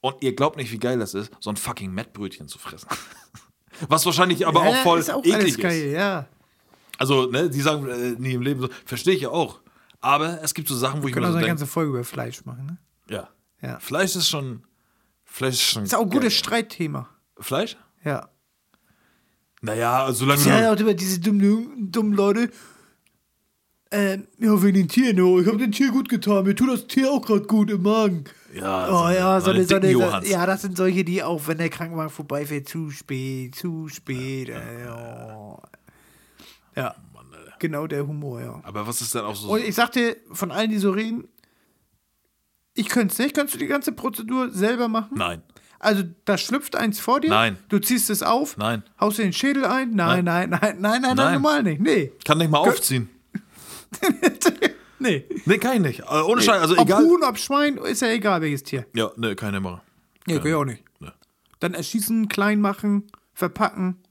Und 0.00 0.16
ihr 0.20 0.36
glaubt 0.36 0.56
nicht, 0.56 0.70
wie 0.70 0.78
geil 0.78 0.98
das 0.98 1.14
ist, 1.14 1.32
so 1.40 1.50
ein 1.50 1.56
fucking 1.56 1.90
Mettbrötchen 1.90 2.46
zu 2.46 2.58
fressen. 2.58 2.88
Was 3.88 4.06
wahrscheinlich 4.06 4.46
aber 4.46 4.62
ja, 4.64 4.70
auch 4.70 4.76
voll 4.82 5.00
ist 5.00 5.10
auch 5.10 5.24
eklig 5.24 5.34
alles 5.34 5.48
ist. 5.48 5.60
geil, 5.60 5.90
ja. 5.90 6.28
Also, 6.98 7.26
ne, 7.26 7.50
die 7.50 7.60
sagen 7.60 7.88
äh, 7.88 8.10
nie 8.20 8.34
im 8.34 8.42
Leben 8.42 8.60
so, 8.60 8.68
verstehe 8.84 9.14
ich 9.14 9.22
ja 9.22 9.30
auch. 9.30 9.58
Aber 10.04 10.42
es 10.42 10.52
gibt 10.54 10.68
so 10.68 10.76
Sachen, 10.76 11.02
wo 11.02 11.08
ich 11.08 11.14
Wir 11.14 11.22
mir 11.22 11.28
so 11.28 11.32
eine 11.32 11.40
denke, 11.40 11.48
ganze 11.48 11.66
Folge 11.66 11.90
über 11.90 12.04
Fleisch 12.04 12.44
machen, 12.44 12.66
ne? 12.66 12.78
ja. 13.08 13.28
Ja. 13.62 13.78
Fleisch 13.80 14.14
ist 14.14 14.28
schon. 14.28 14.62
Fleisch 15.24 15.54
ist 15.54 15.62
schon. 15.62 15.84
Ist 15.84 15.94
auch 15.94 16.02
ein 16.02 16.10
geil. 16.10 16.20
gutes 16.20 16.34
Streitthema. 16.34 17.08
Fleisch? 17.38 17.78
Ja. 18.04 18.28
Naja, 19.62 20.12
solange 20.12 20.42
Ja, 20.44 20.60
du. 20.60 20.72
auch 20.76 20.80
über 20.80 20.92
diese 20.92 21.18
dummen, 21.20 21.90
dummen 21.90 22.12
Leute. 22.12 22.50
Ähm, 23.90 24.26
ja, 24.38 24.60
wegen 24.62 24.74
den 24.74 24.88
Tieren, 24.88 25.18
oh, 25.20 25.40
ich 25.40 25.46
habe 25.46 25.56
dem 25.56 25.72
Tier 25.72 25.90
gut 25.92 26.08
getan, 26.08 26.44
mir 26.44 26.54
tut 26.54 26.68
das 26.68 26.86
Tier 26.88 27.10
auch 27.10 27.24
gerade 27.24 27.46
gut 27.46 27.70
im 27.70 27.82
Magen. 27.82 28.24
Ja, 28.52 28.88
Oh 28.88 29.08
ja, 29.08 29.40
so 29.40 29.50
eine, 29.52 29.64
so 29.64 29.76
eine, 29.76 29.92
so, 29.92 30.00
Johans. 30.00 30.28
ja, 30.28 30.44
das 30.46 30.62
sind 30.62 30.76
solche, 30.76 31.04
die 31.04 31.22
auch, 31.22 31.46
wenn 31.46 31.58
der 31.58 31.70
Krankenwagen 31.70 32.10
vorbeifährt, 32.10 32.68
zu 32.68 32.90
spät, 32.90 33.54
zu 33.54 33.88
spät. 33.88 34.48
Äh, 34.50 34.88
oh. 34.90 35.58
Ja. 36.76 36.94
Genau 37.58 37.86
der 37.86 38.06
Humor, 38.06 38.40
ja. 38.40 38.60
Aber 38.62 38.86
was 38.86 39.00
ist 39.00 39.14
denn 39.14 39.22
auch 39.22 39.36
so. 39.36 39.48
Und 39.48 39.64
ich 39.64 39.74
sagte, 39.74 40.16
von 40.32 40.50
allen, 40.50 40.70
die 40.70 40.78
so 40.78 40.90
reden, 40.90 41.28
ich 42.74 42.88
könnte 42.88 43.12
es 43.12 43.18
nicht. 43.18 43.34
Könntest 43.34 43.54
du 43.54 43.58
die 43.58 43.66
ganze 43.66 43.92
Prozedur 43.92 44.50
selber 44.50 44.88
machen? 44.88 45.16
Nein. 45.16 45.42
Also, 45.78 46.02
da 46.24 46.38
schlüpft 46.38 46.76
eins 46.76 46.98
vor 46.98 47.20
dir. 47.20 47.30
Nein. 47.30 47.58
Du 47.68 47.78
ziehst 47.78 48.08
es 48.10 48.22
auf. 48.22 48.56
Nein. 48.56 48.82
Haust 48.98 49.18
dir 49.18 49.22
den 49.24 49.32
Schädel 49.32 49.64
ein. 49.66 49.94
Nein, 49.94 50.24
nein, 50.24 50.50
nein, 50.50 50.60
nein, 50.60 50.80
nein, 50.80 51.02
nein, 51.02 51.16
Nein. 51.16 51.32
normal 51.34 51.62
nicht. 51.62 51.80
Nee. 51.80 52.12
Kann 52.24 52.38
nicht 52.38 52.50
mal 52.50 52.58
aufziehen. 52.58 53.10
nee. 54.98 55.24
Nee, 55.44 55.58
kann 55.58 55.74
ich 55.74 55.80
nicht. 55.80 56.00
Äh, 56.00 56.22
ohne 56.22 56.40
Scheiß, 56.40 56.60
also 56.62 56.74
ob 56.78 56.86
egal. 56.86 57.04
Huhn, 57.04 57.22
ob 57.22 57.38
Schwein, 57.38 57.76
ist 57.76 58.02
ja 58.02 58.08
egal, 58.08 58.40
welches 58.40 58.62
Tier. 58.62 58.86
Ja, 58.94 59.10
nee, 59.16 59.34
keine 59.34 59.60
Mara. 59.60 59.82
Nee, 60.26 60.38
kann 60.38 60.46
ich 60.46 60.54
auch 60.54 60.64
nicht. 60.64 60.82
Nee. 61.00 61.10
Dann 61.60 61.74
erschießen, 61.74 62.28
klein 62.28 62.60
machen, 62.60 63.04
verpacken. 63.34 64.02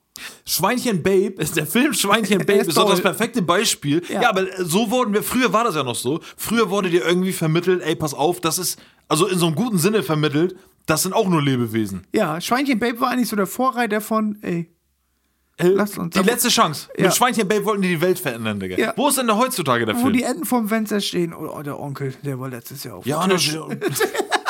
Schweinchen 0.45 1.01
Babe 1.01 1.33
ist 1.41 1.55
der 1.55 1.65
Film 1.65 1.93
Schweinchen 1.93 2.39
Babe 2.45 2.59
ist 2.59 2.67
ist 2.69 2.77
doch 2.77 2.89
das 2.89 3.01
perfekte 3.01 3.41
Beispiel. 3.41 4.01
Ja. 4.09 4.21
Ja. 4.23 4.29
aber 4.29 4.45
so 4.59 4.89
wurden 4.91 5.13
wir, 5.13 5.23
früher 5.23 5.51
war 5.53 5.63
das 5.63 5.75
ja 5.75 5.83
noch 5.83 5.95
so. 5.95 6.19
Früher 6.37 6.69
wurde 6.69 6.89
dir 6.89 7.03
irgendwie 7.05 7.33
vermittelt, 7.33 7.81
ey, 7.83 7.95
pass 7.95 8.13
auf, 8.13 8.39
das 8.41 8.57
ist, 8.59 8.79
also 9.07 9.27
in 9.27 9.37
so 9.39 9.47
einem 9.47 9.55
guten 9.55 9.77
Sinne 9.79 10.03
vermittelt, 10.03 10.55
das 10.85 11.03
sind 11.03 11.13
auch 11.13 11.27
nur 11.29 11.41
Lebewesen. 11.41 12.05
Ja, 12.13 12.39
Schweinchen 12.41 12.79
Babe 12.79 12.99
war 12.99 13.09
eigentlich 13.11 13.29
so 13.29 13.35
der 13.35 13.47
Vorreiter 13.47 14.01
von, 14.01 14.37
ey, 14.41 14.69
Lass 15.59 15.97
uns- 15.99 16.15
die 16.15 16.19
letzte 16.23 16.49
Chance. 16.49 16.89
Ja. 16.97 17.05
Mit 17.05 17.15
Schweinchen 17.15 17.47
Babe 17.47 17.63
wollten 17.65 17.83
die 17.83 17.89
die 17.89 18.01
Welt 18.01 18.17
verändern, 18.19 18.59
Digga. 18.59 18.75
Ja. 18.77 18.93
Wo 18.95 19.07
ist 19.07 19.17
denn 19.19 19.27
da 19.27 19.37
heutzutage 19.37 19.85
der 19.85 19.95
wo 19.95 20.01
Film? 20.01 20.13
die 20.13 20.23
Enten 20.23 20.45
vorm 20.45 20.67
Fenster 20.67 20.99
stehen. 20.99 21.31
Oh, 21.33 21.61
der 21.61 21.79
Onkel, 21.79 22.13
der 22.23 22.39
war 22.39 22.49
letztes 22.49 22.83
Jahr 22.83 22.95
auf 22.95 23.05
ja, 23.05 23.25
Tisch. 23.27 23.55
das, 23.79 23.99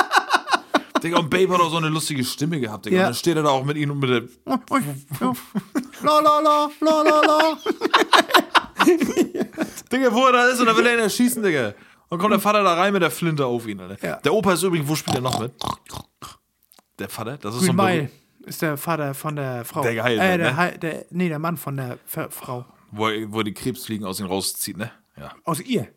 Digga, 1.03 1.19
und 1.19 1.29
Babe 1.29 1.53
hat 1.53 1.61
auch 1.61 1.69
so 1.69 1.77
eine 1.77 1.89
lustige 1.89 2.23
Stimme 2.23 2.59
gehabt, 2.59 2.85
Digga. 2.85 2.95
Ja. 2.95 3.01
Und 3.03 3.07
dann 3.07 3.15
steht 3.15 3.35
er 3.35 3.43
da 3.43 3.49
auch 3.49 3.65
mit 3.65 3.77
ihnen 3.77 3.91
und 3.91 3.99
mit 3.99 4.09
der. 4.09 4.21
La 6.03 6.19
la 6.19 6.39
la, 6.39 6.69
la 6.81 7.01
la 7.01 7.21
la. 7.21 7.57
Digga, 9.91 10.13
wo 10.13 10.25
er 10.25 10.31
da 10.33 10.47
ist 10.47 10.59
und 10.59 10.65
dann 10.65 10.77
will 10.77 10.85
er 10.85 10.93
ihn 10.95 10.99
erschießen, 10.99 11.43
Digga. 11.43 11.73
Und 12.09 12.19
kommt 12.19 12.33
der 12.33 12.39
Vater 12.39 12.63
da 12.63 12.73
rein 12.73 12.93
mit 12.93 13.01
der 13.01 13.11
Flinte 13.11 13.45
auf 13.45 13.67
ihn, 13.67 13.79
Alter. 13.79 14.05
Ja. 14.05 14.17
Der 14.17 14.33
Opa 14.33 14.53
ist 14.53 14.63
übrigens, 14.63 14.87
wo 14.87 14.95
spielt 14.95 15.15
er 15.17 15.21
noch 15.21 15.39
mit? 15.39 15.51
Der 16.99 17.09
Vater? 17.09 17.37
Das 17.37 17.55
ist 17.55 17.61
so 17.61 17.67
Green 17.73 17.79
ein 17.79 17.97
Mile 17.97 18.09
ist 18.45 18.61
der 18.61 18.77
Vater 18.77 19.13
von 19.13 19.35
der 19.35 19.65
Frau. 19.65 19.81
Der 19.81 19.95
geheilt 19.95 20.19
äh, 20.19 20.37
der, 20.37 20.51
ne? 20.51 20.57
Heil- 20.57 20.77
der, 20.77 21.05
nee, 21.11 21.29
der 21.29 21.39
Mann 21.39 21.57
von 21.57 21.77
der 21.77 21.97
Frau. 22.05 22.65
Wo 22.91 23.07
wo 23.27 23.41
die 23.41 23.53
Krebsfliegen 23.53 24.05
aus 24.05 24.19
ihm 24.19 24.27
rauszieht, 24.27 24.77
ne? 24.77 24.91
Ja. 25.17 25.33
Aus 25.43 25.59
ihr. 25.59 25.87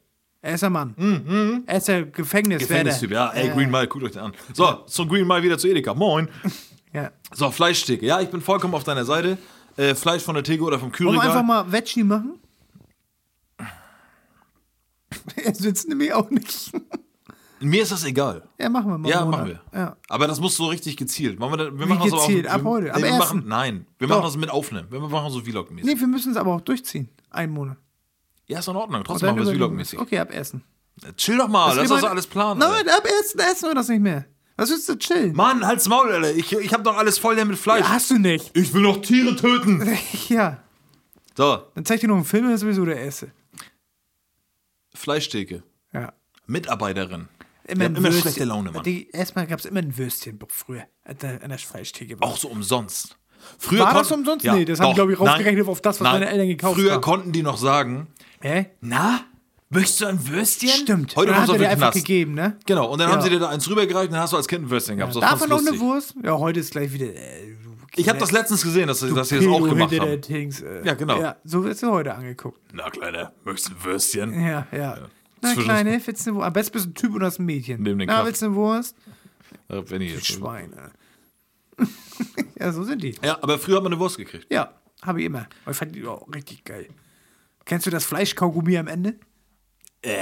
Er 0.47 0.55
ist 0.55 0.61
der 0.61 0.71
Mann. 0.71 1.65
Er 1.67 1.77
ist 1.79 1.89
der 1.89 2.05
Gefängniswärter. 2.07 2.67
Gefängnistyp, 2.85 3.11
ja. 3.11 3.31
Ey, 3.31 3.49
Green 3.51 3.69
Mile, 3.71 3.89
guckt 3.89 4.05
euch 4.05 4.13
den 4.13 4.23
an. 4.23 4.33
So, 4.55 4.85
zum 4.87 5.09
Green 5.09 5.27
Mile 5.27 5.43
wieder 5.43 5.59
zu 5.59 5.69
Edeka. 5.69 5.93
Moin. 5.95 6.29
Ja. 6.93 7.11
So, 7.35 7.51
Fleischtheke. 7.51 8.07
Ja, 8.07 8.21
ich 8.23 8.31
bin 8.31 8.41
vollkommen 8.41 8.73
auf 8.75 8.85
deiner 8.85 9.05
Seite. 9.05 9.37
Äh, 9.77 9.95
Fleisch 9.95 10.23
von 10.23 10.35
der 10.35 10.43
Theke 10.45 10.63
oder 10.63 10.79
vom 10.79 10.89
Wollen 10.89 10.93
wir 10.93 10.97
Kühlregal. 11.21 11.29
einfach 11.31 11.43
mal 11.43 11.71
Veggie 11.71 12.05
machen? 12.05 12.39
Er 15.45 15.55
sitzt 15.55 15.89
nämlich 15.89 16.15
auch 16.15 16.31
nicht. 16.31 16.73
Mir 17.61 17.83
ist 17.83 17.93
das 17.93 18.05
egal. 18.05 18.43
Ja, 18.59 18.69
machen 18.71 18.91
wir 18.93 18.99
mal. 18.99 19.09
Ja, 19.11 19.25
machen 19.27 19.47
wir. 19.47 19.61
Ja. 19.75 19.97
Aber 20.09 20.27
das 20.27 20.41
muss 20.41 20.57
so 20.57 20.67
richtig 20.67 20.97
gezielt. 20.97 21.39
Machen 21.39 21.53
wir, 21.53 21.57
da- 21.71 21.79
wir 21.79 21.87
machen 21.87 22.01
das 22.05 22.13
aber 22.13 22.23
auch, 22.23 22.27
gezielt? 22.29 22.45
wir- 22.45 22.53
Ab 22.53 22.65
heute? 22.65 22.87
Nee, 22.87 23.03
wir 23.03 23.05
ersten? 23.09 23.19
machen, 23.19 23.45
nein, 23.47 23.87
wir 23.99 24.09
Doch. 24.09 24.17
machen 24.17 24.25
das 24.27 24.37
mit 24.37 24.51
aufnehmen. 24.51 24.87
Wir 24.91 25.01
machen 25.01 25.31
so 25.33 25.41
Vlog-mäßig. 25.41 25.95
Nee, 25.95 26.01
wir 26.01 26.07
müssen 26.07 26.31
es 26.33 26.37
aber 26.39 26.55
auch 26.55 26.61
durchziehen. 26.63 27.09
Einen 27.31 27.53
Monat. 27.53 27.77
Ja, 28.47 28.61
ist 28.61 28.69
in 28.69 28.77
Ordnung. 28.77 29.03
Trotzdem 29.05 29.29
machen 29.35 29.45
wir 29.45 29.51
es 29.53 29.57
Vlog-mäßig. 29.57 29.99
Okay, 29.99 30.19
ab 30.19 30.33
Essen. 30.33 30.63
Chill 31.17 31.37
doch 31.37 31.49
mal, 31.49 31.75
lass 31.77 31.89
meine- 31.89 32.09
alles 32.11 32.27
planen. 32.27 32.61
Nein, 32.61 32.71
Alter. 32.89 32.97
ab 32.97 33.07
Essen 33.21 33.41
essen 33.41 33.69
wir 33.69 33.75
das 33.75 33.89
nicht 33.89 34.01
mehr. 34.01 34.25
Was 34.57 34.71
willst 34.71 34.89
du 34.89 34.97
chillen? 34.97 35.35
Mann, 35.35 35.67
halt's 35.67 35.87
Maul, 35.89 36.11
Alter. 36.11 36.33
Ich, 36.35 36.51
ich 36.53 36.73
hab 36.73 36.83
doch 36.85 36.97
alles 36.97 37.19
voll 37.19 37.43
mit 37.45 37.59
Fleisch. 37.59 37.85
Hast 37.87 38.11
du 38.11 38.19
nicht. 38.19 38.57
Ich 38.57 38.73
will 38.73 38.81
noch 38.83 39.03
Tiere 39.03 39.37
töten. 39.37 39.87
Ja. 40.29 40.63
So, 41.37 41.59
Dann 41.75 41.85
zeig 41.85 42.01
dir 42.01 42.09
noch 42.09 42.15
einen 42.17 42.25
Film, 42.25 42.49
ist 42.51 42.61
sowieso 42.63 42.87
der 42.87 43.05
Esse. 43.05 43.31
Fleischtheke. 44.95 45.63
Ja. 45.93 46.15
Mitarbeiterin. 46.47 47.29
Immer, 47.65 47.85
haben 47.85 47.97
immer 47.97 48.13
schlechte 48.13 48.45
Laune, 48.45 48.71
Mann. 48.71 48.83
Die, 48.85 49.11
erstmal 49.11 49.47
gab 49.47 49.59
es 49.59 49.65
immer 49.67 49.81
ein 49.81 49.99
Würstchen 49.99 50.39
früher 50.49 50.85
an 51.05 51.19
der, 51.19 51.43
an 51.43 51.51
der 51.51 51.59
Fleischtheke. 51.59 52.17
Auch 52.21 52.37
so 52.39 52.49
umsonst. 52.49 53.19
Früher 53.59 53.81
War 53.81 53.95
das 53.95 54.11
umsonst? 54.11 54.45
Nee, 54.47 54.65
das 54.65 54.81
haben 54.81 54.91
die, 54.91 54.95
glaub 54.95 55.11
ich, 55.11 55.19
Nein. 55.19 55.29
rausgerechnet 55.29 55.69
auf 55.69 55.81
das, 55.81 56.01
was 56.01 56.05
Nein. 56.05 56.21
meine 56.21 56.31
Eltern 56.31 56.49
gekauft 56.49 56.79
Früher 56.81 56.93
haben. 56.95 57.01
konnten 57.03 57.33
die 57.33 57.43
noch 57.43 57.59
sagen, 57.59 58.07
Hä? 58.41 58.67
na, 58.81 59.21
möchtest 59.71 60.01
du 60.03 60.07
ein 60.07 60.29
Würstchen? 60.29 60.69
Stimmt. 60.71 61.17
Heute 61.17 61.33
Dann 61.33 61.41
hat 61.43 61.49
du 61.49 61.53
er 61.53 61.55
auf 61.57 61.61
dir 61.63 61.69
einfach 61.71 61.93
Knast. 61.93 62.07
gegeben, 62.07 62.35
ne? 62.35 62.59
Genau, 62.67 62.91
und 62.93 62.99
dann 62.99 63.09
Ja. 63.09 63.15
haben 63.17 63.23
sie 63.23 63.31
dir 63.31 63.39
da 63.39 63.49
eins 63.49 63.69
rübergereicht 63.69 64.09
und 64.09 64.13
dann 64.15 64.23
hast 64.23 64.33
du 64.33 64.37
als 64.37 64.47
Kind 64.49 64.65
ein 64.67 64.71
Würstchen 64.71 64.97
gehabt. 64.99 65.15
Darf 65.17 65.39
fand's 65.39 65.49
man 65.49 65.65
noch 65.65 65.73
eine. 65.73 65.81
Wurst? 65.81 66.15
Ja, 66.23 66.39
heute 66.39 66.61
ist 66.61 66.71
gleich 66.73 66.93
wieder. 66.93 67.07
Äh, 67.07 67.57
du 67.63 67.77
Ich 68.01 68.09
habe 68.09 68.19
das 68.19 68.33
letztens 68.33 68.63
gesehen, 68.63 68.89
dass, 68.89 69.01
dass 69.01 69.29
sie 69.29 69.37
das 69.37 69.47
auch 69.47 69.69
gemacht 69.69 69.99
haben. 69.99 70.21
Dings, 70.21 70.61
äh, 70.61 70.83
Ja, 70.85 70.95
genau. 70.95 71.21
Ja, 71.21 71.37
so 71.45 71.65
wird 71.65 71.79
sie 71.79 71.91
heute 71.91 72.15
angeguckt. 72.15 72.61
Na, 72.73 72.91
Kleiner, 72.91 73.33
möchtest 73.45 73.71
du 73.71 73.73
ein 73.75 73.85
Würstchen? 73.85 74.41
Ja, 74.41 74.67
ja. 74.71 74.99
Na, 75.43 75.49
Zwischen- 75.53 75.65
Kleine, 75.65 76.01
willst 76.05 76.27
du 76.27 76.31
eine 76.31 76.37
Wurst? 76.39 76.47
Am 76.47 76.53
besten 76.53 76.73
bist 76.73 76.85
du 76.87 76.91
ein 76.91 76.95
Typ 76.95 77.15
und 77.15 77.21
das 77.21 77.39
ein 77.39 77.47
Mädchen. 77.47 77.83
Neben 77.83 77.99
den 77.99 78.09
Na, 78.09 78.25
willst 78.25 78.43
du 78.43 78.47
eine 78.47 78.55
Wurst? 78.55 78.97
Äh, 79.69 79.83
Wenn 79.87 80.03
ich 80.03 80.13
jetzt. 80.15 80.27
Schweine. 80.27 80.91
ja, 82.59 82.73
so 82.73 82.85
sind 82.85 83.03
die. 83.03 83.15
Ja, 83.23 83.39
aber 83.43 83.59
früher 83.59 83.77
hat 83.77 83.83
man 83.83 83.93
eine 83.93 84.01
Wurst 84.01 84.17
gekriegt. 84.17 84.47
Ja, 84.51 84.73
habe 85.03 85.21
ich 85.21 85.27
immer. 85.27 85.47
Aber 85.65 85.73
Ich 85.73 85.77
fand 85.77 85.95
die 85.95 86.07
auch 86.07 86.27
richtig 86.35 86.65
geil. 86.65 86.89
Kennst 87.67 87.85
du 87.87 87.91
das 87.91 88.05
Fleischkaugummi 88.07 88.79
am 88.79 88.87
Ende? 88.89 89.17
Äh. 90.03 90.15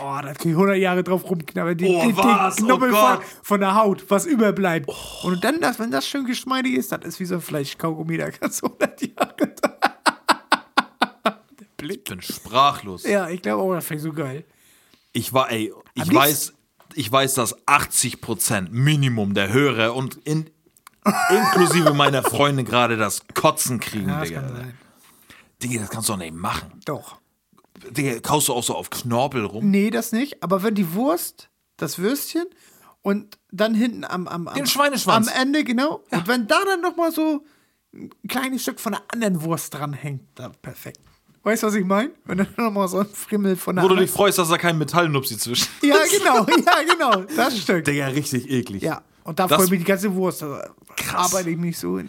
Oh, 0.00 0.18
da 0.22 0.32
kann 0.34 0.50
ich 0.50 0.56
100 0.56 0.76
Jahre 0.78 1.02
drauf 1.04 1.28
rumknabbern. 1.28 1.76
Die, 1.76 1.86
Oh, 1.86 2.02
die, 2.02 2.12
die 2.12 2.16
was? 2.16 2.60
Oh 2.60 2.64
Knubbel 2.64 2.90
von, 2.90 2.98
Gott. 3.00 3.22
von 3.42 3.60
der 3.60 3.74
Haut, 3.74 4.04
was 4.08 4.26
überbleibt. 4.26 4.90
Und 5.22 5.44
dann, 5.44 5.60
das, 5.60 5.78
wenn 5.78 5.90
das 5.90 6.06
schön 6.06 6.24
geschmeidig 6.24 6.74
ist, 6.74 6.92
das 6.92 7.04
ist 7.04 7.20
wie 7.20 7.24
so 7.26 7.36
ein 7.36 7.40
Fleischkaugummi, 7.40 8.16
da 8.16 8.30
kannst 8.30 8.62
du 8.62 8.66
100 8.66 9.00
Jahre. 9.02 9.34
Ich 11.86 12.02
bin 12.02 12.22
sprachlos. 12.22 13.02
Ja, 13.04 13.28
ich 13.28 13.42
glaube 13.42 13.62
auch, 13.62 13.74
das 13.74 13.84
fängt 13.84 14.00
so 14.00 14.10
geil. 14.12 14.44
Ich 15.12 15.34
war, 15.34 15.50
ey, 15.50 15.70
ich 15.92 16.02
Am 16.08 16.14
weiß, 16.14 16.54
ich 16.94 17.12
weiß, 17.12 17.34
dass 17.34 17.58
80% 17.66 18.68
Minimum 18.70 19.34
der 19.34 19.52
Hörer 19.52 19.94
und 19.94 20.16
in, 20.24 20.48
inklusive 21.28 21.92
meiner 21.92 22.22
Freunde 22.22 22.64
gerade 22.64 22.96
das 22.96 23.20
Kotzen 23.34 23.80
kriegen, 23.80 24.08
Ja, 24.08 24.20
das 24.20 24.28
Digga. 24.28 24.42
Digga, 25.64 25.80
das 25.80 25.90
kannst 25.90 26.08
du 26.08 26.12
doch 26.12 26.18
nicht 26.20 26.34
machen. 26.34 26.80
Doch. 26.84 27.18
Digga, 27.90 28.20
kaust 28.20 28.48
du 28.48 28.52
auch 28.54 28.62
so 28.62 28.74
auf 28.74 28.90
Knorpel 28.90 29.44
rum? 29.44 29.70
Nee, 29.70 29.90
das 29.90 30.12
nicht. 30.12 30.42
Aber 30.42 30.62
wenn 30.62 30.74
die 30.74 30.94
Wurst, 30.94 31.48
das 31.76 31.98
Würstchen 31.98 32.44
und 33.02 33.38
dann 33.50 33.74
hinten 33.74 34.04
am, 34.04 34.28
am, 34.28 34.48
am, 34.48 34.54
Den 34.54 34.66
Schweineschwanz. 34.66 35.28
am 35.28 35.34
Ende, 35.40 35.64
genau. 35.64 36.02
Und 36.10 36.28
wenn 36.28 36.46
da 36.46 36.62
dann 36.64 36.80
noch 36.80 36.96
mal 36.96 37.10
so 37.12 37.44
ein 37.92 38.10
kleines 38.28 38.62
Stück 38.62 38.80
von 38.80 38.92
der 38.92 39.02
anderen 39.12 39.42
Wurst 39.42 39.74
dranhängt, 39.74 40.22
dann 40.36 40.52
perfekt. 40.62 41.00
Weißt 41.42 41.62
du, 41.62 41.66
was 41.66 41.74
ich 41.74 41.84
meine? 41.84 42.10
Wenn 42.24 42.38
dann 42.38 42.48
noch 42.56 42.70
mal 42.70 42.88
so 42.88 43.00
ein 43.00 43.06
Frimmel 43.06 43.56
von 43.56 43.76
der 43.76 43.84
Wo 43.84 43.88
du 43.88 43.96
dich 43.96 44.10
freust, 44.10 44.38
dass 44.38 44.48
da 44.48 44.56
kein 44.56 44.78
Metallnupsi 44.78 45.36
zwischen. 45.36 45.68
Ja, 45.82 45.96
genau, 46.10 46.46
ja, 46.66 46.82
genau. 46.90 47.24
Das 47.36 47.58
Stück. 47.58 47.84
Digga, 47.84 48.06
richtig 48.06 48.48
eklig. 48.50 48.82
Ja, 48.82 49.02
und 49.24 49.38
da 49.38 49.46
Das- 49.46 49.58
freut 49.60 49.70
mich 49.70 49.80
die 49.80 49.84
ganze 49.84 50.14
Wurst. 50.14 50.40
Da 50.42 50.70
arbeite 51.12 51.50
ich 51.50 51.58
mich 51.58 51.78
so 51.78 51.98
in. 51.98 52.08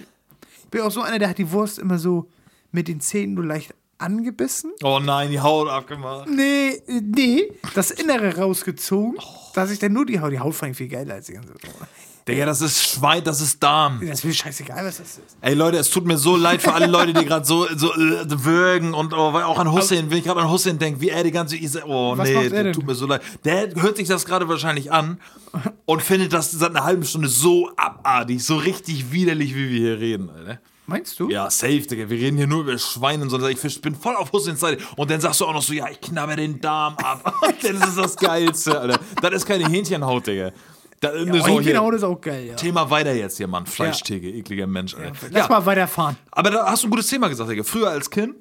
Ich 0.64 0.70
bin 0.70 0.82
auch 0.82 0.91
so 0.91 1.01
einer, 1.01 1.20
der 1.20 1.30
hat 1.30 1.38
die 1.38 1.51
Wurst 1.51 1.80
immer 1.80 1.97
so 1.99 2.30
mit 2.76 2.88
den 2.88 2.99
Zähnen 3.01 3.34
nur 3.34 3.45
leicht 3.45 3.73
angebissen. 3.97 4.71
Oh 4.84 4.99
nein, 4.99 5.32
die 5.32 5.39
Haut 5.39 5.69
abgemacht. 5.69 6.30
Nee, 6.30 6.82
nee, 6.88 7.51
das 7.73 7.89
Innere 7.91 8.38
rausgezogen, 8.38 9.17
dass 9.53 9.71
ich 9.71 9.80
dann 9.80 9.93
nur 9.93 10.05
die 10.05 10.19
Haut, 10.19 10.32
die 10.32 10.39
Haut 10.39 10.53
fand 10.53 10.76
viel 10.76 10.89
geiler 10.89 11.15
als 11.15 11.28
die 11.28 11.34
ganze. 11.34 11.53
Digga, 12.28 12.47
das 12.47 12.59
ist 12.59 12.82
Schwein, 12.82 13.23
das 13.23 13.39
ist 13.39 13.61
Darm. 13.61 14.01
Das 14.01 14.19
ist 14.19 14.26
mir 14.26 14.34
scheißegal, 14.34 14.84
was 14.84 14.97
das 14.97 15.19
ist. 15.19 15.38
Ey 15.41 15.53
Leute, 15.53 15.78
es 15.78 15.91
tut 15.91 16.05
mir 16.05 16.17
so 16.17 16.36
leid 16.36 16.59
für 16.59 16.73
alle 16.73 16.88
Leute, 16.88 17.13
die 17.13 17.23
gerade 17.23 17.45
so, 17.45 17.67
so 17.76 17.93
äh, 17.93 18.43
würgen 18.43 18.95
und 18.95 19.13
oh, 19.13 19.17
auch 19.17 19.59
an 19.59 19.71
Hussein, 19.71 20.09
wenn 20.09 20.17
ich 20.17 20.23
gerade 20.23 20.41
an 20.41 20.49
Hussein 20.49 20.80
denke, 20.80 21.01
wie 21.01 21.09
er 21.09 21.23
die 21.23 21.32
ganze 21.32 21.55
oh 21.86 22.17
Was 22.17 22.28
nee, 22.28 22.49
denn? 22.49 22.73
tut 22.73 22.88
mir 22.88 22.95
so 22.95 23.05
leid. 23.05 23.21
Der 23.43 23.69
hört 23.76 23.97
sich 23.97 24.07
das 24.07 24.26
gerade 24.26 24.49
wahrscheinlich 24.49 24.91
an 24.91 25.19
und 25.86 26.01
findet 26.01 26.34
das 26.34 26.51
seit 26.51 26.71
einer 26.71 26.84
halben 26.84 27.05
Stunde 27.05 27.28
so 27.28 27.69
abartig, 27.78 28.43
so 28.43 28.57
richtig 28.57 29.11
widerlich, 29.11 29.53
wie 29.53 29.69
wir 29.69 29.80
hier 29.80 29.99
reden, 29.99 30.30
Alter. 30.32 30.59
Meinst 30.88 31.20
du? 31.20 31.30
Ja, 31.30 31.50
safe, 31.50 31.82
Digga. 31.82 32.10
Wir 32.10 32.18
reden 32.20 32.38
hier 32.38 32.48
nur 32.48 32.62
über 32.62 32.78
Schweine 32.78 33.24
und 33.24 33.30
so. 33.30 33.46
Ich 33.48 33.82
bin 33.82 33.96
voll 33.96 34.16
auf 34.16 34.32
Husseins 34.32 34.60
Seite. 34.60 34.84
Und 34.98 35.10
dann 35.10 35.20
sagst 35.20 35.42
du 35.42 35.46
auch 35.46 35.54
noch 35.54 35.64
so, 35.64 35.74
ja, 35.74 35.88
ich 35.90 36.00
knabber 36.00 36.36
den 36.36 36.62
Darm 36.62 36.96
ab. 36.98 37.34
das 37.62 37.72
ist 37.90 37.98
das 37.98 38.16
Geilste, 38.16 38.80
Alter. 38.80 39.00
Das 39.22 39.34
ist 39.34 39.46
keine 39.46 39.68
Hähnchenhaut, 39.68 40.28
Digga. 40.28 40.52
Das 41.00 41.14
ist 41.16 41.30
Oh, 41.30 41.34
so 41.40 41.62
hier. 41.62 41.94
ist 41.94 42.04
auch 42.04 42.22
geil, 42.22 42.46
ja. 42.46 42.56
Thema 42.56 42.90
weiter 42.90 43.14
jetzt 43.14 43.38
hier, 43.38 43.48
Mann. 43.48 43.66
Fleischtheke, 43.66 44.30
ekliger 44.30 44.68
Mensch, 44.68 44.96
Alter. 44.96 45.14
Lass 45.32 45.50
mal 45.50 45.66
weiterfahren. 45.66 46.18
Aber 46.32 46.52
da 46.52 46.66
hast 46.66 46.84
du 46.84 46.88
ein 46.88 46.92
gutes 46.92 47.08
Thema 47.08 47.28
gesagt, 47.28 47.50
Digga. 47.50 47.64
Früher 47.64 47.90
als 47.90 48.10
Kind 48.10 48.36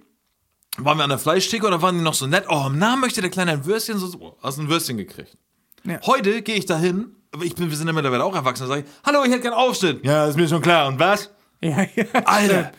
waren 0.79 0.99
wir 0.99 1.05
an 1.05 1.11
der 1.11 1.19
Fleischtheke 1.19 1.65
und 1.67 1.73
da 1.73 1.81
waren 1.83 1.97
die 1.97 2.03
noch 2.03 2.15
so 2.15 2.27
nett. 2.27 2.45
Oh, 2.49 2.69
na, 2.73 2.97
möchte 2.97 3.21
der 3.21 3.31
Kleine 3.31 3.53
ein 3.53 3.65
Würstchen? 3.65 3.99
So, 3.99 4.07
so, 4.07 4.37
hast 4.43 4.59
ein 4.59 4.69
Würstchen 4.69 4.97
gekriegt. 4.97 5.37
Ja. 5.85 6.01
Heute 6.07 6.43
gehe 6.43 6.57
ich 6.57 6.67
da 6.67 6.79
hin, 6.79 7.15
ich 7.43 7.55
bin, 7.55 7.69
wir 7.71 7.77
sind 7.77 7.87
ja 7.87 7.93
mittlerweile 7.93 8.25
auch 8.25 8.35
erwachsen, 8.35 8.63
da 8.65 8.69
sage 8.69 8.83
ich, 8.83 8.87
hallo, 9.05 9.23
ich 9.25 9.31
hätte 9.31 9.43
gern 9.43 9.53
Aufschnitt. 9.55 10.05
Ja, 10.05 10.27
ist 10.27 10.37
mir 10.37 10.49
schon 10.49 10.63
klar. 10.63 10.89
Und 10.89 10.99
was? 10.99 11.31
Ja, 11.65 11.87
ja. 11.95 12.05
Alter. 12.25 12.73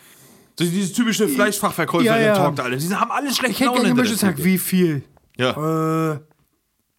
So 0.58 0.64
dieses 0.64 0.92
typische 0.92 1.28
Fleischfachverkäufer 1.28 2.04
Ja, 2.04 2.16
ja. 2.18 2.34
Talk 2.34 2.56
da, 2.56 2.62
Alter. 2.64 2.76
Die 2.76 2.94
haben 2.94 3.10
alle 3.10 3.32
schlecht 3.34 3.52
Ich 3.54 3.60
hätte 3.60 3.74
Laune 3.82 3.94
der 3.94 4.04
Hack. 4.04 4.18
Theke. 4.18 4.44
Wie 4.44 4.58
viel? 4.58 5.02
Ja. 5.36 6.12
Äh, 6.12 6.18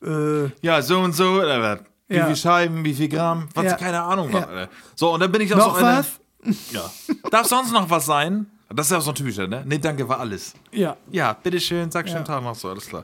äh, 0.05 0.51
ja, 0.61 0.81
so 0.81 0.99
und 0.99 1.13
so, 1.13 1.37
was? 1.37 1.79
Wie 2.07 2.15
Ja. 2.15 2.27
viel 2.27 2.35
Scheiben, 2.35 2.85
wie 2.85 2.93
viel 2.93 3.09
Gramm, 3.09 3.49
was, 3.55 3.65
Ja. 3.65 3.73
keine 3.75 4.01
Ahnung, 4.01 4.31
was, 4.31 4.41
Ja. 4.45 4.67
So, 4.95 5.13
und 5.13 5.19
dann 5.19 5.31
bin 5.31 5.41
ich 5.41 5.53
auch 5.53 5.57
noch 5.57 5.79
so 5.79 5.85
einer. 5.85 6.05
Ja. 6.71 6.89
Darf 7.31 7.47
sonst 7.47 7.71
noch 7.73 7.89
was 7.89 8.05
sein? 8.05 8.45
Das 8.73 8.85
ist 8.85 8.91
ja 8.91 8.99
auch 8.99 9.01
so 9.01 9.11
ein 9.11 9.15
typischer, 9.15 9.47
ne? 9.47 9.63
Nee, 9.65 9.79
danke, 9.79 10.07
war 10.07 10.19
alles. 10.19 10.53
Ja. 10.71 10.95
Ja, 11.11 11.33
bitteschön, 11.33 11.89
sag 11.91 12.07
schönen. 12.07 12.23
Tag 12.25 12.43
noch 12.43 12.55
so, 12.55 12.69
alles 12.69 12.85
klar. 12.87 13.03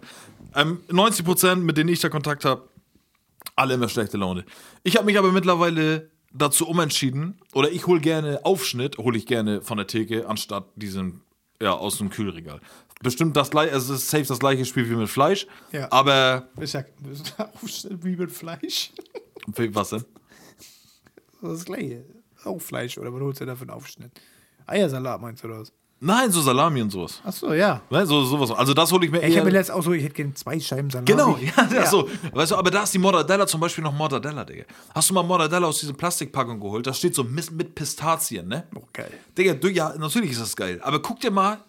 Ähm, 0.55 0.79
90 0.89 1.25
Prozent, 1.25 1.63
mit 1.63 1.75
denen 1.77 1.89
ich 1.89 1.99
da 1.99 2.09
Kontakt 2.09 2.45
habe, 2.45 2.67
alle 3.55 3.73
immer 3.73 3.89
schlechte 3.89 4.17
Laune. 4.17 4.45
Ich 4.83 4.95
habe 4.95 5.05
mich 5.05 5.17
aber 5.17 5.31
mittlerweile 5.31 6.09
dazu 6.33 6.67
umentschieden, 6.67 7.39
oder 7.53 7.71
ich 7.71 7.87
hole 7.87 8.01
gerne 8.01 8.43
Aufschnitt, 8.43 8.97
hole 8.97 9.17
ich 9.17 9.25
gerne 9.25 9.61
von 9.61 9.77
der 9.77 9.87
Theke, 9.87 10.27
anstatt 10.27 10.65
diesen, 10.75 11.21
ja, 11.61 11.73
aus 11.73 11.97
dem 11.99 12.09
Kühlregal. 12.09 12.59
Bestimmt 13.01 13.35
das 13.35 13.49
gleiche, 13.51 13.73
also 13.73 13.93
es 13.93 14.03
ist 14.03 14.09
safe 14.09 14.23
das 14.25 14.39
gleiche 14.39 14.65
Spiel 14.65 14.89
wie 14.89 14.95
mit 14.95 15.09
Fleisch, 15.09 15.45
Ja. 15.71 15.91
aber, 15.91 16.47
Ist 16.57 16.73
ja 16.73 16.83
ja 17.37 17.49
Aufschnitt 17.61 18.03
wie 18.03 18.15
mit 18.15 18.31
Fleisch. 18.31 18.91
was 19.47 19.89
denn? 19.89 20.05
Das 21.41 21.51
ist 21.51 21.59
das 21.59 21.65
gleiche. 21.65 22.05
Auch 22.45 22.59
Fleisch, 22.59 22.97
oder 22.97 23.13
was 23.13 23.21
holst 23.21 23.41
du 23.41 23.45
da 23.45 23.55
für 23.55 23.61
einen 23.63 23.71
Aufschnitt? 23.71 24.11
Eiersalat 24.65 25.21
meinst 25.21 25.43
du 25.43 25.49
was? 25.49 25.71
Nein, 26.05 26.31
so 26.31 26.41
Salami 26.41 26.81
und 26.81 26.89
sowas. 26.89 27.21
Ach 27.23 27.31
so, 27.31 27.53
ja. 27.53 27.81
Ne, 27.89 28.05
so, 28.05 28.25
sowas. 28.25 28.51
Also 28.51 28.73
das 28.73 28.91
hole 28.91 29.05
ich 29.05 29.11
mir 29.11 29.21
ja 29.21 29.27
ich 29.29 29.37
habe 29.37 29.45
mir 29.45 29.51
letztens 29.51 29.77
auch 29.77 29.83
so, 29.83 29.93
ich 29.93 30.03
hätte 30.03 30.15
gerne 30.15 30.33
zwei 30.33 30.59
Scheiben 30.59 30.89
Salami. 30.89 31.05
Genau, 31.05 31.37
ja, 31.57 31.67
ja, 31.73 31.85
so. 31.85 32.09
Weißt 32.33 32.51
du, 32.51 32.57
aber 32.57 32.69
da 32.71 32.83
ist 32.83 32.93
die 32.93 32.99
Mortadella 32.99 33.47
zum 33.47 33.61
Beispiel 33.61 33.85
noch 33.85 33.93
Mortadella, 33.93 34.43
Digga. 34.43 34.65
Hast 34.93 35.09
du 35.09 35.13
mal 35.13 35.23
Mortadella 35.23 35.65
aus 35.65 35.79
dieser 35.79 35.93
Plastikpackung 35.93 36.59
geholt? 36.59 36.85
Da 36.85 36.93
steht 36.93 37.15
so 37.15 37.23
mit, 37.23 37.49
mit 37.51 37.73
Pistazien, 37.73 38.49
ne? 38.49 38.65
Oh, 38.75 38.81
geil. 38.91 39.11
Digga, 39.37 39.53
du, 39.53 39.69
ja, 39.69 39.93
natürlich 39.97 40.31
ist 40.31 40.41
das 40.41 40.55
geil. 40.57 40.81
Aber 40.83 41.01
guck 41.01 41.21
dir 41.21 41.31
mal, 41.31 41.59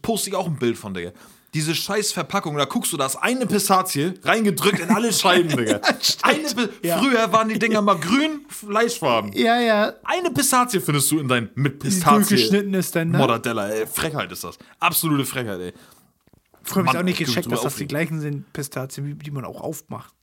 poste 0.00 0.30
ich 0.30 0.36
auch 0.36 0.46
ein 0.46 0.56
Bild 0.56 0.78
von, 0.78 0.94
Digga. 0.94 1.12
Diese 1.54 1.74
scheiß 1.74 2.12
Verpackung, 2.12 2.56
da 2.56 2.64
guckst 2.64 2.92
du, 2.94 2.96
da 2.96 3.04
ist 3.04 3.16
eine 3.16 3.46
Pistazie 3.46 4.14
reingedrückt 4.22 4.78
in 4.78 4.88
alle 4.88 5.12
Scheiben, 5.12 5.48
Digga. 5.56 5.80
Ja. 6.82 6.98
Früher 6.98 7.30
waren 7.30 7.50
die 7.50 7.58
Dinger 7.58 7.82
mal 7.82 7.98
grün, 7.98 8.46
fleischfarben. 8.48 9.32
Ja, 9.34 9.60
ja. 9.60 9.92
Eine 10.04 10.30
Pistazie 10.30 10.80
findest 10.80 11.10
du 11.10 11.18
in 11.18 11.28
dein 11.28 11.50
mit 11.54 11.78
Pistazie. 11.78 12.16
durchgeschnitten 12.16 12.72
ist 12.72 12.96
dann, 12.96 13.10
ne? 13.10 13.18
Mortadella, 13.18 13.68
ey. 13.68 13.86
Frechheit 13.86 14.32
ist 14.32 14.44
das. 14.44 14.56
Absolute 14.80 15.26
Frechheit, 15.26 15.60
ey. 15.60 15.72
Früher 16.62 16.86
habe 16.86 16.96
ich 16.96 16.98
auch 17.00 17.04
nicht 17.04 17.18
gecheckt, 17.18 17.52
dass 17.52 17.62
das 17.62 17.76
die 17.76 17.86
gleichen 17.86 18.20
sind, 18.20 18.50
Pistazien, 18.54 19.18
die 19.18 19.30
man 19.30 19.44
auch 19.44 19.60
aufmacht. 19.60 20.14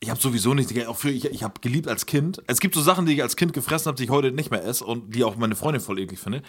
Ich 0.00 0.10
habe 0.10 0.20
sowieso 0.20 0.52
nicht, 0.52 0.86
auch 0.88 0.96
für, 0.96 1.10
ich, 1.10 1.26
ich 1.26 1.42
habe 1.42 1.60
geliebt 1.60 1.88
als 1.88 2.06
Kind. 2.06 2.42
Es 2.46 2.60
gibt 2.60 2.74
so 2.74 2.82
Sachen, 2.82 3.06
die 3.06 3.14
ich 3.14 3.22
als 3.22 3.36
Kind 3.36 3.52
gefressen 3.52 3.86
habe, 3.86 3.96
die 3.96 4.04
ich 4.04 4.10
heute 4.10 4.32
nicht 4.32 4.50
mehr 4.50 4.64
esse 4.64 4.84
und 4.84 5.14
die 5.14 5.24
auch 5.24 5.36
meine 5.36 5.54
Freundin 5.54 5.80
voll 5.80 5.98
eklig 5.98 6.18
finde. 6.18 6.42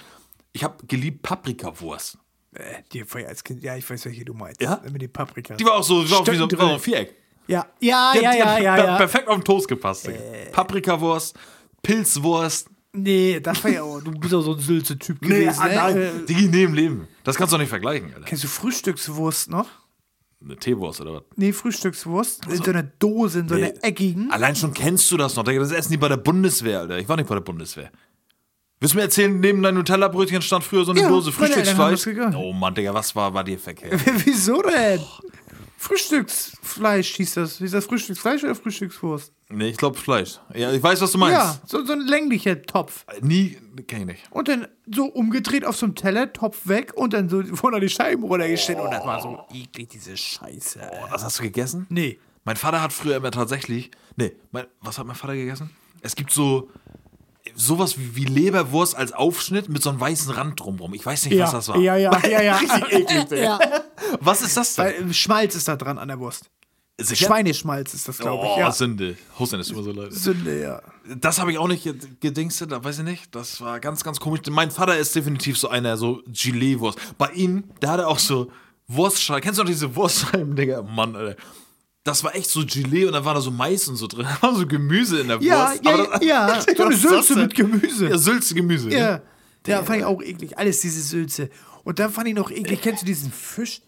Ich 0.53 0.63
habe 0.63 0.86
geliebt 0.88 1.22
Paprikawurst. 1.22 2.18
Äh, 2.57 2.83
die 2.91 3.13
war 3.13 3.21
ja 3.21 3.27
als 3.27 3.43
Kind, 3.43 3.61
ja, 3.63 3.75
ich 3.75 3.89
weiß, 3.89 4.05
welche 4.05 4.25
du 4.25 4.33
meinst. 4.33 4.61
Ja? 4.61 4.81
Mit 4.91 5.01
den 5.01 5.11
Paprika. 5.11 5.55
Die 5.55 5.65
war 5.65 5.75
auch 5.75 5.83
so, 5.83 6.03
die 6.03 6.11
war 6.11 6.19
auch 6.19 6.27
wie 6.27 6.35
so, 6.35 6.49
war 6.51 6.67
so 6.67 6.73
ein. 6.73 6.79
Viereck. 6.79 7.15
ja, 7.47 7.65
ja, 7.79 8.11
Die 8.13 8.19
ja, 8.21 8.31
die 8.31 8.39
ja, 8.39 8.57
ja, 8.59 8.77
ja. 8.77 8.95
Äh. 8.95 8.97
Perfekt 8.97 9.27
auf 9.27 9.35
den 9.35 9.43
Toast 9.43 9.67
gepasst, 9.67 10.07
Digga. 10.07 10.19
Paprikawurst, 10.51 11.35
Pilzwurst. 11.83 12.69
Nee, 12.93 13.39
das 13.39 13.63
war 13.63 13.71
ja 13.71 13.83
auch, 13.83 14.01
du 14.01 14.11
bist 14.11 14.33
auch 14.33 14.41
so 14.41 14.53
ein 14.53 14.59
Sülze-Typ 14.59 15.21
gewesen. 15.21 15.59
ah, 15.61 15.67
ne? 15.67 15.75
nein, 15.75 16.25
Äh, 16.27 16.47
nee, 16.47 16.63
im 16.63 16.73
Leben. 16.73 17.07
Das 17.23 17.35
kannst 17.35 17.51
du 17.53 17.57
doch 17.57 17.61
nicht 17.61 17.69
vergleichen, 17.69 18.11
Alter. 18.13 18.25
Kennst 18.25 18.43
du 18.43 18.47
Frühstückswurst 18.47 19.49
noch? 19.51 19.67
Eine 20.43 20.55
Teewurst 20.55 21.01
oder 21.01 21.13
was? 21.15 21.23
Nee, 21.35 21.51
Frühstückswurst. 21.51 22.45
In 22.47 22.57
so 22.63 22.71
einer 22.71 22.83
Dose, 22.83 23.39
in 23.39 23.49
so 23.49 23.55
einer 23.55 23.67
Nee. 23.67 23.79
eckigen. 23.81 24.31
Allein 24.31 24.55
schon 24.55 24.73
kennst 24.73 25.11
du 25.11 25.17
das 25.17 25.35
noch. 25.35 25.43
Das 25.43 25.71
essen 25.71 25.91
die 25.91 25.97
bei 25.97 26.07
der 26.09 26.17
Bundeswehr, 26.17 26.81
Alter. 26.81 26.97
Ich 26.99 27.09
war 27.09 27.17
nicht 27.17 27.27
bei 27.27 27.35
der 27.35 27.41
Bundeswehr. 27.41 27.91
Willst 28.80 28.93
du 28.93 28.97
mir 28.97 29.03
erzählen, 29.03 29.39
neben 29.39 29.63
deinem 29.63 29.75
Nutella-Brötchen 29.75 30.41
stand 30.41 30.63
früher 30.63 30.86
so 30.86 30.91
eine 30.91 31.01
Ja, 31.01 31.09
Dose 31.09 31.32
Frühstücksfleisch? 31.32 32.05
Oh 32.36 32.53
Mann, 32.53 32.75
Digga, 32.75 32.93
was 32.93 33.15
war, 33.15 33.34
war 33.34 33.43
dir 33.43 33.57
verkehrt? 33.57 33.99
Wieso 34.25 34.61
denn? 34.61 35.01
Frühstücksfleisch 35.78 37.15
hieß 37.15 37.36
das. 37.36 37.57
Hieß 37.57 37.71
das 37.71 37.86
Frühstücksfleisch 37.86 38.43
oder 38.43 38.55
Frühstückswurst? 38.55 39.32
Nee, 39.49 39.69
ich 39.69 39.78
glaube 39.78 39.97
Fleisch. 39.97 40.39
Ja, 40.53 40.71
ich 40.71 40.82
weiß, 40.82 41.01
was 41.01 41.11
du 41.11 41.17
meinst. 41.17 41.38
Ja, 41.38 41.59
so, 41.65 41.86
so 41.86 41.93
ein 41.93 42.01
länglicher 42.01 42.61
Topf. 42.61 43.05
Nie, 43.21 43.57
kenn 43.88 44.01
ich 44.01 44.05
nicht. 44.07 44.23
Und 44.32 44.47
dann 44.47 44.67
so 44.91 45.05
umgedreht 45.05 45.65
auf 45.65 45.75
so 45.75 45.86
einem 45.86 45.95
Teller, 45.95 46.34
Topf 46.34 46.67
weg 46.67 46.93
und 46.95 47.13
dann 47.13 47.30
so 47.30 47.43
vorne 47.55 47.80
die 47.80 47.89
Scheiben 47.89 48.23
runtergestellt. 48.23 48.80
Und 48.80 48.91
das 48.91 49.05
war 49.05 49.21
so 49.21 49.39
eklig, 49.53 49.89
diese 49.89 50.17
Scheiße. 50.17 50.82
Was 51.11 51.23
hast 51.23 51.39
du 51.39 51.43
gegessen? 51.43 51.86
Nee. 51.89 52.19
Mein 52.43 52.55
Vater 52.57 52.82
hat 52.82 52.93
früher 52.93 53.17
immer 53.17 53.32
tatsächlich. 53.32 53.91
Nee, 54.15 54.34
mein, 54.51 54.65
was 54.82 54.97
hat 54.97 55.05
mein 55.05 55.15
Vater 55.15 55.36
gegessen? 55.36 55.69
Es 56.01 56.15
gibt 56.15 56.32
so. 56.32 56.69
Sowas 57.55 57.97
wie, 57.97 58.15
wie 58.15 58.25
Leberwurst 58.25 58.95
als 58.95 59.11
Aufschnitt 59.13 59.69
mit 59.69 59.81
so 59.81 59.89
einem 59.89 59.99
weißen 59.99 60.31
Rand 60.31 60.59
drumrum. 60.59 60.93
Ich 60.93 61.05
weiß 61.05 61.25
nicht, 61.25 61.35
Ja, 61.35 61.45
was 61.45 61.51
das 61.51 61.67
war. 61.69 61.77
ja, 61.77 61.95
ja, 61.97 62.11
ja, 62.27 62.41
ja. 62.41 62.57
Richtig 62.57 62.91
eklig, 63.11 63.31
ja. 63.41 63.59
Was 64.19 64.41
ist 64.41 64.55
das 64.57 64.75
denn? 64.75 64.85
Weil 64.85 65.13
Schmalz 65.13 65.55
ist 65.55 65.67
da 65.67 65.75
dran 65.75 65.97
an 65.97 66.07
der 66.07 66.19
Wurst. 66.19 66.49
Sicher? 66.99 67.27
Schweineschmalz 67.27 67.93
ist 67.93 68.07
das, 68.07 68.17
glaube 68.17 68.43
ich. 68.43 68.51
Oh, 68.55 68.59
Ja. 68.59 68.71
Sünde. 68.71 69.17
Hussein 69.37 69.59
ist 69.59 69.69
immer 69.69 69.83
so 69.83 69.91
leid. 69.91 70.11
Sünde, 70.13 70.59
ja. 70.59 70.81
Das 71.15 71.39
habe 71.39 71.51
ich 71.51 71.59
auch 71.59 71.67
nicht 71.67 71.85
ged- 71.85 72.07
gedingstet, 72.19 72.71
da 72.71 72.83
weiß 72.83 72.97
ich 72.99 73.03
nicht. 73.05 73.35
Das 73.35 73.61
war 73.61 73.79
ganz, 73.79 74.03
ganz 74.03 74.19
komisch. 74.19 74.39
Mein 74.49 74.71
Vater 74.71 74.97
ist 74.97 75.15
definitiv 75.15 75.59
so 75.59 75.69
einer, 75.69 75.95
so 75.97 76.23
Gilet-Wurst. 76.27 76.97
Bei 77.19 77.29
ihm, 77.33 77.65
der 77.83 77.91
hatte 77.91 78.07
auch 78.07 78.17
so 78.17 78.51
Wurstscheiben. 78.87 79.43
Kennst 79.43 79.59
du 79.59 79.63
noch 79.63 79.69
diese 79.69 79.95
Wurstscheiben, 79.95 80.55
Digga? 80.55 80.81
Mann, 80.81 81.15
Alter. 81.15 81.35
Das 82.07 82.23
war 82.23 82.33
echt 82.35 82.49
so 82.49 82.65
Gilet 82.65 83.05
und 83.05 83.13
da 83.13 83.23
war 83.25 83.33
da 83.33 83.41
so 83.41 83.51
Mais 83.51 83.87
und 83.87 83.97
so 83.97 84.07
drin. 84.07 84.25
Da 84.41 84.47
war 84.47 84.55
so 84.55 84.65
Gemüse 84.65 85.19
in 85.19 85.27
der 85.27 85.41
Ja, 85.41 85.69
Wurst. 85.71 85.85
ja, 85.85 85.97
das- 85.97 86.23
ja. 86.25 86.61
So 86.77 86.83
eine 86.83 86.91
das 86.93 87.01
Sülze 87.01 87.35
mit 87.35 87.53
Gemüse. 87.55 88.07
Ja, 88.09 88.17
Sülze 88.17 88.55
Gemüse. 88.55 88.89
Ja. 88.89 89.11
Ne? 89.17 89.21
Ja, 89.67 89.83
fand 89.83 89.99
ich 89.99 90.05
auch 90.05 90.21
eklig. 90.21 90.57
Alles 90.57 90.79
diese 90.79 91.01
Sülze. 91.01 91.49
Und 91.83 91.99
dann 91.99 92.09
fand 92.11 92.27
ich 92.29 92.33
noch 92.35 92.49
eklig, 92.51 92.81
kennst 92.81 93.01
du 93.01 93.05
diesen 93.05 93.31
Fisch, 93.31 93.81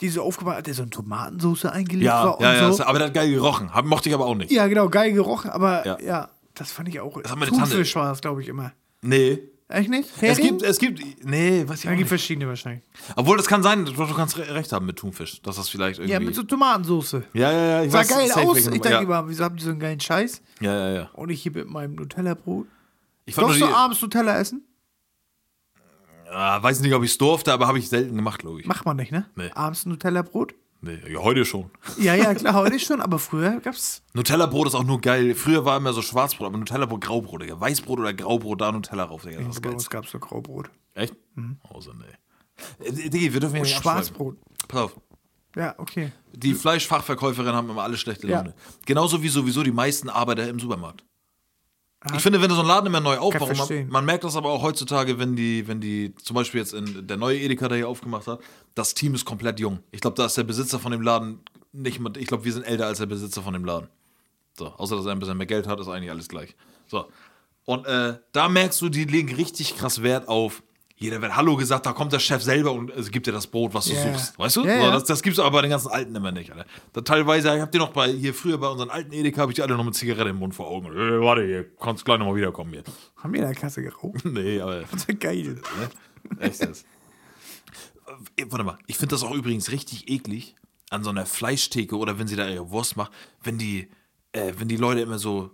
die 0.00 0.08
so 0.08 0.22
aufgemacht 0.22 0.56
hat, 0.58 0.66
der 0.66 0.74
so 0.74 0.82
in 0.82 0.90
Tomatensauce 0.90 1.66
eingelegt 1.66 2.04
Ja, 2.04 2.24
war 2.24 2.38
und 2.38 2.44
ja, 2.44 2.54
ja, 2.54 2.72
so? 2.72 2.82
aber 2.84 2.98
der 2.98 3.06
hat 3.08 3.14
geil 3.14 3.30
gerochen. 3.30 3.72
Hab, 3.72 3.84
mochte 3.84 4.08
ich 4.08 4.14
aber 4.16 4.26
auch 4.26 4.34
nicht. 4.34 4.50
Ja, 4.50 4.66
genau, 4.66 4.88
geil 4.88 5.12
gerochen, 5.12 5.50
aber 5.50 5.86
Ja. 5.86 5.98
ja, 6.00 6.30
das 6.54 6.72
fand 6.72 6.88
ich 6.88 6.98
auch. 7.00 7.16
hat 7.16 7.36
meine 7.36 7.50
Tante- 7.52 7.70
Thunfisch 7.70 7.94
war 7.94 8.08
das, 8.10 8.20
glaube 8.20 8.42
ich, 8.42 8.48
immer. 8.48 8.72
Nee. 9.02 9.38
Echt 9.72 9.88
nicht? 9.88 10.08
Es 10.16 10.20
Hering? 10.22 10.44
gibt, 10.48 10.62
es 10.62 10.78
gibt, 10.78 11.24
nee, 11.24 11.66
weiß 11.66 11.78
ich 11.78 11.84
Ja, 11.84 11.92
auch 11.92 11.96
gibt 11.96 12.08
verschiedene 12.08 12.46
wahrscheinlich. 12.46 12.84
Obwohl, 13.16 13.36
das 13.38 13.46
kann 13.46 13.62
sein, 13.62 13.84
du, 13.86 13.92
du 13.92 14.14
kannst 14.14 14.36
re- 14.36 14.54
recht 14.54 14.70
haben 14.72 14.84
mit 14.84 14.96
Thunfisch, 14.96 15.40
dass 15.40 15.56
das 15.56 15.68
vielleicht 15.70 15.98
irgendwie... 15.98 16.12
Ja, 16.12 16.20
mit 16.20 16.34
so 16.34 16.42
Tomatensauce. 16.42 17.12
ja, 17.32 17.50
ja, 17.50 17.52
ja, 17.52 17.82
ich 17.82 17.90
Sah 17.90 18.00
weiß, 18.00 18.08
geil 18.08 18.30
aus. 18.32 18.58
Ich 18.58 18.80
dachte 18.80 18.90
ja. 18.90 19.00
immer, 19.00 19.28
wieso 19.28 19.44
haben 19.44 19.56
die 19.56 19.64
so 19.64 19.70
einen 19.70 19.80
geilen 19.80 19.98
Scheiß? 20.00 20.42
ja, 20.60 20.72
ja, 20.72 20.90
ja. 20.94 21.10
Und 21.14 21.30
ich 21.30 21.42
hier 21.42 21.52
mit 21.52 21.68
meinem 21.70 21.94
Nutella-Brot. 21.94 22.66
Ich 23.24 23.34
fand 23.34 23.46
Darfst 23.48 23.60
nur 23.60 23.68
du 23.68 23.74
die, 23.74 23.78
abends 23.78 24.02
Nutella 24.02 24.38
essen? 24.38 24.62
ah, 26.30 26.62
weiß 26.62 26.80
nicht, 26.80 26.92
ob 26.94 27.02
ich 27.02 27.10
es 27.12 27.18
durfte, 27.18 27.52
aber 27.52 27.66
habe 27.66 27.78
ich 27.78 27.88
selten 27.88 28.14
gemacht, 28.16 28.40
glaube 28.40 28.60
ich. 28.60 28.66
Macht 28.66 28.84
man 28.84 28.96
nicht, 28.96 29.12
ne? 29.12 29.26
Nee. 29.36 29.50
Abends 29.54 29.86
Nutella-Brot? 29.86 30.54
Nee, 30.84 30.98
ja, 31.08 31.20
heute 31.20 31.44
schon. 31.44 31.70
Ja, 31.96 32.16
ja, 32.16 32.34
klar, 32.34 32.54
heute 32.54 32.78
schon, 32.80 33.00
aber 33.00 33.20
früher 33.20 33.60
gab's. 33.60 34.02
Nutella-Brot 34.14 34.66
ist 34.66 34.74
auch 34.74 34.82
nur 34.82 35.00
geil. 35.00 35.34
Früher 35.36 35.64
war 35.64 35.76
immer 35.76 35.92
so 35.92 36.02
Schwarzbrot, 36.02 36.48
aber 36.48 36.58
Nutella-Brot, 36.58 37.00
Graubrot, 37.00 37.42
Digga. 37.42 37.60
Weißbrot 37.60 38.00
oder 38.00 38.12
Graubrot, 38.12 38.60
da 38.60 38.72
Nutella 38.72 39.06
drauf, 39.06 39.22
Digga. 39.22 39.38
Das 39.42 39.54
ist 39.56 39.60
Bei 39.62 39.70
uns 39.70 39.88
gab's 39.88 40.12
nur 40.12 40.20
Graubrot. 40.20 40.70
Echt? 40.94 41.14
Oh, 41.70 41.80
so, 41.80 41.92
nee. 41.92 42.84
Äh, 42.84 43.08
Diggi, 43.10 43.32
wir 43.32 43.38
dürfen 43.40 43.56
ja 43.56 43.62
nicht 43.62 43.76
abschweifen. 43.76 44.02
Schwarzbrot. 44.06 44.36
Pass 44.66 44.80
auf. 44.80 45.00
Ja, 45.54 45.74
okay. 45.78 46.10
Die 46.32 46.54
Fleischfachverkäuferinnen 46.54 47.54
haben 47.54 47.70
immer 47.70 47.82
alle 47.84 47.96
schlechte 47.96 48.26
Ja. 48.26 48.38
Laune. 48.38 48.54
Genauso 48.84 49.22
wie 49.22 49.28
sowieso 49.28 49.62
die 49.62 49.70
meisten 49.70 50.08
Arbeiter 50.08 50.48
im 50.48 50.58
Supermarkt. 50.58 51.04
Ich 52.16 52.22
finde, 52.22 52.42
wenn 52.42 52.48
du 52.48 52.54
so 52.54 52.62
einen 52.62 52.68
Laden 52.68 52.86
immer 52.86 53.00
neu 53.00 53.16
aufbaust, 53.18 53.70
man, 53.70 53.88
man 53.88 54.04
merkt 54.04 54.24
das 54.24 54.34
aber 54.34 54.50
auch 54.50 54.62
heutzutage, 54.62 55.18
wenn 55.18 55.36
die, 55.36 55.68
wenn 55.68 55.80
die 55.80 56.14
zum 56.16 56.34
Beispiel 56.34 56.60
jetzt 56.60 56.74
in 56.74 57.06
der 57.06 57.16
neue 57.16 57.38
Edeka, 57.38 57.68
der 57.68 57.76
hier 57.76 57.88
aufgemacht 57.88 58.26
hat, 58.26 58.40
das 58.74 58.94
Team 58.94 59.14
ist 59.14 59.24
komplett 59.24 59.60
jung. 59.60 59.78
Ich 59.92 60.00
glaube, 60.00 60.16
da 60.16 60.26
ist 60.26 60.36
der 60.36 60.42
Besitzer 60.42 60.80
von 60.80 60.90
dem 60.90 61.02
Laden 61.02 61.40
nicht 61.72 62.00
mal, 62.00 62.12
ich 62.16 62.26
glaube, 62.26 62.44
wir 62.44 62.52
sind 62.52 62.64
älter 62.64 62.86
als 62.86 62.98
der 62.98 63.06
Besitzer 63.06 63.42
von 63.42 63.52
dem 63.52 63.64
Laden. 63.64 63.88
So, 64.58 64.66
außer 64.66 64.96
dass 64.96 65.06
er 65.06 65.12
ein 65.12 65.18
bisschen 65.18 65.36
mehr 65.36 65.46
Geld 65.46 65.66
hat, 65.66 65.80
ist 65.80 65.88
eigentlich 65.88 66.10
alles 66.10 66.28
gleich. 66.28 66.54
So. 66.86 67.06
Und 67.64 67.86
äh, 67.86 68.18
da 68.32 68.48
merkst 68.48 68.80
du, 68.82 68.88
die 68.88 69.04
legen 69.04 69.34
richtig 69.34 69.76
krass 69.76 70.02
Wert 70.02 70.28
auf. 70.28 70.62
Jeder 71.02 71.20
wird 71.20 71.34
Hallo 71.34 71.56
gesagt, 71.56 71.84
da 71.84 71.92
kommt 71.92 72.12
der 72.12 72.20
Chef 72.20 72.42
selber 72.42 72.72
und 72.72 72.90
äh, 72.96 73.02
gibt 73.10 73.26
dir 73.26 73.32
das 73.32 73.48
Brot, 73.48 73.74
was 73.74 73.86
du 73.86 73.94
ja. 73.94 74.12
suchst. 74.12 74.38
Weißt 74.38 74.56
du? 74.56 74.64
Ja, 74.64 74.84
so. 74.84 74.90
Das, 74.92 75.04
das 75.04 75.22
gibt's 75.22 75.40
aber 75.40 75.50
bei 75.50 75.62
den 75.62 75.70
ganzen 75.70 75.88
Alten 75.88 76.14
immer 76.14 76.30
nicht, 76.30 76.52
Alter. 76.52 76.64
Da 76.92 77.00
teilweise, 77.00 77.52
ich 77.56 77.60
hab 77.60 77.72
die 77.72 77.78
noch 77.78 77.92
bei, 77.92 78.08
hier 78.12 78.32
früher 78.32 78.56
bei 78.56 78.68
unseren 78.68 78.88
alten 78.88 79.12
Edeka, 79.12 79.42
habe 79.42 79.50
ich 79.50 79.56
die 79.56 79.62
alle 79.62 79.76
noch 79.76 79.84
mit 79.84 79.96
Zigarette 79.96 80.30
im 80.30 80.36
Mund 80.36 80.54
vor 80.54 80.68
Augen. 80.68 80.86
Äh, 80.86 81.20
warte, 81.20 81.44
hier, 81.44 81.76
kannst 81.76 82.04
gleich 82.04 82.18
nochmal 82.18 82.36
wiederkommen 82.36 82.72
hier. 82.72 82.84
Haben 83.16 83.32
wir 83.32 83.40
in 83.40 83.46
der 83.46 83.56
Kasse 83.56 83.82
geraucht? 83.82 84.20
nee, 84.24 84.60
aber 84.60 84.82
Das 84.82 85.04
ist 85.04 85.20
geil. 85.20 85.60
ne? 85.78 86.40
echt 86.40 86.60
jetzt. 86.60 86.86
Äh, 88.36 88.44
Warte 88.48 88.64
mal, 88.64 88.78
ich 88.86 88.96
finde 88.96 89.14
das 89.14 89.24
auch 89.24 89.34
übrigens 89.34 89.72
richtig 89.72 90.08
eklig 90.08 90.54
an 90.90 91.02
so 91.02 91.10
einer 91.10 91.26
Fleischtheke 91.26 91.96
oder 91.96 92.20
wenn 92.20 92.28
sie 92.28 92.36
da 92.36 92.48
ihre 92.48 92.70
Wurst 92.70 92.96
macht, 92.96 93.10
wenn 93.42 93.58
die, 93.58 93.88
äh, 94.32 94.52
wenn 94.56 94.68
die 94.68 94.76
Leute 94.76 95.00
immer 95.00 95.18
so 95.18 95.50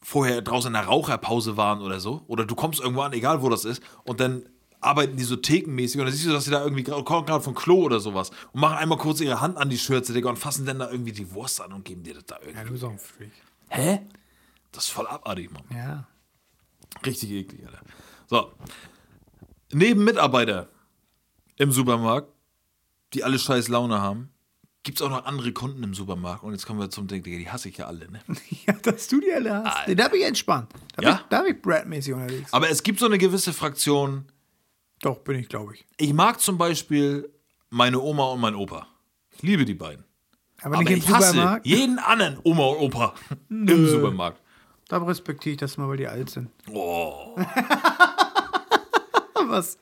vorher 0.00 0.40
draußen 0.40 0.68
in 0.68 0.74
der 0.74 0.84
Raucherpause 0.84 1.56
waren 1.56 1.82
oder 1.82 2.00
so, 2.00 2.22
oder 2.28 2.46
du 2.46 2.54
kommst 2.54 2.80
irgendwo 2.80 3.02
an, 3.02 3.12
egal 3.12 3.42
wo 3.42 3.48
das 3.50 3.64
ist, 3.64 3.82
und 4.04 4.20
dann 4.20 4.48
arbeiten 4.80 5.16
die 5.16 5.24
so 5.24 5.36
thekenmäßig 5.36 6.00
und 6.00 6.06
dann 6.06 6.14
siehst 6.14 6.26
du, 6.26 6.32
dass 6.32 6.44
sie 6.44 6.50
da 6.50 6.62
irgendwie 6.62 6.84
kommen 6.84 7.26
gerade 7.26 7.42
vom 7.42 7.54
Klo 7.54 7.82
oder 7.82 7.98
sowas 8.00 8.30
und 8.52 8.60
machen 8.60 8.76
einmal 8.78 8.98
kurz 8.98 9.20
ihre 9.20 9.40
Hand 9.40 9.56
an 9.56 9.70
die 9.70 9.78
Schürze, 9.78 10.12
Digga, 10.12 10.28
und 10.28 10.38
fassen 10.38 10.66
dann 10.66 10.78
da 10.78 10.90
irgendwie 10.90 11.12
die 11.12 11.32
Wurst 11.32 11.60
an 11.60 11.72
und 11.72 11.84
geben 11.84 12.02
dir 12.02 12.14
das 12.14 12.24
da 12.26 12.36
irgendwie. 12.40 12.58
Ja, 12.58 12.64
du 12.64 12.72
bist 12.72 12.84
auch 12.84 12.90
ein 12.90 12.98
Freak. 12.98 13.32
Hä? 13.68 14.00
Das 14.72 14.84
ist 14.84 14.90
voll 14.90 15.06
abartig, 15.06 15.50
Mann. 15.50 15.64
Ja. 15.74 16.06
Richtig 17.04 17.30
eklig, 17.30 17.64
Alter. 17.66 17.80
So. 18.28 18.52
Neben 19.72 20.04
Mitarbeiter 20.04 20.68
im 21.56 21.72
Supermarkt, 21.72 22.28
die 23.14 23.24
alle 23.24 23.38
scheiß 23.38 23.68
Laune 23.68 24.00
haben, 24.00 24.30
gibt 24.82 25.00
es 25.00 25.02
auch 25.06 25.10
noch 25.10 25.24
andere 25.24 25.52
Kunden 25.52 25.82
im 25.82 25.94
Supermarkt. 25.94 26.44
Und 26.44 26.52
jetzt 26.52 26.64
kommen 26.66 26.78
wir 26.78 26.90
zum 26.90 27.08
Ding, 27.08 27.22
Digga, 27.22 27.38
die 27.38 27.50
hasse 27.50 27.68
ich 27.68 27.76
ja 27.78 27.86
alle, 27.86 28.10
ne? 28.10 28.20
Ja, 28.66 28.74
dass 28.74 29.08
du 29.08 29.20
die 29.20 29.32
alle 29.32 29.64
hast. 29.64 29.88
Nee, 29.88 29.94
da 29.96 30.08
bin 30.08 30.20
ich 30.20 30.26
entspannt. 30.26 30.72
Da 30.94 31.00
bin 31.02 31.08
Ja? 31.08 31.14
ich, 31.16 31.26
da 31.28 31.42
bin 31.42 31.56
ich 31.56 31.62
Brad-mäßig 31.62 32.14
unterwegs. 32.14 32.52
Aber 32.52 32.70
es 32.70 32.82
gibt 32.82 33.00
so 33.00 33.06
eine 33.06 33.18
gewisse 33.18 33.52
Fraktion. 33.52 34.26
Doch, 35.00 35.18
bin 35.18 35.38
ich, 35.38 35.48
glaube 35.48 35.74
ich. 35.74 35.86
Ich 35.98 36.12
mag 36.12 36.40
zum 36.40 36.58
Beispiel 36.58 37.32
meine 37.70 38.00
Oma 38.00 38.32
und 38.32 38.40
mein 38.40 38.54
Opa. 38.54 38.86
Ich 39.34 39.42
liebe 39.42 39.64
die 39.64 39.74
beiden. 39.74 40.04
Aber, 40.62 40.78
Aber 40.78 40.90
ich 40.90 41.08
hasse 41.08 41.60
jeden 41.64 41.98
anderen 41.98 42.38
Oma 42.42 42.64
und 42.64 42.78
Opa 42.78 43.14
im 43.50 43.86
Supermarkt. 43.86 44.40
Da 44.88 44.98
respektiere 44.98 45.54
ich 45.54 45.58
das 45.58 45.76
mal, 45.76 45.88
weil 45.88 45.96
die 45.96 46.06
alt 46.06 46.30
sind. 46.30 46.50
Oh. 46.70 47.36
Was? 49.46 49.78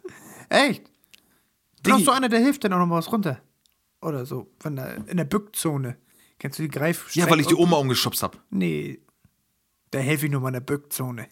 Echt? 0.49 0.91
Brauchst 1.83 2.07
du 2.07 2.11
einer, 2.11 2.29
der 2.29 2.41
hilft 2.41 2.65
dann 2.65 2.73
auch 2.73 2.79
noch 2.79 2.87
mal 2.87 2.97
was 2.97 3.13
runter? 3.13 3.41
Oder 4.01 4.25
so, 4.25 4.51
wenn 4.61 4.77
da 4.77 4.91
in 4.91 5.17
der 5.17 5.25
Bückzone. 5.25 5.97
Kennst 6.39 6.59
du 6.59 6.63
die 6.63 6.69
Greif? 6.69 7.15
Ja, 7.15 7.29
weil 7.29 7.41
ich 7.41 7.47
die 7.47 7.55
Oma 7.55 7.77
umgeschubst 7.77 8.23
habe. 8.23 8.39
Nee. 8.51 9.01
Da 9.91 9.99
helfe 9.99 10.27
ich 10.27 10.33
nur 10.33 10.41
mal 10.41 10.49
in 10.49 10.55
der 10.55 10.61
Bückzone. 10.61 11.29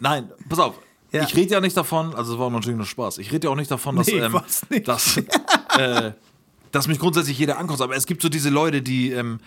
Nein, 0.00 0.30
pass 0.48 0.58
auf. 0.58 0.80
Ja. 1.12 1.22
Ich 1.22 1.34
rede 1.34 1.52
ja 1.52 1.60
nicht 1.60 1.76
davon, 1.76 2.14
also 2.14 2.34
es 2.34 2.38
war 2.38 2.50
natürlich 2.50 2.76
nur 2.76 2.86
Spaß. 2.86 3.18
Ich 3.18 3.32
rede 3.32 3.46
ja 3.46 3.50
auch 3.52 3.56
nicht 3.56 3.70
davon, 3.70 3.96
dass, 3.96 4.06
Nee, 4.08 4.18
ähm, 4.18 4.38
nicht. 4.68 4.86
dass, 4.86 5.16
äh, 5.78 6.12
dass 6.70 6.86
mich 6.86 6.98
grundsätzlich 6.98 7.38
jeder 7.38 7.58
ankommt. 7.58 7.80
Aber 7.80 7.96
es 7.96 8.04
gibt 8.06 8.20
so 8.22 8.28
diese 8.28 8.50
Leute, 8.50 8.82
die, 8.82 9.10
ähm, 9.12 9.40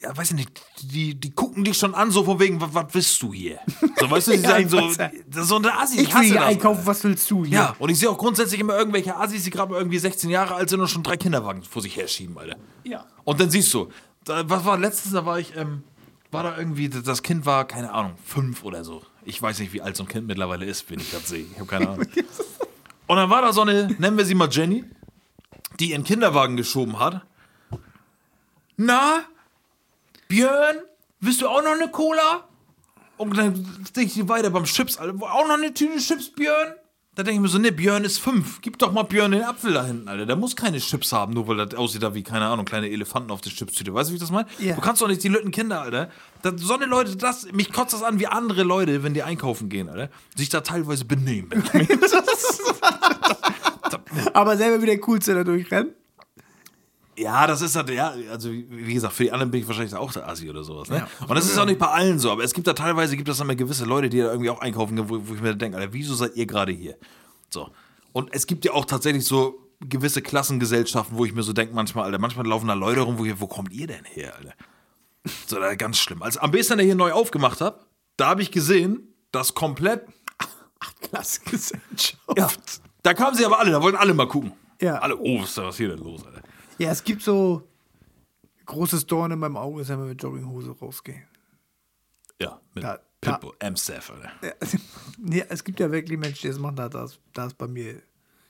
ja, 0.00 0.16
weiß 0.16 0.30
ich 0.30 0.36
nicht, 0.36 0.50
die, 0.82 1.14
die 1.14 1.30
gucken 1.30 1.64
dich 1.64 1.76
schon 1.76 1.94
an, 1.94 2.10
so 2.10 2.22
von 2.22 2.38
wegen, 2.38 2.60
was, 2.60 2.86
willst 2.92 3.20
du 3.22 3.32
hier? 3.32 3.58
So, 3.98 4.10
weißt 4.10 4.28
du, 4.28 4.32
die 4.32 4.38
sagen 4.46 4.64
ich 4.66 4.70
so, 4.70 4.78
das 4.80 5.42
ist 5.42 5.48
so 5.48 5.56
eine 5.56 5.76
Assi, 5.76 6.00
Ich 6.02 6.08
will 6.08 6.14
hasse 6.14 6.24
hier 6.24 6.34
das, 6.34 6.44
einkaufen, 6.44 6.82
was 6.84 7.02
willst 7.02 7.30
du? 7.30 7.44
hier? 7.44 7.54
Ja, 7.54 7.76
und 7.78 7.88
ich 7.90 7.98
sehe 7.98 8.08
auch 8.10 8.18
grundsätzlich 8.18 8.60
immer 8.60 8.76
irgendwelche 8.78 9.16
Assis, 9.16 9.42
die 9.44 9.50
gerade 9.50 9.74
irgendwie 9.74 9.98
16 9.98 10.30
Jahre 10.30 10.54
alt 10.54 10.68
sind 10.70 10.80
und 10.80 10.88
schon 10.88 11.02
drei 11.02 11.16
Kinderwagen 11.16 11.62
vor 11.62 11.82
sich 11.82 11.96
herschieben, 11.96 12.38
Alter. 12.38 12.56
Ja. 12.84 13.06
Und 13.24 13.40
dann 13.40 13.50
siehst 13.50 13.72
du, 13.74 13.88
da, 14.24 14.48
was 14.48 14.64
war 14.64 14.78
letztens, 14.78 15.14
da 15.14 15.24
war 15.26 15.40
ich, 15.40 15.56
ähm, 15.56 15.82
war 16.30 16.42
da 16.44 16.56
irgendwie, 16.58 16.88
das 16.90 17.22
Kind 17.22 17.44
war, 17.46 17.64
keine 17.66 17.92
Ahnung, 17.92 18.12
fünf 18.24 18.62
oder 18.62 18.84
so. 18.84 19.02
Ich 19.24 19.40
weiß 19.40 19.58
nicht, 19.58 19.72
wie 19.72 19.82
alt 19.82 19.96
so 19.96 20.04
ein 20.04 20.08
Kind 20.08 20.26
mittlerweile 20.26 20.64
ist, 20.64 20.90
wenn 20.90 21.00
ich 21.00 21.10
das 21.10 21.28
sehe. 21.28 21.44
Ich 21.44 21.58
habe 21.58 21.66
keine 21.66 21.88
Ahnung. 21.88 22.06
Und 23.06 23.16
dann 23.16 23.30
war 23.30 23.42
da 23.42 23.52
so 23.52 23.62
eine, 23.62 23.88
nennen 23.98 24.16
wir 24.16 24.24
sie 24.24 24.34
mal 24.34 24.48
Jenny, 24.50 24.84
die 25.80 25.90
ihren 25.90 26.04
Kinderwagen 26.04 26.56
geschoben 26.56 26.98
hat. 26.98 27.22
Na, 28.76 29.24
Björn, 30.28 30.76
willst 31.20 31.40
du 31.42 31.48
auch 31.48 31.62
noch 31.62 31.72
eine 31.72 31.90
Cola? 31.90 32.48
Und 33.16 33.36
dann 33.36 33.84
stehe 33.88 34.06
ich 34.06 34.28
weiter 34.28 34.50
beim 34.50 34.64
Chips, 34.64 34.96
Alter. 34.96 35.14
Auch 35.22 35.48
noch 35.48 35.54
eine 35.56 35.74
Tüte 35.74 35.98
Chips, 35.98 36.30
Björn? 36.30 36.74
Da 37.18 37.24
denke 37.24 37.38
ich 37.38 37.42
mir 37.42 37.48
so, 37.48 37.58
ne, 37.58 37.72
Björn 37.72 38.04
ist 38.04 38.18
fünf. 38.18 38.60
Gib 38.60 38.78
doch 38.78 38.92
mal 38.92 39.02
Björn 39.02 39.32
den 39.32 39.42
Apfel 39.42 39.72
da 39.72 39.84
hinten, 39.84 40.06
Alter. 40.06 40.24
Der 40.24 40.36
muss 40.36 40.54
keine 40.54 40.78
Chips 40.78 41.12
haben, 41.12 41.34
nur 41.34 41.48
weil 41.48 41.56
das 41.56 41.74
aussieht 41.74 42.04
da 42.04 42.14
wie, 42.14 42.22
keine 42.22 42.46
Ahnung, 42.46 42.64
kleine 42.64 42.88
Elefanten 42.88 43.32
auf 43.32 43.40
der 43.40 43.50
Chipstüte. 43.50 43.92
Weißt 43.92 44.08
du, 44.08 44.12
wie 44.12 44.18
ich 44.18 44.20
das 44.20 44.30
meine? 44.30 44.46
Ja. 44.60 44.76
Du 44.76 44.80
kannst 44.80 45.02
doch 45.02 45.08
nicht 45.08 45.24
die 45.24 45.28
lütten 45.28 45.50
Kinder, 45.50 45.80
Alter. 45.80 46.10
Das, 46.42 46.60
so 46.60 46.74
eine 46.74 46.86
Leute, 46.86 47.16
das, 47.16 47.50
mich 47.50 47.72
kotzt 47.72 47.92
das 47.92 48.04
an, 48.04 48.20
wie 48.20 48.28
andere 48.28 48.62
Leute, 48.62 49.02
wenn 49.02 49.14
die 49.14 49.24
einkaufen 49.24 49.68
gehen, 49.68 49.88
Alter, 49.88 50.10
sich 50.36 50.48
da 50.48 50.60
teilweise 50.60 51.06
benehmen. 51.06 51.50
Aber 54.32 54.56
selber 54.56 54.80
wieder 54.80 54.92
der 54.92 55.00
Coolste 55.00 55.34
da 55.34 55.42
durchrennen. 55.42 55.97
Ja, 57.18 57.46
das 57.46 57.62
ist 57.62 57.74
halt, 57.74 57.90
ja, 57.90 58.14
also 58.30 58.50
wie 58.52 58.94
gesagt, 58.94 59.12
für 59.14 59.24
die 59.24 59.32
anderen 59.32 59.50
bin 59.50 59.60
ich 59.60 59.66
wahrscheinlich 59.66 59.94
auch 59.94 60.12
der 60.12 60.28
Assi 60.28 60.48
oder 60.48 60.62
sowas. 60.62 60.88
Ne? 60.88 60.98
Ja. 60.98 61.26
Und 61.26 61.34
das 61.34 61.46
ist 61.46 61.58
auch 61.58 61.64
nicht 61.64 61.78
bei 61.78 61.88
allen 61.88 62.18
so, 62.18 62.30
aber 62.30 62.44
es 62.44 62.54
gibt 62.54 62.66
da 62.66 62.74
teilweise, 62.74 63.16
gibt 63.16 63.28
es 63.28 63.38
dann 63.38 63.48
mal 63.48 63.56
gewisse 63.56 63.84
Leute, 63.84 64.08
die 64.08 64.18
da 64.18 64.30
irgendwie 64.30 64.50
auch 64.50 64.60
einkaufen 64.60 64.94
gehen, 64.94 65.08
wo, 65.08 65.28
wo 65.28 65.34
ich 65.34 65.40
mir 65.40 65.54
denke, 65.56 65.78
Alter, 65.78 65.92
wieso 65.92 66.14
seid 66.14 66.36
ihr 66.36 66.46
gerade 66.46 66.72
hier? 66.72 66.96
So. 67.50 67.70
Und 68.12 68.32
es 68.32 68.46
gibt 68.46 68.64
ja 68.64 68.72
auch 68.72 68.84
tatsächlich 68.84 69.24
so 69.24 69.68
gewisse 69.80 70.22
Klassengesellschaften, 70.22 71.16
wo 71.16 71.24
ich 71.24 71.34
mir 71.34 71.42
so 71.42 71.52
denke, 71.52 71.74
manchmal, 71.74 72.04
Alter, 72.04 72.18
manchmal 72.18 72.46
laufen 72.46 72.68
da 72.68 72.74
Leute 72.74 73.00
rum, 73.00 73.18
wo 73.18 73.24
ich, 73.24 73.40
wo 73.40 73.46
kommt 73.46 73.72
ihr 73.72 73.86
denn 73.86 74.04
her, 74.04 74.34
Alter? 74.36 74.54
So, 75.46 75.58
da, 75.58 75.74
ganz 75.74 75.98
schlimm. 75.98 76.22
Als 76.22 76.36
am 76.36 76.50
besten 76.50 76.78
der 76.78 76.86
hier 76.86 76.94
neu 76.94 77.12
aufgemacht 77.12 77.60
hat, 77.60 77.84
da 78.16 78.28
habe 78.28 78.42
ich 78.42 78.50
gesehen, 78.50 79.14
dass 79.32 79.54
komplett, 79.54 80.06
Klassengesellschaft. 81.00 82.18
ja, 82.36 82.48
da 83.02 83.14
kamen 83.14 83.36
sie 83.36 83.44
aber 83.44 83.58
alle, 83.58 83.70
da 83.70 83.82
wollten 83.82 83.98
alle 83.98 84.14
mal 84.14 84.28
gucken. 84.28 84.52
Ja. 84.80 84.98
Alle, 84.98 85.18
oh, 85.18 85.40
was 85.40 85.50
ist 85.50 85.58
da 85.58 85.64
was 85.64 85.76
hier 85.76 85.88
denn 85.88 85.98
los, 85.98 86.24
Alter? 86.24 86.37
Ja, 86.78 86.90
es 86.90 87.02
gibt 87.04 87.22
so 87.22 87.62
großes 88.66 89.06
Dorn 89.06 89.32
in 89.32 89.38
meinem 89.38 89.56
Auge, 89.56 89.80
ist, 89.82 89.88
wenn 89.88 89.98
wir 89.98 90.06
mit 90.06 90.22
Jogginghose 90.22 90.70
rausgehen. 90.80 91.22
Ja, 92.40 92.60
mit 92.74 92.84
Da- 92.84 93.00
Pitbull, 93.20 93.52
M-Staff, 93.58 94.10
Alter. 94.10 94.30
Ja, 94.42 94.52
nee, 95.18 95.44
es 95.48 95.64
gibt 95.64 95.80
ja 95.80 95.90
wirklich 95.90 96.18
Menschen, 96.18 96.42
die 96.42 96.48
das 96.48 96.58
machen, 96.58 96.76
da, 96.76 96.88
da, 96.88 97.04
ist- 97.04 97.58
bei 97.58 97.66
mir, 97.66 98.00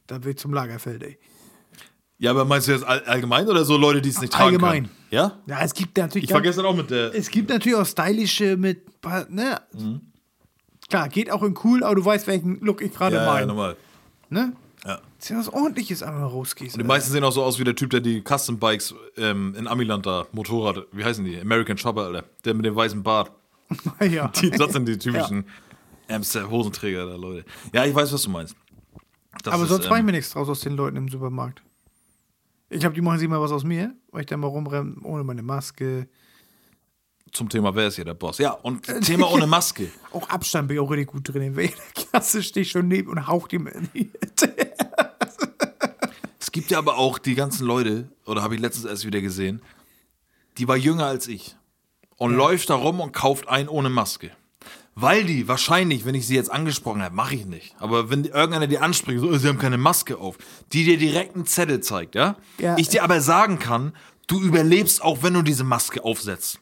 da 0.06 0.22
wird 0.22 0.38
zum 0.38 0.52
Lagerfeld, 0.52 1.02
ey. 1.04 1.18
Ja, 2.18 2.32
aber 2.32 2.44
meinst 2.44 2.66
du 2.68 2.72
jetzt 2.72 2.84
all, 2.84 3.00
allgemein 3.04 3.48
oder 3.48 3.64
so 3.64 3.76
Leute, 3.78 4.02
die 4.02 4.08
es 4.10 4.20
nicht 4.20 4.32
tragen 4.32 4.46
Allgemein. 4.56 4.84
können? 4.84 4.96
Ja? 5.10 5.38
Ja, 5.46 5.60
es 5.62 5.72
gibt 5.72 5.96
natürlich. 5.96 6.24
Ich 6.24 6.30
ganz- 6.30 6.42
gestern 6.42 6.66
auch 6.66 6.74
mit 6.76 6.90
der. 6.90 7.14
es 7.14 7.30
gibt 7.30 7.48
natürlich 7.48 7.78
auch 7.78 7.86
stylische 7.86 8.56
mit, 8.56 8.82
ne? 9.30 9.60
Klar, 10.90 11.08
geht 11.08 11.30
auch 11.30 11.42
in 11.44 11.54
cool, 11.64 11.84
aber 11.84 11.94
du 11.94 12.04
weißt, 12.04 12.26
welchen 12.26 12.60
Look 12.60 12.82
ich 12.82 12.92
gerade 12.92 13.16
Ja, 13.16 13.24
ja, 13.24 13.32
meine. 13.32 13.46
normal. 13.46 13.76
ne? 14.30 14.52
Ja. 14.84 15.00
Ja 15.28 15.38
was 15.38 15.48
ordentliches 15.52 16.02
einmal 16.02 16.24
rausgehst. 16.24 16.76
Die 16.76 16.84
meisten 16.84 17.12
sehen 17.12 17.24
auch 17.24 17.32
so 17.32 17.42
aus 17.42 17.58
wie 17.58 17.64
der 17.64 17.74
Typ, 17.74 17.90
der 17.90 18.00
die 18.00 18.22
Custom 18.22 18.58
Bikes 18.58 18.94
ähm, 19.16 19.54
in 19.56 19.66
Amiland 19.66 20.06
da, 20.06 20.26
Motorrad, 20.32 20.86
wie 20.92 21.04
heißen 21.04 21.24
die? 21.24 21.40
American 21.40 21.76
Chopper, 21.76 22.04
Alter. 22.06 22.24
Der 22.44 22.54
mit 22.54 22.64
dem 22.64 22.76
weißen 22.76 23.02
Bart. 23.02 23.32
ja. 24.00 24.28
Die, 24.40 24.50
das 24.50 24.72
sind 24.72 24.88
die 24.88 24.96
typischen 24.96 25.44
Amster 26.08 26.48
Hosenträger 26.48 27.06
da, 27.06 27.16
Leute. 27.16 27.44
Ja, 27.72 27.84
ich 27.84 27.94
weiß, 27.94 28.12
was 28.12 28.22
du 28.22 28.30
meinst. 28.30 28.56
Das 29.42 29.52
aber 29.52 29.64
ist, 29.64 29.68
sonst 29.68 29.84
ähm, 29.84 29.90
mache 29.90 29.98
ich 30.00 30.06
mir 30.06 30.12
nichts 30.12 30.30
draus 30.30 30.48
aus 30.48 30.60
den 30.60 30.74
Leuten 30.74 30.96
im 30.96 31.08
Supermarkt. 31.08 31.62
Ich 32.70 32.80
glaube, 32.80 32.94
die 32.94 33.00
machen 33.00 33.18
sich 33.18 33.28
mal 33.28 33.40
was 33.40 33.52
aus 33.52 33.64
mir, 33.64 33.94
weil 34.10 34.22
ich 34.22 34.26
da 34.26 34.36
mal 34.36 34.46
rumrenne 34.46 34.96
ohne 35.02 35.24
meine 35.24 35.42
Maske. 35.42 36.08
Zum 37.32 37.48
Thema, 37.48 37.74
wer 37.74 37.88
ist 37.88 37.96
hier 37.96 38.04
der 38.04 38.14
Boss? 38.14 38.38
Ja, 38.38 38.52
und 38.52 38.82
Thema 39.04 39.30
ohne 39.30 39.46
Maske. 39.46 39.90
Auch 40.12 40.28
Abstand 40.28 40.68
bin 40.68 40.76
ich 40.76 40.80
auch 40.80 40.90
richtig 40.90 41.08
gut 41.08 41.28
drin. 41.28 41.42
In 41.42 41.54
der 41.54 41.68
Klasse 41.94 42.42
steht 42.42 42.68
schon 42.68 42.88
neben 42.88 43.10
und 43.10 43.26
haucht 43.26 43.52
ihm 43.52 43.66
in 43.66 43.88
die 43.94 44.10
Es 46.48 46.52
gibt 46.52 46.70
ja 46.70 46.78
aber 46.78 46.96
auch 46.96 47.18
die 47.18 47.34
ganzen 47.34 47.66
Leute, 47.66 48.08
oder 48.24 48.42
habe 48.42 48.54
ich 48.54 48.60
letztens 48.62 48.86
erst 48.86 49.04
wieder 49.04 49.20
gesehen, 49.20 49.60
die 50.56 50.66
war 50.66 50.78
jünger 50.78 51.04
als 51.04 51.28
ich 51.28 51.56
und 52.16 52.32
läuft 52.34 52.70
da 52.70 52.74
rum 52.74 53.00
und 53.00 53.12
kauft 53.12 53.50
ein 53.50 53.68
ohne 53.68 53.90
Maske. 53.90 54.30
Weil 54.94 55.24
die 55.24 55.46
wahrscheinlich, 55.46 56.06
wenn 56.06 56.14
ich 56.14 56.26
sie 56.26 56.36
jetzt 56.36 56.50
angesprochen 56.50 57.02
habe, 57.02 57.14
mache 57.14 57.34
ich 57.34 57.44
nicht. 57.44 57.74
Aber 57.78 58.08
wenn 58.08 58.24
irgendeiner 58.24 58.66
die 58.66 58.78
anspricht, 58.78 59.20
so, 59.20 59.28
"Oh, 59.28 59.36
sie 59.36 59.46
haben 59.46 59.58
keine 59.58 59.76
Maske 59.76 60.16
auf, 60.16 60.38
die 60.72 60.84
dir 60.84 60.96
direkt 60.96 61.34
einen 61.34 61.44
Zettel 61.44 61.82
zeigt, 61.82 62.14
ja? 62.14 62.36
Ja. 62.56 62.78
Ich 62.78 62.88
dir 62.88 63.04
aber 63.04 63.20
sagen 63.20 63.58
kann, 63.58 63.92
du 64.26 64.40
überlebst 64.40 65.02
auch, 65.02 65.22
wenn 65.22 65.34
du 65.34 65.42
diese 65.42 65.64
Maske 65.64 66.02
aufsetzt. 66.02 66.60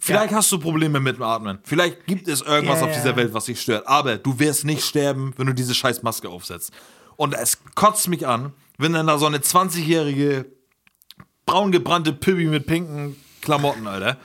Vielleicht 0.00 0.32
hast 0.32 0.50
du 0.50 0.58
Probleme 0.58 0.98
mit 0.98 1.16
dem 1.16 1.22
Atmen. 1.24 1.58
Vielleicht 1.62 2.06
gibt 2.06 2.26
es 2.26 2.40
irgendwas 2.40 2.78
Ja, 2.80 2.86
auf 2.86 2.92
ja. 2.92 2.96
dieser 3.02 3.16
Welt, 3.16 3.34
was 3.34 3.44
dich 3.44 3.60
stört. 3.60 3.86
Aber 3.86 4.16
du 4.16 4.38
wirst 4.38 4.64
nicht 4.64 4.82
sterben, 4.82 5.34
wenn 5.36 5.46
du 5.46 5.52
diese 5.52 5.74
scheiß 5.74 6.02
Maske 6.02 6.30
aufsetzt. 6.30 6.72
Und 7.16 7.34
es 7.34 7.58
kotzt 7.74 8.08
mich 8.08 8.26
an, 8.26 8.52
wenn 8.78 8.92
dann 8.92 9.06
da 9.06 9.18
so 9.18 9.26
eine 9.26 9.38
20-jährige 9.38 10.46
braun 11.44 11.72
gebrannte 11.72 12.12
Pübi 12.12 12.46
mit 12.46 12.66
pinken 12.66 13.16
Klamotten, 13.40 13.86
Alter, 13.86 14.18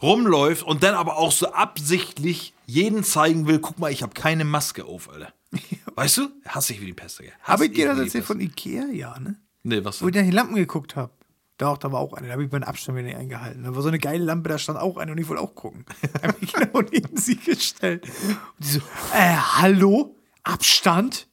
rumläuft 0.00 0.62
und 0.62 0.82
dann 0.82 0.94
aber 0.94 1.16
auch 1.16 1.32
so 1.32 1.52
absichtlich 1.52 2.54
jeden 2.66 3.02
zeigen 3.02 3.46
will, 3.46 3.58
guck 3.58 3.78
mal, 3.78 3.90
ich 3.90 4.02
habe 4.02 4.14
keine 4.14 4.44
Maske 4.44 4.84
auf, 4.84 5.10
Alter. 5.10 5.32
Weißt 5.96 6.18
du? 6.18 6.28
Hasse 6.46 6.72
ich 6.72 6.80
wie 6.80 6.86
die 6.86 6.94
Pest, 6.94 7.18
Digga. 7.18 7.32
Hasse 7.40 7.52
Habe 7.52 7.66
ich 7.66 7.72
dir 7.72 7.88
das 7.88 7.96
die 7.96 8.04
erzählt 8.04 8.24
von 8.24 8.40
Ikea? 8.40 8.86
Ja, 8.92 9.18
ne? 9.18 9.36
Nee, 9.62 9.84
was 9.84 10.00
Wo 10.00 10.08
ich 10.08 10.14
nach 10.14 10.22
den 10.22 10.32
Lampen 10.32 10.54
geguckt 10.54 10.96
habe. 10.96 11.12
Doch, 11.58 11.76
da 11.76 11.92
war 11.92 12.00
auch 12.00 12.14
eine. 12.14 12.28
Da 12.28 12.32
habe 12.32 12.44
ich 12.44 12.50
meinen 12.50 12.64
Abstand 12.64 12.96
wieder 12.96 13.08
nicht 13.08 13.18
eingehalten. 13.18 13.64
Da 13.64 13.74
war 13.74 13.82
so 13.82 13.88
eine 13.88 13.98
geile 13.98 14.24
Lampe, 14.24 14.48
da 14.48 14.56
stand 14.56 14.78
auch 14.78 14.96
eine 14.96 15.12
und 15.12 15.18
ich 15.18 15.28
wollte 15.28 15.42
auch 15.42 15.54
gucken. 15.54 15.84
Da 16.14 16.28
habe 16.28 16.36
ich 16.40 16.52
genau 16.52 16.80
neben 16.80 17.16
sie 17.16 17.36
gestellt. 17.36 18.04
Und 18.04 18.64
die 18.64 18.68
so, 18.68 18.80
äh, 19.12 19.36
hallo? 19.36 20.16
Abstand? 20.42 21.28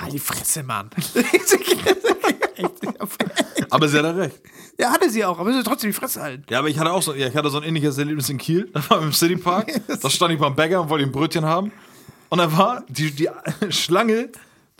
Halt 0.00 0.12
die 0.12 0.18
Fresse, 0.18 0.62
Mann. 0.62 0.90
Aber 3.70 3.88
sie 3.88 3.98
hat 3.98 4.04
ja 4.04 4.10
recht. 4.10 4.40
ja, 4.78 4.90
hatte 4.90 5.10
sie 5.10 5.24
auch, 5.24 5.38
aber 5.38 5.50
sie 5.50 5.54
soll 5.54 5.64
trotzdem 5.64 5.90
die 5.90 5.96
Fresse 5.96 6.20
halten. 6.20 6.44
Ja, 6.50 6.58
aber 6.58 6.68
ich 6.68 6.78
hatte 6.78 6.92
auch 6.92 7.02
so, 7.02 7.14
ja, 7.14 7.28
ich 7.28 7.34
hatte 7.34 7.48
so 7.50 7.58
ein 7.58 7.64
ähnliches 7.64 7.96
Erlebnis 7.96 8.28
in 8.28 8.36
Kiel. 8.38 8.68
Da 8.72 8.82
war 8.90 9.02
im 9.02 9.12
Citypark. 9.12 9.80
Da 10.02 10.10
stand 10.10 10.34
ich 10.34 10.40
beim 10.40 10.54
Bäcker 10.54 10.82
und 10.82 10.90
wollte 10.90 11.04
ein 11.06 11.12
Brötchen 11.12 11.44
haben. 11.44 11.72
Und 12.28 12.38
da 12.38 12.56
war 12.56 12.84
die, 12.88 13.10
die 13.12 13.28
Schlange, 13.70 14.30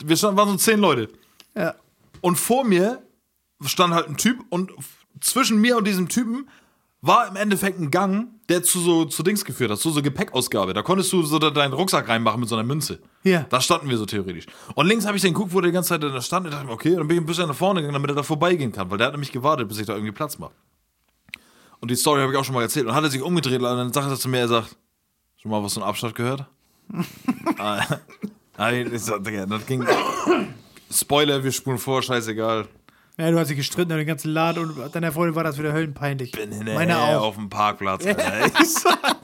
wir 0.03 0.15
standen, 0.15 0.37
waren 0.37 0.49
so 0.49 0.57
zehn 0.57 0.79
Leute. 0.79 1.09
Ja. 1.55 1.75
Und 2.21 2.35
vor 2.37 2.63
mir 2.63 3.01
stand 3.65 3.93
halt 3.93 4.07
ein 4.09 4.17
Typ 4.17 4.39
und 4.49 4.71
zwischen 5.21 5.59
mir 5.59 5.77
und 5.77 5.85
diesem 5.87 6.09
Typen 6.09 6.47
war 7.03 7.27
im 7.27 7.35
Endeffekt 7.35 7.79
ein 7.79 7.91
Gang, 7.91 8.29
der 8.47 8.63
zu 8.63 8.79
so 8.79 9.03
zu 9.03 9.23
Dings 9.23 9.43
geführt 9.43 9.69
hat, 9.69 9.77
zu 9.77 9.91
so 9.91 10.01
Gepäckausgabe. 10.01 10.73
Da 10.73 10.83
konntest 10.83 11.11
du 11.11 11.21
so 11.23 11.37
deinen 11.37 11.73
Rucksack 11.73 12.07
reinmachen 12.07 12.39
mit 12.39 12.47
so 12.47 12.55
einer 12.55 12.63
Münze. 12.63 12.99
Ja. 13.23 13.45
Da 13.49 13.59
standen 13.59 13.89
wir 13.89 13.97
so 13.97 14.05
theoretisch. 14.05 14.45
Und 14.73 14.87
links 14.87 15.05
habe 15.05 15.17
ich 15.17 15.21
den 15.21 15.33
geguckt, 15.33 15.53
wo 15.53 15.59
der 15.59 15.69
die 15.69 15.73
ganze 15.73 15.89
Zeit 15.89 16.03
da 16.03 16.21
stand. 16.21 16.45
Und 16.45 16.53
dachte 16.53 16.65
mir, 16.65 16.71
okay, 16.71 16.95
dann 16.95 17.05
bin 17.09 17.17
ich 17.17 17.23
ein 17.23 17.25
bisschen 17.25 17.49
nach 17.49 17.55
vorne 17.55 17.81
gegangen, 17.81 17.93
damit 17.93 18.09
er 18.09 18.15
da 18.15 18.23
vorbeigehen 18.23 18.71
kann, 18.71 18.89
weil 18.89 18.97
der 18.97 19.07
hat 19.07 19.13
nämlich 19.13 19.33
gewartet, 19.33 19.67
bis 19.67 19.79
ich 19.79 19.85
da 19.85 19.93
irgendwie 19.93 20.13
Platz 20.13 20.39
mache. 20.39 20.53
Und 21.81 21.91
die 21.91 21.97
Story 21.97 22.21
habe 22.21 22.31
ich 22.31 22.39
auch 22.39 22.45
schon 22.45 22.55
mal 22.55 22.61
erzählt. 22.61 22.87
Und 22.87 22.95
hat 22.95 23.03
er 23.03 23.11
sich 23.11 23.21
umgedreht 23.21 23.59
und 23.59 23.65
dann 23.65 23.91
sagt 23.91 24.07
er 24.07 24.15
zu 24.15 24.29
mir, 24.29 24.39
er 24.39 24.47
sagt, 24.47 24.77
schon 25.41 25.51
mal 25.51 25.61
was 25.61 25.73
von 25.73 25.83
Abstand 25.83 26.15
gehört? 26.15 26.45
ah, 27.57 27.81
ich 28.71 29.01
sag, 29.01 29.25
Digga, 29.25 29.45
das 29.45 29.65
ging. 29.65 29.85
Spoiler, 30.89 31.43
wir 31.43 31.51
spulen 31.51 31.79
vor, 31.79 32.01
scheißegal. 32.01 32.69
Ja, 33.17 33.29
du 33.29 33.37
hast 33.39 33.49
dich 33.49 33.57
gestritten 33.57 33.91
über 33.91 33.99
den 33.99 34.07
ganzen 34.07 34.31
Laden 34.31 34.71
und 34.71 34.95
deiner 34.95 35.11
Freundin 35.11 35.35
war 35.35 35.43
das 35.43 35.59
wieder 35.59 35.71
höllenpeinlich. 35.71 36.31
bin 36.31 36.49
Meine 36.49 36.79
hinterher 36.79 37.19
auch. 37.19 37.25
auf 37.27 37.35
dem 37.35 37.47
Parkplatz. 37.49 38.05
Alter. 38.07 38.49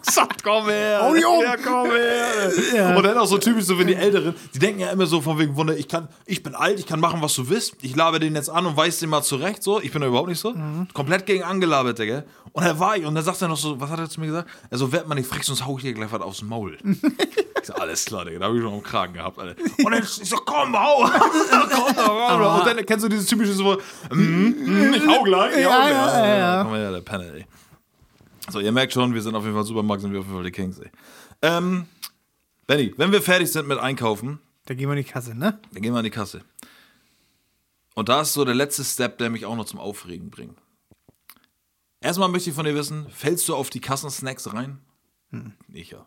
Sag, 0.10 0.30
sag, 0.30 0.44
komm 0.44 0.68
her. 0.70 1.02
Hau 1.02 1.14
die 1.14 1.24
um. 1.24 1.42
Ja, 1.44 1.56
komm 1.58 1.90
her. 1.92 2.52
Ja. 2.76 2.96
Und 2.96 3.04
dann 3.04 3.18
auch 3.18 3.26
so 3.26 3.38
typisch, 3.38 3.66
so 3.66 3.78
wenn 3.78 3.88
die 3.88 3.96
Älteren, 3.96 4.36
die 4.54 4.60
denken 4.60 4.82
ja 4.82 4.90
immer 4.90 5.06
so 5.06 5.22
von 5.22 5.38
wegen 5.40 5.56
Wunder, 5.56 5.78
ich 5.78 5.88
kann, 5.88 6.08
ich 6.26 6.44
bin 6.44 6.56
alt, 6.56 6.80
ich 6.80 6.86
kann 6.86 7.00
machen, 7.00 7.22
was 7.22 7.34
du 7.36 7.50
willst. 7.50 7.76
Ich 7.82 7.96
labe 7.96 8.20
den 8.20 8.36
jetzt 8.36 8.50
an 8.50 8.66
und 8.66 8.76
weiß 8.76 9.00
den 9.00 9.10
mal 9.10 9.22
zurecht, 9.22 9.64
so. 9.64 9.80
Ich 9.82 9.92
bin 9.92 10.02
da 10.02 10.08
überhaupt 10.08 10.30
nicht 10.30 10.40
so. 10.40 10.52
Mhm. 10.54 10.88
Komplett 10.94 11.26
gegen 11.26 11.44
angelabert, 11.44 12.00
Digga. 12.00 12.24
Und 12.52 12.64
er 12.64 12.80
war 12.80 12.98
ich, 12.98 13.06
und 13.06 13.14
dann 13.16 13.24
sagt 13.24 13.42
er 13.42 13.48
noch 13.48 13.58
so, 13.58 13.80
was 13.80 13.90
hat 13.90 14.00
er 14.00 14.10
zu 14.10 14.20
mir 14.20 14.28
gesagt? 14.28 14.50
Also, 14.72 14.92
werd 14.92 15.08
mal 15.08 15.16
nicht 15.16 15.30
frech, 15.30 15.44
sonst 15.44 15.66
hau 15.66 15.78
ich 15.78 15.84
dir 15.84 15.94
gleich 15.94 16.12
was 16.12 16.22
aufs 16.22 16.42
Maul. 16.42 16.78
ich 16.84 17.68
so, 17.68 17.74
alles 17.74 18.06
klar, 18.06 18.26
Digga, 18.26 18.40
da 18.40 18.48
hab 18.48 18.56
ich 18.56 18.62
schon 18.62 18.74
am 18.74 18.84
Kragen 18.84 19.14
gehabt, 19.14 19.38
Alter. 19.38 19.62
Und 19.78 19.92
dann, 19.92 20.02
ich 20.02 20.10
so, 20.10 20.38
komm, 20.38 20.78
hau. 20.78 21.02
komm, 21.10 21.96
hau. 21.98 22.60
Und 22.60 22.66
dann 22.66 22.86
kennst 22.86 23.06
du 23.06 23.10
dieses 23.10 23.28
typische 23.28 23.54
so, 23.54 23.78
mm, 24.12 24.18
mm, 24.20 24.94
ich 24.96 25.08
hau 25.08 25.24
gleich, 25.24 25.58
ich 25.58 25.66
hau 25.66 25.70
Ja, 25.70 25.88
gleich. 25.88 25.92
ja, 25.92 26.26
ja, 26.26 26.38
ja. 26.38 26.64
Komm 26.64 26.74
her, 26.74 26.92
der 26.92 27.02
Penner, 27.02 27.34
ey. 27.36 27.46
So, 28.52 28.60
ihr 28.60 28.72
merkt 28.72 28.94
schon, 28.94 29.14
wir 29.14 29.22
sind 29.22 29.36
auf 29.36 29.44
jeden 29.44 29.56
Fall 29.56 29.66
Supermarkt, 29.66 30.02
sind 30.02 30.12
wir 30.14 30.20
auf 30.20 30.26
jeden 30.26 30.38
Fall 30.38 30.44
die 30.44 30.52
Kings, 30.52 30.80
ey. 30.80 30.90
Ähm, 31.42 31.86
Benny, 32.68 32.94
wenn 32.98 33.12
wir 33.12 33.22
fertig 33.22 33.52
sind 33.52 33.68
mit 33.68 33.78
Einkaufen, 33.80 34.40
Da 34.66 34.74
gehen 34.74 34.88
wir 34.90 34.94
in 34.98 35.04
die 35.04 35.10
Kasse, 35.10 35.36
ne? 35.36 35.60
dann 35.72 35.82
gehen 35.82 35.94
wir 35.94 35.98
an 36.00 36.04
die 36.04 36.10
Kasse. 36.10 36.44
Und 37.96 38.10
da 38.10 38.22
ist 38.22 38.34
so 38.34 38.46
der 38.46 38.56
letzte 38.56 38.84
Step, 38.84 39.18
der 39.18 39.30
mich 39.30 39.46
auch 39.46 39.56
noch 39.56 39.66
zum 39.66 39.80
Aufregen 39.80 40.30
bringt. 40.30 40.58
Erstmal 42.02 42.30
möchte 42.30 42.50
ich 42.50 42.56
von 42.56 42.66
dir 42.66 42.76
wissen, 42.76 43.08
fällst 43.10 43.48
du 43.50 43.56
auf 43.56 43.70
die 43.70 43.82
Kassensnacks 43.82 44.54
rein? 44.54 44.80
Hm. 45.32 45.54
Ich 45.74 45.92
ja. 45.92 46.06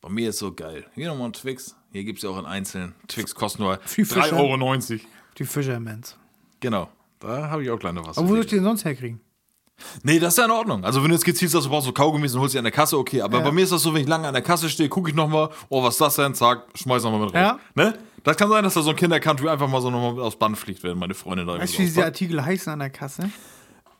Bei 0.00 0.08
mir 0.08 0.30
ist 0.30 0.38
so 0.38 0.52
geil. 0.52 0.86
Hier 0.94 1.08
nochmal 1.08 1.28
ein 1.28 1.32
Twix. 1.32 1.76
Hier 1.92 2.04
gibt 2.04 2.18
es 2.18 2.24
ja 2.24 2.30
auch 2.30 2.38
in 2.38 2.46
einzelnen. 2.46 2.94
Twix 3.08 3.34
kostet 3.34 3.60
nur 3.60 3.78
Viel 3.84 4.04
Fischer. 4.04 4.36
3,90 4.36 4.92
Euro. 4.92 5.00
Die 5.38 5.44
Fishermans. 5.44 6.16
Genau. 6.60 6.90
Da 7.20 7.50
habe 7.50 7.62
ich 7.62 7.70
auch 7.70 7.78
kleine 7.78 8.04
was. 8.04 8.18
Aber 8.18 8.28
wo 8.28 8.32
soll 8.32 8.40
ich 8.40 8.50
denn 8.50 8.64
sonst 8.64 8.84
herkriegen? 8.84 9.20
Nee, 10.02 10.18
das 10.18 10.34
ist 10.34 10.38
ja 10.38 10.44
in 10.44 10.50
Ordnung. 10.50 10.84
Also 10.84 11.02
wenn 11.02 11.08
du 11.08 11.14
jetzt 11.14 11.24
gezielt 11.24 11.50
sagst, 11.50 11.66
du 11.66 11.70
brauchst 11.70 11.86
so 11.86 11.92
Kaugummis 11.92 12.34
und 12.34 12.40
holst 12.40 12.54
die 12.54 12.58
an 12.58 12.64
der 12.64 12.72
Kasse, 12.72 12.96
okay. 12.98 13.20
Aber 13.22 13.38
Ja. 13.38 13.44
bei 13.44 13.52
mir 13.52 13.64
ist 13.64 13.72
das 13.72 13.82
so, 13.82 13.92
wenn 13.94 14.02
ich 14.02 14.08
lange 14.08 14.26
an 14.28 14.34
der 14.34 14.42
Kasse 14.42 14.68
stehe, 14.70 14.88
gucke 14.88 15.10
ich 15.10 15.16
nochmal, 15.16 15.50
oh, 15.68 15.82
was 15.82 15.94
ist 15.94 16.00
das 16.00 16.16
denn? 16.16 16.34
Zack, 16.34 16.66
schmeiß 16.74 17.02
nochmal 17.02 17.20
mit 17.20 17.34
raus. 17.34 17.34
Ja. 17.34 17.58
Ne? 17.74 17.98
Das 18.22 18.36
kann 18.36 18.48
sein, 18.48 18.62
dass 18.62 18.74
da 18.74 18.82
so 18.82 18.90
ein 18.90 18.96
Kindercountry 18.96 19.48
einfach 19.48 19.68
mal 19.68 19.80
so 19.80 19.90
nochmal 19.90 20.22
aus 20.24 20.36
Band 20.38 20.56
fliegt, 20.56 20.82
wenn 20.84 20.96
meine 20.96 21.14
Freundin 21.14 21.46
da 21.46 21.58
Weißt 21.58 21.74
du, 21.74 21.78
wie 21.78 21.84
diese 21.84 22.04
Artikel 22.04 22.44
heißen 22.44 22.72
an 22.72 22.78
der 22.78 22.90
Kasse? 22.90 23.30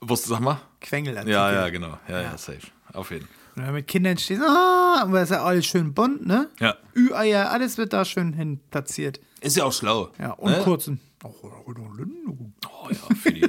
Wusst 0.00 0.26
du, 0.26 0.30
sag 0.30 0.40
mal? 0.40 0.60
Quengelartikel. 0.80 1.32
Ja, 1.34 1.52
ja, 1.52 1.68
genau. 1.70 1.98
Ja, 2.08 2.22
ja, 2.22 2.38
safe. 2.38 2.60
Auf 2.92 3.10
jeden 3.10 3.26
Fall. 3.26 3.34
Und 3.56 3.66
dann 3.66 3.74
mit 3.74 3.86
Kindern 3.86 4.16
stehst, 4.16 4.40
ah, 4.42 5.02
aber 5.02 5.22
ist 5.22 5.30
ja 5.30 5.42
alles 5.44 5.66
schön 5.66 5.92
bunt, 5.92 6.24
ne? 6.26 6.48
Ja. 6.58 6.74
Ü-Eier, 6.96 7.50
alles 7.50 7.76
wird 7.76 7.92
da 7.92 8.04
schön 8.04 8.32
hin 8.32 8.60
platziert. 8.70 9.20
Ist 9.40 9.56
ja 9.56 9.64
auch 9.64 9.72
schlau. 9.72 10.08
Ja, 10.18 10.32
und 10.32 10.52
ne? 10.52 10.60
kurzen. 10.62 11.00
Oh 12.68 12.88
ja, 12.90 13.14
für 13.14 13.32
die, 13.32 13.48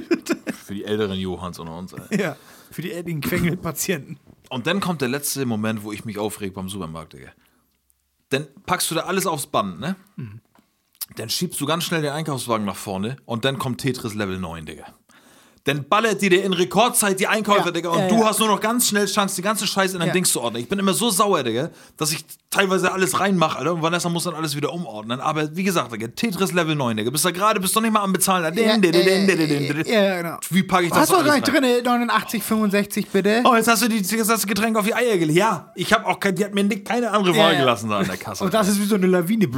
für 0.52 0.74
die 0.74 0.84
älteren 0.84 1.18
Johans 1.18 1.58
unter 1.58 1.76
uns. 1.76 1.92
Ey. 1.92 2.20
Ja, 2.20 2.36
für 2.70 2.82
die 2.82 2.92
älteren 2.92 3.20
Quengelpatienten. 3.20 4.18
Und 4.50 4.66
dann 4.66 4.80
kommt 4.80 5.00
der 5.00 5.08
letzte 5.08 5.46
Moment, 5.46 5.82
wo 5.82 5.92
ich 5.92 6.04
mich 6.04 6.18
aufreg 6.18 6.54
beim 6.54 6.68
Supermarkt, 6.68 7.14
Digga. 7.14 7.30
Dann 8.30 8.46
packst 8.66 8.90
du 8.90 8.94
da 8.94 9.02
alles 9.02 9.26
aufs 9.26 9.46
Band, 9.46 9.80
ne? 9.80 9.96
Dann 11.16 11.28
schiebst 11.28 11.60
du 11.60 11.66
ganz 11.66 11.84
schnell 11.84 12.02
den 12.02 12.12
Einkaufswagen 12.12 12.64
nach 12.64 12.76
vorne 12.76 13.16
und 13.26 13.44
dann 13.44 13.58
kommt 13.58 13.80
Tetris 13.80 14.14
Level 14.14 14.38
9, 14.38 14.66
Digga. 14.66 14.86
Dann 15.64 15.88
ballert 15.88 16.20
die 16.20 16.28
dir 16.28 16.44
in 16.44 16.52
Rekordzeit 16.52 17.18
die 17.18 17.26
Einkäufer, 17.26 17.64
Ja, 17.66 17.70
Digga, 17.70 17.88
und 17.88 17.98
ja, 17.98 18.08
du 18.08 18.16
ja. 18.16 18.26
hast 18.26 18.38
nur 18.38 18.48
noch 18.48 18.60
ganz 18.60 18.86
schnell 18.86 19.06
Chance, 19.06 19.36
die 19.36 19.42
ganze 19.42 19.66
Scheiße 19.66 19.94
in 19.94 20.00
dein. 20.00 20.12
Ding 20.12 20.26
zu 20.26 20.42
ordnen. 20.42 20.60
Ich 20.62 20.68
bin 20.68 20.78
immer 20.78 20.92
so 20.92 21.08
sauer, 21.08 21.42
Digga, 21.42 21.70
dass 21.96 22.12
ich 22.12 22.22
teilweise 22.50 22.92
alles 22.92 23.18
reinmache, 23.18 23.58
Alter, 23.58 23.72
und 23.72 23.80
Vanessa 23.80 24.10
muss 24.10 24.24
dann 24.24 24.34
alles 24.34 24.54
wieder 24.54 24.74
umordnen. 24.74 25.20
Aber 25.20 25.56
wie 25.56 25.64
gesagt, 25.64 25.90
Digga, 25.90 26.08
Tetris 26.08 26.52
Level 26.52 26.74
9, 26.74 26.98
Digga, 26.98 27.10
bist 27.10 27.24
da 27.24 27.30
gerade, 27.30 27.60
bist 27.60 27.74
doch 27.74 27.80
nicht 27.80 27.92
mal 27.92 28.02
am 28.02 28.12
Bezahlen. 28.12 28.44
Ja, 28.54 28.76
genau. 28.76 30.38
Wie 30.50 30.62
packe 30.64 30.84
ich 30.84 30.90
das 30.90 30.98
Hast 30.98 31.12
du 31.12 31.22
gleich 31.22 31.42
drin 31.42 31.64
89, 31.82 32.42
65 32.42 33.08
bitte? 33.08 33.42
Oh, 33.44 33.56
jetzt 33.56 33.68
hast 33.68 33.82
du 33.82 33.88
die, 33.88 33.96
jetzt 33.96 34.30
hast 34.30 34.44
du 34.44 34.48
Getränk 34.48 34.76
auf 34.76 34.84
die 34.84 34.94
Eier 34.94 35.16
gelegt. 35.16 35.38
Ja, 35.38 35.72
ich 35.76 35.90
habe 35.94 36.06
auch 36.06 36.20
kein, 36.20 36.34
die 36.34 36.44
hat 36.44 36.52
mir 36.52 36.68
keine 36.84 37.10
andere 37.10 37.34
Wahl 37.38 37.56
gelassen 37.56 37.88
da 37.88 38.00
an 38.00 38.06
der 38.06 38.18
Kasse. 38.18 38.44
Und 38.44 38.52
das 38.52 38.68
ist 38.68 38.78
wie 38.82 38.84
so 38.86 38.96
eine 38.96 39.06
Lawine. 39.06 39.48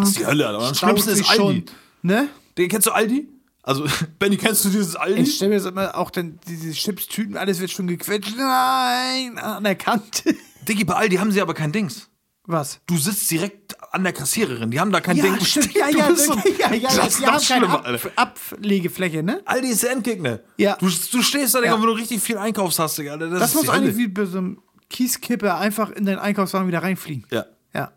Das 0.00 0.08
ist 0.08 0.18
die 0.18 0.26
Hölle, 0.26 0.48
Alter. 0.48 0.66
Am 0.66 0.74
schlimmsten 0.74 1.10
ist 1.10 1.30
Aldi. 1.30 1.66
Ne? 2.02 2.28
Den, 2.58 2.68
kennst 2.68 2.88
du 2.88 2.90
Aldi? 2.90 3.28
Also, 3.62 3.84
Benny, 4.18 4.36
kennst 4.36 4.64
du 4.64 4.70
dieses 4.70 4.96
Aldi? 4.96 5.22
Ich 5.22 5.36
stelle 5.36 5.50
mir 5.50 5.56
das 5.56 5.66
immer 5.66 5.96
auch 5.96 6.10
dann 6.10 6.38
diese 6.48 6.70
Chipstüten, 6.72 7.36
alles 7.36 7.60
wird 7.60 7.70
schon 7.70 7.86
gequetscht. 7.86 8.34
Nein, 8.36 9.38
an 9.38 9.64
der 9.64 9.74
Kante. 9.74 10.34
Diggi, 10.68 10.84
bei 10.84 10.94
Aldi 10.94 11.16
haben 11.16 11.30
sie 11.32 11.40
aber 11.42 11.54
kein 11.54 11.72
Dings. 11.72 12.08
Was? 12.44 12.80
Du 12.86 12.96
sitzt 12.96 13.30
direkt 13.30 13.76
an 13.92 14.02
der 14.02 14.12
Kassiererin. 14.12 14.70
Die 14.70 14.80
haben 14.80 14.90
da 14.90 15.00
kein 15.00 15.16
Ja, 15.16 15.24
Ding. 15.24 15.40
stimmt. 15.44 15.74
Ja, 15.74 15.88
ja, 15.88 16.14
so- 16.14 16.34
ja, 16.58 16.72
ja, 16.74 16.88
das 16.96 17.08
ist 17.08 17.22
keine 17.22 17.40
schlimmer, 17.40 17.74
Ab 17.74 17.86
Alter. 17.86 18.10
Ablegefläche, 18.16 19.22
ne? 19.22 19.40
Aldi 19.44 19.68
ist 19.68 19.82
der 19.82 19.92
Endgegner. 19.92 20.40
Ja. 20.56 20.76
Du, 20.76 20.86
du 20.86 21.22
stehst 21.22 21.54
da, 21.54 21.60
Digga, 21.60 21.72
Ja. 21.74 21.78
wenn 21.80 21.86
du 21.86 21.92
richtig 21.92 22.20
viel 22.22 22.38
Einkaufs 22.38 22.78
hast, 22.78 22.98
Digga. 22.98 23.16
Das, 23.16 23.38
Das 23.38 23.54
muss 23.54 23.68
eigentlich 23.68 23.96
wie 23.96 24.08
bei 24.08 24.24
so 24.24 24.38
einem 24.38 24.62
Kieskipper 24.88 25.58
einfach 25.58 25.90
in 25.90 26.06
deinen 26.06 26.18
Einkaufswagen 26.18 26.66
wieder 26.66 26.82
reinfliegen. 26.82 27.24
Ja. 27.30 27.44
Ja. 27.72 27.92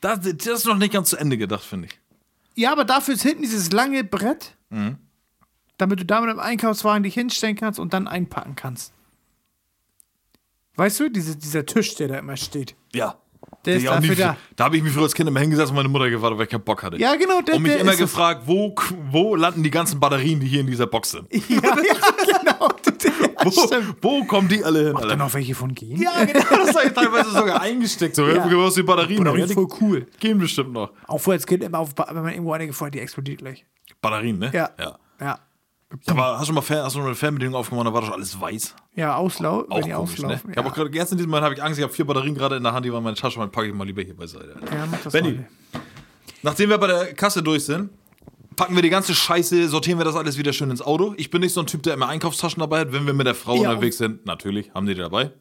Das, 0.00 0.20
das 0.20 0.46
ist 0.46 0.66
noch 0.66 0.78
nicht 0.78 0.92
ganz 0.92 1.10
zu 1.10 1.16
Ende 1.16 1.36
gedacht, 1.38 1.62
finde 1.64 1.88
ich. 1.88 1.98
Ja, 2.56 2.72
aber 2.72 2.84
dafür 2.84 3.14
ist 3.14 3.22
hinten 3.22 3.42
dieses 3.42 3.70
lange 3.70 4.02
Brett, 4.02 4.56
Mhm. 4.70 4.96
damit 5.78 6.00
du 6.00 6.04
damit 6.04 6.30
im 6.30 6.40
Einkaufswagen 6.40 7.02
dich 7.04 7.14
hinstellen 7.14 7.54
kannst 7.54 7.78
und 7.78 7.92
dann 7.92 8.08
einpacken 8.08 8.56
kannst. 8.56 8.92
Weißt 10.76 11.00
du, 11.00 11.08
diese, 11.10 11.36
dieser 11.36 11.64
Tisch, 11.64 11.94
der 11.94 12.08
da 12.08 12.18
immer 12.18 12.36
steht. 12.36 12.74
Ja. 12.94 13.16
Der 13.64 13.76
ist 13.76 13.86
dafür 13.86 14.10
wie- 14.16 14.20
da. 14.20 14.36
Da 14.56 14.64
habe 14.64 14.76
ich 14.76 14.82
mich 14.82 14.92
früher 14.92 15.04
als 15.04 15.14
Kind 15.14 15.28
immer 15.28 15.40
hingesetzt 15.40 15.70
und 15.70 15.76
meine 15.76 15.88
Mutter 15.88 16.08
gewartet, 16.10 16.38
weil 16.38 16.44
ich 16.44 16.50
keinen 16.50 16.64
Bock 16.64 16.82
hatte. 16.82 16.98
Ja, 16.98 17.14
genau, 17.16 17.40
der- 17.40 17.56
Und 17.56 17.62
mich 17.62 17.72
der 17.72 17.80
immer 17.80 17.96
gefragt, 17.96 18.42
wo, 18.46 18.74
wo 19.10 19.34
landen 19.36 19.62
die 19.62 19.70
ganzen 19.70 19.98
Batterien, 20.00 20.40
die 20.40 20.46
hier 20.46 20.60
in 20.60 20.66
dieser 20.66 20.86
Box 20.86 21.10
sind? 21.12 21.26
Ja, 21.48 21.60
ja. 21.62 21.72
Ja, 22.28 22.35
Wo, 23.46 24.20
wo 24.20 24.24
kommen 24.24 24.48
die 24.48 24.62
alle 24.64 24.78
hin? 24.84 24.92
Dann 24.94 25.02
Alter? 25.04 25.16
noch 25.16 25.32
welche 25.34 25.54
von 25.54 25.74
gehen? 25.74 26.00
Ja, 26.00 26.24
genau, 26.24 26.40
das 26.64 26.74
habe 26.76 26.86
ich 26.88 26.92
teilweise 26.92 27.30
sogar 27.30 27.60
eingesteckt. 27.60 28.16
So, 28.16 28.26
Ja. 28.26 28.46
ja. 28.46 28.56
aus 28.56 28.74
die 28.74 28.82
Batterien. 28.82 29.24
Ja, 29.24 29.46
voll 29.48 29.68
cool. 29.80 30.06
gehen 30.20 30.38
bestimmt 30.38 30.72
noch. 30.72 30.90
Auch 31.06 31.18
vorher 31.18 31.38
als 31.38 31.46
Kind 31.46 31.62
immer 31.62 31.78
auf, 31.78 31.90
wenn 31.96 32.22
man 32.22 32.32
irgendwo 32.32 32.52
eine 32.52 32.66
gefunden 32.66 32.88
hat, 32.90 32.94
die 32.94 33.00
explodiert 33.00 33.38
gleich. 33.38 33.64
Batterien, 34.00 34.38
ne? 34.38 34.50
Ja. 34.52 34.70
Ja. 34.78 34.98
Ja. 35.20 35.38
Aber 36.08 36.38
hast 36.38 36.48
du 36.48 36.52
mal 36.52 36.62
Fer 36.62 36.82
hast 36.84 36.96
du 36.96 36.98
mal 36.98 37.06
eine 37.06 37.14
Fernbedienung 37.14 37.54
aufgemacht, 37.54 37.86
da 37.86 37.92
war 37.94 38.00
doch 38.00 38.10
alles 38.12 38.38
weiß. 38.40 38.74
Ja, 38.96 39.14
Auslau, 39.16 39.64
Auch 39.68 39.76
wenn 39.78 39.84
die 39.84 39.90
komisch, 39.92 40.18
ne? 40.18 40.26
auslaufen. 40.26 40.50
Ich 40.50 40.56
habe 40.56 40.68
auch 40.68 40.74
gerade 40.74 40.90
diesem 40.90 41.16
Moment 41.30 41.44
habe 41.44 41.54
ich 41.54 41.62
Angst, 41.62 41.78
ich 41.78 41.84
habe 41.84 41.92
vier 41.92 42.04
Batterien 42.04 42.34
gerade 42.34 42.56
in 42.56 42.64
der 42.64 42.72
Hand, 42.72 42.84
die 42.84 42.90
waren 42.90 42.98
in 42.98 43.04
meiner 43.04 43.16
Tasche, 43.16 43.38
dann 43.38 43.52
packe 43.52 43.68
ich 43.68 43.74
mal 43.74 43.84
lieber 43.86 44.02
hier 44.02 44.16
beiseite. 44.16 44.56
Alter. 44.60 44.74
ja, 44.76 44.86
mach 44.90 45.00
das 45.00 45.12
Benny. 45.12 45.32
mal. 45.34 45.46
Nachdem 46.42 46.70
wir 46.70 46.78
bei 46.78 46.86
der 46.88 47.14
Kasse 47.14 47.42
durch 47.42 47.64
sind, 47.64 47.90
packen 48.56 48.74
wir 48.74 48.82
die 48.82 48.90
ganze 48.90 49.14
Scheiße, 49.14 49.68
sortieren 49.68 49.98
wir 49.98 50.04
das 50.04 50.16
alles 50.16 50.38
wieder 50.38 50.52
schön 50.52 50.70
ins 50.70 50.82
Auto. 50.82 51.14
Ich 51.16 51.30
bin 51.30 51.42
nicht 51.42 51.52
so 51.52 51.60
ein 51.60 51.66
Typ, 51.66 51.82
der 51.82 51.94
immer 51.94 52.08
Einkaufstaschen 52.08 52.60
dabei 52.60 52.80
hat. 52.80 52.92
Wenn 52.92 53.06
wir 53.06 53.12
mit 53.12 53.26
der 53.26 53.34
Frau 53.34 53.62
Ja, 53.62 53.70
unterwegs 53.70 53.98
sind, 53.98 54.26
natürlich 54.26 54.72
haben 54.74 54.86
die 54.86 54.94
die 54.94 55.00
dabei. 55.00 55.32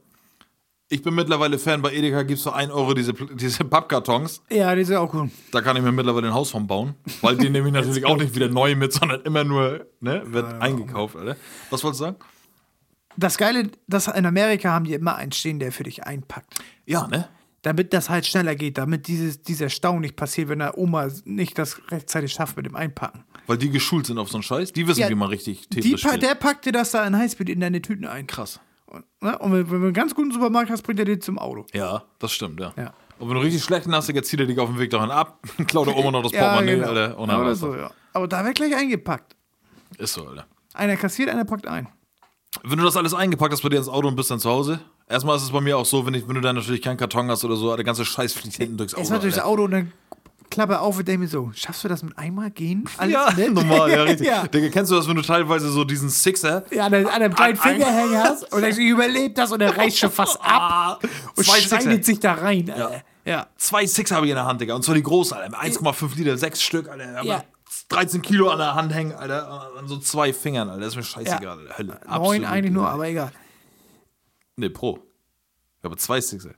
Ich 0.88 1.02
bin 1.02 1.16
mittlerweile 1.16 1.58
Fan, 1.58 1.82
bei 1.82 1.94
Edeka 1.94 2.22
gibt 2.22 2.38
es 2.38 2.44
für 2.44 2.54
1 2.54 2.72
Euro 2.72 2.94
diese, 2.94 3.14
diese 3.14 3.64
Pappkartons. 3.64 4.44
Ja, 4.52 4.76
die 4.76 4.84
ja 4.84 5.00
auch 5.00 5.12
cool. 5.16 5.32
Da 5.52 5.62
kann 5.62 5.76
ich 5.78 5.82
mir 5.82 5.92
mittlerweile 5.92 6.28
ein 6.28 6.34
Haus 6.34 6.52
von 6.52 6.68
bauen. 6.68 6.94
Weil 7.22 7.38
die 7.38 7.50
nehme 7.50 7.68
ich 7.70 7.74
natürlich 7.74 8.06
auch 8.06 8.18
nicht 8.18 8.36
wieder 8.36 8.50
neu 8.50 8.76
mit, 8.76 8.94
sondern 8.94 9.22
immer 9.22 9.44
nur, 9.44 9.88
ne, 10.00 10.22
wird 10.28 10.62
eingekauft, 10.62 11.16
Alter. 11.16 11.38
Was 11.72 11.84
wolltest 11.84 12.02
du 12.02 12.06
sagen? 12.06 12.18
Das 13.18 13.38
Geile, 13.38 13.72
das 13.88 14.08
in 14.08 14.26
Amerika 14.26 14.72
haben 14.72 14.86
die 14.86 14.94
immer 14.94 15.16
einen 15.16 15.32
stehen, 15.32 15.58
der 15.58 15.72
für 15.72 15.84
dich 15.84 16.04
einpackt. 16.04 16.54
Ja, 16.86 17.08
ne? 17.08 17.30
Damit 17.66 17.94
das 17.94 18.12
halt 18.12 18.28
schneller 18.28 18.54
geht, 18.54 18.78
damit 18.78 19.08
dieses, 19.08 19.42
dieser 19.42 19.70
Stau 19.70 20.00
nicht 20.00 20.16
passiert, 20.16 20.50
wenn 20.50 20.60
der 20.60 20.78
Oma 20.78 21.08
nicht 21.24 21.58
das 21.58 21.82
rechtzeitig 21.90 22.32
schafft 22.32 22.56
mit 22.58 22.68
dem 22.68 22.76
Einpacken. 22.76 23.24
Weil 23.48 23.58
die 23.58 23.72
geschult 23.72 24.06
sind 24.06 24.20
auf 24.20 24.30
so 24.30 24.36
einen 24.38 24.44
Scheiß. 24.44 24.72
Die 24.72 24.88
wissen, 24.88 25.00
Ja, 25.00 25.10
wie 25.10 25.16
man 25.16 25.30
richtig 25.30 25.68
Die, 25.70 25.80
Tetris 25.80 26.04
pa 26.04 26.10
spielt. 26.10 26.22
der 26.22 26.36
packt 26.36 26.66
dir 26.66 26.72
das 26.72 26.92
da 26.92 27.08
in 27.08 27.18
Highspeed 27.18 27.50
in 27.50 27.62
deine 27.62 27.82
Tüten 27.82 28.06
ein. 28.06 28.28
Krass. 28.28 28.60
Und, 28.86 29.04
ne? 29.20 29.36
und 29.40 29.52
wenn, 29.52 29.72
wenn 29.72 29.80
du 29.80 29.86
einen 29.88 29.94
ganz 29.94 30.14
guten 30.14 30.32
Supermarkt 30.32 30.70
hast, 30.70 30.84
bringt 30.84 31.00
er 31.00 31.06
dir 31.06 31.20
zum 31.20 31.40
Auto. 31.40 31.66
Ja, 31.74 32.04
das 32.20 32.34
stimmt, 32.34 32.60
ja. 32.60 32.72
Ja. 32.78 32.94
Und 33.18 33.30
wenn 33.30 33.36
du 33.36 33.42
richtig 33.42 33.64
schlechten 33.64 33.96
hast, 33.96 34.10
dann 34.10 34.24
zieht 34.24 34.40
er 34.40 34.46
dich 34.46 34.60
auf 34.60 34.70
dem 34.70 34.78
Weg 34.78 34.92
dahin 34.92 35.10
ab, 35.10 35.40
klaut 35.68 35.88
der 35.88 35.98
Oma 35.98 36.12
noch 36.12 36.22
das 36.22 36.34
Portemonnaie, 36.34 36.84
Alter. 36.84 37.18
Und 37.18 37.30
dann 37.30 37.42
Oder 37.42 37.56
so, 37.56 37.76
ja. 37.76 37.90
Aber 38.14 38.28
da 38.28 38.46
wird 38.46 38.58
gleich 38.58 38.76
eingepackt. 38.76 39.36
Ist 39.98 40.14
so, 40.14 40.28
Alter. 40.28 40.46
Einer 40.76 40.98
kassiert, 40.98 41.30
einer 41.30 41.46
packt 41.46 41.66
ein. 41.66 41.88
Wenn 42.64 42.78
du 42.78 42.84
das 42.86 42.96
alles 42.96 43.16
eingepackt 43.16 43.54
hast 43.54 43.64
bei 43.64 43.70
dir 43.70 43.78
ins 43.78 43.90
Auto 43.90 44.08
und 44.08 44.16
bist 44.16 44.30
dann 44.30 44.40
zu 44.40 44.52
Hause, 44.52 44.82
erstmal 45.08 45.38
ist 45.38 45.44
es 45.44 45.52
bei 45.52 45.62
mir 45.62 45.78
auch 45.78 45.86
so, 45.86 46.06
wenn, 46.06 46.14
ich, 46.14 46.28
wenn 46.28 46.36
du 46.36 46.42
dann 46.42 46.56
natürlich 46.56 46.82
keinen 46.82 46.98
Karton 46.98 47.30
hast 47.30 47.44
oder 47.46 47.56
so, 47.56 47.76
der 47.76 47.86
ganze 47.86 48.06
Scheiß 48.06 48.34
fliegt 48.34 48.56
hinten 48.56 48.78
durchs 48.78 48.94
Auto. 48.94 49.02
Erstmal 49.02 49.20
durchs. 49.20 49.40
Auto 49.40 49.64
und 49.66 49.72
dann 49.72 49.92
Klappe 50.52 50.80
auf 50.80 50.98
und 50.98 51.08
denke 51.08 51.22
mir 51.22 51.28
so, 51.28 51.52
schaffst 51.56 51.84
du 51.84 51.88
das 51.88 52.04
mit 52.04 52.18
einmal 52.18 52.52
gehen? 52.52 52.88
Alles 52.98 53.14
Ja, 53.14 53.32
nett? 53.36 53.52
normal, 53.54 53.90
ja, 53.92 54.04
richtig. 54.04 54.28
ja. 54.28 54.48
Digga, 54.48 54.70
kennst 54.70 54.92
du 54.92 54.96
das, 54.96 55.08
wenn 55.08 55.16
du 55.16 55.22
teilweise 55.24 55.70
so 55.72 55.84
diesen 55.84 56.10
Sixer 56.10 56.64
Ja, 56.72 56.86
an, 56.86 56.92
der- 56.92 57.02
an 57.08 57.10
einem 57.22 57.34
kleinen 57.34 57.60
Ein- 57.60 57.74
Finger 57.78 57.88
hängen 57.92 58.18
hast 58.18 58.54
und 58.54 58.62
denkst, 58.62 58.78
ich 58.78 58.88
überlebe 58.88 59.34
das 59.34 59.52
und 59.52 59.60
er 59.62 59.76
reißt 59.76 59.98
schon 59.98 60.12
fast 60.12 60.40
ab 60.44 61.04
und 61.36 61.44
Zwei 61.46 61.60
schneidet 61.60 61.84
Sixer. 61.86 62.04
sich 62.04 62.20
da 62.20 62.34
rein. 62.36 62.70
Alter. 62.70 63.02
Ja. 63.26 63.48
Zwei 63.58 63.86
Sixer 63.88 64.16
habe 64.18 64.28
ich 64.28 64.30
in 64.30 64.36
der 64.36 64.46
Hand, 64.46 64.62
Digga. 64.62 64.76
Und 64.76 64.84
zwar 64.86 64.94
die 64.96 65.04
großen, 65.04 65.36
Alter. 65.36 65.58
1,5 65.60 66.16
Liter, 66.16 66.38
sechs 66.38 66.62
Stück, 66.62 66.88
Alter. 66.90 67.24
Ja. 67.24 67.44
13 67.90 68.22
Kilo 68.22 68.50
an 68.50 68.60
der 68.60 68.76
Hand 68.76 68.94
hängen, 68.94 69.14
Alter. 69.14 69.72
An 69.78 69.88
so 69.88 69.98
zwei 69.98 70.32
Fingern, 70.32 70.70
Alter. 70.70 70.82
Das 70.82 70.90
ist 70.90 70.96
mir 70.96 71.04
scheißegal, 71.04 71.58
Ja. 71.70 71.78
Hölle. 71.78 72.00
Neun 72.08 72.46
eigentlich 72.46 72.72
nur, 72.72 72.88
aber 72.88 73.08
egal. 73.08 73.32
Nee, 74.58 74.70
pro. 74.70 75.00
Ich 75.80 75.84
habe 75.84 75.98
zwei 75.98 76.22
Sixer. 76.22 76.52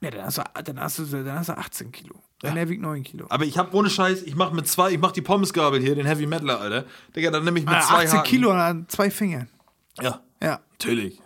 Ja, 0.00 0.10
dann 0.10 0.24
hast 0.26 0.38
du, 0.38 0.42
dann 0.64 0.80
hast 0.80 0.98
du, 0.98 1.04
dann 1.06 1.38
hast 1.38 1.48
du 1.48 1.56
18 1.56 1.92
Kilo. 1.92 2.14
Dann 2.40 2.56
er 2.58 2.68
wiegt 2.68 2.82
9 2.82 3.02
Kilo. 3.04 3.26
Aber 3.30 3.44
ich 3.44 3.56
habe 3.56 3.74
ohne 3.74 3.88
Scheiß, 3.88 4.22
ich 4.22 4.34
mache 4.34 4.54
mit 4.54 4.68
zwei, 4.68 4.90
ich 4.92 4.98
mache 4.98 5.14
die 5.14 5.22
Pommesgabel 5.22 5.80
hier, 5.80 5.94
den 5.94 6.04
Heavy 6.04 6.26
Metaler, 6.26 6.60
Alter. 6.60 6.84
Digga, 7.16 7.30
dann 7.30 7.44
nehme 7.44 7.58
ich 7.60 7.64
mit 7.64 7.74
Ah, 7.74 7.80
zwei 7.80 8.04
18 8.04 8.18
Haken. 8.18 8.28
Kilo 8.28 8.50
an 8.52 8.86
zwei 8.88 9.10
Fingern. 9.10 9.48
Ja, 10.00 10.20
Ja. 10.42 10.60
natürlich. 10.72 11.20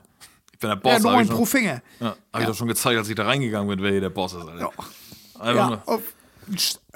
Ich 0.52 0.58
bin 0.60 0.70
der 0.70 0.76
Boss. 0.76 0.92
Ja, 0.92 0.92
hab 0.92 0.98
ich 1.00 1.04
9 1.04 1.26
schon- 1.26 1.36
pro 1.36 1.44
Finger. 1.44 1.82
Ja, 1.98 2.14
hab 2.32 2.40
ich 2.40 2.46
doch 2.46 2.54
schon 2.54 2.68
gezeigt, 2.68 2.98
als 2.98 3.08
ich 3.08 3.16
da 3.16 3.24
reingegangen 3.24 3.68
bin, 3.68 3.82
wer 3.82 3.90
hier 3.90 4.00
der 4.00 4.10
Boss 4.10 4.34
ist, 4.34 4.40
Alter. 4.46 4.60
Ja. 4.60 4.68
Einfach 5.40 5.54
Ja, 5.54 5.66
nur. 5.68 5.88
auf, 5.88 6.02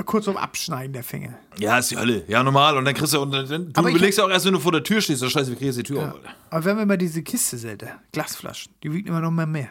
kurz 0.04 0.26
um 0.28 0.36
Abschneiden 0.36 0.92
der 0.92 1.02
Finger. 1.02 1.38
ja, 1.58 1.78
ist 1.78 1.90
die 1.90 1.96
Hölle. 1.96 2.24
Ja, 2.28 2.42
normal. 2.42 2.76
Und 2.76 2.84
dann 2.84 2.94
kriegst 2.94 3.12
du, 3.14 3.20
und 3.20 3.32
dann, 3.32 3.46
du 3.48 3.70
Aber 3.74 3.90
überlegst 3.90 4.18
ja 4.18 4.24
auch 4.24 4.30
erst, 4.30 4.46
wenn 4.46 4.52
du 4.52 4.60
vor 4.60 4.72
der 4.72 4.82
Tür 4.82 5.00
stehst, 5.00 5.20
so 5.20 5.28
scheiße, 5.28 5.50
wie 5.52 5.56
kriegst 5.56 5.78
du 5.78 5.82
die 5.82 5.92
Tür 5.92 6.02
auf, 6.08 6.14
Alter. 6.14 6.30
Aber 6.50 6.64
wenn 6.64 6.76
wir 6.78 6.86
mal 6.86 6.98
diese 6.98 7.22
Kiste 7.22 7.58
selten, 7.58 7.88
Glasflaschen, 8.12 8.72
die 8.82 8.92
wiegen 8.92 9.08
immer 9.08 9.20
noch 9.20 9.30
mal 9.30 9.46
mehr. 9.46 9.68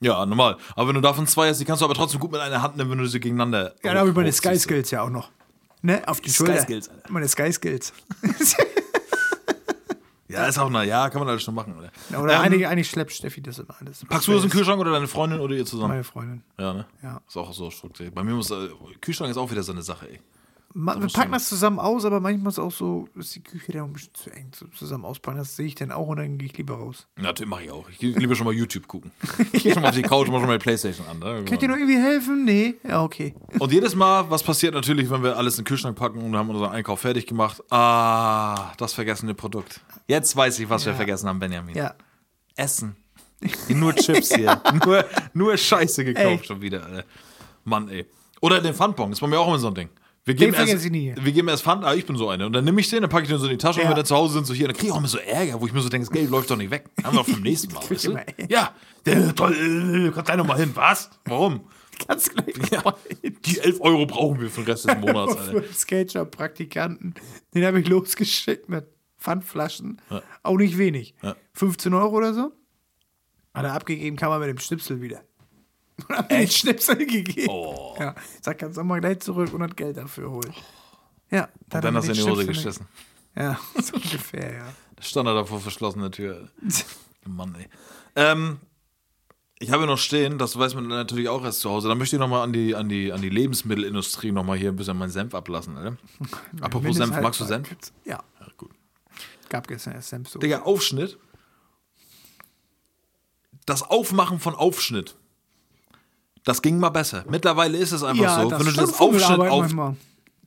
Ja, 0.00 0.24
normal. 0.24 0.56
Aber 0.76 0.88
wenn 0.88 0.94
du 0.94 1.00
davon 1.02 1.26
zwei 1.26 1.50
hast, 1.50 1.60
die 1.60 1.64
kannst 1.64 1.82
du 1.82 1.84
aber 1.84 1.94
trotzdem 1.94 2.20
gut 2.20 2.32
mit 2.32 2.40
einer 2.40 2.62
Hand 2.62 2.76
nehmen, 2.76 2.90
wenn 2.90 2.98
du 2.98 3.06
sie 3.06 3.20
gegeneinander. 3.20 3.74
Ja, 3.82 3.92
da 3.92 4.00
habe 4.00 4.10
ich 4.10 4.16
meine. 4.16 4.32
Sky 4.32 4.58
Skills 4.58 4.90
ja 4.90 5.02
auch 5.02 5.10
noch. 5.10 5.30
Ne? 5.82 6.02
Auf 6.06 6.20
die 6.20 6.30
Sky 6.30 6.36
Schulter. 6.46 6.62
Skills, 6.62 6.88
Alter. 6.88 7.12
Meine 7.12 7.28
Sky 7.28 7.52
Skills. 7.52 7.92
Ja, 10.30 10.46
ist 10.46 10.58
auch, 10.58 10.70
na 10.70 10.84
ja, 10.84 11.08
kann 11.10 11.20
man 11.20 11.28
alles 11.28 11.42
schon 11.42 11.54
machen. 11.54 11.74
Oder, 11.76 11.90
Oder 12.22 12.34
Ähm, 12.34 12.40
eigentlich, 12.40 12.66
eigentlich 12.66 12.88
schleppt 12.88 13.12
Steffi 13.12 13.42
das 13.42 13.58
immer 13.58 13.74
alles. 13.80 14.04
Packst 14.08 14.28
du 14.28 14.32
das 14.32 14.42
in 14.44 14.48
den 14.48 14.52
Kühlschrank 14.52 14.80
oder 14.80 14.92
deine 14.92 15.08
Freundin 15.08 15.40
oder 15.40 15.54
ihr 15.54 15.66
zusammen? 15.66 15.90
Meine 15.90 16.04
Freundin. 16.04 16.42
Ja, 16.58 16.72
ne? 16.72 16.86
Ja. 17.02 17.20
Ist 17.26 17.36
auch 17.36 17.52
so 17.52 17.70
strukturiert. 17.70 18.14
Bei 18.14 18.22
mir 18.22 18.34
muss, 18.34 18.50
äh, 18.50 18.68
Kühlschrank 19.00 19.30
ist 19.30 19.36
auch 19.36 19.50
wieder 19.50 19.62
so 19.62 19.72
eine 19.72 19.82
Sache, 19.82 20.08
ey. 20.10 20.20
Wir 20.72 21.08
packen 21.08 21.32
das 21.32 21.48
zusammen 21.48 21.80
aus, 21.80 22.04
aber 22.04 22.20
manchmal 22.20 22.50
ist 22.50 22.58
es 22.58 22.64
auch 22.64 22.70
so, 22.70 23.08
ist 23.16 23.34
die 23.34 23.42
Küche 23.42 23.72
dann 23.72 23.84
ein 23.86 23.92
bisschen 23.92 24.14
zu 24.14 24.30
eng 24.30 24.52
zu- 24.52 24.68
zusammen 24.68 25.04
auspacken. 25.04 25.38
Das 25.38 25.56
sehe 25.56 25.66
ich 25.66 25.74
dann 25.74 25.90
auch 25.90 26.06
und 26.06 26.18
dann 26.18 26.38
gehe 26.38 26.46
ich 26.46 26.56
lieber 26.56 26.74
raus. 26.74 27.08
Das 27.20 27.44
mache 27.46 27.64
ich 27.64 27.70
auch. 27.72 27.88
Ich 27.88 27.98
geh 27.98 28.08
lieber 28.12 28.36
schon 28.36 28.46
mal 28.46 28.54
YouTube 28.54 28.86
gucken. 28.86 29.10
Ich 29.52 29.64
gehe 29.64 29.72
schon 29.72 29.82
mal 29.82 29.88
auf 29.88 29.94
die 29.96 30.02
Couch 30.02 30.28
und 30.28 30.32
mach 30.32 30.38
schon 30.38 30.48
mal 30.48 30.58
die 30.58 30.62
Playstation 30.62 31.04
an. 31.08 31.18
Ne? 31.18 31.44
Könnt 31.44 31.60
ihr 31.62 31.68
noch 31.68 31.76
irgendwie 31.76 31.98
helfen? 32.00 32.44
Nee? 32.44 32.74
Ja, 32.88 33.02
okay. 33.02 33.34
Und 33.58 33.72
jedes 33.72 33.96
Mal, 33.96 34.30
was 34.30 34.44
passiert 34.44 34.74
natürlich, 34.74 35.10
wenn 35.10 35.22
wir 35.24 35.36
alles 35.36 35.58
in 35.58 35.62
den 35.64 35.66
Kühlschrank 35.68 35.96
packen 35.98 36.20
und 36.22 36.36
haben 36.36 36.48
unseren 36.50 36.70
Einkauf 36.70 37.00
fertig 37.00 37.26
gemacht? 37.26 37.60
Ah, 37.70 38.72
das 38.76 38.92
vergessene 38.92 39.34
Produkt. 39.34 39.80
Jetzt 40.06 40.36
weiß 40.36 40.60
ich, 40.60 40.70
was 40.70 40.84
wir 40.84 40.92
Ja. 40.92 40.96
vergessen 40.96 41.28
haben, 41.28 41.40
Benjamin. 41.40 41.74
Ja. 41.74 41.94
Essen. 42.54 42.94
Nur 43.68 43.94
Chips 43.96 44.34
hier. 44.34 44.60
nur, 44.84 45.04
nur 45.32 45.56
Scheiße 45.56 46.04
gekauft 46.04 46.26
Ey. 46.42 46.44
schon 46.44 46.60
wieder. 46.60 46.84
Alter. 46.84 47.04
Mann, 47.64 47.88
ey. 47.88 48.06
Oder 48.40 48.60
den 48.60 48.74
Pfandbon, 48.74 49.12
ist 49.12 49.20
bei 49.20 49.26
mir 49.26 49.40
auch 49.40 49.48
immer 49.48 49.58
so 49.58 49.68
ein 49.68 49.74
Ding. 49.74 49.88
Wir 50.38 50.46
geben, 50.46 50.54
vergesse 50.54 50.74
erst, 50.76 50.84
ich 50.86 50.92
nie. 50.92 51.14
wir 51.20 51.32
geben 51.32 51.48
erst 51.48 51.62
Pfand, 51.64 51.84
ah, 51.84 51.94
ich 51.94 52.06
bin 52.06 52.16
so 52.16 52.28
eine. 52.28 52.46
Und 52.46 52.52
dann 52.52 52.64
nehme 52.64 52.80
ich 52.80 52.88
den, 52.90 53.00
dann 53.02 53.10
packe 53.10 53.22
ich 53.24 53.28
den 53.28 53.38
so 53.38 53.44
in 53.46 53.52
die 53.52 53.58
Tasche 53.58 53.78
und 53.80 53.84
Ja. 53.84 53.90
wenn 53.90 53.96
wir 53.96 53.96
dann 53.96 54.06
zu 54.06 54.14
Hause 54.16 54.34
sind, 54.34 54.46
so 54.46 54.54
hier, 54.54 54.66
dann 54.68 54.76
kriege 54.76 54.88
ich 54.88 54.92
auch 54.92 54.98
immer 54.98 55.08
so 55.08 55.18
Ärger, 55.18 55.60
wo 55.60 55.66
ich 55.66 55.72
mir 55.72 55.80
so 55.80 55.88
denke, 55.88 56.06
das 56.06 56.12
Geld 56.12 56.30
läuft 56.30 56.50
doch 56.50 56.56
nicht 56.56 56.70
weg. 56.70 56.84
Haben 57.02 57.16
wir 57.16 57.22
doch 57.22 57.28
vom 57.28 57.40
nächsten 57.42 57.72
Mal. 57.72 57.82
Weißt 57.90 58.06
du? 58.06 58.18
Ja, 58.48 58.74
der, 59.06 59.34
toll, 59.34 60.10
kannst 60.14 60.26
gleich 60.26 60.36
noch 60.38 60.46
mal 60.46 60.58
hin. 60.58 60.70
Was? 60.74 61.10
Warum? 61.24 61.60
Ganz 62.08 62.30
gleich. 62.30 62.54
Ja, 62.70 62.82
die 63.44 63.58
11 63.58 63.80
Euro 63.80 64.06
brauchen 64.06 64.40
wir 64.40 64.48
für 64.50 64.62
den 64.62 64.70
Rest 64.70 64.88
des 64.88 64.96
Monats, 65.00 65.36
Alter. 65.36 65.60
den 65.60 65.74
Skater-Praktikanten. 65.74 67.14
Den 67.54 67.64
habe 67.64 67.80
ich 67.80 67.88
losgeschickt 67.88 68.68
mit 68.68 68.86
Pfandflaschen. 69.18 70.00
Ja. 70.10 70.22
Auch 70.42 70.56
nicht 70.56 70.78
wenig. 70.78 71.14
Ja. 71.22 71.36
15 71.54 71.92
Euro 71.92 72.16
oder 72.16 72.32
so. 72.32 72.52
Hat 73.52 73.64
er 73.64 73.74
abgegeben, 73.74 74.16
kam 74.16 74.30
er 74.32 74.38
mit 74.38 74.48
dem 74.48 74.58
Schnipsel 74.58 75.00
wieder. 75.02 75.22
Und 76.08 76.16
hat 76.16 76.30
mir 76.30 76.38
den 76.38 76.48
Schnipsel 76.50 76.96
gegeben. 76.96 77.48
Oh. 77.50 77.96
Ja. 77.98 78.14
Ich 78.38 78.44
sag, 78.44 78.58
kannst 78.58 78.76
du 78.78 78.84
mal 78.84 79.00
gleich 79.00 79.20
zurück 79.20 79.52
und 79.52 79.60
das 79.60 79.76
Geld 79.76 79.96
dafür 79.96 80.30
holen. 80.30 80.54
Ja. 81.30 81.48
Und 81.66 81.74
hat 81.74 81.84
dann 81.84 81.96
hast 81.96 82.08
du 82.08 82.12
in 82.12 82.18
die 82.18 82.24
Hose 82.24 82.46
geschissen. 82.46 82.86
Ja, 83.36 83.58
so 83.80 83.94
ungefähr, 83.94 84.54
ja. 84.54 84.72
Da 84.96 85.02
stand 85.02 85.28
er 85.28 85.34
da 85.34 85.44
vor 85.44 85.60
verschlossener 85.60 86.10
Tür. 86.10 86.48
Mann, 87.26 87.54
ey. 87.54 87.68
Ähm, 88.16 88.58
ich 89.58 89.70
habe 89.70 89.86
noch 89.86 89.98
stehen, 89.98 90.38
das 90.38 90.58
weiß 90.58 90.74
man 90.74 90.88
natürlich 90.88 91.28
auch 91.28 91.44
erst 91.44 91.60
zu 91.60 91.70
Hause. 91.70 91.88
Da 91.88 91.94
möchte 91.94 92.16
ich 92.16 92.20
nochmal 92.20 92.42
an 92.42 92.52
die, 92.52 92.74
an, 92.74 92.88
die, 92.88 93.12
an 93.12 93.20
die 93.20 93.28
Lebensmittelindustrie 93.28 94.32
nochmal 94.32 94.56
hier 94.58 94.70
ein 94.70 94.76
bisschen 94.76 94.96
meinen 94.96 95.10
Senf 95.10 95.34
ablassen. 95.34 95.76
Alter. 95.76 95.96
Apropos 96.60 96.96
Senf, 96.96 97.10
Mindesthaltbarkeit. 97.10 97.22
magst 97.22 97.40
du 97.40 97.44
Senf? 97.44 97.68
Ja, 98.04 98.22
Ja, 98.40 98.46
gut. 98.56 98.70
gab 99.48 99.68
gestern 99.68 99.92
erst 99.94 100.08
Senf 100.08 100.28
so. 100.30 100.38
Digga, 100.38 100.62
Aufschnitt. 100.62 101.18
Das 103.66 103.82
Aufmachen 103.82 104.40
von 104.40 104.54
Aufschnitt. 104.54 105.14
Das 106.44 106.62
ging 106.62 106.78
mal 106.78 106.90
besser. 106.90 107.24
Mittlerweile 107.28 107.78
ist 107.78 107.92
es 107.92 108.02
einfach 108.02 108.22
ja, 108.22 108.42
so. 108.42 108.50
Wenn 108.50 108.66
du 108.66 108.72
das 108.72 108.98
Aufschnitt 108.98 109.40
auf. 109.40 109.60
manchmal. 109.62 109.96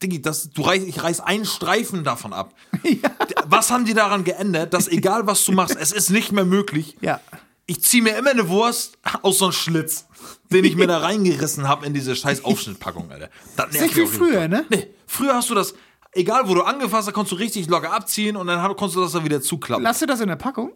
Diggi, 0.02 0.22
das, 0.22 0.50
du 0.50 0.62
reiß, 0.64 0.84
ich 0.84 1.02
reiß 1.02 1.22
einen 1.22 1.46
Streifen 1.46 2.04
davon 2.04 2.34
ab. 2.34 2.54
Was 3.46 3.72
haben 3.72 3.86
die 3.86 3.94
daran 3.94 4.24
geändert, 4.24 4.74
dass 4.74 4.88
egal 4.88 5.28
was 5.28 5.44
du 5.46 5.52
machst, 5.52 5.78
es 5.80 5.92
ist 5.92 6.10
nicht 6.10 6.32
mehr 6.32 6.46
möglich. 6.46 6.98
Ja. 7.02 7.22
Ich 7.66 7.82
ziehe 7.82 8.04
mir 8.04 8.18
immer 8.18 8.32
eine 8.32 8.50
Wurst 8.50 8.98
aus 9.22 9.38
so 9.38 9.46
einem 9.46 9.54
Schlitz, 9.54 10.06
den 10.52 10.66
ich 10.66 10.76
mir 10.76 10.88
da 10.88 10.98
reingerissen 10.98 11.68
habe 11.68 11.86
in 11.86 11.94
diese 11.94 12.16
scheiß 12.16 12.44
Aufschnittpackung, 12.44 13.10
Alter. 13.10 13.30
Das 13.56 13.72
nervt 13.72 13.96
nicht 13.96 13.96
wie 13.96 14.06
früher, 14.06 14.48
doll. 14.48 14.50
ne? 14.50 14.66
Nee, 14.70 14.88
früher 15.08 15.36
hast 15.36 15.50
du 15.50 15.56
das, 15.56 15.74
egal 16.12 16.50
wo 16.50 16.56
du 16.56 16.64
angefasst 16.64 17.08
hast, 17.08 17.14
konntest 17.14 17.32
du 17.32 17.36
richtig 17.38 17.70
locker 17.70 17.94
abziehen 17.94 18.36
und 18.36 18.48
dann 18.48 18.62
konntest 18.76 18.98
du 18.98 19.02
das 19.02 19.14
dann 19.14 19.24
wieder 19.24 19.42
zuklappen. 19.42 19.84
Lass 19.84 20.00
dir 20.00 20.08
das 20.08 20.20
in 20.20 20.28
der 20.28 20.36
Packung. 20.36 20.74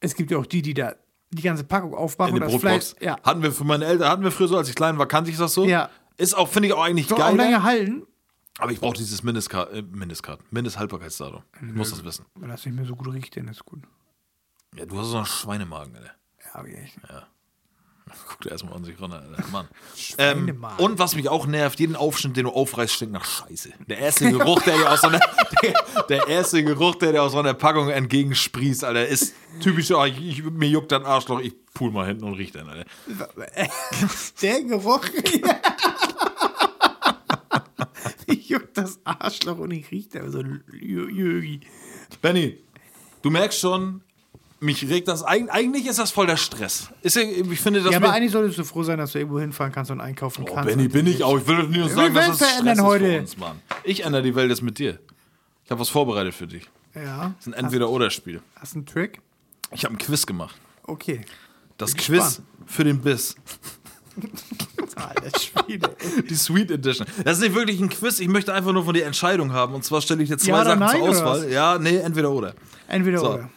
Es 0.00 0.14
gibt 0.14 0.30
ja 0.30 0.38
auch 0.38 0.46
die, 0.46 0.62
die 0.62 0.72
da 0.72 0.94
die 1.34 1.42
ganze 1.42 1.64
Packung 1.64 1.94
aufmachen 1.94 2.36
in 2.36 2.42
und 2.42 2.52
das 2.52 2.60
Fleisch. 2.60 2.94
Ja. 3.00 3.18
Hatten 3.22 3.42
wir 3.42 3.52
für 3.52 3.64
meine 3.64 3.84
Eltern, 3.84 4.08
hatten 4.08 4.22
wir 4.22 4.30
früher 4.30 4.48
so, 4.48 4.56
als 4.56 4.68
ich 4.68 4.74
klein 4.74 4.98
war, 4.98 5.06
kannte 5.06 5.30
ich 5.30 5.36
das 5.36 5.54
so. 5.54 5.64
Ja. 5.64 5.90
Ist 6.16 6.34
auch, 6.34 6.48
finde 6.48 6.68
ich 6.68 6.74
auch 6.74 6.82
eigentlich 6.82 7.08
Soll 7.08 7.18
auch 7.20 7.26
geil. 7.28 7.36
länger 7.36 7.62
halten. 7.62 8.06
Aber 8.58 8.70
ich 8.70 8.78
brauche 8.80 8.94
dieses 8.96 9.22
Mindestkart, 9.24 9.72
äh, 9.72 9.82
Mindesthaltbarkeitsdatum. 9.82 11.42
Ich 11.66 11.74
muss 11.74 11.90
das 11.90 12.04
wissen. 12.04 12.24
Wenn 12.36 12.50
das 12.50 12.64
nicht 12.64 12.74
mehr 12.76 12.84
so 12.84 12.94
gut 12.94 13.12
riecht, 13.12 13.36
dann 13.36 13.48
ist 13.48 13.64
gut. 13.64 13.82
Ja, 14.76 14.86
du 14.86 14.98
hast 14.98 15.08
so 15.08 15.16
einen 15.16 15.26
Schweinemagen, 15.26 15.96
Alter. 15.96 16.14
Ja, 16.44 16.54
aber 16.54 16.68
echt. 16.68 16.96
Guck 17.00 17.10
dir 18.42 18.50
erstmal 18.50 18.74
an 18.74 18.84
sich 18.84 19.00
ran, 19.00 19.12
Alter. 19.12 19.42
Mann. 19.50 19.68
ähm, 20.18 20.64
und 20.78 20.98
was 20.98 21.16
mich 21.16 21.28
auch 21.28 21.46
nervt, 21.46 21.80
jeden 21.80 21.96
Aufschnitt, 21.96 22.36
den 22.36 22.44
du 22.44 22.50
aufreißt, 22.50 22.94
stinkt 22.94 23.14
nach 23.14 23.24
Scheiße. 23.24 23.70
Der 23.88 23.98
erste 23.98 24.30
Geruch, 24.30 24.62
der 24.62 24.76
dir 24.76 24.90
aus 24.90 25.00
so 25.00 25.08
einer, 25.08 25.20
der, 25.62 25.74
der 26.08 26.28
erste 26.28 26.62
Geruch, 26.64 26.96
der 26.96 27.12
dir 27.12 27.22
aus 27.22 27.32
so 27.32 27.38
einer 27.38 27.54
Packung 27.54 27.88
entgegensprießt, 27.88 28.84
Alter, 28.84 29.06
ist 29.06 29.34
typisch, 29.60 29.90
oh, 29.90 30.04
ich, 30.04 30.20
ich, 30.20 30.44
mir 30.44 30.68
juckt 30.68 30.92
dein 30.92 31.04
Arschloch, 31.04 31.40
ich 31.40 31.54
pool 31.74 31.90
mal 31.90 32.06
hinten 32.06 32.24
und 32.24 32.34
riech 32.34 32.52
den, 32.52 32.68
Alter. 32.68 32.84
Der 34.42 34.62
Geruch. 34.62 35.04
ich 38.26 38.48
juckt 38.48 38.78
das 38.78 39.00
Arschloch 39.04 39.58
und 39.58 39.72
ich 39.72 39.90
rieche 39.90 40.20
da 40.20 40.30
so 40.30 40.42
Jögi. 40.72 41.60
Benny, 42.22 42.62
du 43.22 43.30
merkst 43.30 43.58
schon, 43.58 44.03
mich 44.64 44.88
regt 44.88 45.08
das, 45.08 45.24
eig- 45.24 45.48
eigentlich 45.48 45.86
ist 45.86 45.98
das 45.98 46.10
voll 46.10 46.26
der 46.26 46.36
Stress. 46.36 46.88
Ist 47.02 47.16
ich 47.16 47.60
finde, 47.60 47.82
das 47.82 47.92
Ja, 47.92 47.98
aber 47.98 48.12
eigentlich 48.12 48.32
solltest 48.32 48.58
du 48.58 48.64
froh 48.64 48.82
sein, 48.82 48.98
dass 48.98 49.12
du 49.12 49.18
irgendwo 49.18 49.38
hinfahren 49.40 49.72
kannst 49.72 49.90
und 49.90 50.00
einkaufen 50.00 50.44
Oh, 50.48 50.54
kannst. 50.54 50.68
Benny, 50.68 50.88
bin 50.88 51.06
ich 51.06 51.22
auch. 51.22 51.38
Ich 51.38 51.46
will 51.46 51.64
nur 51.68 51.88
sagen, 51.88 52.14
dass 52.14 52.26
das 52.26 52.36
Stress 52.36 52.50
verändern 52.50 52.76
ist 52.78 52.82
heute. 52.82 53.04
für 53.04 53.18
uns, 53.20 53.36
Mann. 53.36 53.60
Ich 53.84 54.04
ändere 54.04 54.22
die 54.22 54.34
Welt 54.34 54.50
jetzt 54.50 54.62
mit 54.62 54.78
dir. 54.78 54.98
Ich 55.64 55.70
habe 55.70 55.80
was 55.80 55.88
vorbereitet 55.88 56.34
für 56.34 56.46
dich. 56.46 56.68
Ja. 56.94 57.34
Das 57.38 57.46
ist 57.46 57.52
ein 57.52 57.64
Entweder-Oder-Spiel. 57.64 58.40
Hast 58.56 58.74
du 58.74 58.78
einen 58.78 58.86
Trick? 58.86 59.20
Ich 59.72 59.84
habe 59.84 59.94
ein 59.94 59.98
Quiz 59.98 60.26
gemacht. 60.26 60.54
Okay. 60.84 61.20
Das 61.78 61.94
Quiz 61.94 62.06
gespannt. 62.36 62.42
für 62.66 62.84
den 62.84 63.00
Biss. 63.00 63.34
Die 66.30 66.34
Sweet 66.34 66.70
Edition. 66.70 67.06
Das 67.24 67.38
ist 67.38 67.42
nicht 67.42 67.54
wirklich 67.54 67.80
ein 67.80 67.88
Quiz. 67.88 68.20
Ich 68.20 68.28
möchte 68.28 68.52
einfach 68.54 68.72
nur 68.72 68.84
von 68.84 68.94
dir 68.94 69.04
Entscheidung 69.06 69.52
haben. 69.52 69.74
Und 69.74 69.84
zwar 69.84 70.00
stelle 70.00 70.22
ich 70.22 70.28
dir 70.28 70.38
zwei 70.38 70.50
Ja 70.58 70.64
Sachen 70.64 70.78
nein, 70.80 70.90
zur 71.00 71.08
Auswahl. 71.08 71.50
Ja, 71.50 71.78
nee, 71.78 71.96
entweder 71.96 72.30
oder. 72.30 72.54
Entweder 72.88 73.18
So. 73.18 73.34
oder. 73.34 73.50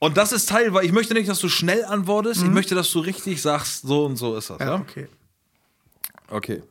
Und 0.00 0.16
das 0.16 0.32
ist 0.32 0.48
Teil, 0.48 0.72
weil 0.74 0.84
ich 0.86 0.92
möchte 0.92 1.14
nicht, 1.14 1.28
dass 1.28 1.38
du 1.38 1.48
schnell 1.48 1.84
antwortest. 1.84 2.42
Ich 2.42 2.48
möchte, 2.48 2.74
dass 2.74 2.90
du 2.90 2.98
richtig 3.00 3.40
sagst, 3.40 3.82
so 3.82 4.06
und 4.06 4.16
so 4.16 4.36
ist 4.36 4.50
das. 4.50 4.58
Ja, 4.58 4.64
Mhm. 4.66 4.72
Ja, 4.72 4.80
okay. 4.80 5.08
Okay. 6.28 6.62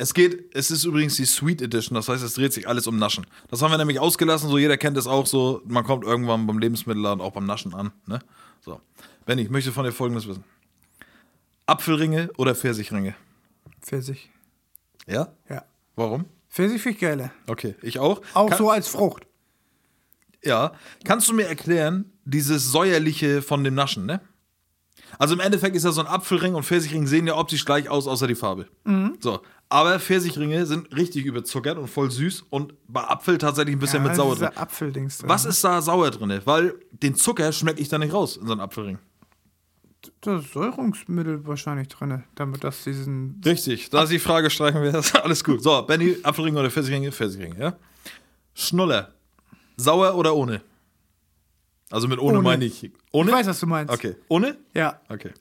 Es 0.00 0.14
geht, 0.14 0.54
es 0.54 0.70
ist 0.70 0.84
übrigens 0.84 1.16
die 1.16 1.24
Sweet 1.24 1.60
Edition, 1.62 1.96
das 1.96 2.08
heißt, 2.08 2.22
es 2.22 2.34
dreht 2.34 2.52
sich 2.52 2.68
alles 2.68 2.86
um 2.86 2.98
Naschen. 2.98 3.26
Das 3.48 3.62
haben 3.62 3.72
wir 3.72 3.78
nämlich 3.78 3.98
ausgelassen, 3.98 4.48
so 4.48 4.56
jeder 4.58 4.76
kennt 4.76 4.96
es 4.96 5.08
auch 5.08 5.26
so, 5.26 5.60
man 5.64 5.82
kommt 5.82 6.04
irgendwann 6.04 6.46
beim 6.46 6.58
Lebensmittelladen 6.60 7.20
auch 7.20 7.32
beim 7.32 7.46
Naschen 7.46 7.74
an, 7.74 7.90
ne? 8.06 8.20
So. 8.60 8.80
Benny, 9.26 9.42
ich 9.42 9.50
möchte 9.50 9.72
von 9.72 9.84
dir 9.84 9.90
folgendes 9.92 10.28
wissen. 10.28 10.44
Apfelringe 11.66 12.30
oder 12.36 12.54
Pfirsichringe? 12.54 13.14
Pfirsich. 13.82 14.30
Ja? 15.06 15.32
Ja. 15.48 15.64
Warum? 15.96 16.26
Pfirsich 16.48 16.80
finde 16.80 16.94
ich 16.96 17.00
geiler. 17.00 17.32
Okay, 17.46 17.74
ich 17.82 17.98
auch. 17.98 18.22
Auch 18.34 18.48
Kann- 18.50 18.58
so 18.58 18.70
als 18.70 18.88
Frucht. 18.88 19.26
Ja. 20.44 20.72
Kannst 21.04 21.28
du 21.28 21.34
mir 21.34 21.46
erklären, 21.46 22.12
dieses 22.28 22.70
säuerliche 22.70 23.42
von 23.42 23.64
dem 23.64 23.74
Naschen, 23.74 24.06
ne? 24.06 24.20
Also 25.18 25.34
im 25.34 25.40
Endeffekt 25.40 25.74
ist 25.74 25.84
ja 25.84 25.92
so 25.92 26.02
ein 26.02 26.06
Apfelring 26.06 26.54
und 26.54 26.64
Pfirsichring 26.64 27.06
sehen 27.06 27.26
ja 27.26 27.36
optisch 27.36 27.64
gleich 27.64 27.88
aus, 27.88 28.06
außer 28.06 28.26
die 28.26 28.34
Farbe. 28.34 28.66
So. 29.20 29.40
Aber 29.70 29.98
Pfirsichringe 30.00 30.66
sind 30.66 30.94
richtig 30.94 31.24
überzuckert 31.24 31.78
und 31.78 31.88
voll 31.88 32.10
süß 32.10 32.44
und 32.50 32.74
bei 32.88 33.02
Apfel 33.02 33.38
tatsächlich 33.38 33.76
ein 33.76 33.78
bisschen 33.78 34.02
ja, 34.02 34.08
mit 34.08 34.16
sauer 34.16 34.36
drin. 34.36 34.50
Apfeldings 34.54 35.18
drin. 35.18 35.28
Was 35.28 35.44
ist 35.44 35.62
da 35.64 35.80
sauer 35.82 36.10
drin? 36.10 36.40
Weil 36.44 36.74
den 36.90 37.14
Zucker 37.14 37.52
schmecke 37.52 37.80
ich 37.80 37.88
da 37.88 37.98
nicht 37.98 38.12
raus 38.12 38.36
in 38.36 38.46
so 38.46 38.52
einem 38.52 38.60
Apfelring. 38.60 38.98
Da 40.20 40.38
ist 40.38 40.52
Säurungsmittel 40.52 41.46
wahrscheinlich 41.46 41.88
drin, 41.88 42.24
damit 42.34 42.64
das 42.64 42.84
diesen. 42.84 43.40
Richtig, 43.44 43.90
da 43.90 44.04
ist 44.04 44.12
die 44.12 44.18
Frage, 44.18 44.48
streichen 44.48 44.82
wir 44.82 44.92
das. 44.92 45.14
Alles 45.14 45.44
gut. 45.44 45.62
So, 45.62 45.82
Benny, 45.82 46.16
Apfelringe 46.22 46.58
oder 46.60 46.70
Pfirsichringe? 46.70 47.12
Pfirsichringe, 47.12 47.58
ja? 47.58 47.76
Schnuller. 48.54 49.12
Sauer 49.76 50.14
oder 50.14 50.34
ohne? 50.34 50.62
Also 51.90 52.06
mit 52.08 52.18
ohne, 52.18 52.38
Ohne. 52.38 52.42
meine 52.48 52.64
ich. 52.64 52.90
Ohne? 53.12 53.30
Ich 53.30 53.36
weiß, 53.36 53.46
was 53.46 53.60
du 53.60 53.66
meinst. 53.66 53.92
Okay. 53.92 54.14
Ohne? 54.28 54.56
Ja, 54.74 55.00
Okay. 55.08 55.32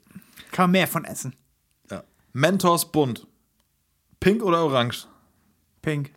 kann 0.51 0.63
man 0.63 0.71
mehr 0.71 0.87
von 0.87 1.03
essen. 1.05 1.35
Ja. 1.91 2.03
Mentos 2.33 2.89
bunt. 2.91 3.27
Pink 4.19 4.41
oder 4.43 4.63
orange? 4.63 5.07
Pink. 5.81 6.11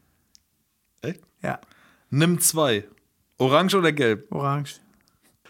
Echt? 1.03 1.21
Ja, 1.43 1.61
Nimm 2.11 2.41
zwei. 2.41 2.89
Orange 3.39 3.75
oder 3.77 3.93
gelb? 3.93 4.31
orange. 4.33 4.81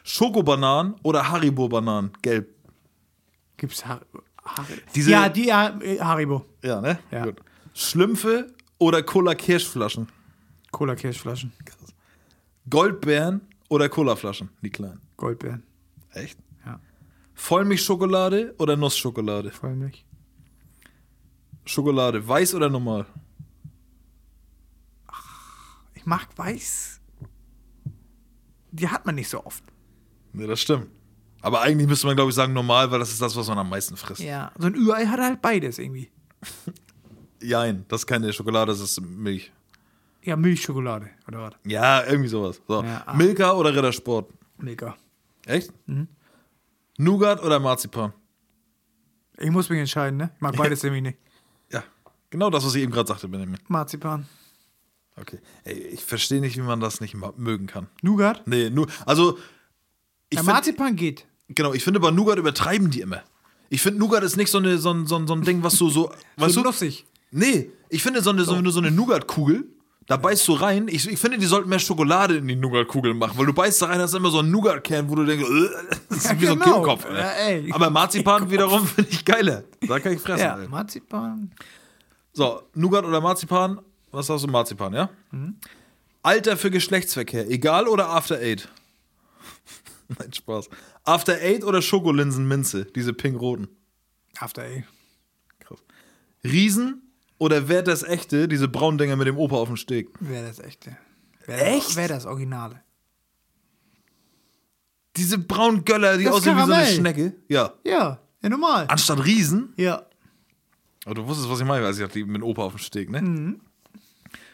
Schokobananen 0.02 0.94
oder 1.02 1.28
Haribo-Bananen? 1.31 2.12
Gelb. 2.23 2.48
Gibt's 3.57 3.85
Har 3.86 4.01
Har 4.43 4.66
Diese- 4.94 5.11
Ja, 5.11 5.28
die 5.28 5.47
ja, 5.47 5.78
äh, 5.81 5.98
Haribo. 6.01 6.47
Ja, 6.62 6.81
ne? 6.81 6.98
Ja. 7.11 7.24
Gut. 7.27 7.40
Schlümpfe 7.74 8.52
oder 8.78 9.02
Cola-Kirschflaschen? 9.02 10.09
Cola 10.70 10.94
Kirschflaschen. 10.94 11.52
Goldbeeren 12.69 13.43
oder 13.71 13.89
Colaflaschen? 13.89 14.51
Die 14.63 14.69
kleinen. 14.71 15.01
Goldbeeren. 15.17 15.63
Echt? 16.13 16.39
Ja, 16.67 16.79
Vollmilchschokolade 17.35 18.55
oder 18.59 18.77
Nussschokolade? 18.77 19.51
Vollmilch. 19.51 20.05
Schokolade, 21.65 22.27
weiß 22.27 22.55
oder 22.55 22.69
normal? 22.69 23.07
Ich 25.95 26.05
mag 26.07 26.27
weiß. 26.37 27.01
die 28.73 28.89
hat 28.89 29.05
man 29.07 29.15
nicht 29.15 29.29
so 29.29 29.45
oft. 29.45 29.63
Nee, 30.33 30.47
das 30.47 30.61
stimmt. 30.61 30.89
Aber 31.43 31.61
eigentlich 31.61 31.89
müsste 31.89 32.07
man, 32.07 32.17
glaube 32.17 32.31
ich, 32.31 32.35
sagen 32.35 32.53
normal, 32.53 32.91
weil 32.91 32.99
das 32.99 33.11
ist 33.11 33.21
das, 33.23 33.35
was 33.37 33.49
man 33.49 33.59
am 33.59 33.69
meisten 33.69 33.97
frisst. 33.97 34.21
Ja. 34.21 34.53
So 34.59 34.67
ein 34.67 34.75
Ü-Ei 34.75 35.07
hat 35.07 35.21
halt 35.21 35.43
beides 35.43 35.79
irgendwie. 35.79 36.11
Jein, 37.43 37.85
das 37.89 38.03
ist 38.03 38.07
keine 38.07 38.33
Schokolade, 38.33 38.73
das 38.73 38.81
ist 38.81 39.01
Milch. 39.01 39.53
Ja, 40.23 40.37
Milchschokolade, 40.37 41.11
oder 41.29 41.41
was? 41.43 41.55
Ja, 41.65 42.05
irgendwie 42.05 42.29
sowas. 42.29 42.61
So. 42.69 42.83
Ja, 42.83 43.03
ah. 43.07 43.15
Milka 43.15 43.53
oder 43.53 43.75
Rittersport? 43.75 44.31
Mega. 44.59 44.95
Echt? 45.47 45.73
Mhm. 45.87 46.09
Nougat 46.99 47.43
oder 47.43 47.59
Marzipan? 47.59 48.13
Ich 49.39 49.51
muss 49.51 49.71
mich 49.71 49.79
entscheiden, 49.79 50.19
ne? 50.19 50.31
Ich 50.37 50.41
mag 50.41 50.57
beides 50.57 50.85
irgendwie 50.85 51.01
nicht. 51.01 51.19
Ja, 51.73 51.83
genau 52.29 52.51
das, 52.51 52.65
was 52.65 52.75
ich 52.75 52.83
eben 52.83 52.93
gerade 52.93 53.09
sagte, 53.09 53.29
Benjamin. 53.29 53.59
Marzipan. 53.69 54.27
Okay. 55.17 55.39
Ey, 55.65 55.75
ich 55.75 56.05
verstehe 56.05 56.41
nicht, 56.41 56.57
wie 56.57 56.63
man 56.63 56.81
das 56.81 57.01
nicht 57.01 57.17
mögen 57.37 57.67
kann. 57.67 57.89
Nougat? 58.03 58.47
Nee, 58.47 58.71
nur, 58.71 58.87
also, 59.07 59.39
ich 60.29 60.37
Ja, 60.39 60.43
Marzipan 60.43 60.97
geht. 60.97 61.27
genau, 61.49 61.73
ich 61.73 61.83
finde 61.85 62.01
bei 62.01 62.11
Nougat 62.11 62.39
übertreiben 62.39 62.91
die 62.91 63.01
immer. 63.01 63.23
Ich 63.71 63.83
finde, 63.83 63.99
Nougat 64.01 64.23
ist 64.23 64.37
nicht 64.37 64.51
so, 64.51 64.59
eine, 64.59 64.79
so, 64.79 64.93
ein, 64.93 65.07
so, 65.07 65.27
so 65.27 65.33
ein 65.35 65.43
Ding, 65.43 65.63
was 65.63 65.77
du 65.79 65.89
so, 65.91 66.13
weißt 66.37 66.55
so 66.55 66.61
du? 66.61 66.67
lustig. 66.67 67.07
Nee, 67.31 67.71
ich 67.89 68.03
finde, 68.03 68.21
so 68.23 68.31
eine, 68.31 68.45
so, 68.45 68.71
so 68.71 68.81
eine 68.81 68.91
Nougat-Kugel, 68.91 69.65
da 70.11 70.16
beißt 70.16 70.49
du 70.49 70.55
rein. 70.55 70.89
Ich, 70.89 71.09
ich 71.09 71.20
finde, 71.20 71.39
die 71.39 71.47
sollten 71.47 71.69
mehr 71.69 71.78
Schokolade 71.78 72.39
in 72.39 72.49
die 72.49 72.57
Nougat-Kugel 72.57 73.15
machen, 73.15 73.39
weil 73.39 73.47
du 73.47 73.53
beißt 73.53 73.81
da 73.81 73.87
rein, 73.87 74.01
hast 74.01 74.12
immer 74.12 74.32
so 74.32 74.41
einen 74.41 74.51
Nougat-Kern, 74.51 75.09
wo 75.09 75.15
du 75.15 75.24
denkst, 75.24 75.49
äh, 75.49 75.69
das 76.09 76.19
ist 76.19 76.24
Ja, 76.32 76.41
wie 76.41 76.47
so 76.47 76.53
ein 76.55 76.59
genau. 76.59 76.74
Kehlkopf. 76.78 77.05
Alter. 77.07 77.57
Ja. 77.59 77.74
Aber 77.77 77.91
Marzipan 77.91 78.51
wiederum 78.51 78.85
finde 78.89 79.09
ich 79.09 79.24
geiler. 79.24 79.62
Da 79.87 80.01
kann 80.01 80.15
ich 80.15 80.20
fressen. 80.20 80.43
Ja, 80.43 80.59
ey. 80.59 80.66
Marzipan. 80.66 81.53
So, 82.32 82.61
Nougat 82.74 83.05
oder 83.05 83.20
Marzipan? 83.20 83.81
Was 84.11 84.27
sagst 84.27 84.43
du, 84.43 84.49
Marzipan, 84.49 84.93
ja? 84.95 85.11
Mhm. 85.31 85.59
Alter 86.24 86.57
für 86.57 86.73
Geschlechtsverkehr, 86.73 87.49
egal 87.49 87.87
oder 87.87 88.09
After 88.09 88.35
Eight? 88.41 88.69
Nein, 90.19 90.32
Spaß. 90.32 90.70
After 91.05 91.35
Eight 91.35 91.62
oder 91.62 91.82
Schokolinsen 91.82 92.49
Minze, 92.49 92.85
diese 92.85 93.12
pink-roten? 93.12 93.69
After 94.41 94.62
A. 94.65 94.82
Krass. 95.61 95.78
Riesen 96.43 97.10
oder 97.41 97.69
wer 97.69 97.83
das 97.83 98.03
echte, 98.05 98.47
diese 98.47 98.69
braunen 98.69 98.99
Dinger 98.99 99.17
mit 99.17 99.27
dem 99.27 99.39
Opa 99.39 99.57
auf 99.57 99.69
dem 99.69 99.77
Steg? 99.77 100.11
Wäre 100.21 100.47
das 100.47 100.61
echte. 100.61 100.97
Wär 101.47 101.75
Echt? 101.75 101.97
Wäre 101.97 102.11
das 102.11 102.27
Originale. 102.27 102.83
Diese 105.17 105.39
braunen 105.39 105.85
Göller, 105.85 106.19
die 106.19 106.25
Das 106.25 106.35
aussehen 106.35 106.57
wie 106.57 106.67
so 106.67 106.73
eine. 106.73 106.87
Schnecke. 106.87 107.35
Ja. 107.49 107.73
Ja, 107.85 108.21
ja, 108.43 108.49
normal. 108.49 108.87
Anstatt 108.89 109.25
Riesen. 109.25 109.73
Ja. 109.77 110.07
Aber 111.05 111.15
du 111.15 111.27
wusstest, 111.27 111.51
was 111.51 111.59
ich 111.61 111.67
meine, 111.67 111.85
als 111.87 111.99
ich 111.99 112.07
die 112.09 112.25
mit 112.25 112.37
dem 112.37 112.43
Opa 112.45 112.62
auf 112.62 112.75
dem 112.75 112.79
Steg, 112.79 113.11
ne? 113.11 113.21
Mhm. 113.23 113.61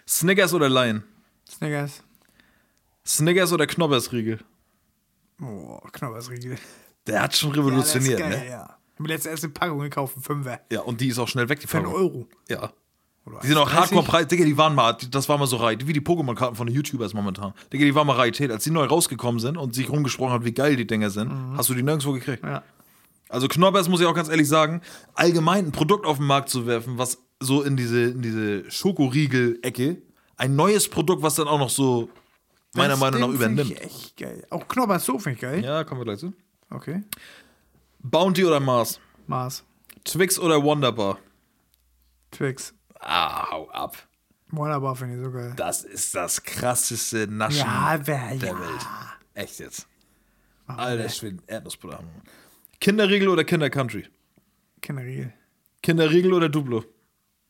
Snickers 0.08 0.54
oder 0.54 0.68
Lion? 0.68 1.02
Snickers. 1.50 2.02
Snickers 3.04 3.52
oder 3.52 3.66
Knobbersriegel? 3.66 4.38
Oh, 5.42 5.78
Knobbersriegel. 5.92 6.56
Der 7.06 7.22
hat 7.22 7.36
schon 7.36 7.50
Ja, 7.50 7.56
das 7.56 7.64
ist 7.64 7.68
revolutioniert, 7.96 8.18
geil, 8.20 8.30
ne? 8.30 8.48
ja. 8.48 8.75
Ich 8.96 9.00
habe 9.00 9.08
letzte 9.10 9.28
erste 9.28 9.50
Packung 9.50 9.80
gekauft, 9.80 10.16
Fünfer. 10.22 10.60
Ja, 10.72 10.80
und 10.80 11.02
die 11.02 11.08
ist 11.08 11.18
auch 11.18 11.28
schnell 11.28 11.50
weg, 11.50 11.60
die 11.60 11.66
Für 11.66 11.76
einen 11.76 11.86
Packung. 11.86 12.00
Euro. 12.00 12.28
Ja. 12.48 12.72
Oder 13.26 13.40
Die 13.40 13.48
sind 13.48 13.58
auch 13.58 13.68
1,30. 13.68 13.74
Hardcore-Preis. 13.74 14.26
Digga, 14.28 14.44
die 14.46 14.56
waren 14.56 14.74
mal, 14.74 14.96
das 15.10 15.28
war 15.28 15.36
mal 15.36 15.46
so 15.46 15.56
Rarität, 15.56 15.86
wie 15.86 15.92
die 15.92 16.00
Pokémon-Karten 16.00 16.56
von 16.56 16.66
den 16.66 16.74
YouTubers 16.74 17.12
momentan. 17.12 17.52
Digga, 17.70 17.84
die 17.84 17.94
waren 17.94 18.06
mal 18.06 18.14
Rarität. 18.14 18.50
Als 18.50 18.64
die 18.64 18.70
neu 18.70 18.86
rausgekommen 18.86 19.38
sind 19.38 19.58
und 19.58 19.74
sich 19.74 19.90
rumgesprochen 19.90 20.32
hat, 20.32 20.44
wie 20.46 20.52
geil 20.52 20.76
die 20.76 20.86
Dinger 20.86 21.10
sind, 21.10 21.30
hast 21.58 21.68
du 21.68 21.74
die 21.74 21.82
nirgendwo 21.82 22.12
gekriegt. 22.12 22.42
Ja. 22.42 22.62
Also 23.28 23.48
Knobbers, 23.48 23.88
muss 23.90 24.00
ich 24.00 24.06
auch 24.06 24.14
ganz 24.14 24.30
ehrlich 24.30 24.48
sagen, 24.48 24.80
allgemein 25.14 25.66
ein 25.66 25.72
Produkt 25.72 26.06
auf 26.06 26.16
den 26.16 26.26
Markt 26.26 26.48
zu 26.48 26.66
werfen, 26.66 26.96
was 26.96 27.18
so 27.38 27.62
in 27.62 27.76
diese, 27.76 28.00
in 28.04 28.22
diese 28.22 28.70
Schokoriegel-Ecke, 28.70 30.00
ein 30.38 30.56
neues 30.56 30.88
Produkt, 30.88 31.22
was 31.22 31.34
dann 31.34 31.48
auch 31.48 31.58
noch 31.58 31.70
so 31.70 32.08
meiner 32.74 32.90
Das 32.90 33.00
Meinung 33.00 33.20
nach 33.20 33.28
übernimmt. 33.28 33.72
Ich 33.72 33.80
echt 33.82 34.16
geil. 34.16 34.46
Auch 34.50 34.66
Knobbers 34.68 35.04
so 35.04 35.18
finde 35.18 35.34
ich 35.34 35.40
geil. 35.42 35.64
Ja, 35.64 35.84
kommen 35.84 36.00
wir 36.00 36.04
gleich 36.04 36.18
zu. 36.20 36.32
Okay. 36.70 37.02
Bounty 38.00 38.44
oder 38.44 38.60
Mars? 38.60 39.00
Mars. 39.26 39.64
Twix 40.04 40.38
oder 40.38 40.62
Wonderbar? 40.62 41.18
Twix. 42.30 42.74
Ah, 43.00 43.50
hau 43.50 43.70
ab. 43.70 43.96
Wunderbar 44.50 44.94
finde 44.94 45.16
ich 45.16 45.24
so 45.24 45.32
geil. 45.32 45.52
Das 45.56 45.82
ist 45.84 46.14
das 46.14 46.42
krasseste 46.42 47.26
Naschen 47.26 47.58
Ja, 47.58 47.98
wer, 48.04 48.36
der 48.36 48.48
ja. 48.50 48.60
Welt. 48.60 48.86
Echt 49.34 49.58
jetzt. 49.58 49.86
Machen 50.66 50.80
Alter. 50.80 51.08
Schweden, 51.08 51.42
Erdnussbutter. 51.46 52.02
Kinderriegel 52.80 53.28
oder 53.28 53.44
Kindercountry? 53.44 54.06
Kinderriegel. 54.80 55.32
Kinderriegel 55.82 56.32
oder 56.32 56.48
Duplo? 56.48 56.84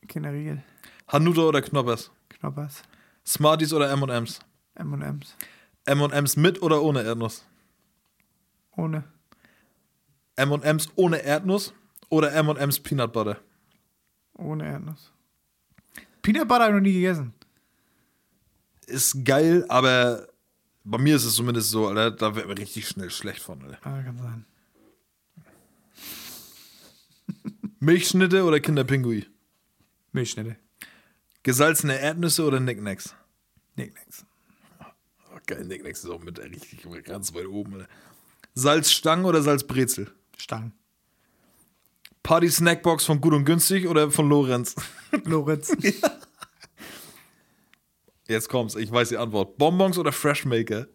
Kinderriegel. 0.08 0.62
Hanuta 1.08 1.42
oder 1.42 1.62
Knoppers? 1.62 2.10
Knoppers. 2.38 2.82
Smarties 3.26 3.72
oder 3.72 3.90
M&M's? 3.90 4.40
M&M's. 4.76 5.36
M&M's 5.84 6.36
mit 6.36 6.62
oder 6.62 6.82
ohne 6.82 7.02
Erdnuss? 7.02 7.44
Ohne. 8.76 9.04
M&M's 10.36 10.88
ohne 10.96 11.22
Erdnuss 11.22 11.72
oder 12.08 12.32
M&M's 12.32 12.80
Peanut 12.80 13.12
Butter? 13.12 13.40
Ohne 14.34 14.66
Erdnuss. 14.66 15.12
Peanut 16.22 16.46
Butter 16.46 16.64
habe 16.64 16.72
ich 16.72 16.74
noch 16.74 16.82
nie 16.82 16.92
gegessen. 16.92 17.32
Ist 18.86 19.24
geil, 19.24 19.64
aber 19.68 20.28
bei 20.84 20.98
mir 20.98 21.16
ist 21.16 21.24
es 21.24 21.34
zumindest 21.34 21.70
so, 21.70 21.88
Alter, 21.88 22.10
da 22.12 22.36
wird 22.36 22.46
mir 22.46 22.56
richtig 22.56 22.86
schnell 22.86 23.10
schlecht 23.10 23.40
von, 23.40 23.62
Alter. 23.62 23.78
Ah, 23.82 24.02
kann 24.02 24.18
sein. 24.18 24.44
Milchschnitte 27.80 28.44
oder 28.44 28.60
Kinderpingui? 28.60 29.26
Milchschnitte. 30.12 30.56
Gesalzene 31.42 31.98
Erdnüsse 31.98 32.44
oder 32.44 32.60
Nicknacks? 32.60 33.14
Nicknacks. 33.76 34.24
Oh, 34.80 35.38
geil, 35.46 35.64
Nicknacks 35.64 36.04
ist 36.04 36.10
auch 36.10 36.22
mit 36.22 36.38
richtig 36.38 36.84
ganz 37.04 37.34
weit 37.34 37.46
oben, 37.46 37.74
Alter. 37.74 37.88
Salzstangen 38.54 39.26
oder 39.26 39.42
Salzbrezel? 39.42 40.10
Stangen. 40.36 40.72
Party 42.22 42.48
Snackbox 42.50 43.04
von 43.04 43.20
Gut 43.20 43.34
und 43.34 43.44
Günstig 43.44 43.86
oder 43.88 44.10
von 44.10 44.28
Lorenz? 44.28 44.74
Lorenz. 45.24 45.76
Jetzt 48.28 48.48
kommt's, 48.48 48.74
ich 48.74 48.90
weiß 48.90 49.10
die 49.10 49.16
Antwort. 49.18 49.56
Bonbons 49.56 49.98
oder 49.98 50.10
Freshmaker? 50.12 50.88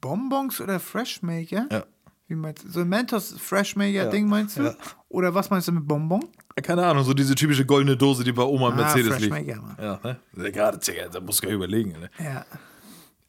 Bonbons 0.00 0.60
oder 0.60 0.80
Freshmaker? 0.80 1.66
Ja. 1.70 1.84
Wie 2.26 2.34
meinst 2.34 2.64
du? 2.64 2.68
So 2.70 2.80
ein 2.80 2.88
Mentos 2.88 3.32
Freshmaker-Ding 3.38 4.28
meinst 4.28 4.56
du? 4.58 4.62
ja. 4.64 4.74
Oder 5.08 5.34
was 5.34 5.50
meinst 5.50 5.68
du 5.68 5.72
mit 5.72 5.86
Bonbon? 5.86 6.24
Keine 6.62 6.86
Ahnung, 6.86 7.02
so 7.04 7.14
diese 7.14 7.34
typische 7.34 7.64
goldene 7.66 7.96
Dose, 7.96 8.22
die 8.22 8.32
bei 8.32 8.42
Oma 8.42 8.68
im 8.68 8.74
Ah, 8.74 8.76
Mercedes 8.76 9.18
liegt. 9.18 9.32
Freshmaker, 9.34 9.62
Mann. 9.62 9.76
Ja, 9.80 10.00
ne? 10.02 10.20
Ja, 10.36 10.50
Gerade, 10.50 10.78
da 11.10 11.20
musst 11.20 11.42
du 11.42 11.46
gar 11.46 11.54
überlegen. 11.54 11.92
Ne? 11.92 12.10
Ja. 12.22 12.44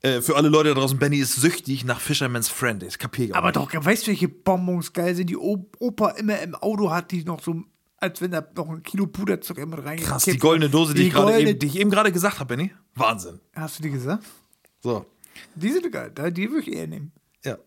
Äh, 0.03 0.21
für 0.21 0.35
alle 0.35 0.49
Leute 0.49 0.69
da 0.69 0.75
draußen, 0.79 0.97
Benny 0.97 1.17
ist 1.17 1.35
süchtig 1.35 1.85
nach 1.85 1.99
Fisherman's 1.99 2.49
Friend. 2.49 2.81
Ich 2.83 2.97
kapier 2.97 3.27
gar 3.27 3.37
Aber 3.37 3.51
doch, 3.51 3.71
weißt 3.73 4.03
du, 4.03 4.07
welche 4.07 4.27
Bonbons 4.29 4.93
geil 4.93 5.13
sind, 5.15 5.29
die 5.29 5.37
Opa 5.37 6.09
immer 6.11 6.39
im 6.41 6.55
Auto 6.55 6.89
hat, 6.89 7.11
die 7.11 7.23
noch 7.23 7.41
so, 7.41 7.61
als 7.97 8.19
wenn 8.19 8.31
da 8.31 8.43
noch 8.55 8.69
ein 8.69 8.81
Kilo 8.81 9.05
Puderzucker 9.05 9.65
mit 9.67 9.77
reingekippt 9.79 10.07
Krass, 10.09 10.23
die 10.23 10.37
goldene 10.39 10.71
Dose, 10.71 10.93
die, 10.95 11.01
Die 11.01 11.07
ich 11.09 11.13
gerade 11.13 11.39
eben, 11.39 11.59
die 11.59 11.67
ich 11.67 11.79
eben 11.79 11.91
gerade 11.91 12.11
gesagt 12.11 12.39
habe, 12.39 12.55
Benny. 12.55 12.71
Wahnsinn. 12.95 13.39
Hast 13.55 13.77
du 13.77 13.83
die 13.83 13.91
gesagt? 13.91 14.23
So, 14.79 15.05
Die 15.53 15.69
sind 15.71 15.91
geil, 15.91 16.11
die 16.31 16.49
würde 16.49 16.61
ich 16.67 16.75
eher 16.75 16.87
nehmen. 16.87 17.11
ja, 17.45 17.57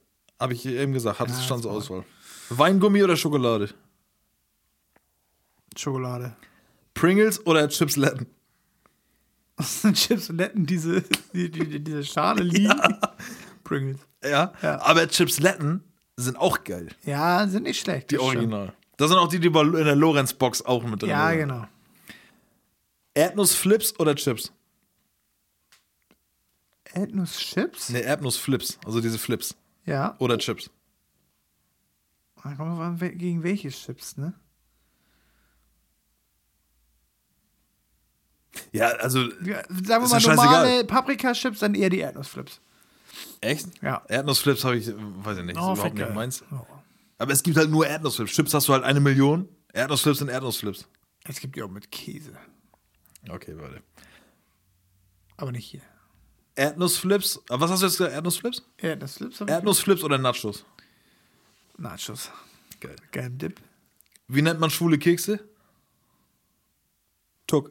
habe 0.40 0.54
ich 0.54 0.66
eben 0.66 0.92
gesagt, 0.92 1.20
hat 1.20 1.28
Ja, 1.28 1.34
es 1.36 1.44
stand 1.44 1.62
zur 1.62 1.70
Auswahl. 1.70 2.04
Weingummi 2.50 3.04
oder 3.04 3.16
Schokolade? 3.16 3.70
Schokolade. 5.76 6.36
Pringles 6.94 7.44
oder 7.46 7.68
Chips 7.68 7.96
Latin? 9.58 9.94
Chips 9.94 10.30
und 10.30 10.36
Letten, 10.38 10.66
diese, 10.66 11.02
die, 11.32 11.50
die, 11.50 11.80
diese 11.82 12.04
Schale 12.04 12.42
liegen. 12.44 12.74
Pringles. 13.62 14.00
Ja, 14.22 14.52
Ja. 14.62 14.80
aber 14.82 15.06
Chips 15.08 15.38
Latin 15.40 15.82
sind 16.16 16.36
auch 16.38 16.64
geil. 16.64 16.88
Ja, 17.04 17.46
sind 17.48 17.64
nicht 17.64 17.80
schlecht. 17.80 18.10
Die. 18.10 18.18
Original. 18.18 18.72
Das 18.96 19.08
sind 19.10 19.18
auch 19.18 19.28
die, 19.28 19.40
die 19.40 19.48
in 19.48 19.84
der 19.84 19.96
Lorenz-Box 19.96 20.62
auch 20.62 20.84
mit 20.84 21.02
drin 21.02 21.10
Ja, 21.10 21.30
sind. 21.30 21.38
genau. 21.40 21.66
Erdnussflips 23.14 23.98
oder 23.98 24.14
Chips? 24.14 24.52
Erdnusschips? 26.92 27.90
Ne, 27.90 28.00
Erdnussflips, 28.00 28.78
also 28.84 29.00
diese 29.00 29.18
Flips. 29.18 29.56
Ja. 29.84 30.14
Oder 30.18 30.38
Chips. 30.38 30.70
Gegen 32.44 33.42
welche 33.42 33.70
Chips, 33.70 34.16
ne? 34.16 34.34
Ja, 38.72 38.88
also, 38.88 39.20
Ja, 39.44 39.62
sagen 39.84 40.04
wir 40.04 40.08
mal 40.08 40.20
normale 40.20 40.84
Paprika-Chips, 40.84 41.60
dann 41.60 41.74
eher 41.74 41.90
die 41.90 41.98
Erdnussflips. 42.00 42.60
echt? 43.40 43.68
Ja. 43.82 44.04
Erdnussflips 44.08 44.64
habe 44.64 44.76
ich, 44.76 44.88
weiß 44.88 45.38
ich 45.38 45.44
nicht, 45.44 45.56
ist 45.56 45.62
überhaupt 45.62 45.84
nicht 45.84 45.96
geil. 45.96 46.12
meins. 46.14 46.42
Oh. 46.52 46.60
Aber 47.18 47.32
es 47.32 47.42
gibt 47.42 47.56
halt 47.56 47.70
nur 47.70 47.86
Erdnussflips. 47.86 48.32
Chips 48.32 48.54
hast 48.54 48.68
du 48.68 48.72
halt 48.72 48.84
eine 48.84 49.00
Million. 49.00 49.48
Erdnussflips 49.72 50.18
sind 50.18 50.28
Erdnussflips. 50.28 50.86
Es 51.26 51.40
gibt 51.40 51.56
die 51.56 51.62
auch 51.62 51.70
mit 51.70 51.90
Käse. 51.90 52.32
Okay, 53.28 53.54
warte. 53.56 53.82
Aber 55.36 55.50
nicht 55.52 55.66
hier. 55.66 55.80
Erdnussflips, 56.56 57.40
was 57.48 57.70
hast 57.70 57.82
du 57.82 57.86
jetzt 57.86 57.96
gesagt? 57.96 58.14
Erdnussflips? 58.14 58.62
Erdnussflips 58.76 59.40
Erdnussflips 59.40 60.04
oder 60.04 60.18
Nachos? 60.18 60.64
Nachos. 61.76 62.30
Geil. 62.80 62.94
Geilen 63.10 63.38
Dip. 63.38 63.60
Wie 64.28 64.42
nennt 64.42 64.60
man 64.60 64.70
schwule 64.70 64.98
Kekse? 64.98 65.40
Tuck. 67.46 67.70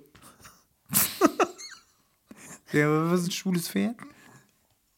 Ja, 2.72 3.12
was 3.12 3.22
ist 3.22 3.28
ein 3.28 3.32
schwules 3.32 3.68
Pferd? 3.70 3.96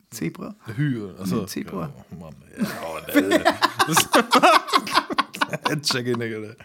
Zebra. 0.10 0.56
Hü. 0.78 1.10
Achso. 1.20 1.36
Nee, 1.42 1.46
Zebra. 1.48 1.92
Oh, 2.12 2.16
Mann. 2.16 2.36
Ja, 2.58 2.68
oh, 2.86 3.00
nee. 3.20 3.40
Das- 3.86 5.82
Check 5.90 6.08
in, 6.08 6.18
Digga. 6.20 6.56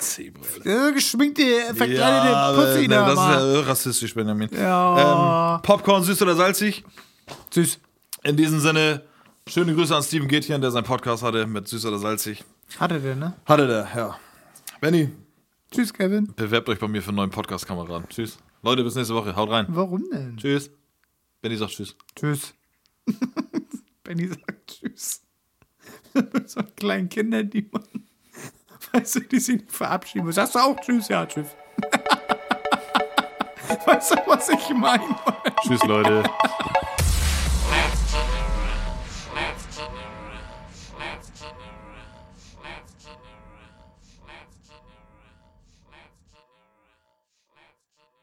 Zebra. 0.00 0.42
Ja, 0.64 0.90
geschminkte, 0.90 1.42
verkleidete 1.74 1.98
Ja, 1.98 2.52
Pussy 2.52 2.82
ne, 2.82 2.88
da. 2.88 3.00
das 3.04 3.10
ist 3.12 3.16
Mann. 3.16 3.54
ja 3.54 3.60
rassistisch, 3.60 4.14
Benjamin. 4.14 4.50
Ja. 4.52 5.54
Ähm, 5.56 5.62
Popcorn, 5.62 6.02
süß 6.04 6.20
oder 6.22 6.36
salzig? 6.36 6.84
Süß. 7.50 7.78
In 8.24 8.36
diesem 8.36 8.60
Sinne, 8.60 9.02
schöne 9.48 9.74
Grüße 9.74 9.96
an 9.96 10.02
Steven 10.02 10.28
Gätchen, 10.28 10.60
der 10.60 10.70
seinen 10.70 10.84
Podcast 10.84 11.22
hatte 11.22 11.46
mit 11.46 11.66
süß 11.68 11.86
oder 11.86 11.98
salzig. 11.98 12.44
Hatte 12.78 13.00
der, 13.00 13.16
ne? 13.16 13.32
Hatte 13.46 13.66
der, 13.66 13.88
ja. 13.96 14.18
Benny, 14.82 15.08
Tschüss, 15.70 15.92
Kevin. 15.92 16.32
bewerbt 16.34 16.68
euch 16.68 16.78
bei 16.78 16.88
mir 16.88 17.02
für 17.02 17.08
einen 17.08 17.16
neuen 17.16 17.30
Podcast-Kameraden. 17.30 18.08
Tschüss. 18.08 18.38
Leute, 18.62 18.82
bis 18.84 18.94
nächste 18.94 19.14
Woche. 19.14 19.36
Haut 19.36 19.50
rein. 19.50 19.66
Warum 19.68 20.08
denn? 20.10 20.36
Tschüss. 20.36 20.70
Benny 21.42 21.56
sagt 21.56 21.72
Tschüss. 21.72 21.96
Tschüss. 22.16 22.54
Benny 24.04 24.28
sagt 24.28 24.66
Tschüss. 24.66 25.22
so 26.46 26.60
kleinen 26.76 27.08
Kinder, 27.08 27.44
die 27.44 27.68
man, 27.70 27.84
weißt 28.92 29.16
du, 29.16 29.20
die 29.20 29.40
sich 29.40 29.62
verabschieden 29.68 30.26
muss. 30.26 30.36
Sagst 30.36 30.54
du 30.54 30.58
auch 30.58 30.78
Tschüss? 30.80 31.08
Ja, 31.08 31.26
Tschüss. 31.26 31.48
weißt 33.86 34.10
du, 34.12 34.16
was 34.26 34.48
ich 34.48 34.68
meine? 34.70 35.04
Tschüss, 35.62 35.82
Leute. 35.84 36.24